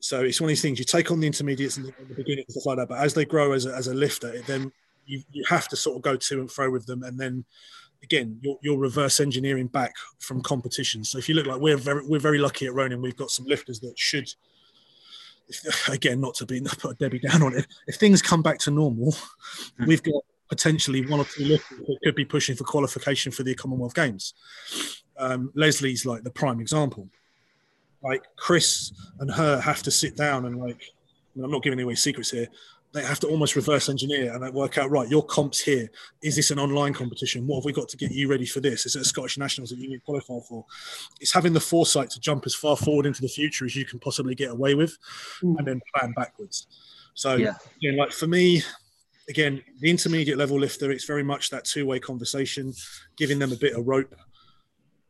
So 0.00 0.22
it's 0.22 0.40
one 0.40 0.46
of 0.46 0.50
these 0.50 0.62
things 0.62 0.78
you 0.78 0.84
take 0.84 1.10
on 1.10 1.20
the 1.20 1.26
intermediates 1.26 1.76
and 1.76 1.86
the, 1.86 1.94
the 2.08 2.14
beginners 2.14 2.44
and 2.46 2.52
stuff 2.52 2.66
like 2.66 2.76
that, 2.78 2.88
but 2.88 2.98
as 2.98 3.14
they 3.14 3.24
grow 3.24 3.52
as 3.52 3.66
a, 3.66 3.74
as 3.74 3.86
a 3.86 3.94
lifter, 3.94 4.32
it 4.32 4.46
then 4.46 4.70
you, 5.06 5.22
you 5.32 5.44
have 5.48 5.68
to 5.68 5.76
sort 5.76 5.96
of 5.96 6.02
go 6.02 6.16
to 6.16 6.40
and 6.40 6.50
fro 6.50 6.70
with 6.70 6.86
them, 6.86 7.02
and 7.02 7.18
then 7.18 7.44
again, 8.02 8.38
you're, 8.42 8.58
you're 8.62 8.78
reverse 8.78 9.18
engineering 9.18 9.66
back 9.66 9.94
from 10.18 10.40
competition. 10.40 11.04
So 11.04 11.18
if 11.18 11.28
you 11.28 11.34
look 11.34 11.46
like 11.46 11.60
we're 11.60 11.76
very 11.76 12.06
we're 12.06 12.20
very 12.20 12.38
lucky 12.38 12.66
at 12.66 12.74
Ronin, 12.74 13.02
we've 13.02 13.16
got 13.16 13.30
some 13.30 13.46
lifters 13.46 13.80
that 13.80 13.98
should. 13.98 14.30
If, 15.48 15.88
again, 15.88 16.20
not 16.20 16.34
to 16.34 16.46
be 16.46 16.60
put 16.60 16.98
Debbie 16.98 17.18
down 17.18 17.42
on 17.42 17.56
it. 17.56 17.66
If 17.86 17.96
things 17.96 18.22
come 18.22 18.42
back 18.42 18.58
to 18.60 18.70
normal, 18.70 19.14
we've 19.86 20.02
got 20.02 20.22
potentially 20.48 21.06
one 21.06 21.20
or 21.20 21.24
two 21.24 21.44
lifters 21.44 21.78
that 21.78 21.98
could 22.04 22.14
be 22.14 22.24
pushing 22.24 22.56
for 22.56 22.64
qualification 22.64 23.32
for 23.32 23.42
the 23.42 23.54
Commonwealth 23.54 23.94
Games. 23.94 24.34
Um, 25.16 25.52
Leslie's 25.54 26.04
like 26.04 26.22
the 26.22 26.30
prime 26.30 26.60
example. 26.60 27.08
Like 28.02 28.22
Chris 28.36 28.92
and 29.20 29.30
her 29.30 29.60
have 29.60 29.82
to 29.84 29.90
sit 29.90 30.16
down 30.16 30.44
and 30.46 30.60
like, 30.60 30.82
I 30.82 31.36
mean, 31.36 31.44
I'm 31.44 31.50
not 31.50 31.62
giving 31.62 31.80
away 31.80 31.94
secrets 31.94 32.30
here 32.30 32.48
they 32.94 33.02
have 33.02 33.18
to 33.20 33.26
almost 33.26 33.56
reverse 33.56 33.88
engineer 33.88 34.32
and 34.32 34.54
work 34.54 34.78
out 34.78 34.90
right 34.90 35.10
your 35.10 35.24
comps 35.26 35.60
here 35.60 35.90
is 36.22 36.36
this 36.36 36.50
an 36.50 36.58
online 36.58 36.94
competition 36.94 37.46
what 37.46 37.56
have 37.56 37.64
we 37.64 37.72
got 37.72 37.88
to 37.88 37.96
get 37.96 38.12
you 38.12 38.30
ready 38.30 38.46
for 38.46 38.60
this 38.60 38.86
is 38.86 38.96
it 38.96 39.02
a 39.02 39.04
scottish 39.04 39.36
nationals 39.36 39.70
that 39.70 39.78
you 39.78 39.88
need 39.88 39.96
to 39.96 40.04
qualify 40.04 40.38
for 40.48 40.64
it's 41.20 41.32
having 41.32 41.52
the 41.52 41.60
foresight 41.60 42.08
to 42.08 42.20
jump 42.20 42.46
as 42.46 42.54
far 42.54 42.76
forward 42.76 43.04
into 43.04 43.20
the 43.20 43.28
future 43.28 43.64
as 43.66 43.76
you 43.76 43.84
can 43.84 43.98
possibly 43.98 44.34
get 44.34 44.50
away 44.50 44.74
with 44.74 44.96
mm. 45.42 45.58
and 45.58 45.66
then 45.66 45.80
plan 45.94 46.12
backwards 46.16 46.66
so 47.14 47.34
yeah 47.34 47.54
again, 47.76 47.96
like 47.98 48.12
for 48.12 48.28
me 48.28 48.62
again 49.28 49.62
the 49.80 49.90
intermediate 49.90 50.38
level 50.38 50.58
lifter 50.58 50.90
it's 50.90 51.04
very 51.04 51.22
much 51.22 51.50
that 51.50 51.64
two-way 51.64 51.98
conversation 51.98 52.72
giving 53.16 53.38
them 53.38 53.52
a 53.52 53.56
bit 53.56 53.74
of 53.74 53.86
rope 53.86 54.14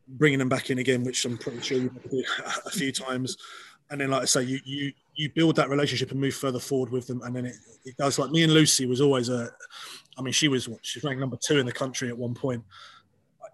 bringing 0.07 0.39
them 0.39 0.49
back 0.49 0.69
in 0.69 0.79
again 0.79 1.03
which 1.03 1.25
i'm 1.25 1.37
pretty 1.37 1.61
sure 1.61 1.77
you've 1.77 2.25
a 2.65 2.69
few 2.69 2.91
times 2.91 3.37
and 3.89 3.99
then 3.99 4.11
like 4.11 4.21
i 4.21 4.25
say 4.25 4.43
you 4.43 4.59
you 4.63 4.91
you 5.15 5.29
build 5.29 5.55
that 5.55 5.69
relationship 5.69 6.11
and 6.11 6.19
move 6.19 6.35
further 6.35 6.59
forward 6.59 6.91
with 6.91 7.07
them, 7.07 7.21
and 7.23 7.35
then 7.35 7.45
it, 7.45 7.55
it 7.85 7.97
does. 7.97 8.19
Like 8.19 8.31
me 8.31 8.43
and 8.43 8.53
Lucy 8.53 8.85
was 8.85 9.01
always 9.01 9.29
a, 9.29 9.49
I 10.17 10.21
mean, 10.21 10.33
she 10.33 10.47
was 10.47 10.69
she 10.81 10.99
was 10.99 11.03
ranked 11.03 11.19
number 11.19 11.37
two 11.41 11.57
in 11.57 11.65
the 11.65 11.71
country 11.71 12.09
at 12.09 12.17
one 12.17 12.33
point. 12.33 12.63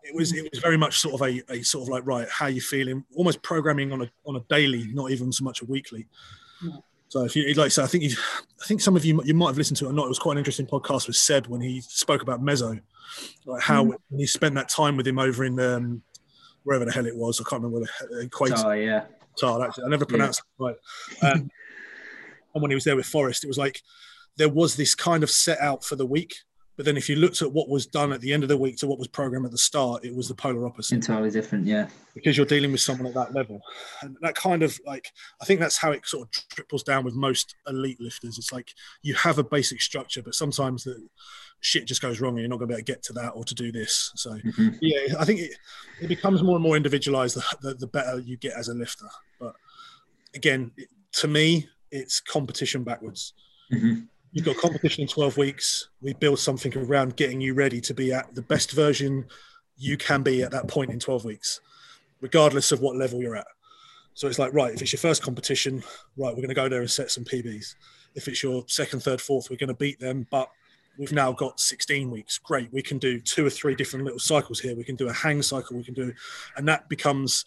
It 0.04 0.16
was 0.16 0.34
it 0.34 0.50
was 0.52 0.60
very 0.60 0.78
much 0.78 1.00
sort 1.00 1.16
of 1.16 1.22
a, 1.22 1.42
a 1.54 1.62
sort 1.62 1.84
of 1.84 1.90
like 1.90 2.06
right, 2.06 2.28
how 2.30 2.48
you 2.48 2.62
feeling? 2.62 3.06
Almost 3.16 3.44
programming 3.44 3.92
on 3.92 4.02
a 4.02 4.12
on 4.26 4.36
a 4.36 4.42
daily, 4.50 4.88
not 4.92 5.12
even 5.12 5.32
so 5.32 5.44
much 5.44 5.62
a 5.62 5.66
weekly. 5.66 6.08
Yeah. 6.64 6.78
So 7.12 7.26
if 7.26 7.36
you 7.36 7.54
like, 7.56 7.72
so 7.72 7.84
I 7.84 7.88
think 7.88 8.06
you, 8.06 8.12
I 8.62 8.66
think 8.66 8.80
some 8.80 8.96
of 8.96 9.04
you 9.04 9.22
you 9.26 9.34
might 9.34 9.48
have 9.48 9.58
listened 9.58 9.76
to 9.80 9.86
it 9.86 9.90
or 9.90 9.94
not. 9.94 10.06
It 10.06 10.08
was 10.08 10.18
quite 10.18 10.32
an 10.32 10.38
interesting 10.38 10.66
podcast 10.66 11.08
with 11.08 11.18
Seb 11.18 11.48
when 11.48 11.60
he 11.60 11.82
spoke 11.82 12.22
about 12.22 12.42
Mezzo, 12.42 12.80
like 13.46 13.62
how 13.62 13.84
mm. 13.84 13.96
he 14.16 14.26
spent 14.26 14.56
that 14.56 14.70
time 14.70 14.96
with 14.96 15.06
him 15.06 15.20
over 15.20 15.44
in 15.44 15.60
um, 15.60 16.04
wherever 16.64 16.86
the 16.86 16.92
hell 16.94 17.06
it 17.06 17.18
was. 17.18 17.42
I 17.42 17.44
can't 17.50 17.62
remember 17.62 17.86
the 18.10 18.22
equator. 18.22 18.56
Oh 18.66 18.72
yeah, 18.72 19.08
Qatar. 19.38 19.68
Actually, 19.68 19.84
I 19.84 19.88
never 19.90 20.06
pronounced 20.06 20.42
yeah. 20.58 20.68
it 20.68 20.78
right. 21.22 21.34
Um, 21.34 21.50
and 22.54 22.62
when 22.62 22.72
he 22.72 22.76
was 22.76 22.86
there 22.86 22.96
with 22.96 23.08
Fares, 23.08 23.44
it 23.44 23.48
was 23.48 23.58
like 23.58 23.82
there 24.38 24.48
was 24.48 24.78
this 24.78 24.96
kind 24.96 25.22
of 25.22 25.30
set 25.30 25.60
out 25.60 25.84
for 25.84 25.98
the 25.98 26.06
week. 26.06 26.34
But 26.82 26.86
then 26.86 26.98
if 26.98 27.08
you 27.08 27.16
looked 27.16 27.44
at 27.44 27.52
what 27.52 27.70
was 27.70 27.86
done 27.86 28.12
at 28.12 28.22
the 28.22 28.34
end 28.34 28.42
of 28.42 28.50
the 28.50 28.58
week 28.58 28.76
to 28.78 28.88
what 28.88 28.98
was 28.98 29.08
programmed 29.08 29.46
at 29.46 29.52
the 29.52 29.58
start, 29.60 30.04
it 30.04 30.16
was 30.16 30.28
the 30.28 30.34
polar 30.34 30.66
opposite. 30.66 30.96
Entirely 30.96 31.30
different, 31.30 31.68
yeah. 31.68 31.90
Because 32.16 32.36
you're 32.36 32.46
dealing 32.48 32.72
with 32.72 32.82
someone 32.82 33.06
at 33.06 33.14
that 33.14 33.36
level. 33.36 33.62
And 34.02 34.18
that 34.22 34.34
kind 34.34 34.64
of 34.64 34.80
like, 34.84 35.12
I 35.40 35.46
think 35.46 35.60
that's 35.60 35.78
how 35.78 35.92
it 35.92 36.08
sort 36.08 36.28
of 36.28 36.48
triples 36.50 36.82
down 36.82 37.06
with 37.06 37.14
most 37.14 37.56
elite 37.68 38.02
lifters. 38.02 38.40
It's 38.40 38.52
like 38.52 38.74
you 39.04 39.14
have 39.14 39.38
a 39.38 39.44
basic 39.44 39.80
structure, 39.80 40.24
but 40.24 40.34
sometimes 40.34 40.86
the 40.86 41.08
shit 41.60 41.86
just 41.86 42.02
goes 42.02 42.20
wrong 42.20 42.32
and 42.32 42.40
you're 42.40 42.50
not 42.50 42.58
going 42.58 42.70
to 42.70 42.74
be 42.74 42.80
able 42.80 42.88
to 42.88 42.92
get 42.92 43.04
to 43.04 43.14
that 43.14 43.34
or 43.36 43.44
to 43.44 43.54
do 43.54 43.72
this. 43.72 44.12
So, 44.16 44.32
mm-hmm. 44.32 44.70
yeah, 44.82 45.20
I 45.20 45.24
think 45.24 45.42
it, 45.42 45.52
it 46.02 46.08
becomes 46.08 46.42
more 46.42 46.56
and 46.56 46.64
more 46.64 46.78
individualized 46.78 47.36
the, 47.36 47.44
the, 47.62 47.74
the 47.76 47.86
better 47.86 48.22
you 48.22 48.38
get 48.38 48.54
as 48.58 48.70
a 48.70 48.74
lifter. 48.74 49.06
But 49.40 49.54
again, 50.34 50.72
to 51.12 51.28
me, 51.28 51.70
it's 51.92 52.20
competition 52.20 52.84
backwards. 52.84 53.34
Mm-hmm. 53.72 54.06
You've 54.34 54.46
got 54.46 54.58
competition 54.58 55.02
in 55.02 55.08
12 55.08 55.38
weeks. 55.38 55.90
We 56.02 56.14
build 56.14 56.40
something 56.40 56.76
around 56.78 57.18
getting 57.18 57.42
you 57.42 57.54
ready 57.54 57.82
to 57.82 57.94
be 57.94 58.14
at 58.14 58.34
the 58.34 58.42
best 58.42 58.72
version 58.72 59.26
you 59.78 59.98
can 59.98 60.22
be 60.24 60.44
at 60.44 60.52
that 60.52 60.68
point 60.68 60.92
in 60.92 61.00
12 61.00 61.26
weeks, 61.26 61.60
regardless 62.22 62.72
of 62.72 62.80
what 62.80 62.96
level 62.96 63.20
you're 63.20 63.36
at. 63.36 63.48
So 64.14 64.28
it's 64.28 64.40
like, 64.40 64.54
right, 64.54 64.74
if 64.74 64.82
it's 64.82 64.94
your 64.94 65.00
first 65.00 65.22
competition, 65.24 65.84
right, 66.18 66.30
we're 66.30 66.36
going 66.36 66.50
to 66.50 66.54
go 66.54 66.70
there 66.70 66.82
and 66.82 66.92
set 66.92 67.12
some 67.12 67.24
PBs. 67.24 67.76
If 68.16 68.28
it's 68.28 68.44
your 68.44 68.64
second, 68.68 69.02
third, 69.02 69.20
fourth, 69.20 69.50
we're 69.50 69.58
going 69.58 69.70
to 69.70 69.74
beat 69.74 70.00
them. 70.00 70.28
But 70.30 70.50
we've 70.98 71.12
now 71.12 71.32
got 71.32 71.60
16 71.60 72.12
weeks. 72.12 72.38
Great. 72.38 72.72
We 72.72 72.82
can 72.82 73.00
do 73.00 73.20
two 73.20 73.46
or 73.46 73.50
three 73.50 73.76
different 73.76 74.06
little 74.06 74.20
cycles 74.20 74.60
here. 74.60 74.76
We 74.76 74.84
can 74.84 74.96
do 74.96 75.10
a 75.10 75.14
hang 75.14 75.42
cycle. 75.42 75.78
We 75.78 75.84
can 75.84 75.94
do, 75.94 76.14
and 76.56 76.68
that 76.68 76.88
becomes 76.90 77.46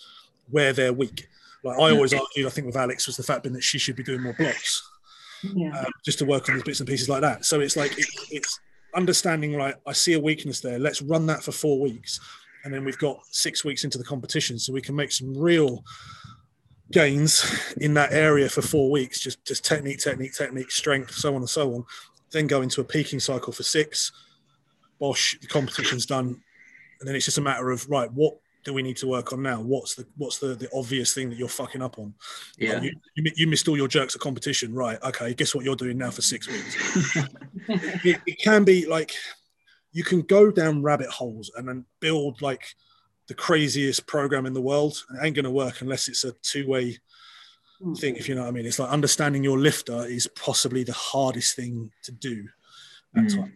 where 0.51 0.73
they're 0.73 0.93
weak. 0.93 1.29
Like 1.63 1.79
I 1.79 1.93
always 1.93 2.13
argued, 2.13 2.47
I 2.47 2.51
think 2.51 2.67
with 2.67 2.77
Alex 2.77 3.07
was 3.07 3.17
the 3.17 3.23
fact 3.23 3.43
being 3.43 3.55
that 3.55 3.63
she 3.63 3.79
should 3.79 3.97
be 3.97 4.03
doing 4.03 4.23
more 4.23 4.35
blocks, 4.35 4.83
yeah. 5.55 5.79
um, 5.79 5.93
just 6.05 6.19
to 6.19 6.25
work 6.25 6.49
on 6.49 6.55
these 6.55 6.65
bits 6.65 6.81
and 6.81 6.89
pieces 6.89 7.09
like 7.09 7.21
that. 7.23 7.45
So 7.45 7.61
it's 7.61 7.77
like 7.77 7.99
it, 7.99 8.07
it's 8.31 8.59
understanding. 8.95 9.55
Right, 9.55 9.75
I 9.87 9.93
see 9.93 10.15
a 10.15 10.21
weakness 10.21 10.61
there. 10.61 10.79
Let's 10.79 11.03
run 11.03 11.27
that 11.27 11.43
for 11.43 11.53
four 11.53 11.81
weeks, 11.81 12.21
and 12.65 12.73
then 12.73 12.85
we've 12.85 12.99
got 12.99 13.21
six 13.31 13.65
weeks 13.65 13.85
into 13.85 13.99
the 13.99 14.05
competition, 14.05 14.59
so 14.59 14.73
we 14.73 14.81
can 14.81 14.95
make 14.95 15.13
some 15.13 15.37
real 15.37 15.85
gains 16.93 17.45
in 17.79 17.95
that 17.95 18.13
area 18.13 18.49
for 18.49 18.63
four 18.63 18.91
weeks. 18.91 19.21
Just 19.21 19.45
just 19.45 19.65
technique, 19.65 19.99
technique, 19.99 20.35
technique, 20.35 20.71
strength, 20.71 21.13
so 21.13 21.31
on 21.31 21.43
and 21.43 21.51
so 21.51 21.75
on. 21.75 21.85
Then 22.31 22.47
go 22.47 22.63
into 22.63 22.81
a 22.81 22.85
peaking 22.85 23.21
cycle 23.21 23.53
for 23.53 23.63
six. 23.63 24.13
Bosh, 24.99 25.37
the 25.41 25.47
competition's 25.47 26.07
done, 26.07 26.41
and 27.01 27.09
then 27.09 27.15
it's 27.15 27.25
just 27.25 27.39
a 27.39 27.43
matter 27.43 27.71
of 27.71 27.89
right, 27.91 28.11
what 28.13 28.39
do 28.65 28.73
we 28.73 28.83
need 28.83 28.97
to 28.97 29.07
work 29.07 29.33
on 29.33 29.43
now? 29.43 29.61
What's 29.61 29.95
the 29.95 30.07
what's 30.17 30.39
the, 30.39 30.55
the 30.55 30.69
obvious 30.75 31.13
thing 31.13 31.29
that 31.29 31.39
you're 31.39 31.49
fucking 31.49 31.83
up 31.83 31.99
on? 31.99 32.15
Yeah, 32.59 32.81
you, 32.81 32.93
you, 33.15 33.33
you, 33.37 33.47
missed 33.47 33.69
all 33.69 33.77
your 33.77 33.89
jerks 33.89 34.15
at 34.15 34.21
competition, 34.21 34.75
right? 34.75 35.01
Okay, 35.03 35.35
guess 35.35 35.55
what 35.55 35.65
you're 35.65 35.77
doing 35.77 35.99
now 35.99 36.11
for 36.11 36.23
six 36.23 36.49
weeks? 36.49 37.17
it, 37.69 38.21
it, 38.27 38.39
can 38.41 38.65
be 38.65 38.87
like 38.87 39.13
you 39.93 40.03
can 40.03 40.23
go 40.23 40.51
down 40.51 40.83
rabbit 40.83 41.09
holes 41.09 41.51
and 41.57 41.69
then 41.69 41.85
build 42.01 42.41
like 42.41 42.65
the 43.29 43.35
craziest 43.35 44.07
program 44.07 44.47
in 44.47 44.55
the 44.55 44.63
world. 44.63 45.05
It 45.15 45.25
ain't 45.25 45.37
going 45.37 45.45
to 45.45 45.51
work 45.51 45.83
unless 45.83 46.09
it's 46.09 46.25
a 46.25 46.33
two 46.43 46.67
way 46.67 46.99
mm. 47.83 47.99
thing. 47.99 48.17
If 48.17 48.29
you 48.29 48.35
know 48.35 48.43
what 48.43 48.49
I 48.49 48.53
mean, 48.53 48.67
it's 48.67 48.79
like 48.79 48.91
understanding 48.91 49.45
your 49.45 49.59
lifter 49.59 50.07
is 50.07 50.27
possibly 50.35 50.85
the 50.85 50.93
hardest 50.93 51.55
thing 51.55 51.91
to 52.05 52.13
do. 52.13 52.49
Mm. 53.17 53.53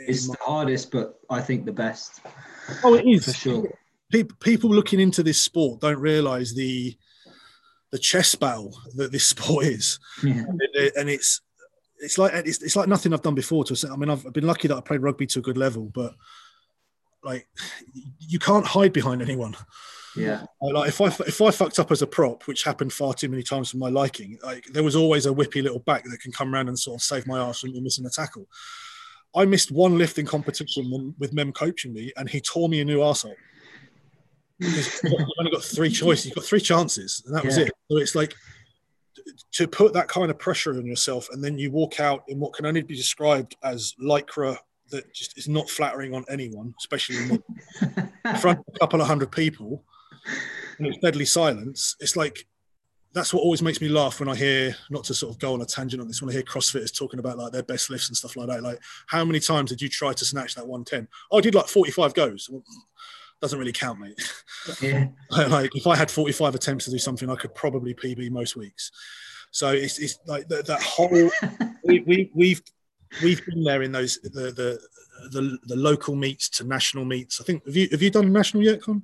It's 0.00 0.26
the 0.26 0.36
hardest, 0.40 0.90
but 0.90 1.18
I 1.30 1.40
think 1.40 1.64
the 1.64 1.72
best. 1.72 2.20
Oh, 2.84 2.94
it 2.94 3.06
is 3.06 3.24
for 3.24 3.32
sure 3.32 3.68
people 4.10 4.36
people 4.40 4.70
looking 4.70 5.00
into 5.00 5.22
this 5.22 5.40
sport 5.40 5.80
don't 5.80 6.00
realize 6.00 6.54
the 6.54 6.96
the 7.90 7.98
chess 7.98 8.34
battle 8.34 8.76
that 8.96 9.12
this 9.12 9.24
sport 9.28 9.66
is, 9.66 9.98
yeah. 10.22 10.44
and 10.96 11.08
it's 11.08 11.40
it's 12.00 12.18
like 12.18 12.32
it's, 12.34 12.62
it's 12.62 12.76
like 12.76 12.88
nothing 12.88 13.12
I've 13.12 13.22
done 13.22 13.34
before. 13.34 13.64
To 13.64 13.88
I 13.92 13.96
mean, 13.96 14.10
I've, 14.10 14.32
been 14.32 14.46
lucky 14.46 14.68
that 14.68 14.76
I 14.76 14.80
played 14.80 15.02
rugby 15.02 15.26
to 15.26 15.38
a 15.40 15.42
good 15.42 15.58
level, 15.58 15.90
but 15.94 16.14
like 17.24 17.48
you 18.20 18.38
can't 18.38 18.66
hide 18.66 18.92
behind 18.92 19.22
anyone. 19.22 19.56
Yeah. 20.16 20.44
Like 20.60 20.88
if 20.88 21.00
I 21.00 21.06
if 21.06 21.40
I 21.40 21.50
fucked 21.50 21.78
up 21.78 21.90
as 21.92 22.02
a 22.02 22.06
prop, 22.06 22.44
which 22.44 22.64
happened 22.64 22.92
far 22.92 23.14
too 23.14 23.28
many 23.28 23.42
times 23.42 23.70
for 23.70 23.76
my 23.76 23.88
liking, 23.88 24.38
like 24.42 24.64
there 24.66 24.82
was 24.82 24.96
always 24.96 25.26
a 25.26 25.30
whippy 25.30 25.62
little 25.62 25.80
back 25.80 26.04
that 26.04 26.20
can 26.20 26.32
come 26.32 26.54
around 26.54 26.68
and 26.68 26.78
sort 26.78 26.96
of 26.96 27.02
save 27.02 27.26
my 27.26 27.38
ass 27.38 27.60
from 27.60 27.72
missing 27.82 28.06
a 28.06 28.10
tackle. 28.10 28.48
I 29.34 29.44
missed 29.44 29.70
one 29.70 29.98
lifting 29.98 30.24
competition 30.24 31.14
with 31.18 31.34
Mem 31.34 31.52
coaching 31.52 31.92
me, 31.92 32.12
and 32.16 32.28
he 32.28 32.40
tore 32.40 32.68
me 32.68 32.80
a 32.80 32.84
new 32.84 32.98
arsehole 32.98 33.34
you've 34.58 35.28
only 35.38 35.50
got 35.50 35.62
three 35.62 35.90
choices. 35.90 36.26
You've 36.26 36.34
got 36.34 36.44
three 36.44 36.60
chances, 36.60 37.22
and 37.26 37.34
that 37.34 37.44
yeah. 37.44 37.48
was 37.48 37.58
it. 37.58 37.72
So 37.90 37.98
it's 37.98 38.14
like 38.14 38.34
to 39.52 39.68
put 39.68 39.92
that 39.92 40.08
kind 40.08 40.30
of 40.30 40.38
pressure 40.38 40.72
on 40.72 40.86
yourself, 40.86 41.28
and 41.32 41.42
then 41.42 41.58
you 41.58 41.70
walk 41.70 42.00
out 42.00 42.24
in 42.28 42.38
what 42.38 42.54
can 42.54 42.66
only 42.66 42.82
be 42.82 42.96
described 42.96 43.56
as 43.62 43.94
lycra 44.02 44.56
that 44.90 45.12
just 45.12 45.36
is 45.36 45.48
not 45.48 45.68
flattering 45.68 46.14
on 46.14 46.24
anyone, 46.28 46.74
especially 46.78 47.16
in 47.16 48.36
front 48.40 48.58
of 48.58 48.64
a 48.74 48.78
couple 48.78 49.00
of 49.00 49.06
hundred 49.06 49.30
people, 49.30 49.84
and 50.78 50.86
it's 50.86 50.98
deadly 50.98 51.24
silence. 51.24 51.96
It's 52.00 52.16
like 52.16 52.46
that's 53.14 53.32
what 53.32 53.40
always 53.40 53.62
makes 53.62 53.80
me 53.80 53.88
laugh 53.88 54.20
when 54.20 54.28
I 54.28 54.34
hear, 54.34 54.76
not 54.90 55.04
to 55.04 55.14
sort 55.14 55.32
of 55.32 55.38
go 55.38 55.54
on 55.54 55.62
a 55.62 55.66
tangent 55.66 56.00
on 56.00 56.08
this, 56.08 56.20
when 56.20 56.30
I 56.30 56.34
hear 56.34 56.42
CrossFitters 56.42 56.96
talking 56.96 57.18
about 57.18 57.38
like 57.38 57.52
their 57.52 57.62
best 57.62 57.90
lifts 57.90 58.08
and 58.08 58.16
stuff 58.16 58.36
like 58.36 58.48
that. 58.48 58.62
Like, 58.62 58.78
how 59.06 59.24
many 59.24 59.40
times 59.40 59.70
did 59.70 59.80
you 59.80 59.88
try 59.88 60.12
to 60.12 60.24
snatch 60.24 60.54
that 60.54 60.66
110? 60.66 61.08
Oh, 61.30 61.38
I 61.38 61.40
did 61.40 61.54
like 61.54 61.68
45 61.68 62.14
goes 62.14 62.48
doesn't 63.40 63.58
really 63.58 63.72
count, 63.72 64.00
mate. 64.00 64.20
Yeah. 64.80 65.08
like 65.30 65.74
if 65.74 65.86
I 65.86 65.96
had 65.96 66.10
45 66.10 66.54
attempts 66.54 66.84
to 66.86 66.90
do 66.90 66.98
something, 66.98 67.30
I 67.30 67.36
could 67.36 67.54
probably 67.54 67.94
PB 67.94 68.30
most 68.30 68.56
weeks. 68.56 68.90
So 69.50 69.70
it's, 69.70 69.98
it's 69.98 70.18
like 70.26 70.48
that, 70.48 70.66
that 70.66 70.82
whole 70.82 71.10
we, 71.84 72.00
we 72.00 72.30
we've 72.34 72.62
we've 73.22 73.44
been 73.46 73.64
there 73.64 73.82
in 73.82 73.92
those 73.92 74.18
the, 74.22 74.52
the 74.52 74.80
the 75.30 75.58
the 75.64 75.76
local 75.76 76.14
meets 76.14 76.48
to 76.50 76.64
national 76.64 77.04
meets. 77.04 77.40
I 77.40 77.44
think 77.44 77.64
have 77.66 77.76
you 77.76 77.88
have 77.90 78.02
you 78.02 78.10
done 78.10 78.32
national 78.32 78.64
yet, 78.64 78.82
Con? 78.82 79.02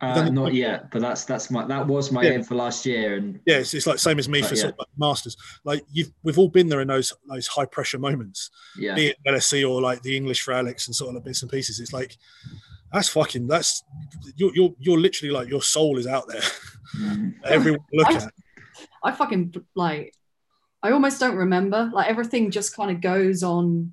Uh, 0.00 0.28
not 0.28 0.52
yet, 0.52 0.90
but 0.90 1.00
that's 1.00 1.24
that's 1.24 1.50
my 1.50 1.64
that 1.66 1.86
was 1.86 2.12
my 2.12 2.22
yeah. 2.22 2.32
aim 2.32 2.42
for 2.42 2.56
last 2.56 2.84
year, 2.84 3.16
and 3.16 3.40
yeah, 3.46 3.56
it's, 3.56 3.72
it's 3.74 3.86
like 3.86 3.98
same 3.98 4.18
as 4.18 4.28
me 4.28 4.42
for 4.42 4.54
yeah. 4.54 4.62
sort 4.62 4.72
of 4.74 4.78
like 4.80 4.88
masters. 4.98 5.36
Like 5.64 5.84
you've 5.92 6.10
we've 6.22 6.38
all 6.38 6.48
been 6.48 6.68
there 6.68 6.80
in 6.80 6.88
those 6.88 7.12
those 7.28 7.46
high 7.46 7.64
pressure 7.64 7.98
moments, 7.98 8.50
yeah, 8.76 8.94
be 8.94 9.06
it 9.08 9.16
LSE 9.26 9.68
or 9.68 9.80
like 9.80 10.02
the 10.02 10.16
English 10.16 10.42
for 10.42 10.52
Alex 10.52 10.88
and 10.88 10.94
sort 10.94 11.10
of 11.10 11.14
like 11.14 11.24
bits 11.24 11.42
and 11.42 11.50
pieces. 11.50 11.80
It's 11.80 11.92
like 11.92 12.18
that's 12.94 13.08
fucking 13.10 13.46
that's 13.46 13.82
you're 14.36 14.54
you're, 14.54 14.74
you're 14.78 14.98
literally 14.98 15.32
like 15.32 15.48
your 15.48 15.62
soul 15.62 15.98
is 15.98 16.06
out 16.06 16.26
there. 16.28 16.40
Mm-hmm. 16.96 17.28
Everyone 17.44 17.80
look 17.92 18.06
I, 18.08 18.14
at. 18.14 18.32
I 19.02 19.12
fucking 19.12 19.54
like. 19.74 20.14
I 20.82 20.92
almost 20.92 21.18
don't 21.18 21.36
remember. 21.36 21.90
Like 21.92 22.08
everything 22.08 22.50
just 22.50 22.76
kind 22.76 22.90
of 22.90 23.00
goes 23.00 23.42
on, 23.42 23.92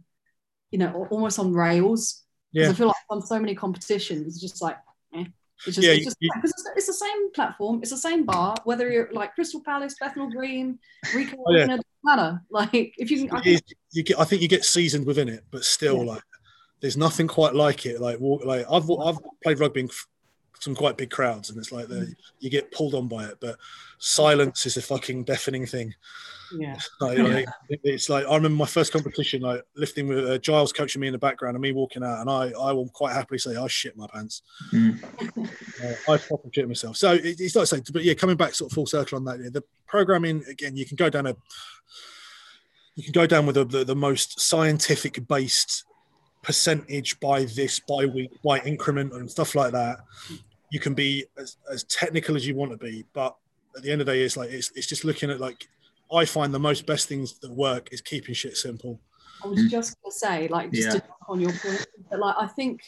you 0.72 0.78
know, 0.80 1.08
almost 1.10 1.40
on 1.40 1.54
rails. 1.54 2.24
Yeah. 2.52 2.70
I 2.70 2.74
feel 2.74 2.88
like 2.88 2.96
on 3.10 3.22
so 3.22 3.40
many 3.40 3.56
competitions, 3.56 4.28
it's 4.28 4.42
just 4.42 4.62
like, 4.62 4.76
eh. 5.16 5.24
It's 5.66 5.78
just, 5.78 5.88
Yeah, 5.88 5.94
it's, 5.94 6.04
just 6.04 6.18
you- 6.20 6.30
it's, 6.44 6.64
it's 6.76 6.88
the 6.88 6.94
same 6.94 7.32
platform, 7.32 7.80
it's 7.82 7.92
the 7.92 7.98
same 7.98 8.26
bar, 8.26 8.56
whether 8.66 8.92
you're 8.92 9.10
like 9.14 9.34
Crystal 9.36 9.62
Palace, 9.64 9.96
Bethnal 10.02 10.30
Green, 10.30 10.80
Rico, 11.16 11.38
Oh, 11.48 11.56
yeah. 11.56 11.78
Matter. 12.04 12.42
Like 12.52 12.72
if 12.74 13.10
you 13.10 13.26
can, 13.30 13.38
I 13.38 13.42
think, 13.42 13.56
is- 13.56 13.76
you 13.94 14.04
get, 14.04 14.20
I 14.20 14.26
think 14.26 14.42
you 14.42 14.50
get 14.50 14.66
seasoned 14.66 15.06
within 15.06 15.30
it, 15.30 15.46
but 15.50 15.64
still, 15.64 16.04
Yeah. 16.04 16.12
like, 16.12 16.24
there's 16.82 16.98
nothing 16.98 17.28
quite 17.28 17.54
like 17.56 17.86
it. 17.86 18.02
Like, 18.02 18.20
walk, 18.20 18.44
like 18.46 18.66
I've 18.70 18.90
I've 18.90 19.18
played 19.44 19.60
rugby 19.60 19.82
in 19.82 19.90
some 20.60 20.76
quite 20.76 20.98
big 20.98 21.10
crowds, 21.10 21.50
and 21.50 21.58
it's 21.58 21.72
like 21.72 21.88
the, 21.88 22.14
you 22.40 22.50
get 22.50 22.72
pulled 22.72 22.94
on 22.94 23.08
by 23.08 23.26
it. 23.26 23.38
But 23.40 23.58
silence 24.00 24.66
is 24.66 24.78
a 24.78 24.82
fucking 24.82 25.24
deafening 25.24 25.66
thing. 25.66 25.94
yeah, 26.56 26.76
Like, 27.02 27.18
Yeah. 27.18 27.24
like, 27.24 27.48
it's 27.84 28.10
like 28.10 28.26
I 28.28 28.36
remember 28.36 28.58
my 28.58 28.66
first 28.66 28.92
competition, 28.92 29.42
like 29.42 29.62
lifting 29.76 30.08
with 30.08 30.30
uh, 30.30 30.38
Giles 30.38 30.74
coaching 30.74 31.02
me 31.02 31.08
in 31.08 31.14
the 31.14 31.18
background 31.20 31.56
and 31.56 31.62
me 31.62 31.72
walking 31.72 32.04
out, 32.04 32.20
and 32.22 32.30
I 32.30 32.52
I 32.60 32.72
will 32.74 32.90
quite 32.90 33.14
happily 33.14 33.38
say 33.40 33.56
I 33.56 33.68
shit 33.68 33.96
my 33.98 34.08
pants. 34.14 34.42
Mm. 34.74 35.04
Uh, 35.44 36.12
I 36.12 36.18
proper 36.18 36.50
shit 36.54 36.68
myself. 36.68 36.98
So 36.98 37.14
it, 37.14 37.40
it's 37.40 37.56
like 37.56 37.64
I 37.64 37.66
say, 37.66 37.82
but 37.92 38.04
yeah, 38.04 38.14
coming 38.16 38.38
back 38.38 38.54
sort 38.54 38.72
of 38.72 38.76
full 38.76 38.86
circle 38.88 39.18
on 39.18 39.26
that, 39.26 39.40
yeah, 39.40 39.50
the 39.52 39.64
programming 39.88 40.44
again, 40.50 40.76
you 40.76 40.86
can 40.86 40.96
go 40.96 41.10
down 41.10 41.28
a 41.28 41.36
you 42.96 43.04
can 43.04 43.14
go 43.14 43.26
down 43.26 43.46
with 43.46 43.56
the, 43.56 43.64
the, 43.66 43.84
the 43.86 43.96
most 43.96 44.40
scientific 44.40 45.26
based 45.28 45.86
percentage 46.42 47.20
by 47.20 47.46
this 47.46 47.80
by 47.80 48.06
week 48.06 48.32
by 48.44 48.60
increment 48.62 49.14
and 49.14 49.30
stuff 49.30 49.56
like 49.56 49.72
that 49.72 50.00
you 50.72 50.80
can 50.80 50.94
be 50.94 51.26
as, 51.38 51.58
as 51.72 51.84
technical 51.86 52.36
as 52.36 52.48
you 52.48 52.56
want 52.56 52.72
to 52.72 52.78
be 52.78 53.06
but 53.14 53.36
at 53.76 53.84
the 53.84 53.92
end 53.92 54.02
of 54.02 54.08
the 54.08 54.14
day 54.14 54.22
it's 54.24 54.38
like 54.38 54.50
it's, 54.50 54.72
it's 54.76 54.88
just 54.88 55.06
looking 55.06 55.30
at 55.30 55.40
like 55.40 55.68
i 56.14 56.26
find 56.26 56.54
the 56.54 56.60
most 56.60 56.86
best 56.86 57.08
things 57.08 57.40
that 57.40 57.52
work 57.52 57.90
is 57.92 58.02
keeping 58.02 58.34
shit 58.34 58.58
simple 58.58 59.00
I 59.44 59.48
was 59.48 59.72
just 59.72 59.98
gonna 60.04 60.12
say, 60.12 60.48
like, 60.50 60.72
just 60.72 60.88
Yeah. 60.88 60.94
to 60.94 61.00
jump 61.00 61.14
on 61.28 61.40
your 61.40 61.52
point, 61.52 61.84
but 62.12 62.20
like, 62.20 62.36
I 62.38 62.46
think 62.46 62.82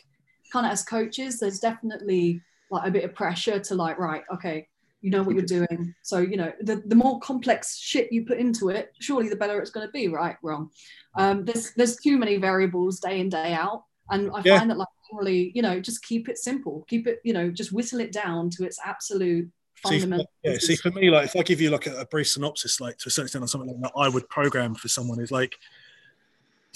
kind 0.52 0.68
of 0.68 0.72
as 0.72 0.84
coaches, 0.84 1.40
there's 1.40 1.60
definitely 1.60 2.42
like 2.70 2.88
a 2.88 2.92
bit 2.92 3.04
of 3.04 3.16
pressure 3.16 3.60
to 3.60 3.76
like, 3.76 3.98
right, 3.98 4.24
okay, 4.32 4.68
you 5.04 5.12
know 5.12 5.22
what 5.22 5.36
you're 5.36 5.46
doing. 5.46 5.94
So, 6.02 6.20
you 6.20 6.38
know, 6.38 6.52
the, 6.62 6.78
the 6.86 6.96
more 6.96 7.20
complex 7.20 7.78
shit 7.78 8.12
you 8.12 8.26
put 8.26 8.38
into 8.38 8.70
it, 8.70 8.94
surely 9.00 9.28
the 9.30 9.36
better 9.36 9.60
it's 9.60 9.70
going 9.70 9.86
to 9.86 9.92
be, 9.92 10.08
right? 10.08 10.38
Wrong. 10.42 10.72
Um, 11.16 11.44
there's 11.44 11.74
there's 11.74 11.98
too 11.98 12.18
many 12.18 12.38
variables 12.38 13.00
day 13.02 13.20
in 13.20 13.28
day 13.30 13.54
out, 13.54 13.84
and 14.10 14.32
I 14.34 14.42
Yeah. 14.44 14.60
find 14.60 14.70
that 14.72 14.78
like 14.78 14.88
really, 15.12 15.52
you 15.54 15.62
know, 15.62 15.80
just 15.80 16.04
keep 16.04 16.30
it 16.30 16.38
simple, 16.38 16.86
keep 16.88 17.06
it, 17.06 17.20
you 17.24 17.34
know, 17.34 17.52
just 17.52 17.74
whittle 17.74 18.00
it 18.00 18.12
down 18.14 18.50
to 18.52 18.64
its 18.66 18.80
absolute 18.84 19.52
See, 19.86 20.00
fundamental. 20.00 20.32
yeah, 20.44 20.58
see, 20.58 20.78
for 20.78 20.92
me, 20.92 21.12
like 21.12 21.26
if 21.26 21.36
I 21.36 21.44
give 21.44 21.60
you 21.60 21.70
like 21.70 21.88
a, 21.88 21.98
a 21.98 22.06
brief 22.06 22.30
synopsis, 22.30 22.80
like 22.80 22.98
to 23.00 23.10
a 23.10 23.12
certain 23.12 23.26
extent 23.26 23.42
on 23.42 23.50
something 23.50 23.70
like 23.70 23.82
that, 23.82 24.00
I 24.00 24.08
would 24.08 24.28
program 24.30 24.74
for 24.74 24.88
someone 24.88 25.20
is 25.20 25.30
like, 25.30 25.54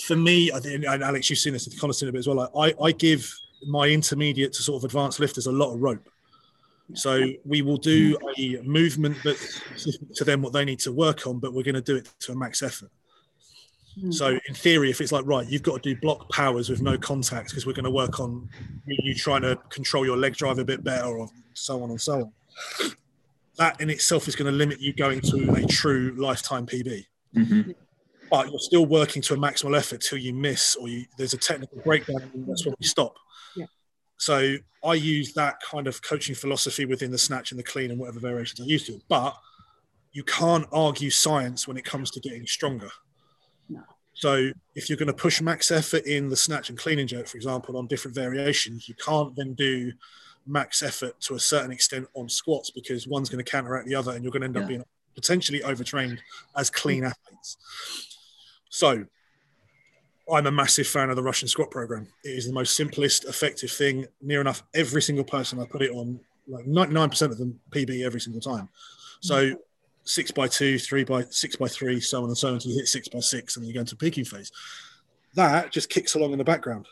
for 0.03 0.17
me, 0.17 0.51
I 0.51 0.59
think, 0.59 0.83
and 0.85 1.01
Alex, 1.01 1.29
you've 1.29 1.39
seen 1.39 1.53
this, 1.53 1.63
seen 1.63 1.89
it 1.89 2.09
a 2.09 2.11
bit 2.11 2.19
as 2.19 2.27
well. 2.27 2.49
Like 2.53 2.75
I, 2.77 2.83
I 2.83 2.91
give 2.91 3.33
my 3.67 3.87
intermediate 3.87 4.51
to 4.53 4.61
sort 4.61 4.81
of 4.81 4.85
advanced 4.85 5.19
lifters 5.21 5.47
a 5.47 5.51
lot 5.51 5.73
of 5.73 5.81
rope. 5.81 6.09
So 6.93 7.27
we 7.43 7.61
will 7.61 7.77
do 7.77 8.17
a 8.37 8.61
movement 8.63 9.17
that's 9.23 9.61
specific 9.75 10.13
to 10.15 10.23
them 10.23 10.41
what 10.41 10.53
they 10.53 10.63
need 10.63 10.79
to 10.79 10.91
work 10.91 11.27
on, 11.27 11.39
but 11.39 11.53
we're 11.53 11.63
going 11.63 11.75
to 11.75 11.81
do 11.81 11.97
it 11.97 12.09
to 12.19 12.31
a 12.31 12.35
max 12.35 12.63
effort. 12.63 12.89
Hmm. 13.99 14.11
So 14.11 14.39
in 14.47 14.53
theory, 14.53 14.89
if 14.89 15.01
it's 15.01 15.11
like 15.11 15.25
right, 15.25 15.47
you've 15.47 15.63
got 15.63 15.81
to 15.83 15.93
do 15.93 15.99
block 15.99 16.29
powers 16.29 16.69
with 16.69 16.81
no 16.81 16.97
contact 16.97 17.49
because 17.49 17.65
we're 17.65 17.73
going 17.73 17.85
to 17.85 17.91
work 17.91 18.19
on 18.19 18.49
you, 18.85 19.13
trying 19.13 19.41
to 19.41 19.57
control 19.69 20.05
your 20.05 20.17
leg 20.17 20.35
drive 20.35 20.59
a 20.59 20.65
bit 20.65 20.83
better, 20.83 21.07
or 21.07 21.27
so 21.53 21.83
on 21.83 21.89
and 21.89 21.99
so 21.99 22.21
on. 22.21 22.91
That 23.57 23.81
in 23.81 23.89
itself 23.89 24.27
is 24.27 24.35
going 24.35 24.51
to 24.51 24.57
limit 24.57 24.79
you 24.79 24.93
going 24.93 25.19
to 25.21 25.53
a 25.55 25.65
true 25.65 26.13
lifetime 26.17 26.65
PB. 26.65 27.05
Mhm. 27.35 27.75
But 28.29 28.49
you're 28.49 28.59
still 28.59 28.85
working 28.85 29.21
to 29.23 29.33
a 29.33 29.37
maximal 29.37 29.77
effort 29.77 30.01
till 30.01 30.19
you 30.19 30.33
miss, 30.33 30.75
or 30.75 30.87
you, 30.87 31.05
there's 31.17 31.33
a 31.33 31.37
technical 31.37 31.79
breakdown, 31.79 32.29
and 32.33 32.47
that's 32.47 32.65
when 32.65 32.75
we 32.79 32.85
stop. 32.85 33.15
Yeah. 34.19 34.23
So 34.25 34.57
I 34.83 34.93
use 34.93 35.33
that 35.33 35.61
kind 35.61 35.87
of 35.87 36.01
coaching 36.01 36.35
philosophy 36.35 36.85
within 36.85 37.11
the 37.11 37.17
snatch 37.17 37.51
and 37.51 37.59
the 37.59 37.63
clean 37.63 37.91
and 37.91 37.99
whatever 37.99 38.19
variations 38.19 38.61
I 38.61 38.65
use 38.65 38.85
to. 38.87 38.99
But 39.07 39.35
you 40.11 40.23
can't 40.23 40.65
argue 40.71 41.09
science 41.09 41.67
when 41.67 41.77
it 41.77 41.85
comes 41.85 42.11
to 42.11 42.19
getting 42.19 42.45
stronger. 42.47 42.89
No. 43.69 43.81
So 44.13 44.51
if 44.75 44.89
you're 44.89 44.97
going 44.97 45.07
to 45.07 45.13
push 45.13 45.41
max 45.41 45.69
effort 45.69 46.05
in 46.05 46.29
the 46.29 46.35
snatch 46.35 46.69
and 46.69 46.77
clean 46.77 46.99
and 46.99 47.07
jerk, 47.07 47.27
for 47.27 47.37
example, 47.37 47.77
on 47.77 47.85
different 47.87 48.15
variations, 48.15 48.89
you 48.89 48.95
can't 48.95 49.35
then 49.35 49.53
do 49.53 49.91
max 50.47 50.81
effort 50.81 51.19
to 51.21 51.35
a 51.35 51.39
certain 51.39 51.71
extent 51.71 52.07
on 52.15 52.29
squats 52.29 52.71
because 52.71 53.07
one's 53.07 53.29
going 53.29 53.43
to 53.43 53.51
counteract 53.51 53.87
the 53.87 53.93
other, 53.93 54.13
and 54.13 54.23
you're 54.23 54.31
going 54.31 54.41
to 54.41 54.47
end 54.47 54.57
up 54.57 54.67
being 54.67 54.83
potentially 55.13 55.61
overtrained 55.63 56.21
as 56.55 56.69
clean 56.69 57.03
mm. 57.03 57.09
athletes. 57.09 57.57
So 58.69 59.05
I'm 60.31 60.47
a 60.47 60.51
massive 60.51 60.87
fan 60.87 61.09
of 61.09 61.15
the 61.15 61.23
Russian 61.23 61.47
squat 61.47 61.71
program. 61.71 62.07
It 62.23 62.29
is 62.29 62.47
the 62.47 62.53
most 62.53 62.75
simplest, 62.75 63.25
effective 63.25 63.71
thing. 63.71 64.05
Near 64.21 64.41
enough 64.41 64.63
every 64.73 65.01
single 65.01 65.23
person 65.23 65.59
I 65.59 65.65
put 65.65 65.81
it 65.81 65.91
on, 65.91 66.19
like 66.47 66.65
99% 66.65 67.21
of 67.23 67.37
them 67.37 67.59
PB 67.71 68.05
every 68.05 68.19
single 68.19 68.41
time. 68.41 68.69
So 69.21 69.51
mm. 69.51 69.55
six 70.03 70.31
by 70.31 70.47
two, 70.47 70.79
three 70.79 71.03
by 71.03 71.23
six 71.29 71.55
by 71.55 71.67
three, 71.67 72.01
so 72.01 72.23
on 72.23 72.29
and 72.29 72.37
so 72.37 72.49
on 72.49 72.55
until 72.55 72.71
you 72.71 72.77
hit 72.77 72.87
six 72.87 73.07
by 73.07 73.19
six 73.19 73.55
and 73.55 73.65
you 73.65 73.73
go 73.73 73.79
into 73.79 73.95
peaking 73.95 74.25
phase. 74.25 74.51
That 75.35 75.71
just 75.71 75.89
kicks 75.89 76.15
along 76.15 76.33
in 76.33 76.37
the 76.37 76.43
background. 76.43 76.87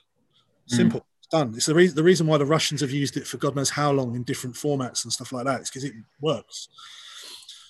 Mm. 0.69 0.75
Simple. 0.75 1.05
It's 1.19 1.27
done. 1.27 1.53
It's 1.55 1.65
the 1.65 1.75
reason 1.75 1.95
the 1.95 2.03
reason 2.03 2.27
why 2.27 2.37
the 2.37 2.45
Russians 2.45 2.81
have 2.81 2.91
used 2.91 3.17
it 3.17 3.27
for 3.27 3.37
God 3.37 3.55
knows 3.55 3.69
how 3.69 3.91
long 3.91 4.15
in 4.15 4.23
different 4.23 4.55
formats 4.55 5.03
and 5.03 5.11
stuff 5.11 5.31
like 5.33 5.45
that. 5.45 5.61
It's 5.61 5.69
because 5.69 5.83
it 5.83 5.93
works. 6.21 6.69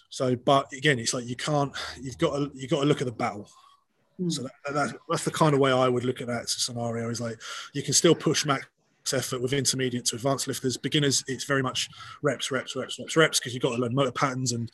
So, 0.10 0.36
but 0.36 0.72
again, 0.74 1.00
it's 1.00 1.14
like 1.14 1.26
you 1.26 1.36
can't. 1.36 1.74
You've 2.00 2.18
got 2.18 2.38
to. 2.38 2.52
You 2.54 2.68
got 2.68 2.82
to 2.82 2.86
look 2.86 3.02
at 3.02 3.06
the 3.06 3.12
battle. 3.12 3.50
Hmm. 4.18 4.30
So 4.30 4.44
that, 4.44 4.74
that, 4.74 4.96
that's 5.10 5.26
the 5.26 5.32
kind 5.32 5.54
of 5.54 5.60
way 5.60 5.72
I 5.72 5.88
would 5.88 6.06
look 6.06 6.22
at 6.22 6.28
that 6.28 6.50
scenario. 6.50 7.10
Is 7.10 7.22
like 7.22 7.40
you 7.74 7.84
can 7.84 7.94
still 7.94 8.16
push 8.16 8.46
max 8.46 8.66
effort 9.14 9.42
with 9.42 9.54
intermediate 9.54 10.06
to 10.06 10.16
advanced 10.16 10.48
lifters. 10.48 10.78
Beginners, 10.78 11.24
it's 11.28 11.44
very 11.44 11.62
much 11.62 11.90
reps, 12.22 12.50
reps, 12.52 12.76
reps, 12.76 12.98
reps, 12.98 13.16
reps 13.16 13.40
because 13.40 13.54
you've 13.54 13.62
got 13.62 13.76
to 13.76 13.82
learn 13.82 13.94
motor 13.94 14.12
patterns 14.12 14.52
and 14.52 14.72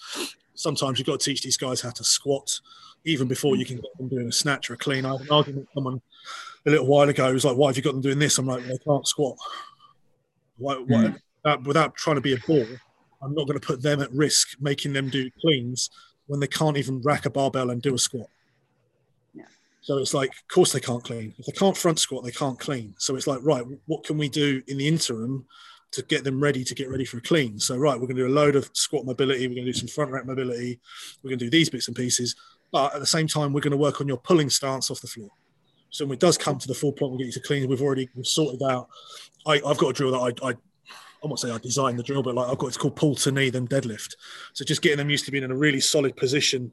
sometimes 0.53 0.99
you've 0.99 1.07
got 1.07 1.19
to 1.19 1.25
teach 1.29 1.41
these 1.41 1.57
guys 1.57 1.81
how 1.81 1.89
to 1.89 2.03
squat 2.03 2.59
even 3.03 3.27
before 3.27 3.55
you 3.55 3.65
can 3.65 3.77
get 3.77 3.97
them 3.97 4.07
doing 4.07 4.27
a 4.27 4.31
snatch 4.31 4.69
or 4.69 4.75
a 4.75 4.77
clean. 4.77 5.05
I 5.05 5.13
had 5.13 5.21
an 5.21 5.27
argument 5.31 5.61
with 5.65 5.73
someone 5.73 6.01
a 6.65 6.69
little 6.69 6.85
while 6.85 7.09
ago 7.09 7.27
who 7.27 7.33
was 7.33 7.43
like, 7.45 7.57
"Why 7.57 7.67
have 7.69 7.77
you 7.77 7.81
got 7.83 7.93
them 7.93 8.01
doing 8.01 8.19
this?" 8.19 8.37
I'm 8.37 8.45
like, 8.45 8.63
"They 8.65 8.77
can't 8.77 9.07
squat." 9.07 9.37
Why, 10.57 10.75
why, 10.75 11.03
Mm. 11.05 11.19
uh, 11.45 11.57
without 11.65 11.95
trying 11.95 12.17
to 12.17 12.21
be 12.21 12.33
a 12.33 12.37
ball, 12.45 12.67
I'm 13.23 13.33
not 13.33 13.47
going 13.47 13.59
to 13.59 13.65
put 13.65 13.81
them 13.81 14.01
at 14.01 14.11
risk 14.13 14.55
making 14.61 14.93
them 14.93 15.09
do 15.09 15.29
cleans 15.41 15.89
when 16.27 16.39
they 16.39 16.47
can't 16.47 16.77
even 16.77 17.01
rack 17.01 17.25
a 17.25 17.29
barbell 17.31 17.71
and 17.71 17.81
do 17.81 17.95
a 17.95 17.97
squat. 17.97 18.29
So 19.81 19.97
it's 19.97 20.13
like, 20.13 20.29
of 20.29 20.47
course 20.47 20.71
they 20.71 20.79
can't 20.79 21.03
clean. 21.03 21.33
If 21.37 21.47
they 21.47 21.51
can't 21.51 21.75
front 21.75 21.99
squat, 21.99 22.23
they 22.23 22.31
can't 22.31 22.59
clean. 22.59 22.93
So 22.97 23.15
it's 23.15 23.27
like, 23.27 23.39
right, 23.41 23.63
what 23.87 24.03
can 24.03 24.17
we 24.17 24.29
do 24.29 24.61
in 24.67 24.77
the 24.77 24.87
interim 24.87 25.45
to 25.91 26.03
get 26.03 26.23
them 26.23 26.41
ready 26.41 26.63
to 26.63 26.75
get 26.75 26.89
ready 26.89 27.03
for 27.03 27.17
a 27.17 27.21
clean? 27.21 27.59
So 27.59 27.77
right, 27.77 27.95
we're 27.95 28.07
going 28.07 28.17
to 28.17 28.27
do 28.27 28.27
a 28.27 28.33
load 28.33 28.55
of 28.55 28.69
squat 28.73 29.05
mobility. 29.05 29.47
We're 29.47 29.55
going 29.55 29.65
to 29.65 29.73
do 29.73 29.79
some 29.79 29.87
front 29.87 30.11
rack 30.11 30.25
mobility. 30.25 30.79
We're 31.23 31.29
going 31.29 31.39
to 31.39 31.45
do 31.45 31.51
these 31.51 31.69
bits 31.69 31.87
and 31.87 31.97
pieces. 31.97 32.35
But 32.71 32.93
at 32.93 32.99
the 32.99 33.07
same 33.07 33.27
time, 33.27 33.53
we're 33.53 33.61
going 33.61 33.71
to 33.71 33.77
work 33.77 34.01
on 34.01 34.07
your 34.07 34.17
pulling 34.17 34.49
stance 34.49 34.91
off 34.91 35.01
the 35.01 35.07
floor. 35.07 35.29
So 35.89 36.05
when 36.05 36.13
it 36.13 36.21
does 36.21 36.37
come 36.37 36.57
to 36.57 36.67
the 36.67 36.73
full 36.73 36.93
point, 36.93 37.11
we'll 37.11 37.17
get 37.17 37.27
you 37.27 37.33
to 37.33 37.41
clean. 37.41 37.67
We've 37.67 37.81
already 37.81 38.07
we've 38.15 38.25
sorted 38.25 38.61
out. 38.63 38.87
I, 39.45 39.61
I've 39.65 39.77
got 39.77 39.89
a 39.89 39.93
drill 39.93 40.11
that 40.11 40.41
I, 40.41 40.49
I 40.49 40.53
I 41.23 41.27
won't 41.27 41.39
say 41.39 41.51
I 41.51 41.57
designed 41.57 41.99
the 41.99 42.03
drill, 42.03 42.23
but 42.23 42.33
like 42.33 42.49
I've 42.49 42.57
got 42.57 42.67
it's 42.67 42.77
called 42.77 42.95
pull 42.95 43.15
to 43.15 43.31
knee, 43.31 43.49
then 43.49 43.67
deadlift. 43.67 44.15
So 44.53 44.63
just 44.63 44.81
getting 44.81 44.97
them 44.97 45.09
used 45.09 45.25
to 45.25 45.31
being 45.31 45.43
in 45.43 45.51
a 45.51 45.55
really 45.55 45.79
solid 45.79 46.15
position 46.15 46.71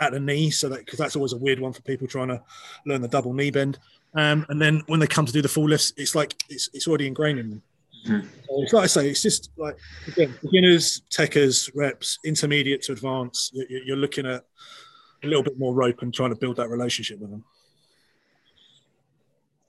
at 0.00 0.12
the 0.12 0.20
knee, 0.20 0.50
so 0.50 0.68
that 0.68 0.80
because 0.84 0.98
that's 0.98 1.16
always 1.16 1.32
a 1.32 1.36
weird 1.38 1.58
one 1.60 1.72
for 1.72 1.82
people 1.82 2.06
trying 2.06 2.28
to 2.28 2.42
learn 2.84 3.00
the 3.02 3.08
double 3.08 3.32
knee 3.32 3.50
bend. 3.50 3.78
Um, 4.14 4.46
and 4.48 4.60
then 4.60 4.82
when 4.86 5.00
they 5.00 5.06
come 5.06 5.26
to 5.26 5.32
do 5.32 5.42
the 5.42 5.48
full 5.48 5.68
lifts, 5.68 5.92
it's 5.96 6.14
like 6.14 6.34
it's, 6.48 6.68
it's 6.72 6.86
already 6.88 7.06
ingrained 7.06 7.38
in 7.38 7.50
them. 7.50 7.62
Mhm. 8.06 8.22
So 8.46 8.62
it's 8.62 8.72
like 8.72 8.84
I 8.84 8.86
say, 8.86 9.10
it's 9.10 9.22
just 9.22 9.50
like 9.56 9.76
again, 10.06 10.34
beginners, 10.42 11.02
techers, 11.10 11.70
reps, 11.74 12.18
intermediate 12.24 12.82
to 12.82 12.92
advanced. 12.92 13.52
you- 13.54 13.66
you- 13.68 13.82
You're 13.86 13.96
looking 13.96 14.26
at 14.26 14.44
a 15.22 15.26
little 15.26 15.42
bit 15.42 15.58
more 15.58 15.74
rope 15.74 16.02
and 16.02 16.12
trying 16.14 16.30
to 16.30 16.36
build 16.36 16.56
that 16.56 16.68
relationship 16.68 17.18
with 17.18 17.30
them. 17.30 17.44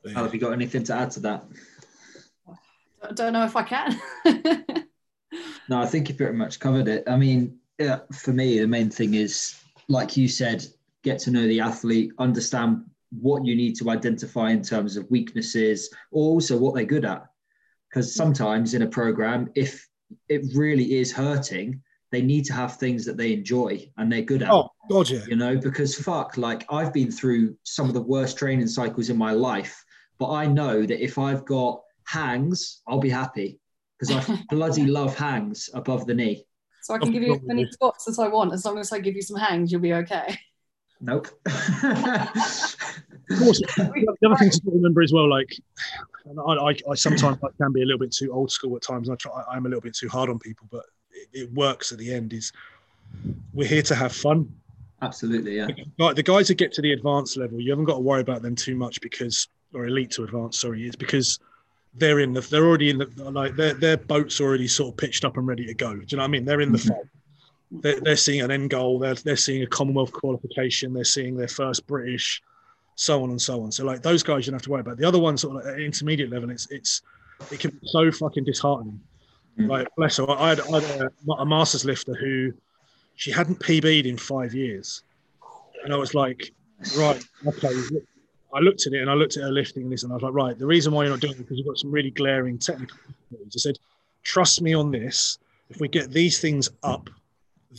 But, 0.03 0.11
yeah. 0.11 0.17
Al, 0.19 0.23
have 0.25 0.33
you 0.33 0.39
got 0.39 0.53
anything 0.53 0.83
to 0.83 0.93
add 0.93 1.11
to 1.11 1.19
that? 1.21 1.45
I 3.01 3.11
don't 3.13 3.33
know 3.33 3.43
if 3.45 3.55
I 3.55 3.63
can. 3.63 3.99
No, 5.69 5.81
I 5.81 5.85
think 5.85 6.07
you 6.07 6.15
pretty 6.15 6.37
much 6.37 6.61
covered 6.61 6.87
it. 6.87 7.03
I 7.07 7.17
mean, 7.17 7.57
yeah, 7.77 7.99
for 8.13 8.31
me, 8.31 8.57
the 8.59 8.67
main 8.67 8.89
thing 8.89 9.15
is, 9.15 9.59
like 9.89 10.17
you 10.17 10.27
said, 10.27 10.65
get 11.03 11.19
to 11.19 11.31
know 11.31 11.47
the 11.47 11.61
athlete, 11.61 12.11
understand 12.19 12.83
what 13.11 13.45
you 13.45 13.55
need 13.55 13.75
to 13.77 13.89
identify 13.89 14.49
in 14.51 14.61
terms 14.61 14.97
of 14.97 15.09
weaknesses, 15.09 15.89
or 16.11 16.31
also 16.31 16.57
what 16.57 16.75
they're 16.75 16.83
good 16.83 17.05
at. 17.05 17.25
Because 17.89 18.13
sometimes 18.13 18.73
in 18.73 18.81
a 18.81 18.87
program, 18.87 19.49
if 19.55 19.87
it 20.27 20.41
really 20.53 20.97
is 20.97 21.11
hurting, 21.11 21.81
they 22.11 22.21
need 22.21 22.45
to 22.45 22.53
have 22.53 22.77
things 22.77 23.05
that 23.05 23.17
they 23.17 23.33
enjoy 23.33 23.89
and 23.97 24.11
they're 24.11 24.21
good 24.21 24.41
at. 24.41 24.51
Oh 24.51 24.69
God, 24.89 25.09
yeah. 25.09 25.25
you 25.27 25.35
know, 25.35 25.57
because 25.57 25.95
fuck, 25.95 26.37
like 26.37 26.65
I've 26.69 26.93
been 26.93 27.11
through 27.11 27.55
some 27.63 27.87
of 27.87 27.93
the 27.93 28.01
worst 28.01 28.37
training 28.37 28.67
cycles 28.67 29.09
in 29.09 29.17
my 29.17 29.31
life, 29.31 29.83
but 30.17 30.31
I 30.31 30.47
know 30.47 30.85
that 30.85 31.03
if 31.03 31.17
I've 31.17 31.45
got 31.45 31.81
hangs, 32.05 32.81
I'll 32.87 32.99
be 32.99 33.09
happy 33.09 33.59
because 33.99 34.29
I 34.29 34.43
bloody 34.49 34.85
love 34.85 35.17
hangs 35.17 35.69
above 35.73 36.05
the 36.05 36.13
knee. 36.13 36.45
So 36.87 36.93
I 36.93 36.99
can 36.99 37.11
give 37.11 37.21
you 37.21 37.35
as 37.35 37.41
many 37.43 37.69
squats 37.69 38.07
as 38.07 38.17
I 38.17 38.29
want, 38.29 38.53
as 38.53 38.63
long 38.63 38.77
as 38.77 38.93
I 38.93 38.99
give 38.99 39.13
you 39.13 39.21
some 39.21 39.35
hangs, 39.35 39.73
you'll 39.73 39.81
be 39.81 39.93
okay. 39.93 40.39
Nope. 41.01 41.27
Of 43.29 43.39
course, 43.39 43.59
the 43.59 44.17
other 44.25 44.37
thing 44.37 44.49
to 44.49 44.61
remember 44.67 45.01
as 45.01 45.11
well, 45.11 45.29
like 45.29 45.53
I, 46.47 46.53
I, 46.53 46.75
I 46.89 46.95
sometimes 46.95 47.37
I 47.43 47.49
can 47.61 47.73
be 47.73 47.81
a 47.81 47.85
little 47.85 47.99
bit 47.99 48.13
too 48.13 48.31
old 48.31 48.49
school 48.49 48.73
at 48.77 48.83
times. 48.83 49.09
I 49.09 49.15
try, 49.15 49.43
I'm 49.51 49.65
a 49.65 49.67
little 49.67 49.81
bit 49.81 49.97
too 49.97 50.07
hard 50.07 50.29
on 50.29 50.39
people, 50.39 50.65
but 50.71 50.85
it, 51.11 51.41
it 51.41 51.53
works 51.53 51.91
at 51.91 51.97
the 51.97 52.13
end. 52.13 52.31
Is 52.31 52.53
we're 53.53 53.67
here 53.67 53.81
to 53.81 53.95
have 53.95 54.13
fun. 54.13 54.49
Absolutely, 55.01 55.57
yeah. 55.57 55.67
Like 55.97 56.15
the 56.15 56.23
guys 56.23 56.47
that 56.47 56.55
get 56.55 56.71
to 56.75 56.81
the 56.81 56.93
advanced 56.93 57.35
level, 57.35 57.59
you 57.59 57.69
haven't 57.69 57.83
got 57.83 57.95
to 57.95 57.99
worry 57.99 58.21
about 58.21 58.43
them 58.43 58.55
too 58.55 58.77
much 58.77 59.01
because, 59.01 59.49
or 59.73 59.87
elite 59.87 60.11
to 60.11 60.23
advanced, 60.23 60.61
sorry, 60.61 60.87
it's 60.87 60.95
because 60.95 61.37
they're 61.95 62.19
in 62.19 62.33
the, 62.33 62.41
they're 62.41 62.65
already 62.65 62.89
in 62.89 62.97
the, 62.99 63.07
like 63.31 63.55
their 63.55 63.73
their 63.73 63.97
boat's 63.97 64.39
already 64.39 64.67
sort 64.67 64.93
of 64.93 64.97
pitched 64.97 65.25
up 65.25 65.37
and 65.37 65.47
ready 65.47 65.65
to 65.65 65.73
go. 65.73 65.93
Do 65.95 66.05
you 66.09 66.17
know 66.17 66.23
what 66.23 66.27
I 66.27 66.31
mean? 66.31 66.45
They're 66.45 66.61
in 66.61 66.71
the 66.71 66.77
Mhm. 66.77 66.87
fight. 66.89 67.05
They're, 67.69 67.99
they're 67.99 68.15
seeing 68.15 68.41
an 68.41 68.51
end 68.51 68.69
goal. 68.69 68.99
They're 68.99 69.15
they're 69.15 69.35
seeing 69.35 69.63
a 69.63 69.67
Commonwealth 69.67 70.11
qualification. 70.13 70.93
They're 70.93 71.03
seeing 71.03 71.35
their 71.35 71.47
first 71.49 71.85
British, 71.87 72.41
so 72.95 73.23
on 73.23 73.29
and 73.31 73.41
so 73.41 73.61
on. 73.63 73.71
So 73.71 73.83
like 73.83 74.01
those 74.01 74.23
guys, 74.23 74.45
you 74.45 74.51
don't 74.51 74.55
have 74.59 74.63
to 74.63 74.69
worry 74.69 74.81
about. 74.81 74.97
The 74.97 75.05
other 75.07 75.19
ones, 75.19 75.41
sort 75.41 75.57
of 75.57 75.65
like 75.65 75.73
at 75.75 75.79
intermediate 75.81 76.29
level, 76.29 76.49
it's 76.49 76.67
it's 76.71 77.01
it 77.51 77.59
can 77.59 77.71
be 77.71 77.79
so 77.83 78.11
fucking 78.11 78.45
disheartening. 78.45 78.99
Mhm. 79.59 79.67
Like 79.69 79.87
bless 79.97 80.17
her, 80.17 80.29
I 80.29 80.49
had, 80.49 80.61
I 80.61 80.79
had 80.79 81.01
a, 81.01 81.31
a 81.33 81.45
masters 81.45 81.83
lifter 81.83 82.13
who 82.13 82.53
she 83.15 83.31
hadn't 83.31 83.59
PB'd 83.59 84.05
in 84.05 84.17
five 84.17 84.53
years, 84.53 85.01
and 85.83 85.91
I 85.93 85.97
was 85.97 86.13
like, 86.13 86.53
right, 86.97 87.21
okay. 87.47 87.69
I 88.53 88.59
looked 88.59 88.87
at 88.87 88.93
it 88.93 89.01
and 89.01 89.09
I 89.09 89.13
looked 89.13 89.37
at 89.37 89.43
her 89.43 89.51
lifting 89.51 89.89
this, 89.89 90.03
and 90.03 90.11
I 90.11 90.15
was 90.15 90.23
like, 90.23 90.33
right, 90.33 90.57
the 90.57 90.65
reason 90.65 90.93
why 90.93 91.03
you're 91.03 91.11
not 91.11 91.19
doing 91.19 91.33
it 91.33 91.37
is 91.37 91.41
because 91.43 91.57
you've 91.57 91.67
got 91.67 91.77
some 91.77 91.91
really 91.91 92.11
glaring 92.11 92.57
technical. 92.57 92.97
difficulties. 93.29 93.53
I 93.55 93.59
said, 93.69 93.79
trust 94.23 94.61
me 94.61 94.73
on 94.73 94.91
this. 94.91 95.37
If 95.69 95.79
we 95.81 95.87
get 95.89 96.11
these 96.11 96.39
things 96.39 96.69
up, 96.83 97.09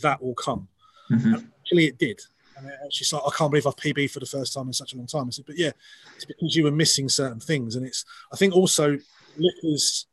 that 0.01 0.21
will 0.21 0.35
come. 0.35 0.67
Mhm. 1.11 1.49
Actually, 1.61 1.87
it 1.87 1.97
did. 1.97 2.21
And 2.55 2.93
she's 2.93 3.11
like, 3.13 3.23
I 3.25 3.29
can't 3.35 3.49
believe 3.51 3.65
I've 3.65 3.75
PB 3.75 4.11
for 4.11 4.19
the 4.19 4.25
first 4.25 4.53
time 4.53 4.67
in 4.67 4.73
such 4.73 4.93
a 4.93 4.97
long 4.97 5.07
time. 5.07 5.27
I 5.27 5.29
said, 5.31 5.45
but 5.45 5.57
yeah, 5.57 5.71
it's 6.15 6.25
because 6.25 6.55
you 6.55 6.63
were 6.65 6.71
missing 6.71 7.07
certain 7.09 7.39
things. 7.39 7.75
And 7.75 7.85
it's, 7.85 8.05
I 8.33 8.35
think 8.35 8.53
also, 8.53 8.97
lifters, 9.37 10.05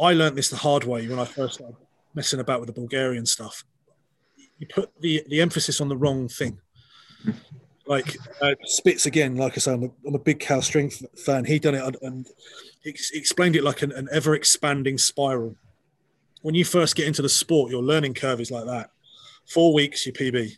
I 0.00 0.12
learned 0.14 0.36
this 0.36 0.48
the 0.48 0.56
hard 0.56 0.84
way 0.84 1.06
when 1.06 1.18
I 1.18 1.24
first 1.24 1.54
started 1.54 1.76
messing 2.14 2.40
about 2.40 2.60
with 2.60 2.68
the 2.68 2.72
Bulgarian 2.72 3.26
stuff. 3.26 3.64
You 4.58 4.66
put 4.66 4.90
the, 5.00 5.22
the 5.28 5.40
emphasis 5.40 5.80
on 5.80 5.88
the 5.88 5.96
wrong 5.96 6.28
thing. 6.28 6.58
Like 7.86 8.16
uh, 8.40 8.54
Spitz 8.64 9.06
again, 9.06 9.36
like 9.36 9.52
I 9.56 9.60
say, 9.60 9.72
I'm 9.72 9.84
a, 9.84 9.90
I'm 10.06 10.14
a 10.14 10.18
big 10.18 10.40
Cal 10.40 10.60
Strength 10.60 11.04
fan. 11.20 11.44
He 11.44 11.58
done 11.58 11.74
it 11.74 11.96
and- 12.02 12.26
he 12.82 12.90
explained 13.18 13.56
it 13.56 13.64
like 13.64 13.82
an, 13.82 13.90
an 13.92 14.08
ever 14.12 14.36
expanding 14.36 14.96
spiral. 14.96 15.56
When 16.42 16.54
you 16.54 16.64
first 16.64 16.94
get 16.94 17.08
into 17.08 17.20
the 17.20 17.28
sport, 17.28 17.72
your 17.72 17.82
learning 17.82 18.14
curve 18.14 18.40
is 18.40 18.52
like 18.52 18.64
that. 18.66 18.90
Four 19.48 19.74
weeks, 19.74 20.06
your 20.06 20.12
PB. 20.12 20.56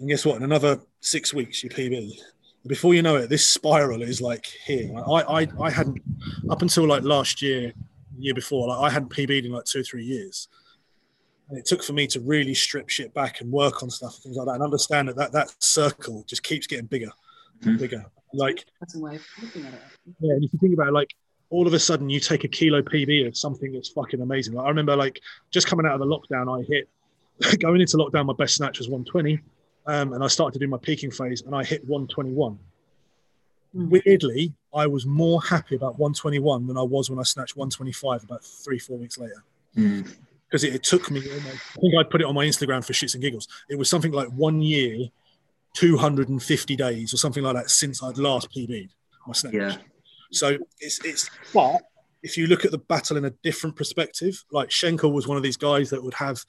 And 0.00 0.08
guess 0.08 0.26
what? 0.26 0.36
In 0.36 0.42
another 0.42 0.80
six 1.00 1.32
weeks, 1.32 1.62
your 1.62 1.70
PB. 1.70 2.18
Before 2.66 2.92
you 2.92 3.02
know 3.02 3.14
it, 3.16 3.28
this 3.28 3.46
spiral 3.46 4.02
is 4.02 4.20
like 4.20 4.46
here. 4.46 4.90
I, 4.96 5.42
I, 5.42 5.48
I 5.60 5.70
hadn't, 5.70 6.02
up 6.50 6.62
until 6.62 6.88
like 6.88 7.04
last 7.04 7.40
year, 7.40 7.72
year 8.18 8.34
before, 8.34 8.66
like 8.66 8.90
I 8.90 8.92
hadn't 8.92 9.12
PB'd 9.12 9.44
in 9.46 9.52
like 9.52 9.64
two 9.64 9.80
or 9.80 9.84
three 9.84 10.04
years. 10.04 10.48
And 11.48 11.58
it 11.58 11.64
took 11.64 11.82
for 11.82 11.92
me 11.94 12.06
to 12.08 12.20
really 12.20 12.54
strip 12.54 12.88
shit 12.90 13.14
back 13.14 13.40
and 13.40 13.50
work 13.50 13.82
on 13.82 13.88
stuff 13.90 14.14
and 14.16 14.22
things 14.24 14.36
like 14.36 14.46
that 14.46 14.54
and 14.54 14.62
understand 14.62 15.08
that 15.08 15.16
that, 15.16 15.32
that 15.32 15.54
circle 15.62 16.24
just 16.26 16.42
keeps 16.42 16.66
getting 16.66 16.86
bigger 16.86 17.10
and 17.62 17.76
Mhm. 17.76 17.80
bigger. 17.80 18.04
Like, 18.34 18.66
That's 18.80 18.94
a 18.96 18.98
way 19.00 19.16
of 19.16 19.22
looking 19.42 19.64
at 19.64 19.72
it. 19.72 19.80
yeah, 20.20 20.34
and 20.34 20.44
if 20.44 20.52
you 20.52 20.58
think 20.58 20.74
about 20.74 20.88
it, 20.88 20.92
like 20.92 21.14
all 21.50 21.66
of 21.66 21.72
a 21.72 21.78
sudden 21.78 22.10
you 22.10 22.20
take 22.20 22.44
a 22.44 22.48
kilo 22.48 22.82
PB 22.82 23.26
of 23.26 23.34
something 23.36 23.72
that's 23.72 23.88
fucking 23.88 24.20
amazing. 24.20 24.52
Like 24.54 24.66
I 24.66 24.68
remember 24.68 24.94
like 24.94 25.20
just 25.50 25.66
coming 25.66 25.86
out 25.86 25.92
of 25.92 26.00
the 26.00 26.06
lockdown, 26.06 26.60
I 26.60 26.62
hit 26.64 26.88
going 27.60 27.80
into 27.80 27.96
lockdown, 27.96 28.26
my 28.26 28.34
best 28.34 28.56
snatch 28.56 28.78
was 28.78 28.88
120. 28.90 29.40
Um, 29.86 30.12
and 30.12 30.22
I 30.22 30.26
started 30.26 30.52
to 30.58 30.62
do 30.62 30.68
my 30.68 30.76
peaking 30.76 31.10
phase 31.10 31.40
and 31.40 31.54
I 31.54 31.64
hit 31.64 31.82
121. 31.88 32.58
Mm. 33.74 33.88
Weirdly, 33.88 34.52
I 34.74 34.86
was 34.86 35.06
more 35.06 35.40
happy 35.42 35.76
about 35.76 35.98
121 35.98 36.66
than 36.66 36.76
I 36.76 36.82
was 36.82 37.08
when 37.08 37.18
I 37.18 37.22
snatched 37.22 37.56
125 37.56 38.24
about 38.24 38.44
three, 38.44 38.78
four 38.78 38.98
weeks 38.98 39.16
later. 39.16 39.42
Mm. 39.76 40.14
Because 40.48 40.64
it, 40.64 40.74
it 40.74 40.82
took 40.82 41.10
me 41.10 41.22
oh 41.26 41.34
almost, 41.34 41.62
I 41.76 41.80
think 41.80 41.94
I'd 41.98 42.10
put 42.10 42.20
it 42.22 42.26
on 42.26 42.34
my 42.34 42.46
Instagram 42.46 42.84
for 42.84 42.92
shits 42.94 43.14
and 43.14 43.22
giggles. 43.22 43.48
It 43.68 43.76
was 43.78 43.90
something 43.90 44.12
like 44.12 44.28
one 44.28 44.62
year, 44.62 45.08
250 45.74 46.76
days 46.76 47.12
or 47.12 47.16
something 47.18 47.42
like 47.42 47.54
that 47.54 47.70
since 47.70 48.02
I'd 48.02 48.18
last 48.18 48.50
PB'd 48.50 48.94
my 49.26 49.32
snatch. 49.32 49.54
Yeah. 49.54 49.76
So 50.32 50.56
it's 50.80 51.04
it's 51.04 51.30
but 51.54 51.82
if 52.22 52.36
you 52.36 52.46
look 52.46 52.64
at 52.64 52.70
the 52.70 52.78
battle 52.78 53.16
in 53.16 53.26
a 53.26 53.30
different 53.42 53.76
perspective, 53.76 54.42
like 54.50 54.70
Schenkel 54.70 55.12
was 55.12 55.28
one 55.28 55.36
of 55.36 55.42
these 55.42 55.56
guys 55.56 55.90
that 55.90 56.02
would 56.02 56.14
have 56.14 56.42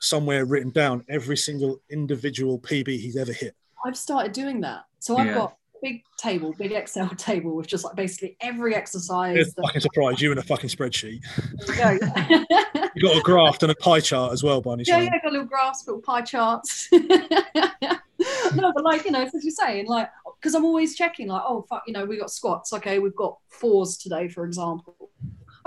somewhere 0.00 0.46
written 0.46 0.70
down 0.70 1.04
every 1.08 1.36
single 1.36 1.80
individual 1.90 2.58
PB 2.58 2.88
he's 2.88 3.16
ever 3.16 3.32
hit. 3.32 3.54
I've 3.84 3.96
started 3.96 4.32
doing 4.32 4.60
that. 4.62 4.84
So 4.98 5.16
I've 5.16 5.26
Yeah. 5.26 5.34
got 5.34 5.52
a 5.52 5.56
big 5.82 6.02
table, 6.18 6.54
big 6.58 6.72
Excel 6.72 7.08
table 7.16 7.56
with 7.56 7.66
just 7.66 7.84
like 7.84 7.96
basically 7.96 8.36
every 8.40 8.74
exercise. 8.74 9.36
It's 9.36 9.54
that- 9.54 9.62
fucking 9.62 9.80
surprised 9.80 10.20
you 10.20 10.32
in 10.32 10.38
a 10.38 10.42
fucking 10.42 10.70
spreadsheet. 10.70 11.20
There 11.66 11.94
you 11.94 12.00
go. 12.00 12.44
You 12.96 13.02
got 13.02 13.16
a 13.16 13.20
graph 13.20 13.62
and 13.62 13.70
a 13.70 13.74
pie 13.76 14.00
chart 14.00 14.32
as 14.32 14.42
well, 14.42 14.60
by 14.60 14.72
any 14.72 14.82
yeah, 14.84 14.98
yeah, 14.98 15.10
got 15.22 15.30
little 15.30 15.46
graphs, 15.46 15.86
little 15.86 16.02
pie 16.02 16.22
charts. 16.22 16.88
no, 16.92 18.72
but 18.74 18.84
like, 18.84 19.04
you 19.04 19.12
know, 19.12 19.22
as 19.22 19.32
you're 19.44 19.52
saying, 19.52 19.86
like, 19.86 20.10
because 20.40 20.54
I'm 20.54 20.64
always 20.64 20.96
checking, 20.96 21.28
like, 21.28 21.42
oh, 21.46 21.64
fuck, 21.68 21.84
you 21.86 21.92
know, 21.92 22.04
we 22.04 22.18
got 22.18 22.30
squats. 22.32 22.72
Okay, 22.72 22.98
we've 22.98 23.14
got 23.14 23.38
fours 23.48 23.96
today, 23.96 24.28
for 24.28 24.44
example. 24.44 25.10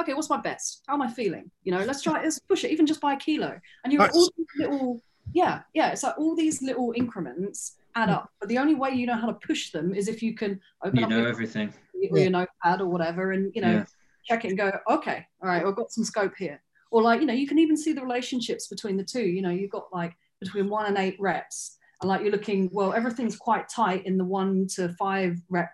Okay, 0.01 0.13
what's 0.13 0.29
my 0.29 0.37
best? 0.41 0.83
How 0.87 0.95
am 0.95 1.01
I 1.01 1.09
feeling? 1.09 1.49
You 1.63 1.71
know, 1.71 1.83
let's 1.85 2.01
try, 2.01 2.21
let's 2.21 2.39
push 2.39 2.63
it, 2.65 2.71
even 2.71 2.85
just 2.85 2.99
by 2.99 3.13
a 3.13 3.17
kilo. 3.17 3.59
And 3.83 3.93
you're 3.93 4.01
Nice. 4.01 4.13
all 4.13 4.29
these 4.37 4.47
little, 4.57 5.01
yeah, 5.31 5.61
yeah, 5.73 5.91
it's 5.91 6.03
like 6.03 6.17
all 6.17 6.35
these 6.35 6.61
little 6.61 6.93
increments 6.95 7.75
add 7.95 8.09
up. 8.09 8.29
But 8.39 8.49
the 8.49 8.57
only 8.57 8.75
way 8.75 8.91
you 8.91 9.05
know 9.05 9.15
how 9.15 9.27
to 9.27 9.33
push 9.47 9.71
them 9.71 9.93
is 9.93 10.07
if 10.07 10.21
you 10.21 10.35
can 10.35 10.59
open 10.83 10.99
You 10.99 11.03
up 11.05 11.09
know 11.09 11.19
your, 11.19 11.27
everything. 11.27 11.73
or 12.11 12.17
your 12.19 12.29
notepad 12.31 12.81
or 12.81 12.87
whatever 12.87 13.31
and, 13.31 13.51
you 13.55 13.61
know, 13.61 13.71
Yeah. 13.71 13.85
check 14.25 14.45
it 14.45 14.49
and 14.49 14.57
go, 14.57 14.71
okay, 14.89 15.25
all 15.41 15.49
right, 15.49 15.65
I've 15.65 15.75
got 15.75 15.91
some 15.91 16.03
scope 16.03 16.33
here. 16.37 16.61
Or 16.91 17.01
like, 17.01 17.19
you 17.21 17.25
know, 17.25 17.33
you 17.33 17.47
can 17.47 17.59
even 17.59 17.75
see 17.77 17.93
the 17.93 18.01
relationships 18.01 18.67
between 18.67 18.97
the 18.97 19.03
two. 19.03 19.23
You 19.23 19.41
know, 19.41 19.49
you've 19.49 19.71
got 19.71 19.85
like 19.91 20.13
between 20.39 20.69
one 20.69 20.85
and 20.85 20.97
eight 20.97 21.15
reps. 21.19 21.77
And 22.01 22.09
like 22.09 22.21
you're 22.21 22.31
looking, 22.31 22.69
well, 22.73 22.93
everything's 22.93 23.35
quite 23.37 23.69
tight 23.69 24.05
in 24.05 24.17
the 24.17 24.25
one 24.25 24.67
to 24.75 24.89
five 24.99 25.37
rep 25.49 25.71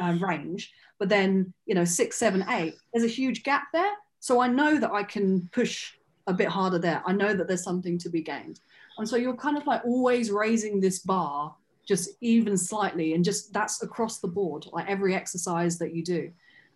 uh, 0.00 0.16
range. 0.20 0.72
But 0.98 1.08
then, 1.08 1.52
you 1.66 1.74
know, 1.74 1.84
six, 1.84 2.16
seven, 2.18 2.44
eight, 2.50 2.74
there's 2.92 3.04
a 3.04 3.08
huge 3.12 3.42
gap 3.42 3.64
there. 3.72 3.90
So 4.20 4.40
I 4.40 4.46
know 4.48 4.78
that 4.78 4.92
I 4.92 5.02
can 5.02 5.48
push 5.52 5.92
a 6.28 6.32
bit 6.32 6.46
harder 6.48 6.78
there. 6.78 7.02
I 7.06 7.12
know 7.12 7.34
that 7.34 7.48
there's 7.48 7.64
something 7.64 7.98
to 7.98 8.08
be 8.10 8.22
gained. 8.22 8.60
And 8.98 9.08
so 9.08 9.16
you're 9.16 9.36
kind 9.36 9.56
of 9.56 9.66
like 9.66 9.84
always 9.84 10.30
raising 10.30 10.80
this 10.80 10.98
bar 11.00 11.54
just 11.86 12.10
even 12.20 12.56
slightly 12.56 13.14
and 13.14 13.24
just 13.24 13.52
that's 13.52 13.82
across 13.82 14.20
the 14.20 14.28
board, 14.28 14.66
like 14.72 14.88
every 14.88 15.14
exercise 15.14 15.78
that 15.78 15.94
you 15.94 16.04
do. 16.04 16.30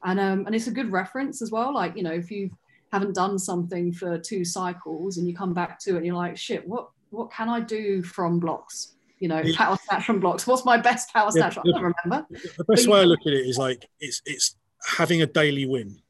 And 0.04 0.18
um, 0.20 0.46
and 0.46 0.54
it's 0.54 0.66
a 0.66 0.72
good 0.72 0.90
reference 0.92 1.42
as 1.42 1.50
well. 1.50 1.72
Like, 1.74 1.96
you 1.96 2.02
know, 2.02 2.12
if 2.12 2.30
you 2.30 2.50
haven't 2.92 3.14
done 3.14 3.38
something 3.38 3.92
for 3.92 4.18
two 4.18 4.44
cycles 4.44 5.16
and 5.16 5.26
you 5.28 5.34
come 5.34 5.54
back 5.54 5.78
to 5.80 5.94
it 5.94 5.96
and 5.98 6.06
you're 6.06 6.14
like, 6.16 6.36
shit, 6.36 6.66
what 6.66 6.90
what 7.10 7.30
can 7.30 7.48
I 7.48 7.60
do 7.60 8.02
from 8.02 8.38
blocks? 8.40 8.94
You 9.18 9.28
know, 9.28 9.40
Yeah. 9.40 9.56
power 9.56 9.78
snatch 9.88 10.04
from 10.04 10.20
blocks. 10.20 10.46
What's 10.46 10.64
my 10.64 10.76
best 10.76 11.12
power 11.12 11.30
Yeah, 11.34 11.48
snatch? 11.50 11.58
I 11.58 11.62
don't 11.64 11.94
remember. 12.04 12.26
The 12.30 12.64
best 12.64 12.86
But 12.86 12.92
way 12.92 13.00
I 13.00 13.04
look 13.04 13.20
at 13.26 13.32
it 13.32 13.46
is 13.46 13.58
like 13.58 13.88
it's 14.00 14.20
it's 14.26 14.56
having 14.84 15.22
a 15.22 15.26
daily 15.26 15.66
win. 15.66 16.00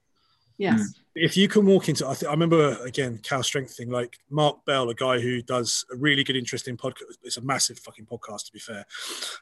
Yes. 0.58 0.94
If 1.16 1.36
you 1.36 1.48
can 1.48 1.64
walk 1.66 1.88
into, 1.88 2.06
I, 2.06 2.14
th- 2.14 2.28
I 2.28 2.30
remember 2.32 2.76
again, 2.84 3.18
Cal 3.22 3.42
Strength 3.42 3.74
thing, 3.76 3.90
like 3.90 4.18
Mark 4.30 4.64
Bell, 4.66 4.90
a 4.90 4.94
guy 4.94 5.18
who 5.18 5.40
does 5.42 5.84
a 5.92 5.96
really 5.96 6.22
good, 6.24 6.36
interesting 6.36 6.76
podcast. 6.76 7.16
It's 7.22 7.36
a 7.38 7.40
massive 7.40 7.78
fucking 7.80 8.06
podcast, 8.06 8.46
to 8.46 8.52
be 8.52 8.58
fair. 8.58 8.84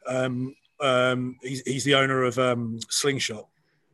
Um, 0.06 0.54
um, 0.80 1.36
he's, 1.42 1.62
he's 1.62 1.84
the 1.84 1.94
owner 1.96 2.22
of 2.24 2.38
um, 2.38 2.78
Slingshot. 2.88 3.46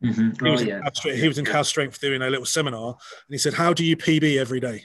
Mhm. 0.03 0.41
He 0.41 0.47
Oh, 0.47 0.51
was, 0.51 0.61
in 0.61 0.67
yeah. 0.67 0.81
Cal 0.81 0.93
Strength, 0.95 1.19
he 1.19 1.27
was 1.27 1.37
in 1.37 1.45
Cal 1.45 1.63
Strength 1.63 1.99
doing 2.01 2.21
a 2.21 2.29
little 2.29 2.45
seminar, 2.45 2.89
and 2.89 2.97
he 3.29 3.37
said, 3.37 3.53
"How 3.53 3.71
do 3.73 3.83
you 3.85 3.95
PB 3.97 4.37
every 4.37 4.59
day? 4.59 4.83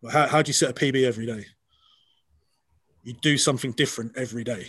Well, 0.00 0.12
How, 0.12 0.26
how 0.26 0.42
do 0.42 0.48
you 0.48 0.54
set 0.54 0.70
a 0.70 0.74
PB 0.74 1.04
every 1.04 1.26
day? 1.26 1.46
You 3.02 3.12
do 3.14 3.36
something 3.38 3.72
different 3.72 4.16
every 4.16 4.44
day." 4.44 4.68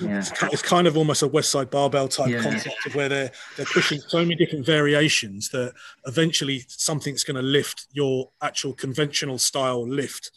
Yeah. 0.00 0.18
It's 0.18 0.30
ki- 0.30 0.48
it's 0.52 0.62
kind 0.62 0.86
of 0.86 0.96
almost 0.96 1.22
a 1.22 1.28
Westside 1.28 1.70
Barbell 1.70 2.08
type 2.08 2.28
Yeah. 2.28 2.42
concept 2.42 2.86
of 2.86 2.94
where 2.94 3.08
they're 3.08 3.32
they're 3.56 3.66
pushing 3.66 3.98
so 4.00 4.18
many 4.18 4.34
different 4.34 4.66
variations 4.66 5.48
that 5.50 5.72
eventually 6.06 6.64
something's 6.68 7.24
going 7.24 7.36
to 7.36 7.42
lift 7.42 7.86
your 7.92 8.30
actual 8.42 8.74
conventional 8.74 9.38
style 9.38 9.86
lift 9.88 10.30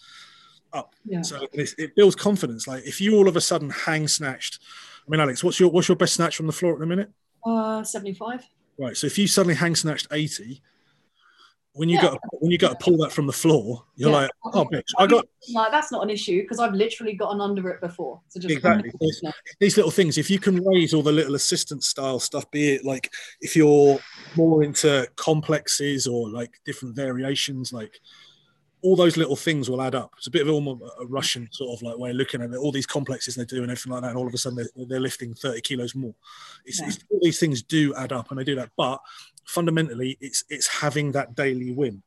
up. 0.71 0.95
Yeah. 1.05 1.21
So 1.23 1.47
it, 1.53 1.73
it 1.77 1.95
builds 1.95 2.15
confidence. 2.15 2.67
Like 2.67 2.83
if 2.85 3.01
you 3.01 3.15
all 3.15 3.27
of 3.27 3.35
a 3.35 3.41
sudden 3.41 3.69
hang 3.69 4.07
snatched, 4.07 4.59
I 5.05 5.11
mean, 5.11 5.19
Alex, 5.19 5.43
what's 5.43 5.59
your 5.59 5.69
what's 5.69 5.87
your 5.89 5.97
best 5.97 6.13
snatch 6.13 6.35
from 6.37 6.47
the 6.47 6.53
floor 6.53 6.73
at 6.73 6.79
the 6.79 6.85
minute? 6.85 7.11
Uh, 7.45 7.83
75. 7.83 8.45
Right. 8.79 8.95
So 8.95 9.07
if 9.07 9.17
you 9.17 9.27
suddenly 9.27 9.55
hang 9.55 9.75
snatched 9.75 10.07
eighty, 10.11 10.61
when 11.75 11.89
you 11.89 11.95
Yeah. 11.95 12.01
got 12.03 12.19
when 12.39 12.51
you 12.51 12.57
got 12.57 12.79
to 12.79 12.83
pull 12.83 12.97
that 12.97 13.11
from 13.11 13.25
the 13.27 13.33
floor, 13.33 13.83
you're 13.95 14.09
Yeah. 14.11 14.15
like, 14.17 14.31
oh, 14.45 14.65
bitch, 14.65 14.89
I 14.99 15.07
got 15.07 15.25
Like, 15.53 15.71
that's 15.71 15.91
not 15.91 16.03
an 16.03 16.09
issue 16.09 16.41
because 16.41 16.59
I've 16.59 16.73
literally 16.73 17.13
gotten 17.13 17.41
under 17.41 17.67
it 17.69 17.81
before. 17.81 18.21
So 18.29 18.39
just 18.39 18.53
Exactly. 18.53 18.91
these 19.59 19.75
little 19.75 19.91
things 19.91 20.17
if 20.17 20.29
you 20.29 20.39
can 20.39 20.63
raise 20.63 20.93
all 20.93 21.03
the 21.03 21.11
little 21.11 21.35
assistant 21.35 21.83
style 21.83 22.19
stuff 22.19 22.49
be 22.51 22.73
it 22.75 22.85
like 22.85 23.11
if 23.41 23.55
you're 23.55 23.99
more 24.35 24.63
into 24.63 25.07
complexes 25.15 26.05
or 26.07 26.29
like 26.29 26.51
different 26.65 26.95
variations 26.95 27.73
like 27.73 27.99
all 28.85 28.97
those 28.97 29.15
little 29.15 29.37
things 29.37 29.69
will 29.69 29.81
add 29.81 29.95
up. 29.95 30.11
It's 30.17 30.27
a 30.27 30.29
bit 30.29 30.41
of 30.45 30.53
almost 30.53 30.81
a 30.99 31.05
Russian 31.05 31.47
sort 31.53 31.71
of 31.77 31.81
like 31.81 31.97
way 31.97 32.09
of 32.09 32.17
looking 32.17 32.41
at 32.41 32.51
it. 32.51 32.57
All 32.57 32.69
these 32.73 32.85
complexes 32.85 33.33
they 33.33 33.45
do 33.45 33.61
and 33.63 33.71
everything 33.71 33.93
like 33.93 34.01
that, 34.01 34.09
and 34.09 34.17
all 34.17 34.27
of 34.27 34.33
a 34.33 34.37
sudden 34.37 34.57
they're, 34.57 34.85
they're 34.87 34.99
lifting 34.99 35.33
30 35.33 35.61
kilos 35.61 35.95
more. 35.95 36.13
It's, 36.65 36.81
Yeah. 36.81 36.87
it's, 36.87 36.99
all 37.09 37.19
these 37.21 37.39
things 37.39 37.61
do 37.63 37.95
add 37.95 38.11
up, 38.11 38.29
and 38.29 38.37
they 38.37 38.43
do 38.43 38.55
that. 38.55 38.71
But 38.75 38.99
fundamentally, 39.45 40.17
it's 40.21 40.43
it's 40.49 40.67
having 40.67 41.11
that 41.13 41.35
daily 41.35 41.71
win. 41.71 42.03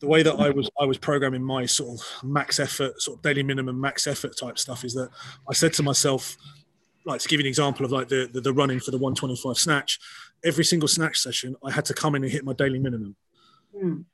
The 0.00 0.08
way 0.08 0.22
that 0.22 0.34
I 0.34 0.50
was 0.50 0.70
I 0.80 0.84
was 0.84 0.98
programming 0.98 1.42
my 1.42 1.66
sort 1.66 1.98
of 2.00 2.06
max 2.28 2.60
effort, 2.60 3.00
sort 3.00 3.18
of 3.18 3.22
daily 3.22 3.42
minimum 3.42 3.80
max 3.80 4.06
effort 4.06 4.36
type 4.38 4.58
stuff 4.58 4.84
is 4.84 4.94
that 4.94 5.08
I 5.48 5.52
said 5.54 5.72
to 5.74 5.82
myself, 5.82 6.36
like 7.06 7.20
to 7.20 7.28
give 7.28 7.40
you 7.40 7.44
an 7.44 7.48
example 7.48 7.84
of 7.86 7.92
like 7.92 8.08
the 8.08 8.28
the, 8.32 8.40
the 8.40 8.52
running 8.52 8.80
for 8.80 8.90
the 8.90 8.98
125 8.98 9.56
snatch, 9.56 9.98
every 10.44 10.64
single 10.64 10.88
snatch 10.88 11.18
session 11.18 11.56
I 11.64 11.70
had 11.70 11.84
to 11.86 11.94
come 11.94 12.14
in 12.16 12.22
and 12.22 12.32
hit 12.32 12.44
my 12.44 12.52
daily 12.52 12.78
minimum 12.78 13.16
Mm. 13.82 14.04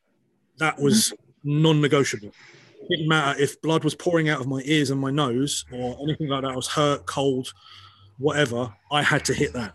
that 0.57 0.79
was 0.81 1.13
non-negotiable. 1.45 2.29
It 2.29 2.89
didn't 2.89 3.09
matter 3.09 3.39
if 3.39 3.61
blood 3.61 3.85
was 3.85 3.95
pouring 3.95 4.31
out 4.31 4.41
of 4.41 4.47
my 4.47 4.63
ears 4.65 4.89
and 4.91 4.99
my 4.99 5.11
nose 5.11 5.67
or 5.71 5.99
anything 6.03 6.29
like 6.29 6.43
that. 6.43 6.53
I 6.53 6.57
was 6.57 6.67
hurt, 6.67 7.05
cold, 7.05 7.53
whatever. 8.17 8.73
I 8.91 9.03
had 9.03 9.23
to 9.27 9.35
hit 9.35 9.53
that. 9.53 9.75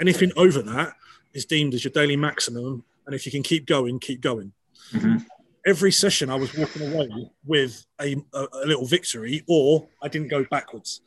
Anything 0.00 0.30
over 0.36 0.62
that 0.62 0.94
is 1.36 1.44
deemed 1.44 1.74
as 1.74 1.84
your 1.84 1.92
daily 1.92 2.16
maximum, 2.16 2.82
and 3.06 3.14
if 3.14 3.26
you 3.26 3.32
can 3.32 3.42
keep 3.42 3.66
going, 3.66 3.98
keep 4.00 4.20
going. 4.20 4.52
Mhm. 4.92 5.24
Every 5.66 5.92
session, 5.92 6.30
I 6.30 6.36
was 6.36 6.54
walking 6.56 6.92
away 6.92 7.08
with 7.44 7.84
a, 8.00 8.16
a, 8.32 8.46
a 8.64 8.66
little 8.66 8.86
victory, 8.86 9.42
or 9.48 9.86
I 10.02 10.08
didn't 10.08 10.28
go 10.28 10.44
backwards. 10.50 11.00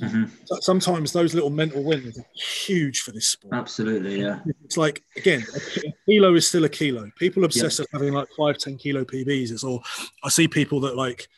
Mhm. 0.00 0.28
So 0.44 0.58
sometimes 0.60 1.12
those 1.12 1.32
little 1.34 1.48
mental 1.50 1.82
wins 1.82 2.18
are 2.18 2.24
huge 2.34 3.00
for 3.00 3.12
this 3.12 3.28
sport. 3.28 3.54
Absolutely, 3.54 4.20
yeah. 4.20 4.40
It's 4.64 4.76
like 4.76 5.02
again, 5.16 5.42
a 5.54 5.92
kilo 6.04 6.34
is 6.34 6.46
still 6.46 6.64
a 6.64 6.68
kilo. 6.68 7.10
People 7.18 7.44
obsess 7.44 7.78
with 7.78 7.88
having 7.92 8.12
like 8.12 8.28
five, 8.36 8.58
10 8.58 8.76
kilo 8.76 9.04
PBs. 9.04 9.50
It's 9.52 9.64
all 9.64 9.82
I 10.22 10.28
see 10.28 10.48
people 10.48 10.80
that 10.80 10.96
like 10.96 11.28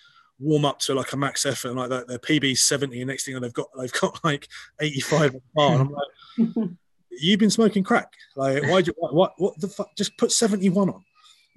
warm 0.40 0.64
up 0.64 0.80
to 0.80 0.94
like 0.94 1.12
a 1.12 1.16
max 1.16 1.46
effort 1.46 1.68
and 1.68 1.76
like 1.76 1.90
that. 1.90 2.08
Their 2.08 2.18
PB 2.18 2.58
70, 2.58 3.00
and 3.00 3.08
next 3.08 3.24
thing 3.26 3.34
you 3.34 3.40
know, 3.40 3.46
they've 3.46 3.52
got 3.54 3.68
they've 3.78 3.92
got 3.92 4.18
like 4.24 4.48
85 4.80 5.36
bar. 5.54 5.72
And 5.72 5.80
I'm 5.82 5.92
like, 5.92 6.70
you've 7.10 7.40
been 7.40 7.50
smoking 7.50 7.82
crack. 7.84 8.12
Like, 8.36 8.62
why 8.64 8.82
do 8.82 8.92
you, 8.96 9.08
what 9.10 9.32
what 9.38 9.58
the 9.60 9.68
fuck? 9.68 9.94
Just 9.96 10.16
put 10.16 10.32
71 10.32 10.88
on. 10.90 11.04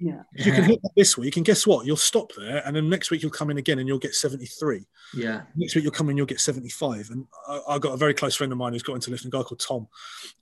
Yeah. 0.00 0.22
You 0.34 0.50
can 0.50 0.64
hit 0.64 0.82
that 0.82 0.90
this 0.96 1.16
week, 1.16 1.36
and 1.36 1.46
guess 1.46 1.64
what? 1.64 1.86
You'll 1.86 1.96
stop 1.96 2.32
there, 2.36 2.60
and 2.66 2.74
then 2.74 2.88
next 2.88 3.12
week 3.12 3.22
you'll 3.22 3.30
come 3.30 3.50
in 3.50 3.58
again, 3.58 3.78
and 3.78 3.86
you'll 3.86 3.98
get 4.00 4.16
73 4.16 4.84
Yeah. 5.14 5.42
next 5.54 5.76
week 5.76 5.84
you'll 5.84 5.92
come 5.92 6.10
in, 6.10 6.16
you'll 6.16 6.26
get 6.26 6.40
75. 6.40 7.10
And 7.10 7.24
I, 7.48 7.60
I 7.68 7.78
got 7.78 7.92
a 7.92 7.96
very 7.96 8.12
close 8.12 8.34
friend 8.34 8.50
of 8.50 8.58
mine 8.58 8.72
who's 8.72 8.82
got 8.82 8.94
into 8.94 9.10
lifting, 9.10 9.28
a 9.28 9.30
guy 9.30 9.42
called 9.44 9.60
Tom. 9.60 9.86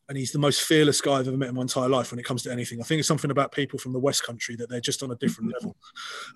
And 0.09 0.17
he's 0.17 0.33
the 0.33 0.39
most 0.39 0.63
fearless 0.63 1.03
guy 1.03 1.19
I've 1.19 1.29
ever 1.29 1.37
met 1.37 1.51
in 1.51 1.55
my 1.55 1.61
entire 1.61 1.91
life 1.91 2.11
when 2.11 2.19
it 2.19 2.25
comes 2.25 2.43
to 2.45 2.51
anything. 2.53 2.81
I 2.81 2.85
think 2.85 3.01
it's 3.01 3.09
something 3.09 3.31
about 3.31 3.53
people 3.53 3.79
from 3.79 3.93
the 3.93 3.99
West 4.01 4.25
Country 4.25 4.57
that 4.57 4.71
they're 4.71 4.81
just 4.81 5.03
on 5.03 5.11
a 5.11 5.17
different 5.17 5.53
level 5.61 5.77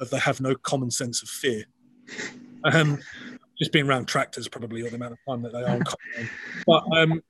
of 0.01 0.11
they 0.11 0.19
have 0.19 0.43
no 0.43 0.55
common 0.55 0.91
sense 0.91 1.23
of 1.23 1.29
fear. 1.31 1.65
Um, 2.65 3.01
just 3.59 3.73
being 3.73 3.87
around 3.87 4.07
tractors 4.07 4.49
probably 4.49 4.83
or 4.83 4.91
the 4.91 4.97
amount 4.97 5.13
of 5.13 5.19
time 5.27 5.41
that 5.43 5.53
they 5.53 5.63
are. 5.63 5.77
on. 5.77 5.85
But 6.67 6.85
um, 6.97 7.23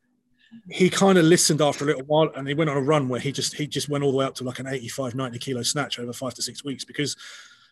he 0.70 0.88
kind 0.90 1.18
of 1.18 1.24
listened 1.24 1.60
after 1.60 1.84
a 1.84 1.86
little 1.86 2.04
while 2.04 2.30
and 2.34 2.48
he 2.48 2.54
went 2.54 2.70
on 2.70 2.76
a 2.76 2.80
run 2.80 3.08
where 3.08 3.20
he 3.20 3.32
just 3.32 3.54
he 3.54 3.66
just 3.66 3.88
went 3.88 4.02
all 4.04 4.10
the 4.10 4.16
way 4.16 4.24
up 4.24 4.34
to 4.36 4.44
like 4.44 4.58
an 4.58 4.66
85, 4.66 5.14
90 5.14 5.38
kilo 5.38 5.62
snatch 5.62 5.98
over 5.98 6.12
five 6.12 6.34
to 6.34 6.42
six 6.42 6.64
weeks 6.64 6.84
because 6.84 7.16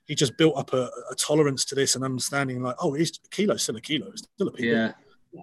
he 0.07 0.15
just 0.15 0.37
built 0.37 0.57
up 0.57 0.73
a, 0.73 0.91
a 1.11 1.15
tolerance 1.17 1.65
to 1.67 1.75
this 1.75 1.95
and 1.95 2.05
understanding 2.05 2.63
like, 2.63 2.77
oh, 2.81 2.95
it's 2.95 3.19
a 3.25 3.29
kilo, 3.31 3.57
still 3.57 3.77
a 3.77 3.81
kilo, 3.81 4.09
it's 4.09 4.23
still 4.35 4.49
a 4.49 4.53
PB. 4.53 4.61
Yeah. 4.61 4.93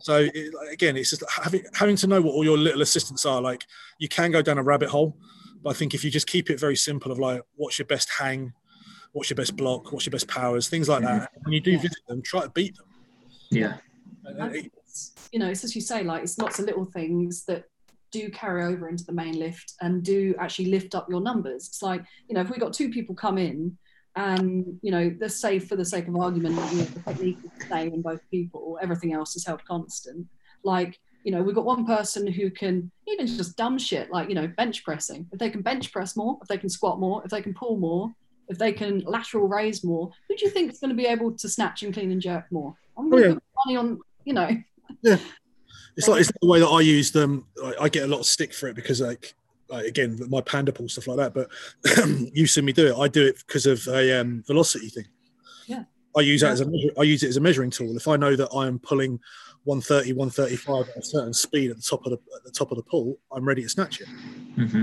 So 0.01 0.27
it, 0.33 0.53
again, 0.71 0.97
it's 0.97 1.09
just 1.09 1.23
having 1.29 1.63
having 1.73 1.95
to 1.97 2.07
know 2.07 2.21
what 2.21 2.33
all 2.33 2.43
your 2.43 2.57
little 2.57 2.81
assistants 2.81 3.25
are. 3.25 3.41
Like 3.41 3.65
you 3.97 4.07
can 4.07 4.31
go 4.31 4.41
down 4.41 4.57
a 4.57 4.63
rabbit 4.63 4.89
hole, 4.89 5.17
but 5.63 5.71
I 5.71 5.73
think 5.73 5.93
if 5.93 6.03
you 6.03 6.11
just 6.11 6.27
keep 6.27 6.49
it 6.49 6.59
very 6.59 6.75
simple 6.75 7.11
of 7.11 7.17
like, 7.19 7.41
what's 7.55 7.79
your 7.79 7.87
best 7.87 8.09
hang, 8.17 8.53
what's 9.13 9.29
your 9.29 9.35
best 9.35 9.55
block, 9.55 9.91
what's 9.91 10.05
your 10.05 10.11
best 10.11 10.27
powers, 10.27 10.69
things 10.69 10.87
like 10.87 11.03
mm-hmm. 11.03 11.19
that. 11.19 11.31
When 11.43 11.53
you 11.53 11.61
do 11.61 11.77
visit 11.79 12.05
them, 12.07 12.21
try 12.21 12.41
to 12.41 12.49
beat 12.49 12.75
them. 12.75 12.85
Yeah. 13.49 13.77
It- 14.53 14.61
think 14.61 14.65
it's, 14.65 14.78
you 15.31 15.39
know, 15.39 15.47
it's 15.47 15.63
as 15.63 15.75
you 15.75 15.81
say, 15.81 16.03
like 16.03 16.23
it's 16.23 16.37
lots 16.37 16.59
of 16.59 16.65
little 16.65 16.85
things 16.85 17.45
that 17.45 17.65
do 18.11 18.29
carry 18.29 18.63
over 18.63 18.89
into 18.89 19.05
the 19.05 19.11
main 19.11 19.37
lift 19.37 19.73
and 19.81 20.03
do 20.03 20.33
actually 20.39 20.65
lift 20.65 20.95
up 20.95 21.07
your 21.09 21.21
numbers. 21.21 21.67
It's 21.67 21.81
like, 21.81 22.03
you 22.27 22.35
know, 22.35 22.41
if 22.41 22.49
we 22.49 22.57
got 22.57 22.73
two 22.73 22.89
people 22.89 23.15
come 23.15 23.37
in 23.37 23.77
and, 24.15 24.79
you 24.81 24.91
know, 24.91 25.15
let's 25.19 25.39
say 25.39 25.59
for 25.59 25.75
the 25.75 25.85
sake 25.85 26.07
of 26.07 26.15
argument, 26.15 26.55
you 26.71 26.79
know, 26.79 26.85
the 26.85 26.99
technique 27.01 27.37
is 27.43 27.51
the 27.59 27.65
same 27.67 27.93
in 27.93 28.01
both 28.01 28.21
people, 28.31 28.79
everything 28.81 29.13
else 29.13 29.35
is 29.35 29.45
held 29.45 29.63
constant. 29.65 30.27
Like, 30.63 30.99
you 31.23 31.31
know, 31.31 31.43
we've 31.43 31.55
got 31.55 31.65
one 31.65 31.85
person 31.85 32.25
who 32.25 32.49
can 32.49 32.91
even 33.07 33.27
just 33.27 33.57
dumb 33.57 33.77
shit, 33.77 34.09
like, 34.09 34.29
you 34.29 34.35
know, 34.35 34.47
bench 34.47 34.83
pressing. 34.83 35.27
If 35.31 35.39
they 35.39 35.49
can 35.49 35.61
bench 35.61 35.91
press 35.91 36.15
more, 36.15 36.39
if 36.41 36.47
they 36.47 36.57
can 36.57 36.69
squat 36.69 36.99
more, 36.99 37.21
if 37.23 37.29
they 37.29 37.41
can 37.41 37.53
pull 37.53 37.77
more, 37.77 38.11
if 38.47 38.57
they 38.57 38.71
can 38.71 38.99
lateral 39.01 39.47
raise 39.47 39.83
more, 39.83 40.09
who 40.27 40.35
do 40.35 40.45
you 40.45 40.51
think 40.51 40.71
is 40.71 40.79
going 40.79 40.89
to 40.89 40.95
be 40.95 41.05
able 41.05 41.31
to 41.33 41.47
snatch 41.49 41.83
and 41.83 41.93
clean 41.93 42.11
and 42.11 42.21
jerk 42.21 42.45
more? 42.51 42.75
I'm 42.97 43.09
going 43.09 43.23
to 43.23 43.29
Oh, 43.29 43.33
put 43.35 43.43
money 43.65 43.77
on, 43.77 43.99
you 44.25 44.33
know, 44.33 44.49
it's 45.03 46.07
like 46.07 46.21
it's 46.21 46.31
the 46.41 46.47
way 46.47 46.59
that 46.59 46.67
I 46.67 46.81
use 46.81 47.11
them. 47.11 47.45
I, 47.63 47.73
I 47.81 47.89
get 47.89 48.03
a 48.03 48.07
lot 48.07 48.19
of 48.19 48.25
stick 48.25 48.53
for 48.53 48.67
it 48.67 48.75
because 48.75 49.01
like. 49.01 49.35
Like 49.71 49.85
again, 49.85 50.19
my 50.29 50.41
panda 50.41 50.73
pull 50.73 50.89
stuff 50.89 51.05
like 51.05 51.17
that, 51.17 51.35
but 51.35 51.47
you 52.33 52.47
see 52.47 52.61
me 52.61 52.73
do 52.73 52.87
it. 52.87 52.97
I 52.97 53.07
do 53.07 53.23
it 53.23 53.37
because 53.45 53.67
of 53.67 53.87
a 53.87 54.19
um, 54.19 54.43
velocity 54.47 54.87
thing. 54.89 55.05
Yeah. 55.67 55.83
I 56.17 56.21
use 56.21 56.41
that 56.41 56.53
as 56.53 56.61
a 56.61 56.65
measure, 56.65 56.89
I 56.97 57.03
use 57.03 57.21
it 57.21 57.27
as 57.27 57.37
a 57.37 57.39
measuring 57.39 57.69
tool. 57.69 57.95
If 57.95 58.07
I 58.07 58.15
know 58.15 58.35
that 58.35 58.49
I 58.51 58.65
am 58.65 58.79
pulling 58.79 59.19
130, 59.65 60.13
135 60.13 60.89
at 60.89 60.97
a 60.97 61.05
certain 61.05 61.33
speed 61.33 61.69
at 61.69 61.77
the 61.77 61.83
top 61.83 62.03
of 62.07 62.13
the 62.13 62.17
at 62.35 62.43
the 62.43 62.49
top 62.49 62.71
of 62.71 62.77
the 62.77 62.83
pull, 62.83 63.19
I'm 63.31 63.45
ready 63.45 63.61
to 63.61 63.69
snatch 63.69 64.01
it. 64.01 64.07
hmm 64.07 64.81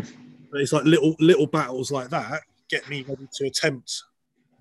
But 0.52 0.60
it's 0.60 0.72
like 0.72 0.84
little 0.84 1.16
little 1.18 1.48
battles 1.48 1.90
like 1.90 2.10
that 2.10 2.42
get 2.68 2.88
me 2.88 3.04
ready 3.08 3.26
to 3.32 3.46
attempt 3.46 4.02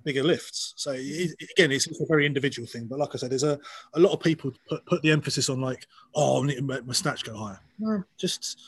bigger 0.05 0.23
lifts. 0.23 0.73
So 0.77 0.91
it, 0.91 0.99
mm-hmm. 1.01 1.45
again, 1.57 1.71
it's, 1.71 1.87
it's 1.87 1.99
a 1.99 2.05
very 2.05 2.25
individual 2.25 2.67
thing. 2.67 2.85
But 2.85 2.99
like 2.99 3.09
I 3.13 3.17
said, 3.17 3.31
there's 3.31 3.43
a, 3.43 3.59
a 3.93 3.99
lot 3.99 4.13
of 4.13 4.21
people 4.21 4.53
put, 4.69 4.85
put 4.85 5.01
the 5.01 5.11
emphasis 5.11 5.49
on 5.49 5.59
like, 5.59 5.85
oh, 6.13 6.41
I 6.41 6.47
need 6.47 6.55
to 6.55 6.61
make 6.61 6.85
my 6.85 6.93
snatch 6.93 7.25
go 7.25 7.35
higher. 7.35 7.59
No, 7.79 8.03
just 8.17 8.61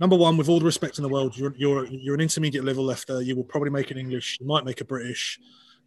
number 0.00 0.16
one, 0.16 0.36
with 0.36 0.48
all 0.48 0.58
the 0.58 0.64
respect 0.64 0.98
in 0.98 1.02
the 1.02 1.08
world, 1.08 1.36
you're 1.36 1.54
you're 1.56 1.86
you're 1.86 2.14
an 2.14 2.20
intermediate 2.20 2.64
level 2.64 2.84
lifter. 2.84 3.20
You 3.20 3.36
will 3.36 3.44
probably 3.44 3.70
make 3.70 3.90
an 3.90 3.98
English. 3.98 4.38
You 4.40 4.46
might 4.46 4.64
make 4.64 4.80
a 4.80 4.84
British. 4.84 5.38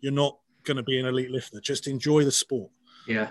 You're 0.01 0.13
not 0.13 0.37
going 0.63 0.77
to 0.77 0.83
be 0.83 0.99
an 0.99 1.05
elite 1.05 1.31
lifter. 1.31 1.59
Just 1.61 1.87
enjoy 1.87 2.23
the 2.25 2.31
sport 2.31 2.69
Yeah. 3.07 3.29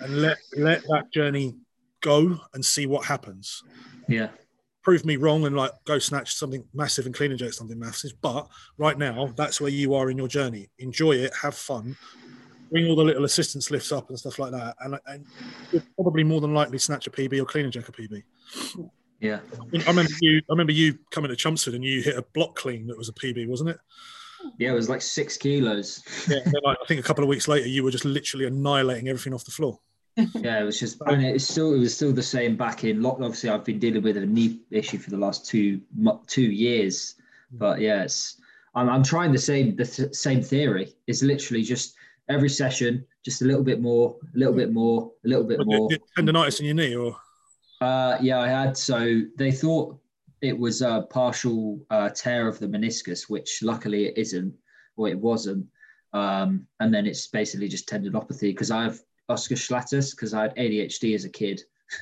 and 0.00 0.22
let 0.22 0.38
let 0.56 0.82
that 0.82 1.12
journey 1.12 1.56
go 2.02 2.38
and 2.54 2.64
see 2.64 2.86
what 2.86 3.04
happens 3.04 3.62
Yeah. 4.08 4.28
Prove 4.86 5.04
me 5.04 5.16
wrong 5.16 5.44
and 5.46 5.56
like 5.56 5.72
go 5.84 5.98
snatch 5.98 6.36
something 6.36 6.62
massive 6.72 7.06
and 7.06 7.14
clean 7.14 7.32
and 7.32 7.40
jerk 7.40 7.52
something 7.52 7.76
massive. 7.76 8.12
But 8.22 8.46
right 8.78 8.96
now, 8.96 9.32
that's 9.34 9.60
where 9.60 9.68
you 9.68 9.94
are 9.94 10.10
in 10.10 10.16
your 10.16 10.28
journey. 10.28 10.68
Enjoy 10.78 11.10
it, 11.10 11.32
have 11.42 11.56
fun, 11.56 11.96
bring 12.70 12.86
all 12.86 12.94
the 12.94 13.02
little 13.02 13.24
assistance 13.24 13.68
lifts 13.72 13.90
up 13.90 14.10
and 14.10 14.16
stuff 14.16 14.38
like 14.38 14.52
that, 14.52 14.76
and, 14.78 14.96
and 15.06 15.26
you'll 15.72 15.82
probably 15.96 16.22
more 16.22 16.40
than 16.40 16.54
likely 16.54 16.78
snatch 16.78 17.08
a 17.08 17.10
PB 17.10 17.42
or 17.42 17.44
clean 17.44 17.64
and 17.64 17.72
jerk 17.72 17.88
a 17.88 17.92
PB. 17.92 18.22
Yeah. 19.18 19.40
I 19.74 19.88
remember 19.88 20.12
you. 20.22 20.36
I 20.38 20.52
remember 20.52 20.72
you 20.72 20.96
coming 21.10 21.30
to 21.30 21.36
Chelmsford 21.36 21.74
and 21.74 21.82
you 21.82 22.00
hit 22.02 22.16
a 22.16 22.22
block 22.32 22.54
clean 22.54 22.86
that 22.86 22.96
was 22.96 23.08
a 23.08 23.12
PB, 23.12 23.48
wasn't 23.48 23.70
it? 23.70 23.78
Yeah. 24.56 24.70
It 24.70 24.74
was 24.74 24.88
like 24.88 25.02
six 25.02 25.36
kilos. 25.36 26.04
Yeah. 26.28 26.36
like, 26.62 26.78
I 26.80 26.86
think 26.86 27.00
a 27.00 27.02
couple 27.02 27.24
of 27.24 27.28
weeks 27.28 27.48
later, 27.48 27.66
you 27.66 27.82
were 27.82 27.90
just 27.90 28.04
literally 28.04 28.46
annihilating 28.46 29.08
everything 29.08 29.34
off 29.34 29.44
the 29.44 29.50
floor. 29.50 29.80
Yeah, 30.16 30.60
it 30.60 30.64
was 30.64 30.80
just, 30.80 31.00
and 31.06 31.22
it's 31.24 31.44
still, 31.46 31.74
it 31.74 31.78
was 31.78 31.94
still 31.94 32.12
the 32.12 32.22
same 32.22 32.56
back 32.56 32.84
in 32.84 33.02
lock. 33.02 33.18
Obviously, 33.20 33.50
I've 33.50 33.64
been 33.64 33.78
dealing 33.78 34.02
with 34.02 34.16
a 34.16 34.24
knee 34.24 34.60
issue 34.70 34.98
for 34.98 35.10
the 35.10 35.16
last 35.18 35.46
two 35.46 35.80
two 36.26 36.42
years, 36.50 37.16
but 37.52 37.80
yeah, 37.80 38.02
it's, 38.02 38.40
I'm, 38.74 38.88
I'm 38.88 39.02
trying 39.02 39.32
the 39.32 39.38
same 39.38 39.76
the 39.76 39.84
th- 39.84 40.14
same 40.14 40.42
theory. 40.42 40.94
It's 41.06 41.22
literally 41.22 41.62
just 41.62 41.94
every 42.30 42.48
session, 42.48 43.04
just 43.24 43.42
a 43.42 43.44
little 43.44 43.62
bit 43.62 43.80
more, 43.80 44.16
a 44.34 44.38
little 44.38 44.54
bit 44.54 44.72
more, 44.72 45.12
a 45.24 45.28
little 45.28 45.44
bit 45.44 45.60
more. 45.64 45.88
you- 45.90 45.98
you- 45.98 46.22
Tendonitis 46.24 46.60
in 46.60 46.66
your 46.66 46.74
knee, 46.74 46.96
or 46.96 47.14
Uh, 47.82 48.16
yeah, 48.22 48.40
I 48.40 48.48
had. 48.48 48.74
So 48.76 49.20
they 49.36 49.52
thought 49.52 49.98
it 50.40 50.58
was 50.58 50.80
a 50.80 51.06
partial 51.10 51.78
uh, 51.90 52.08
tear 52.08 52.48
of 52.48 52.58
the 52.58 52.66
meniscus, 52.66 53.28
which 53.28 53.62
luckily 53.62 54.06
it 54.06 54.16
isn't, 54.16 54.54
or 54.96 55.08
it 55.08 55.18
wasn't. 55.18 55.66
Um, 56.14 56.66
and 56.80 56.92
then 56.94 57.04
it's 57.04 57.26
basically 57.26 57.68
just 57.68 57.86
tendinopathy 57.86 58.48
because 58.52 58.70
I 58.70 58.84
have 58.84 58.98
Osgood-Schlatter 59.28 60.10
because 60.10 60.34
I 60.34 60.42
had 60.42 60.56
ADHD 60.56 61.14
as 61.14 61.24
a 61.24 61.30
kid. 61.30 61.60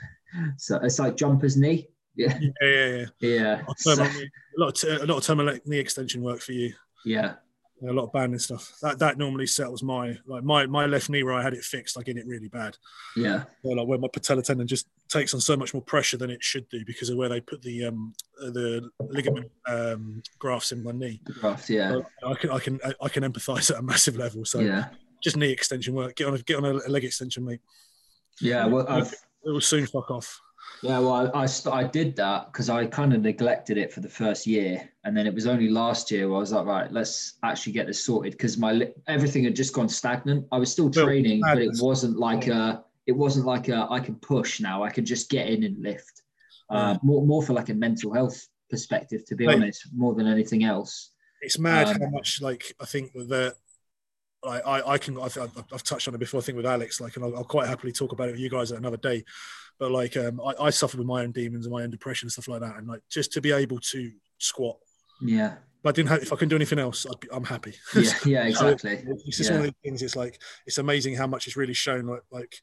so 0.56 0.76
it's 0.82 0.98
like 0.98 1.16
jumper's 1.16 1.56
knee. 1.56 1.88
Yeah, 2.16 2.38
yeah, 2.40 2.50
yeah, 2.62 2.86
yeah. 3.18 3.28
yeah, 3.28 3.62
A 3.62 3.66
lot 3.66 3.78
So- 3.80 3.90
of 3.92 3.98
terminal 3.98 4.20
knee- 4.20 4.30
a 4.56 4.60
lot 4.60 4.84
of, 4.84 5.02
a 5.02 5.06
lot 5.06 5.16
of 5.18 5.24
terminal 5.24 5.58
knee 5.66 5.78
extension 5.80 6.22
work 6.22 6.40
for 6.40 6.52
you. 6.52 6.72
yeah, 7.04 7.34
a 7.88 7.92
lot 7.92 8.04
of 8.04 8.12
banding 8.12 8.38
stuff. 8.38 8.72
That 8.82 9.00
that 9.00 9.18
normally 9.18 9.48
settles 9.48 9.82
my 9.82 10.16
like 10.24 10.44
my 10.44 10.64
my 10.66 10.86
left 10.86 11.10
knee 11.10 11.24
where 11.24 11.34
I 11.34 11.42
had 11.42 11.54
it 11.54 11.64
fixed. 11.64 11.98
I 11.98 12.02
get 12.02 12.16
it 12.16 12.24
really 12.28 12.46
bad. 12.46 12.76
yeah, 13.16 13.42
So, 13.64 13.70
like 13.70 13.88
where 13.88 13.98
my 13.98 14.06
patella 14.12 14.42
tendon 14.42 14.68
just 14.68 14.86
takes 15.08 15.34
on 15.34 15.40
so 15.40 15.56
much 15.56 15.74
more 15.74 15.82
pressure 15.82 16.16
than 16.16 16.30
it 16.30 16.40
should 16.40 16.68
do 16.68 16.84
because 16.84 17.10
of 17.10 17.16
where 17.16 17.28
they 17.28 17.40
put 17.40 17.60
the 17.62 17.86
um 17.86 18.14
the 18.38 18.88
ligament 19.00 19.50
um 19.66 20.22
grafts 20.38 20.70
in 20.70 20.84
my 20.84 20.92
knee. 20.92 21.20
the 21.26 21.32
graft. 21.32 21.68
Yeah, 21.68 21.98
I 22.24 22.34
can 22.34 22.50
I 22.52 22.60
can 22.60 22.78
I 23.02 23.08
can 23.08 23.24
empathise 23.24 23.72
at 23.72 23.78
a 23.80 23.82
massive 23.82 24.16
level. 24.16 24.44
So 24.44 24.60
yeah, 24.60 24.90
just 25.24 25.36
knee 25.36 25.50
extension 25.50 25.94
work. 25.94 26.14
Get 26.14 26.28
on 26.28 26.34
a, 26.34 26.38
get 26.38 26.58
on 26.58 26.64
a 26.66 26.72
leg 26.72 27.04
extension, 27.04 27.44
mate. 27.44 27.60
yeah. 28.40 28.66
Well, 28.66 28.86
I've 28.88 29.12
It 29.44 29.50
will 29.50 29.60
soon 29.60 29.86
fuck 29.86 30.10
off. 30.10 30.40
Yeah, 30.82 30.98
well, 30.98 31.30
I, 31.34 31.44
I, 31.44 31.48
I 31.72 31.84
did 31.84 32.14
that 32.16 32.52
because 32.52 32.68
I 32.68 32.84
kind 32.86 33.14
of 33.14 33.22
neglected 33.22 33.78
it 33.78 33.92
for 33.92 34.00
the 34.00 34.08
first 34.08 34.46
year, 34.46 34.86
and 35.04 35.16
then 35.16 35.26
it 35.26 35.34
was 35.34 35.46
only 35.46 35.68
last 35.68 36.10
year 36.10 36.28
where 36.28 36.36
I 36.36 36.40
was 36.40 36.52
like, 36.52 36.66
right, 36.66 36.92
let's 36.92 37.34
actually 37.42 37.72
get 37.72 37.86
this 37.86 38.04
sorted 38.04 38.32
because 38.32 38.58
my 38.58 38.90
everything 39.08 39.44
had 39.44 39.56
just 39.56 39.72
gone 39.72 39.88
stagnant. 39.88 40.46
I 40.52 40.58
was 40.58 40.70
still 40.70 40.90
training, 40.90 41.40
but 41.40 41.58
it 41.58 41.72
wasn't 41.80 42.18
like 42.18 42.48
a 42.48 42.84
it 43.06 43.12
wasn't 43.12 43.46
like 43.46 43.68
a 43.68 43.86
I 43.90 44.00
can 44.00 44.16
push 44.16 44.60
now. 44.60 44.82
I 44.82 44.90
can 44.90 45.04
just 45.06 45.30
get 45.30 45.48
in 45.48 45.64
and 45.64 45.82
lift. 45.82 46.22
Uh, 46.68 46.96
more 47.02 47.24
more 47.24 47.42
for 47.42 47.52
like 47.54 47.68
a 47.68 47.74
mental 47.74 48.12
health 48.12 48.46
perspective, 48.68 49.24
to 49.26 49.36
be 49.36 49.46
honest, 49.46 49.88
more 49.94 50.14
than 50.14 50.26
anything 50.26 50.64
else. 50.64 51.10
It's 51.40 51.58
mad 51.58 51.88
Um, 51.88 52.00
how 52.00 52.08
much 52.10 52.40
like 52.42 52.74
I 52.80 52.84
think 52.84 53.12
with 53.14 53.28
the. 53.28 53.54
I, 54.46 54.60
I, 54.60 54.92
I 54.92 54.98
can 54.98 55.18
I've, 55.20 55.36
I've 55.38 55.82
touched 55.82 56.08
on 56.08 56.14
it 56.14 56.18
before. 56.18 56.40
I 56.40 56.42
think 56.42 56.56
with 56.56 56.66
Alex, 56.66 57.00
like, 57.00 57.16
and 57.16 57.24
I'll, 57.24 57.36
I'll 57.38 57.44
quite 57.44 57.66
happily 57.68 57.92
talk 57.92 58.12
about 58.12 58.28
it 58.28 58.32
with 58.32 58.40
you 58.40 58.50
guys 58.50 58.72
at 58.72 58.78
another 58.78 58.96
day. 58.96 59.24
But 59.78 59.90
like, 59.90 60.16
um, 60.16 60.40
I, 60.40 60.64
I 60.66 60.70
suffer 60.70 60.96
with 60.98 61.06
my 61.06 61.22
own 61.22 61.32
demons 61.32 61.66
and 61.66 61.72
my 61.72 61.82
own 61.82 61.90
depression 61.90 62.26
and 62.26 62.32
stuff 62.32 62.48
like 62.48 62.60
that. 62.60 62.76
And 62.76 62.86
like, 62.86 63.00
just 63.10 63.32
to 63.32 63.40
be 63.40 63.50
able 63.52 63.80
to 63.80 64.12
squat, 64.38 64.76
Yeah, 65.20 65.56
but 65.82 65.90
I 65.90 65.92
didn't 65.92 66.10
have, 66.10 66.22
if 66.22 66.32
I 66.32 66.36
can 66.36 66.48
do 66.48 66.56
anything 66.56 66.78
else, 66.78 67.06
I'd 67.06 67.18
be, 67.20 67.28
I'm 67.32 67.44
happy. 67.44 67.74
yeah, 67.96 68.12
yeah, 68.24 68.44
exactly. 68.44 69.04
It's 69.26 69.36
just 69.38 69.50
Yeah. 69.50 69.56
one 69.56 69.68
of 69.68 69.74
the 69.74 69.88
things. 69.88 70.02
It's 70.02 70.16
like 70.16 70.40
it's 70.66 70.78
amazing 70.78 71.16
how 71.16 71.26
much 71.26 71.46
it's 71.46 71.56
really 71.56 71.74
shown. 71.74 72.06
Like, 72.06 72.22
like 72.30 72.54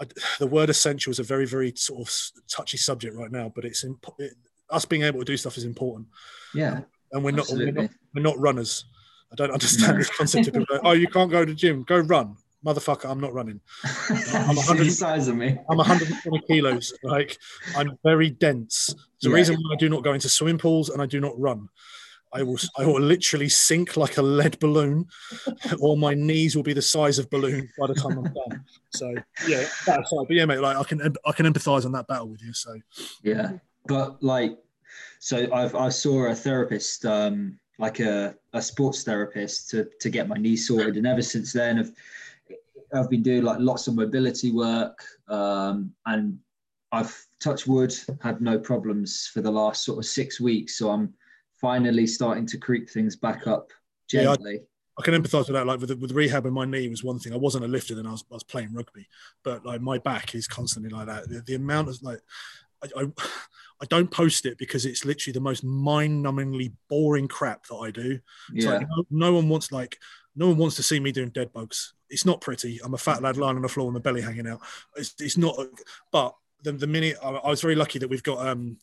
I, 0.00 0.06
the 0.38 0.46
word 0.46 0.68
essential 0.70 1.10
is 1.10 1.18
a 1.18 1.22
very, 1.22 1.46
very 1.46 1.72
sort 1.76 2.06
of 2.06 2.14
touchy 2.48 2.76
subject 2.76 3.16
right 3.16 3.30
now. 3.32 3.50
But 3.54 3.64
it's 3.64 3.84
imp- 3.84 4.04
it, 4.18 4.34
us 4.70 4.84
being 4.84 5.02
able 5.02 5.18
to 5.20 5.24
do 5.24 5.36
stuff 5.36 5.56
is 5.56 5.64
important, 5.64 6.08
Yeah, 6.54 6.80
and 7.12 7.22
we're 7.24 7.30
not, 7.30 7.46
we're 7.50 7.72
not 7.72 7.90
we're 8.14 8.22
not 8.22 8.38
runners. 8.38 8.84
I 9.32 9.34
don't 9.34 9.50
understand 9.50 9.98
this 9.98 10.10
concept 10.10 10.48
of 10.48 10.54
people 10.54 10.78
oh, 10.84 10.92
you 10.92 11.08
can't 11.08 11.30
go 11.30 11.44
to 11.44 11.50
the 11.50 11.56
gym, 11.56 11.84
go 11.84 11.98
run, 11.98 12.36
motherfucker. 12.64 13.08
I'm 13.10 13.20
not 13.20 13.32
running. 13.32 13.60
see 13.84 14.36
100 14.36 14.84
the 14.86 14.90
size 14.90 15.28
of 15.28 15.36
me. 15.36 15.58
I'm 15.70 15.78
120 15.78 16.40
kilos. 16.46 16.92
Like 17.02 17.38
I'm 17.76 17.98
very 18.04 18.30
dense. 18.30 18.90
It's 18.90 19.22
the 19.22 19.30
Yeah. 19.30 19.36
reason 19.36 19.56
why 19.56 19.74
I 19.74 19.76
do 19.76 19.88
not 19.88 20.04
go 20.04 20.12
into 20.12 20.28
swimming 20.28 20.58
pools 20.58 20.90
and 20.90 21.00
I 21.00 21.06
do 21.06 21.20
not 21.20 21.38
run. 21.40 21.68
I 22.34 22.42
will 22.42 22.58
I 22.78 22.86
will 22.86 23.00
literally 23.00 23.48
sink 23.50 23.96
like 23.96 24.16
a 24.16 24.22
lead 24.22 24.58
balloon, 24.58 25.06
or 25.80 25.96
my 25.98 26.14
knees 26.14 26.56
will 26.56 26.62
be 26.62 26.72
the 26.72 26.80
size 26.82 27.18
of 27.18 27.28
balloon 27.28 27.68
by 27.78 27.86
the 27.88 27.94
time 27.94 28.16
I'm 28.18 28.32
done. 28.32 28.64
So 28.90 29.14
yeah, 29.46 29.66
that's. 29.86 30.10
But 30.10 30.30
yeah, 30.30 30.46
mate, 30.46 30.60
like 30.60 30.76
I 30.76 30.82
can 30.84 31.14
I 31.26 31.32
can 31.32 31.44
empathise 31.46 31.84
on 31.84 31.92
that 31.92 32.06
battle 32.06 32.28
with 32.28 32.42
you. 32.42 32.54
So 32.54 32.74
Yeah, 33.22 33.52
but 33.86 34.22
like, 34.22 34.56
so 35.18 35.46
I've 35.52 35.74
I 35.74 35.90
saw 35.90 36.26
a 36.30 36.34
therapist, 36.34 37.04
um, 37.04 37.58
like 37.82 37.98
a, 38.00 38.34
a 38.52 38.62
sports 38.62 39.02
therapist, 39.02 39.68
to 39.70 39.78
to 40.00 40.08
get 40.16 40.28
my 40.28 40.38
knee 40.44 40.56
sorted, 40.56 40.96
and 40.96 41.06
ever 41.06 41.22
since 41.22 41.52
then, 41.52 41.78
I've 41.80 41.92
I've 42.94 43.10
been 43.10 43.22
doing 43.22 43.42
like 43.42 43.58
lots 43.60 43.88
of 43.88 43.94
mobility 43.94 44.50
work, 44.52 44.96
um, 45.28 45.92
and 46.06 46.38
I've 46.92 47.14
touched 47.40 47.66
wood, 47.66 47.92
had 48.20 48.40
no 48.40 48.58
problems 48.58 49.30
for 49.32 49.40
the 49.42 49.50
last 49.50 49.84
sort 49.84 49.98
of 49.98 50.04
six 50.04 50.40
weeks. 50.40 50.78
So 50.78 50.90
I'm 50.90 51.12
finally 51.60 52.06
starting 52.06 52.46
to 52.52 52.58
creep 52.58 52.90
things 52.90 53.16
back 53.16 53.46
up 53.46 53.70
Yeah, 54.12 54.32
I- 54.32 54.60
I 54.98 55.02
can 55.02 55.14
empathise 55.14 55.46
with 55.48 55.56
that. 55.56 55.66
Like 55.66 55.80
with, 55.80 55.90
with 56.02 56.12
rehab 56.12 56.44
and 56.44 56.54
my 56.54 56.66
knee 56.66 56.88
was 56.90 57.02
one 57.02 57.18
thing. 57.18 57.32
I 57.32 57.38
wasn't 57.38 57.64
a 57.64 57.68
lifter 57.68 57.94
then 57.94 58.06
I 58.06 58.10
was, 58.10 58.24
I 58.30 58.34
was 58.34 58.44
playing 58.44 58.74
rugby, 58.74 59.08
but 59.42 59.64
like 59.64 59.80
my 59.80 59.96
back 59.98 60.34
is 60.34 60.46
constantly 60.46 60.90
like 60.90 61.06
that. 61.06 61.30
The, 61.30 61.40
the 61.46 61.54
amount 61.54 61.88
of 61.88 61.96
like, 62.02 62.20
I, 62.82 63.02
I, 63.02 63.06
I 63.82 63.84
don't 63.86 64.10
post 64.10 64.46
it 64.46 64.58
because 64.58 64.86
it's 64.86 65.04
literally 65.04 65.32
the 65.32 65.40
most 65.40 65.64
mind-numbingly 65.64 66.72
boring 66.88 67.26
crap 67.26 67.66
that 67.66 67.74
I 67.76 67.90
do. 67.90 68.20
It's 68.54 68.64
yeah, 68.64 68.72
like 68.72 68.86
no, 68.88 69.04
no 69.10 69.32
one 69.34 69.48
wants 69.48 69.72
like 69.72 69.98
no 70.36 70.48
one 70.48 70.56
wants 70.56 70.76
to 70.76 70.82
see 70.82 71.00
me 71.00 71.10
doing 71.10 71.30
dead 71.30 71.52
bugs. 71.52 71.94
It's 72.08 72.24
not 72.24 72.40
pretty. 72.40 72.78
I'm 72.84 72.94
a 72.94 72.98
fat 72.98 73.22
lad 73.22 73.36
lying 73.36 73.56
on 73.56 73.62
the 73.62 73.68
floor 73.68 73.86
with 73.86 73.94
my 73.94 74.00
belly 74.00 74.20
hanging 74.20 74.46
out. 74.46 74.60
It's, 74.96 75.14
it's 75.18 75.36
not. 75.36 75.56
But 76.12 76.34
the, 76.62 76.72
the 76.72 76.86
minute 76.86 77.16
I, 77.22 77.30
I 77.30 77.50
was 77.50 77.60
very 77.60 77.74
lucky 77.74 77.98
that 77.98 78.08
we've 78.08 78.22
got 78.22 78.46
um 78.46 78.76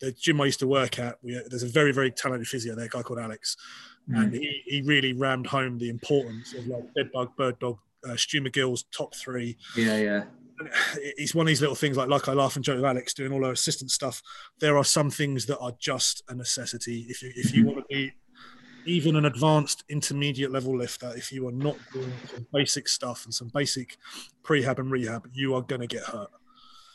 the 0.00 0.10
gym 0.10 0.40
I 0.40 0.46
used 0.46 0.58
to 0.60 0.66
work 0.66 0.98
at. 0.98 1.18
We, 1.22 1.40
there's 1.48 1.62
a 1.62 1.68
very 1.68 1.92
very 1.92 2.10
talented 2.10 2.48
physio 2.48 2.74
there, 2.74 2.86
a 2.86 2.88
guy 2.88 3.02
called 3.02 3.20
Alex, 3.20 3.56
and 4.08 4.32
Mm. 4.32 4.34
he, 4.34 4.62
he 4.66 4.82
really 4.82 5.12
rammed 5.12 5.46
home 5.46 5.78
the 5.78 5.88
importance 5.88 6.52
of 6.54 6.66
like 6.66 6.82
dead 6.96 7.12
bug, 7.12 7.36
bird 7.36 7.58
dog, 7.60 7.78
uh, 8.08 8.16
Stu 8.16 8.40
McGill's 8.42 8.82
top 8.90 9.14
three 9.14 9.56
yeah, 9.76 9.96
yeah, 9.96 10.24
it's 10.96 11.34
one 11.34 11.46
of 11.46 11.48
these 11.48 11.60
little 11.60 11.76
things 11.76 11.96
like 11.96 12.08
like 12.08 12.28
I 12.28 12.32
laugh 12.32 12.56
and 12.56 12.64
joke 12.64 12.76
with 12.76 12.84
Alex 12.84 13.14
doing 13.14 13.32
all 13.32 13.44
our 13.44 13.52
assistant 13.52 13.90
stuff. 13.90 14.22
There 14.60 14.76
are 14.76 14.84
some 14.84 15.10
things 15.10 15.46
that 15.46 15.58
are 15.58 15.72
just 15.78 16.22
a 16.28 16.34
necessity. 16.34 17.06
If 17.08 17.22
you 17.22 17.32
if 17.34 17.54
you 17.54 17.66
want 17.66 17.78
to 17.78 17.84
be 17.88 18.12
even 18.84 19.16
an 19.16 19.24
advanced 19.24 19.84
intermediate 19.88 20.50
level 20.50 20.76
lifter, 20.76 21.12
if 21.16 21.32
you 21.32 21.46
are 21.48 21.52
not 21.52 21.76
doing 21.92 22.12
some 22.32 22.46
basic 22.52 22.88
stuff 22.88 23.24
and 23.24 23.34
some 23.34 23.48
basic 23.54 23.96
prehab 24.42 24.78
and 24.78 24.90
rehab, 24.90 25.28
you 25.32 25.54
are 25.54 25.62
going 25.62 25.80
to 25.80 25.86
get 25.86 26.02
hurt. 26.02 26.30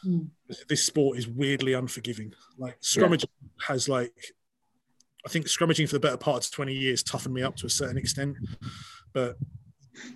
Mm. 0.06 0.28
This 0.68 0.84
sport 0.84 1.18
is 1.18 1.28
weirdly 1.28 1.74
unforgiving. 1.74 2.34
Like 2.58 2.80
scrummaging 2.82 3.30
has 3.68 3.88
like, 3.88 4.14
I 5.26 5.30
think 5.30 5.48
scrummaging 5.48 5.88
for 5.88 5.96
the 5.96 6.00
better 6.00 6.18
part 6.18 6.46
of 6.46 6.52
20 6.52 6.74
years 6.74 7.04
toughened 7.04 7.34
me 7.34 7.42
up 7.42 7.56
to 7.58 7.66
a 7.66 7.70
certain 7.70 7.98
extent, 7.98 8.38
but 9.14 9.38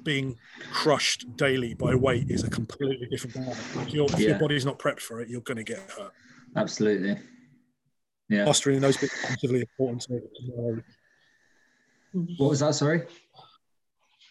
being 0.03 0.37
crushed 0.71 1.25
daily 1.37 1.73
by 1.73 1.95
weight 1.95 2.29
is 2.29 2.43
a 2.43 2.49
completely 2.49 3.07
different 3.07 3.35
matter. 3.37 3.59
If, 3.81 3.93
your 3.93 4.05
if 4.05 4.19
your 4.19 4.39
body's 4.39 4.65
not 4.65 4.79
prepped 4.79 5.01
for 5.01 5.21
it, 5.21 5.29
you're 5.29 5.41
going 5.41 5.57
to 5.57 5.63
get 5.63 5.79
hurt. 5.97 6.11
absolutely. 6.55 7.17
Yeah. 8.29 8.45
Mastering 8.45 8.79
those 8.79 8.95
bits 8.97 9.13
is 9.13 9.29
massively 9.29 9.59
important. 9.61 10.03
To. 10.03 10.83
What 12.37 12.49
was 12.49 12.59
that? 12.61 12.75
Sorry. 12.75 13.03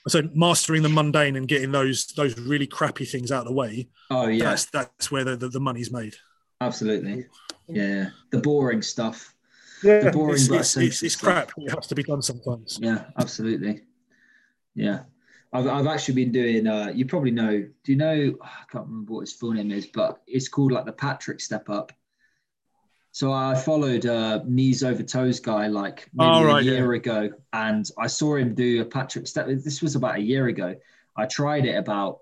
So 0.08 0.22
mastering 0.34 0.82
the 0.82 0.88
mundane 0.88 1.36
and 1.36 1.46
getting 1.46 1.72
those 1.72 2.06
those 2.16 2.38
really 2.38 2.66
crappy 2.66 3.04
things 3.04 3.30
out 3.30 3.40
of 3.42 3.48
the 3.48 3.52
way. 3.52 3.88
Oh 4.10 4.26
yeah, 4.28 4.44
That's 4.44 4.64
that's 4.66 5.10
where 5.10 5.24
the, 5.24 5.36
the, 5.36 5.48
the 5.50 5.60
money's 5.60 5.92
made. 5.92 6.14
absolutely. 6.62 7.26
Yeah, 7.68 8.08
the 8.30 8.38
boring 8.38 8.80
stuff. 8.82 9.34
Yeah, 9.82 10.00
The 10.00 10.10
boring 10.10 10.34
it's, 10.34 10.48
it's, 10.50 10.76
it's, 10.76 11.02
it's 11.02 11.16
crap. 11.16 11.52
It 11.58 11.70
has 11.70 11.86
to 11.88 11.94
be 11.94 12.02
done 12.02 12.22
sometimes. 12.22 12.78
Yeah, 12.80 13.04
absolutely. 13.18 13.82
Yeah. 14.74 15.00
I've, 15.52 15.66
I've 15.66 15.86
actually 15.86 16.14
been 16.14 16.32
doing, 16.32 16.66
uh, 16.66 16.92
you 16.94 17.06
probably 17.06 17.32
know, 17.32 17.58
do 17.84 17.92
you 17.92 17.96
know, 17.98 18.36
I 18.42 18.64
can't 18.70 18.86
remember 18.86 19.14
what 19.14 19.20
his 19.22 19.32
full 19.32 19.52
name 19.52 19.72
is, 19.72 19.86
but 19.86 20.20
it's 20.26 20.48
called 20.48 20.72
like 20.72 20.84
the 20.86 20.92
Patrick 20.92 21.40
Step 21.40 21.68
Up. 21.68 21.92
So 23.12 23.32
I 23.32 23.56
followed 23.56 24.04
a 24.04 24.44
knees 24.46 24.84
over 24.84 25.02
toes 25.02 25.40
guy 25.40 25.66
like 25.66 26.08
maybe 26.14 26.30
Oh, 26.30 26.44
a 26.44 26.46
right, 26.46 26.64
year 26.64 26.92
ago, 26.92 27.30
and 27.52 27.84
I 27.98 28.06
saw 28.06 28.36
him 28.36 28.54
do 28.54 28.82
a 28.82 28.84
Patrick 28.84 29.26
Step. 29.26 29.46
This 29.48 29.82
was 29.82 29.96
about 29.96 30.16
a 30.16 30.20
year 30.22 30.46
ago. 30.46 30.76
I 31.16 31.26
tried 31.26 31.66
it 31.66 31.76
about, 31.76 32.20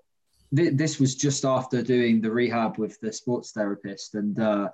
thi- 0.55 0.69
this 0.69 0.99
was 0.99 1.15
just 1.15 1.45
after 1.45 1.83
doing 1.83 2.21
the 2.21 2.31
rehab 2.31 2.79
with 2.79 2.99
the 3.01 3.13
sports 3.13 3.51
therapist. 3.51 4.15
And 4.15 4.39
uh, 4.39 4.69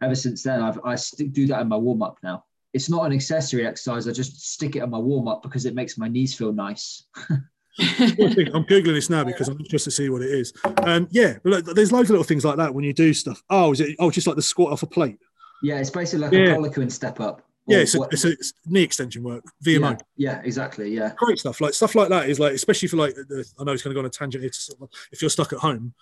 ever 0.00 0.14
since 0.14 0.44
then, 0.44 0.62
I've, 0.62 0.78
I 0.84 0.94
st- 0.94 1.32
do 1.32 1.48
that 1.48 1.62
in 1.62 1.68
my 1.68 1.76
warm 1.76 2.02
up 2.02 2.18
now. 2.22 2.44
It's 2.72 2.88
not 2.88 3.04
an 3.06 3.12
accessory 3.12 3.66
exercise. 3.66 4.06
I 4.06 4.12
just 4.12 4.40
stick 4.52 4.76
it 4.76 4.84
in 4.84 4.90
my 4.90 4.98
warm 4.98 5.26
up 5.26 5.42
because 5.42 5.66
it 5.66 5.74
makes 5.74 5.98
my 5.98 6.06
knees 6.06 6.36
feel 6.36 6.52
nice. 6.52 7.02
I'm 7.78 8.64
googling 8.64 8.94
this 8.94 9.10
now 9.10 9.24
because 9.24 9.48
I'm 9.48 9.58
interested 9.58 9.90
to 9.90 9.96
see 9.96 10.08
what 10.08 10.22
it 10.22 10.30
is. 10.30 10.52
Um, 10.84 11.08
yeah, 11.10 11.34
but 11.42 11.50
look, 11.64 11.76
there's 11.76 11.92
loads 11.92 12.08
of 12.08 12.12
little 12.12 12.24
things 12.24 12.44
like 12.44 12.56
that 12.56 12.74
when 12.74 12.84
you 12.84 12.92
do 12.92 13.12
stuff. 13.12 13.42
Oh, 13.50 13.72
is 13.72 13.80
it? 13.80 13.96
Oh, 13.98 14.10
just 14.10 14.26
like 14.26 14.36
the 14.36 14.42
squat 14.42 14.72
off 14.72 14.82
a 14.82 14.86
plate. 14.86 15.18
Yeah, 15.62 15.78
it's 15.78 15.90
basically 15.90 16.24
like 16.26 16.32
Yeah. 16.32 16.54
a 16.54 16.56
Poliquin 16.56 16.90
step 16.90 17.20
up. 17.20 17.42
Yeah, 17.68 17.78
it's, 17.78 17.96
a, 17.96 18.02
it's, 18.12 18.24
a, 18.24 18.30
it's 18.30 18.52
knee 18.64 18.82
extension 18.82 19.24
work, 19.24 19.42
VMO. 19.64 19.98
yeah, 20.16 20.34
yeah, 20.34 20.42
exactly. 20.44 20.88
Yeah, 20.94 21.12
Great 21.16 21.38
stuff. 21.38 21.60
Like 21.60 21.74
stuff 21.74 21.96
like 21.96 22.08
that 22.10 22.30
is 22.30 22.38
like, 22.38 22.52
especially 22.52 22.86
for 22.86 22.96
like, 22.96 23.14
the, 23.16 23.44
I 23.58 23.64
know 23.64 23.72
it's 23.72 23.82
going 23.82 23.90
to 23.90 23.94
go 23.94 24.00
on 24.00 24.06
a 24.06 24.10
tangent. 24.10 24.44
It's 24.44 24.66
sort 24.66 24.80
of, 24.82 24.88
if 25.10 25.20
you're 25.20 25.30
stuck 25.30 25.52
at 25.52 25.58
home 25.58 25.92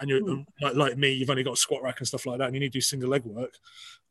and 0.00 0.10
you're 0.10 0.22
um, 0.28 0.44
like, 0.60 0.74
like 0.74 0.98
me, 0.98 1.12
you've 1.12 1.30
only 1.30 1.42
got 1.42 1.54
a 1.54 1.56
squat 1.56 1.82
rack 1.82 1.98
and 2.00 2.06
stuff 2.06 2.26
like 2.26 2.38
that, 2.40 2.46
and 2.48 2.54
you 2.54 2.60
need 2.60 2.72
to 2.72 2.76
do 2.76 2.80
single 2.82 3.08
leg 3.08 3.24
work. 3.24 3.54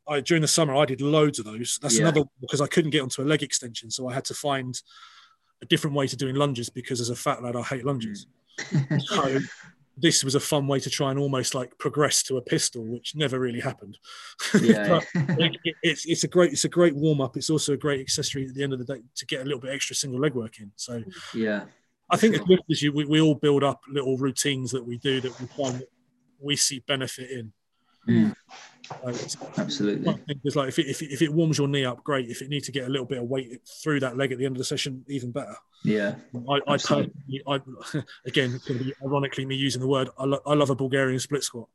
I, 0.07 0.21
during 0.21 0.41
the 0.41 0.47
summer, 0.47 0.75
I 0.75 0.85
did 0.85 1.01
loads 1.01 1.37
of 1.37 1.45
those. 1.45 1.77
That's 1.83 1.95
Yeah. 1.99 2.07
another 2.07 2.23
because 2.41 2.61
I 2.61 2.67
couldn't 2.67 2.89
get 2.91 3.01
onto 3.03 3.21
a 3.21 3.25
leg 3.25 3.43
extension, 3.43 3.91
so 3.91 4.07
I 4.09 4.13
had 4.15 4.25
to 4.25 4.33
find 4.33 4.81
a 5.63 5.65
different 5.65 5.95
way 5.95 6.05
to 6.07 6.15
doing 6.15 6.35
lunges 6.35 6.69
because 6.69 6.99
as 7.01 7.09
a 7.09 7.15
fat 7.15 7.41
lad, 7.41 7.55
I 7.55 7.61
hate 7.63 7.85
lunges. 7.85 8.27
so 8.99 9.39
this 9.97 10.23
was 10.23 10.35
a 10.35 10.39
fun 10.39 10.67
way 10.67 10.79
to 10.79 10.89
try 10.89 11.09
and 11.11 11.19
almost 11.19 11.55
like 11.55 11.77
progress 11.77 12.21
to 12.23 12.37
a 12.37 12.41
pistol, 12.41 12.83
which 12.83 13.15
never 13.15 13.39
really 13.39 13.59
happened. 13.61 13.97
yeah, 14.61 14.87
But 14.89 15.07
it, 15.39 15.57
it- 15.63 15.75
it's 15.81 16.05
it's 16.05 16.23
a 16.23 16.27
great 16.27 16.51
it's 16.51 16.65
a 16.65 16.69
great 16.69 16.95
warm 16.95 17.21
up. 17.21 17.37
It's 17.37 17.49
also 17.49 17.73
a 17.73 17.77
great 17.77 18.01
accessory 18.01 18.45
at 18.47 18.53
the 18.53 18.63
end 18.63 18.73
of 18.73 18.79
the 18.79 18.85
day 18.95 19.01
to 19.15 19.25
get 19.25 19.41
a 19.41 19.45
little 19.45 19.59
bit 19.59 19.71
extra 19.73 19.95
single 19.95 20.19
leg 20.19 20.33
work 20.35 20.59
in. 20.59 20.71
So 20.75 21.01
yeah, 21.33 21.65
I 22.09 22.17
think 22.17 22.35
as 22.69 22.81
you, 22.81 22.91
we, 22.91 23.05
we 23.05 23.21
all 23.21 23.35
build 23.35 23.63
up 23.63 23.81
little 23.89 24.17
routines 24.17 24.71
that 24.71 24.85
we 24.85 24.97
do 24.97 25.21
that 25.21 25.39
we 25.39 25.47
find 25.47 25.79
that 25.79 25.89
we 26.39 26.55
see 26.55 26.79
benefit 26.87 27.29
in. 27.31 27.53
Mm, 28.09 28.35
Like, 29.03 29.15
it's 29.15 29.37
absolutely. 29.57 30.05
one 30.05 30.21
like 30.55 30.69
if 30.69 30.79
it, 30.79 30.87
if, 30.87 31.01
it, 31.01 31.11
if 31.11 31.21
it 31.21 31.33
warms 31.33 31.57
your 31.57 31.67
knee 31.67 31.85
up, 31.85 32.03
great. 32.03 32.29
If 32.29 32.41
it 32.41 32.49
needs 32.49 32.65
to 32.65 32.71
get 32.71 32.85
a 32.85 32.89
little 32.89 33.05
bit 33.05 33.19
of 33.19 33.25
weight 33.25 33.61
through 33.81 34.01
that 34.01 34.17
leg 34.17 34.31
at 34.31 34.37
the 34.37 34.45
end 34.45 34.55
of 34.55 34.57
the 34.57 34.65
session, 34.65 35.05
even 35.07 35.31
better. 35.31 35.55
Yeah, 35.83 36.15
I, 36.49 36.59
I 36.67 36.77
personally, 36.77 37.11
I, 37.47 37.55
again, 38.25 38.53
it's 38.53 38.65
going 38.65 38.79
to 38.79 38.85
be 38.85 38.93
ironically 39.03 39.45
me 39.45 39.55
using 39.55 39.81
the 39.81 39.87
word. 39.87 40.09
I, 40.17 40.25
lo- 40.25 40.41
I 40.45 40.53
love 40.53 40.69
a 40.69 40.75
Bulgarian 40.75 41.19
split 41.19 41.43
squat. 41.43 41.67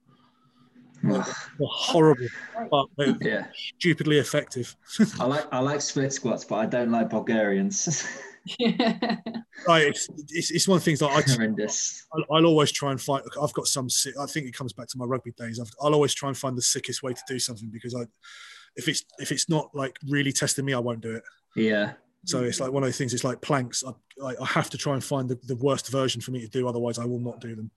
They're 1.02 1.24
horrible, 1.60 2.26
but 2.70 2.86
they're 2.96 3.16
yeah. 3.20 3.46
stupidly 3.78 4.18
effective. 4.18 4.74
I 5.20 5.24
like 5.26 5.46
I 5.52 5.60
like 5.60 5.80
split 5.80 6.12
squats, 6.12 6.44
but 6.44 6.56
I 6.56 6.66
don't 6.66 6.90
like 6.90 7.10
Bulgarians. 7.10 8.06
Yeah. 8.58 9.16
Like 9.66 9.88
it's, 9.88 10.08
it's, 10.28 10.50
it's 10.52 10.68
one 10.68 10.76
of 10.76 10.82
the 10.82 10.84
things 10.84 11.00
that 11.00 11.08
I 11.10 11.20
Horrendous. 11.20 12.06
I'll, 12.14 12.36
I'll 12.36 12.46
always 12.46 12.70
try 12.70 12.92
and 12.92 13.00
find. 13.00 13.24
I've 13.42 13.52
got 13.54 13.66
some. 13.66 13.90
sick- 13.90 14.14
I 14.16 14.24
think 14.26 14.46
it 14.46 14.54
comes 14.56 14.72
back 14.72 14.86
to 14.86 14.96
my 14.98 15.04
rugby 15.04 15.32
days. 15.32 15.58
I've, 15.58 15.70
I'll 15.82 15.94
always 15.94 16.14
try 16.14 16.28
and 16.28 16.38
find 16.38 16.56
the 16.56 16.62
sickest 16.62 17.02
way 17.02 17.12
to 17.12 17.20
do 17.26 17.40
something 17.40 17.68
because 17.68 17.92
I, 17.92 18.02
if 18.76 18.86
it's 18.86 19.04
if 19.18 19.32
it's 19.32 19.48
not 19.48 19.68
like 19.74 19.98
really 20.08 20.30
testing 20.30 20.64
me, 20.64 20.74
I 20.74 20.78
won't 20.78 21.00
do 21.00 21.16
it. 21.16 21.24
Yeah. 21.56 21.94
So 22.24 22.44
it's 22.44 22.60
like 22.60 22.70
one 22.70 22.84
of 22.84 22.88
the 22.88 22.92
things. 22.92 23.12
It's 23.12 23.24
like 23.24 23.40
planks. 23.40 23.82
I, 23.84 23.90
I, 24.24 24.34
I 24.40 24.46
have 24.46 24.70
to 24.70 24.78
try 24.78 24.94
and 24.94 25.02
find 25.02 25.28
the, 25.28 25.34
the 25.48 25.56
worst 25.56 25.88
version 25.90 26.20
for 26.20 26.30
me 26.30 26.40
to 26.40 26.48
do. 26.48 26.68
Otherwise, 26.68 27.00
I 27.00 27.04
will 27.04 27.18
not 27.20 27.40
do 27.40 27.56
them. 27.56 27.72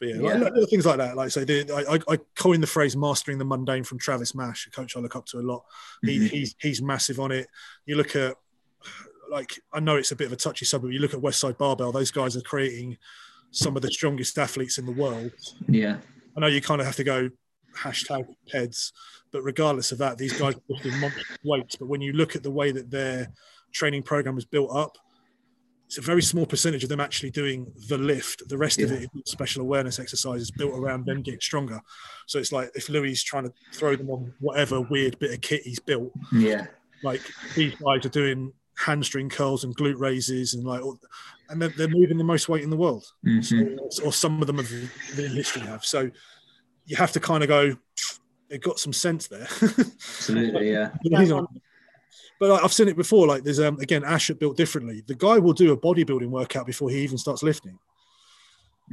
But 0.00 0.08
yeah, 0.08 0.14
Yeah. 0.16 0.34
little 0.38 0.66
things 0.66 0.86
like 0.86 0.98
that. 0.98 1.16
Like 1.16 1.30
so, 1.30 1.44
the, 1.44 1.70
I, 1.70 1.94
I- 1.94 2.14
I 2.14 2.18
coined 2.34 2.64
the 2.64 2.66
phrase 2.66 2.96
"mastering 2.96 3.38
the 3.38 3.44
mundane" 3.44 3.84
from 3.84 4.00
Travis 4.00 4.34
Mash, 4.34 4.66
a 4.66 4.70
coach 4.72 4.96
I 4.96 5.00
look 5.00 5.14
up 5.14 5.26
to 5.26 5.38
a 5.38 5.40
lot. 5.40 5.62
He, 6.02 6.18
Mhm. 6.18 6.28
he's 6.30 6.56
he's 6.60 6.82
massive 6.82 7.20
on 7.20 7.30
it. 7.30 7.46
You 7.86 7.94
look 7.94 8.16
at 8.16 8.36
like 9.32 9.58
I 9.72 9.80
know 9.80 9.96
it's 9.96 10.12
a 10.12 10.16
bit 10.16 10.26
of 10.26 10.32
a 10.32 10.36
touchy 10.36 10.64
subject. 10.64 10.92
You 10.92 11.00
look 11.00 11.14
at 11.14 11.20
Westside 11.20 11.58
Barbell; 11.58 11.90
those 11.92 12.10
guys 12.10 12.36
are 12.36 12.42
creating 12.42 12.96
some 13.50 13.74
of 13.76 13.82
the 13.82 13.90
strongest 13.90 14.38
athletes 14.38 14.78
in 14.78 14.86
the 14.86 14.92
world. 14.92 15.30
Yeah. 15.68 15.98
I 16.36 16.40
know 16.40 16.46
you 16.46 16.60
kind 16.62 16.80
of 16.80 16.86
have 16.86 16.96
to 16.96 17.04
go 17.04 17.30
hashtag 17.76 18.24
heads, 18.52 18.92
but 19.32 19.42
regardless 19.42 19.92
of 19.92 19.98
that, 19.98 20.18
these 20.18 20.32
guys 20.38 20.54
are 20.54 20.60
lifting 20.68 20.98
monstrous 21.00 21.38
weights. 21.44 21.76
But 21.76 21.88
when 21.88 22.00
you 22.00 22.12
look 22.12 22.36
at 22.36 22.42
the 22.42 22.50
way 22.50 22.72
that 22.72 22.90
their 22.90 23.28
training 23.72 24.02
program 24.02 24.38
is 24.38 24.44
built 24.46 24.74
up, 24.74 24.96
it's 25.86 25.98
a 25.98 26.02
very 26.02 26.22
small 26.22 26.46
percentage 26.46 26.82
of 26.82 26.88
them 26.88 27.00
actually 27.00 27.30
doing 27.30 27.70
the 27.88 27.98
lift. 27.98 28.48
The 28.48 28.56
rest 28.56 28.80
of 28.80 28.90
Yeah. 28.90 28.98
it 28.98 29.10
is 29.14 29.30
special 29.30 29.60
awareness 29.62 29.98
exercises 29.98 30.50
built 30.50 30.72
around 30.72 31.04
them 31.04 31.20
getting 31.22 31.40
stronger. 31.40 31.80
So 32.26 32.38
it's 32.38 32.52
like 32.52 32.70
if 32.74 32.88
Louie 32.88 33.12
is 33.12 33.22
trying 33.22 33.44
to 33.44 33.52
throw 33.74 33.96
them 33.96 34.08
on 34.10 34.32
whatever 34.40 34.80
weird 34.80 35.18
bit 35.18 35.32
of 35.32 35.40
kit 35.42 35.62
he's 35.64 35.80
built, 35.80 36.12
Yeah. 36.32 36.66
like 37.02 37.20
these 37.54 37.74
guys 37.74 38.06
are 38.06 38.10
doing 38.10 38.52
hamstring 38.76 39.28
curls 39.28 39.64
and 39.64 39.76
glute 39.76 39.98
raises 39.98 40.54
and 40.54 40.64
like, 40.64 40.82
and 41.50 41.60
they're, 41.60 41.68
they're 41.70 41.88
moving 41.88 42.18
the 42.18 42.24
most 42.24 42.48
weight 42.48 42.62
in 42.62 42.70
the 42.70 42.76
world 42.76 43.04
Mhm. 43.26 43.78
or 44.04 44.12
some 44.12 44.40
of 44.40 44.46
them 44.46 44.56
have 44.58 44.70
realistically 45.16 45.68
have. 45.68 45.84
So 45.84 46.10
you 46.86 46.96
have 46.96 47.12
to 47.12 47.20
kind 47.20 47.42
of 47.42 47.48
go, 47.48 47.76
it 48.48 48.62
got 48.62 48.78
some 48.78 48.92
sense 48.92 49.28
there. 49.28 49.46
Absolutely. 49.62 50.70
Yeah. 50.72 50.90
but 52.40 52.50
I- 52.50 52.64
I've 52.64 52.72
seen 52.72 52.88
it 52.88 52.96
before. 52.96 53.26
Like 53.26 53.44
there's 53.44 53.60
um 53.60 53.78
again 53.80 54.02
Ashut 54.02 54.38
built 54.38 54.56
differently. 54.56 55.02
The 55.06 55.14
guy 55.14 55.38
will 55.38 55.52
do 55.52 55.72
a 55.72 55.76
bodybuilding 55.76 56.28
workout 56.28 56.66
before 56.66 56.90
he 56.90 56.98
even 57.02 57.18
starts 57.18 57.42
lifting. 57.42 57.78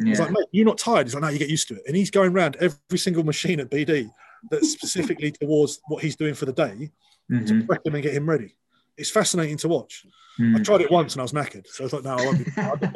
He's 0.04 0.18
Yeah. 0.20 0.26
like, 0.26 0.34
mate, 0.34 0.46
you're 0.52 0.66
not 0.66 0.78
tired. 0.78 1.08
He's 1.08 1.14
like, 1.16 1.24
no, 1.24 1.30
you 1.30 1.40
get 1.40 1.50
used 1.50 1.68
to 1.70 1.76
it. 1.76 1.84
And 1.88 1.96
he's 1.96 2.12
going 2.12 2.32
around 2.34 2.58
every 2.60 2.98
single 3.00 3.24
machine 3.24 3.60
at 3.60 3.70
BD 3.72 4.10
that's 4.52 4.72
specifically 4.72 5.32
towards 5.42 5.80
what 5.88 6.04
he's 6.04 6.16
doing 6.16 6.36
for 6.36 6.46
the 6.46 6.54
day 6.54 6.92
to 7.30 7.36
Mhm. 7.36 7.68
prep 7.68 7.86
him 7.86 7.96
and 7.96 8.04
get 8.04 8.14
him 8.14 8.30
ready. 8.30 8.56
It's 9.00 9.10
fascinating 9.10 9.58
to 9.58 9.68
watch. 9.70 10.06
I 10.38 10.42
Mm. 10.42 10.64
tried 10.64 10.82
it 10.82 10.92
once 10.92 11.14
and 11.14 11.22
I 11.22 11.24
was 11.24 11.34
knackered. 11.34 11.68
So 11.68 11.86
I 11.86 11.88
thought, 11.90 12.04
no, 12.04 12.12
I 12.16 12.24
won't 12.26 12.46
be, 12.46 12.52
I'll, 12.62 12.78
do- 12.78 12.88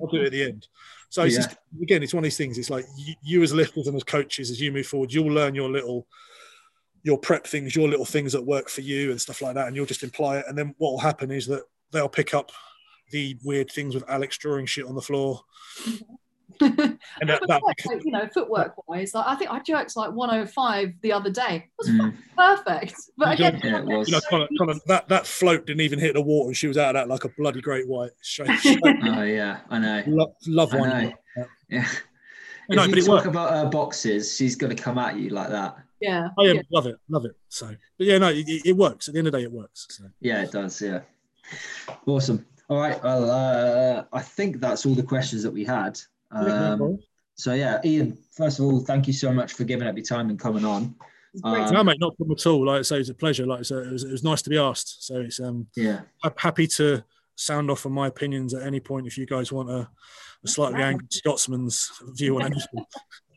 I'll 0.00 0.06
do 0.06 0.20
it 0.22 0.26
at 0.26 0.32
the 0.32 0.42
end. 0.44 0.66
So 1.10 1.22
it's 1.22 1.34
Yeah. 1.36 1.42
just, 1.42 1.56
again, 1.82 2.02
it's 2.02 2.14
one 2.14 2.20
of 2.20 2.24
these 2.24 2.36
things. 2.36 2.56
It's 2.56 2.70
like 2.70 2.86
you, 2.96 3.14
you 3.22 3.42
as 3.42 3.52
lifters 3.52 3.86
and 3.88 3.96
as 3.96 4.04
coaches, 4.04 4.50
as 4.50 4.60
you 4.60 4.72
move 4.72 4.86
forward, 4.86 5.12
you'll 5.12 5.26
learn 5.32 5.54
your 5.54 5.68
little, 5.70 6.06
your 7.02 7.18
prep 7.18 7.46
things, 7.46 7.74
your 7.76 7.88
little 7.88 8.04
things 8.06 8.32
that 8.32 8.42
work 8.42 8.68
for 8.70 8.80
you 8.82 9.10
and 9.10 9.20
stuff 9.20 9.42
like 9.42 9.54
that. 9.54 9.66
And 9.66 9.76
you'll 9.76 9.86
just 9.86 10.02
imply 10.02 10.38
it. 10.38 10.46
And 10.48 10.56
then 10.56 10.74
what 10.78 10.92
will 10.92 10.98
happen 10.98 11.30
is 11.30 11.46
that 11.48 11.62
they'll 11.92 12.08
pick 12.08 12.32
up 12.34 12.52
the 13.10 13.36
weird 13.44 13.70
things 13.70 13.94
with 13.94 14.08
Alex 14.08 14.36
drawing 14.38 14.66
shit 14.66 14.86
on 14.86 14.94
the 14.94 15.00
floor. 15.02 15.42
And 16.60 16.98
that, 17.28 17.40
that 17.46 17.62
like, 17.62 17.84
like, 17.86 18.04
you 18.04 18.10
know, 18.12 18.26
footwork 18.32 18.74
wise, 18.88 19.14
like 19.14 19.26
I 19.26 19.34
think 19.36 19.50
I 19.50 19.60
jerked 19.60 19.96
like 19.96 20.10
105 20.12 20.92
the 21.02 21.12
other 21.12 21.30
day. 21.30 21.56
It 21.66 21.70
was 21.78 21.88
Mm. 21.88 22.14
perfect. 22.36 22.94
But 23.16 23.34
again, 23.34 23.60
Yeah, 23.64 23.78
it 23.80 23.84
was. 23.86 24.08
you 24.08 24.14
know, 24.14 24.20
kind 24.58 24.70
of, 24.70 24.82
that, 24.86 25.08
that 25.08 25.26
float 25.26 25.66
didn't 25.66 25.80
even 25.82 25.98
hit 25.98 26.14
the 26.14 26.20
water. 26.22 26.48
And 26.48 26.56
she 26.56 26.66
was 26.68 26.78
out 26.78 26.94
of 26.96 27.00
that 27.00 27.08
like 27.08 27.24
a 27.24 27.28
bloody 27.36 27.60
great 27.60 27.88
white. 27.88 28.10
Straight, 28.22 28.58
straight. 28.60 28.80
Oh 29.04 29.22
yeah. 29.22 29.60
I 29.70 29.78
know. 29.78 30.02
love, 30.06 30.32
love 30.46 30.74
I 30.74 30.78
one. 30.78 30.88
know. 30.88 31.12
Yeah. 31.70 31.86
If 32.70 32.76
No, 32.76 32.82
you 32.84 32.88
but 32.90 32.98
it 32.98 33.02
talk 33.06 33.14
worked. 33.14 33.26
about 33.26 33.50
her 33.52 33.66
boxes, 33.70 34.36
she's 34.36 34.54
going 34.56 34.74
to 34.76 34.80
come 34.82 34.98
at 34.98 35.16
you 35.16 35.30
like 35.30 35.48
that. 35.48 35.76
yeah, 36.00 36.28
I 36.38 36.42
am, 36.42 36.56
yeah. 36.56 36.62
love 36.70 36.86
it, 36.86 36.96
love 37.08 37.24
it. 37.24 37.32
So, 37.48 37.66
but 37.96 38.06
yeah, 38.06 38.18
no, 38.18 38.28
it, 38.28 38.44
it 38.46 38.76
works. 38.76 39.08
At 39.08 39.14
the 39.14 39.18
end 39.18 39.26
of 39.28 39.32
the 39.32 39.38
day, 39.38 39.44
it 39.44 39.52
works. 39.52 39.86
So. 39.90 40.04
Yeah, 40.20 40.42
it 40.42 40.52
does. 40.52 40.80
Yeah. 40.82 41.00
Awesome. 42.06 42.44
All 42.68 42.78
right. 42.78 43.02
Well, 43.02 43.30
uh, 43.30 44.04
I 44.12 44.20
think 44.20 44.60
that's 44.60 44.84
all 44.84 44.94
the 44.94 45.02
questions 45.02 45.42
that 45.42 45.50
we 45.50 45.64
had. 45.64 45.98
Um, 46.30 46.98
so 47.34 47.54
yeah, 47.54 47.80
Ian. 47.84 48.18
First 48.36 48.58
of 48.58 48.66
all, 48.66 48.80
thank 48.80 49.06
you 49.06 49.12
so 49.12 49.32
much 49.32 49.52
for 49.52 49.64
giving 49.64 49.86
up 49.86 49.96
your 49.96 50.04
time 50.04 50.28
and 50.30 50.38
coming 50.38 50.64
on. 50.64 50.94
It's 51.32 51.42
great. 51.42 51.62
um, 51.64 51.74
no, 51.74 51.84
mate, 51.84 51.98
not 52.00 52.16
problem 52.16 52.36
at 52.38 52.46
all. 52.46 52.66
Like 52.66 52.80
I 52.80 52.82
say, 52.82 52.98
it's 52.98 53.10
a 53.10 53.14
pleasure. 53.14 53.46
Like 53.46 53.60
I 53.60 53.62
say, 53.62 53.76
it 53.76 53.92
was, 53.92 54.04
it 54.04 54.10
was 54.10 54.24
nice 54.24 54.42
to 54.42 54.50
be 54.50 54.58
asked. 54.58 55.06
So 55.06 55.20
it's 55.20 55.40
um 55.40 55.66
Yeah. 55.76 56.00
I'm 56.24 56.32
happy 56.36 56.66
to 56.68 57.02
sound 57.36 57.70
off 57.70 57.86
on 57.86 57.92
my 57.92 58.08
opinions 58.08 58.54
at 58.54 58.62
any 58.66 58.80
point 58.80 59.06
if 59.06 59.16
you 59.16 59.26
guys 59.26 59.52
want 59.52 59.70
a, 59.70 59.88
a 60.44 60.48
slightly 60.48 60.82
angry 60.82 61.06
Scotsman's 61.10 61.90
view 62.14 62.36
on 62.36 62.46
anything. 62.46 62.84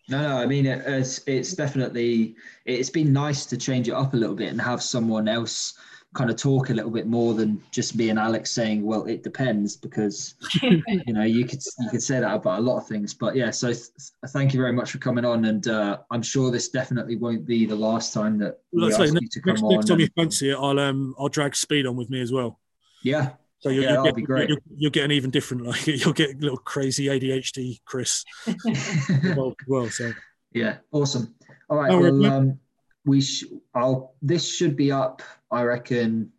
No, 0.09 0.22
no. 0.22 0.38
I 0.38 0.45
mean, 0.45 0.65
it, 0.65 0.84
it's 0.85 1.22
it's 1.27 1.53
definitely 1.53 2.35
it's 2.65 2.89
been 2.89 3.13
nice 3.13 3.45
to 3.45 3.57
change 3.57 3.88
it 3.88 3.93
up 3.93 4.13
a 4.13 4.18
little 4.18 4.35
bit 4.35 4.49
and 4.49 4.61
have 4.61 4.81
someone 4.81 5.27
else 5.27 5.76
kind 6.13 6.29
of 6.29 6.35
talk 6.35 6.69
a 6.69 6.73
little 6.73 6.91
bit 6.91 7.07
more 7.07 7.33
than 7.33 7.61
just 7.71 7.95
me 7.95 8.09
and 8.09 8.19
Alex 8.19 8.51
saying, 8.51 8.83
"Well, 8.83 9.05
it 9.05 9.23
depends," 9.23 9.77
because 9.77 10.35
you 10.61 11.13
know 11.13 11.23
you 11.23 11.45
could 11.45 11.61
you 11.79 11.89
could 11.89 12.03
say 12.03 12.19
that 12.19 12.33
about 12.35 12.59
a 12.59 12.61
lot 12.61 12.77
of 12.77 12.88
things. 12.88 13.13
But 13.13 13.35
yeah, 13.35 13.49
so 13.51 13.67
th- 13.67 13.85
thank 14.29 14.53
you 14.53 14.59
very 14.59 14.73
much 14.73 14.91
for 14.91 14.97
coming 14.97 15.23
on, 15.25 15.45
and 15.45 15.67
uh, 15.67 15.99
I'm 16.11 16.21
sure 16.21 16.51
this 16.51 16.69
definitely 16.69 17.15
won't 17.15 17.45
be 17.45 17.65
the 17.65 17.75
last 17.75 18.13
time 18.13 18.38
that 18.39 18.59
we 18.73 18.85
ask 18.88 18.97
say 18.97 19.05
you 19.05 19.27
to 19.29 19.41
come 19.41 19.53
next, 19.53 19.63
on. 19.63 19.73
next 19.75 19.85
time 19.88 19.99
you 19.99 20.09
fancy 20.15 20.49
it, 20.51 20.55
I'll 20.55 20.79
um 20.79 21.15
I'll 21.17 21.29
drag 21.29 21.55
speed 21.55 21.85
on 21.85 21.95
with 21.95 22.09
me 22.09 22.21
as 22.21 22.31
well. 22.31 22.59
yeah, 23.03 23.29
So 23.59 23.69
you'll, 23.69 23.83
Yeah, 23.83 23.93
you'll, 23.93 24.03
that'll 24.03 24.05
get, 24.05 24.15
be 24.15 24.21
great. 24.23 24.49
You'll, 24.49 24.57
you'll 24.75 24.91
get 24.91 25.05
an 25.05 25.11
even 25.11 25.29
different 25.29 25.63
like 25.67 25.88
you'll 25.88 26.13
get 26.13 26.35
a 26.35 26.38
little 26.39 26.57
crazy 26.57 27.05
ADHD 27.05 27.79
Chris 27.85 28.25
involved 28.45 29.57
as 29.61 29.67
well. 29.67 29.89
So 29.89 30.11
yeah, 30.53 30.77
awesome. 30.91 31.33
All 31.69 31.77
right, 31.77 31.89
No 31.89 31.99
well, 32.01 32.11
mate. 32.13 32.27
um, 32.29 32.59
we 33.05 33.21
sh- 33.21 33.45
I'll 33.73 34.13
this 34.21 34.47
should 34.47 34.75
be 34.75 34.91
up, 34.91 35.21
I 35.49 35.63
reckon, 35.63 36.31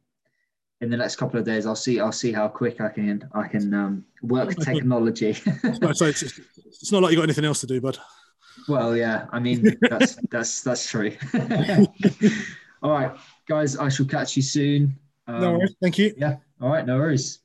in 0.81 0.91
the 0.91 0.97
next 0.97 1.17
couple 1.17 1.39
of 1.39 1.47
days. 1.47 1.67
I'll 1.67 1.77
see. 1.77 2.01
I'll 2.01 2.13
see 2.13 2.33
how 2.33 2.49
quick 2.49 2.81
I 2.81 2.89
can 2.89 3.29
I 3.35 3.49
can 3.49 3.73
um, 3.75 4.05
work 4.23 4.55
technology. 4.57 5.33
so 5.35 5.51
it's, 6.07 6.23
it's, 6.23 6.41
it's 6.67 6.93
not 6.93 7.03
like 7.03 7.11
you 7.13 7.17
got 7.17 7.25
anything 7.25 7.45
else 7.45 7.61
to 7.61 7.67
do, 7.67 7.81
bud. 7.81 7.99
well, 8.69 8.97
yeah, 8.97 9.27
I 9.33 9.41
mean 9.41 9.77
that's 9.91 10.17
that's 10.31 10.63
that's 10.63 10.89
true. 10.89 11.17
All 12.83 12.91
right, 12.91 13.13
guys, 13.49 13.77
I 13.77 13.89
shall 13.89 14.07
catch 14.07 14.37
you 14.37 14.43
soon. 14.43 14.99
Um, 15.29 15.41
No 15.41 15.53
worries. 15.53 15.75
Thank 15.81 15.99
you. 15.99 16.13
Yeah. 16.17 16.37
All 16.61 16.69
right, 16.69 16.85
no 16.85 16.97
worries. 16.97 17.39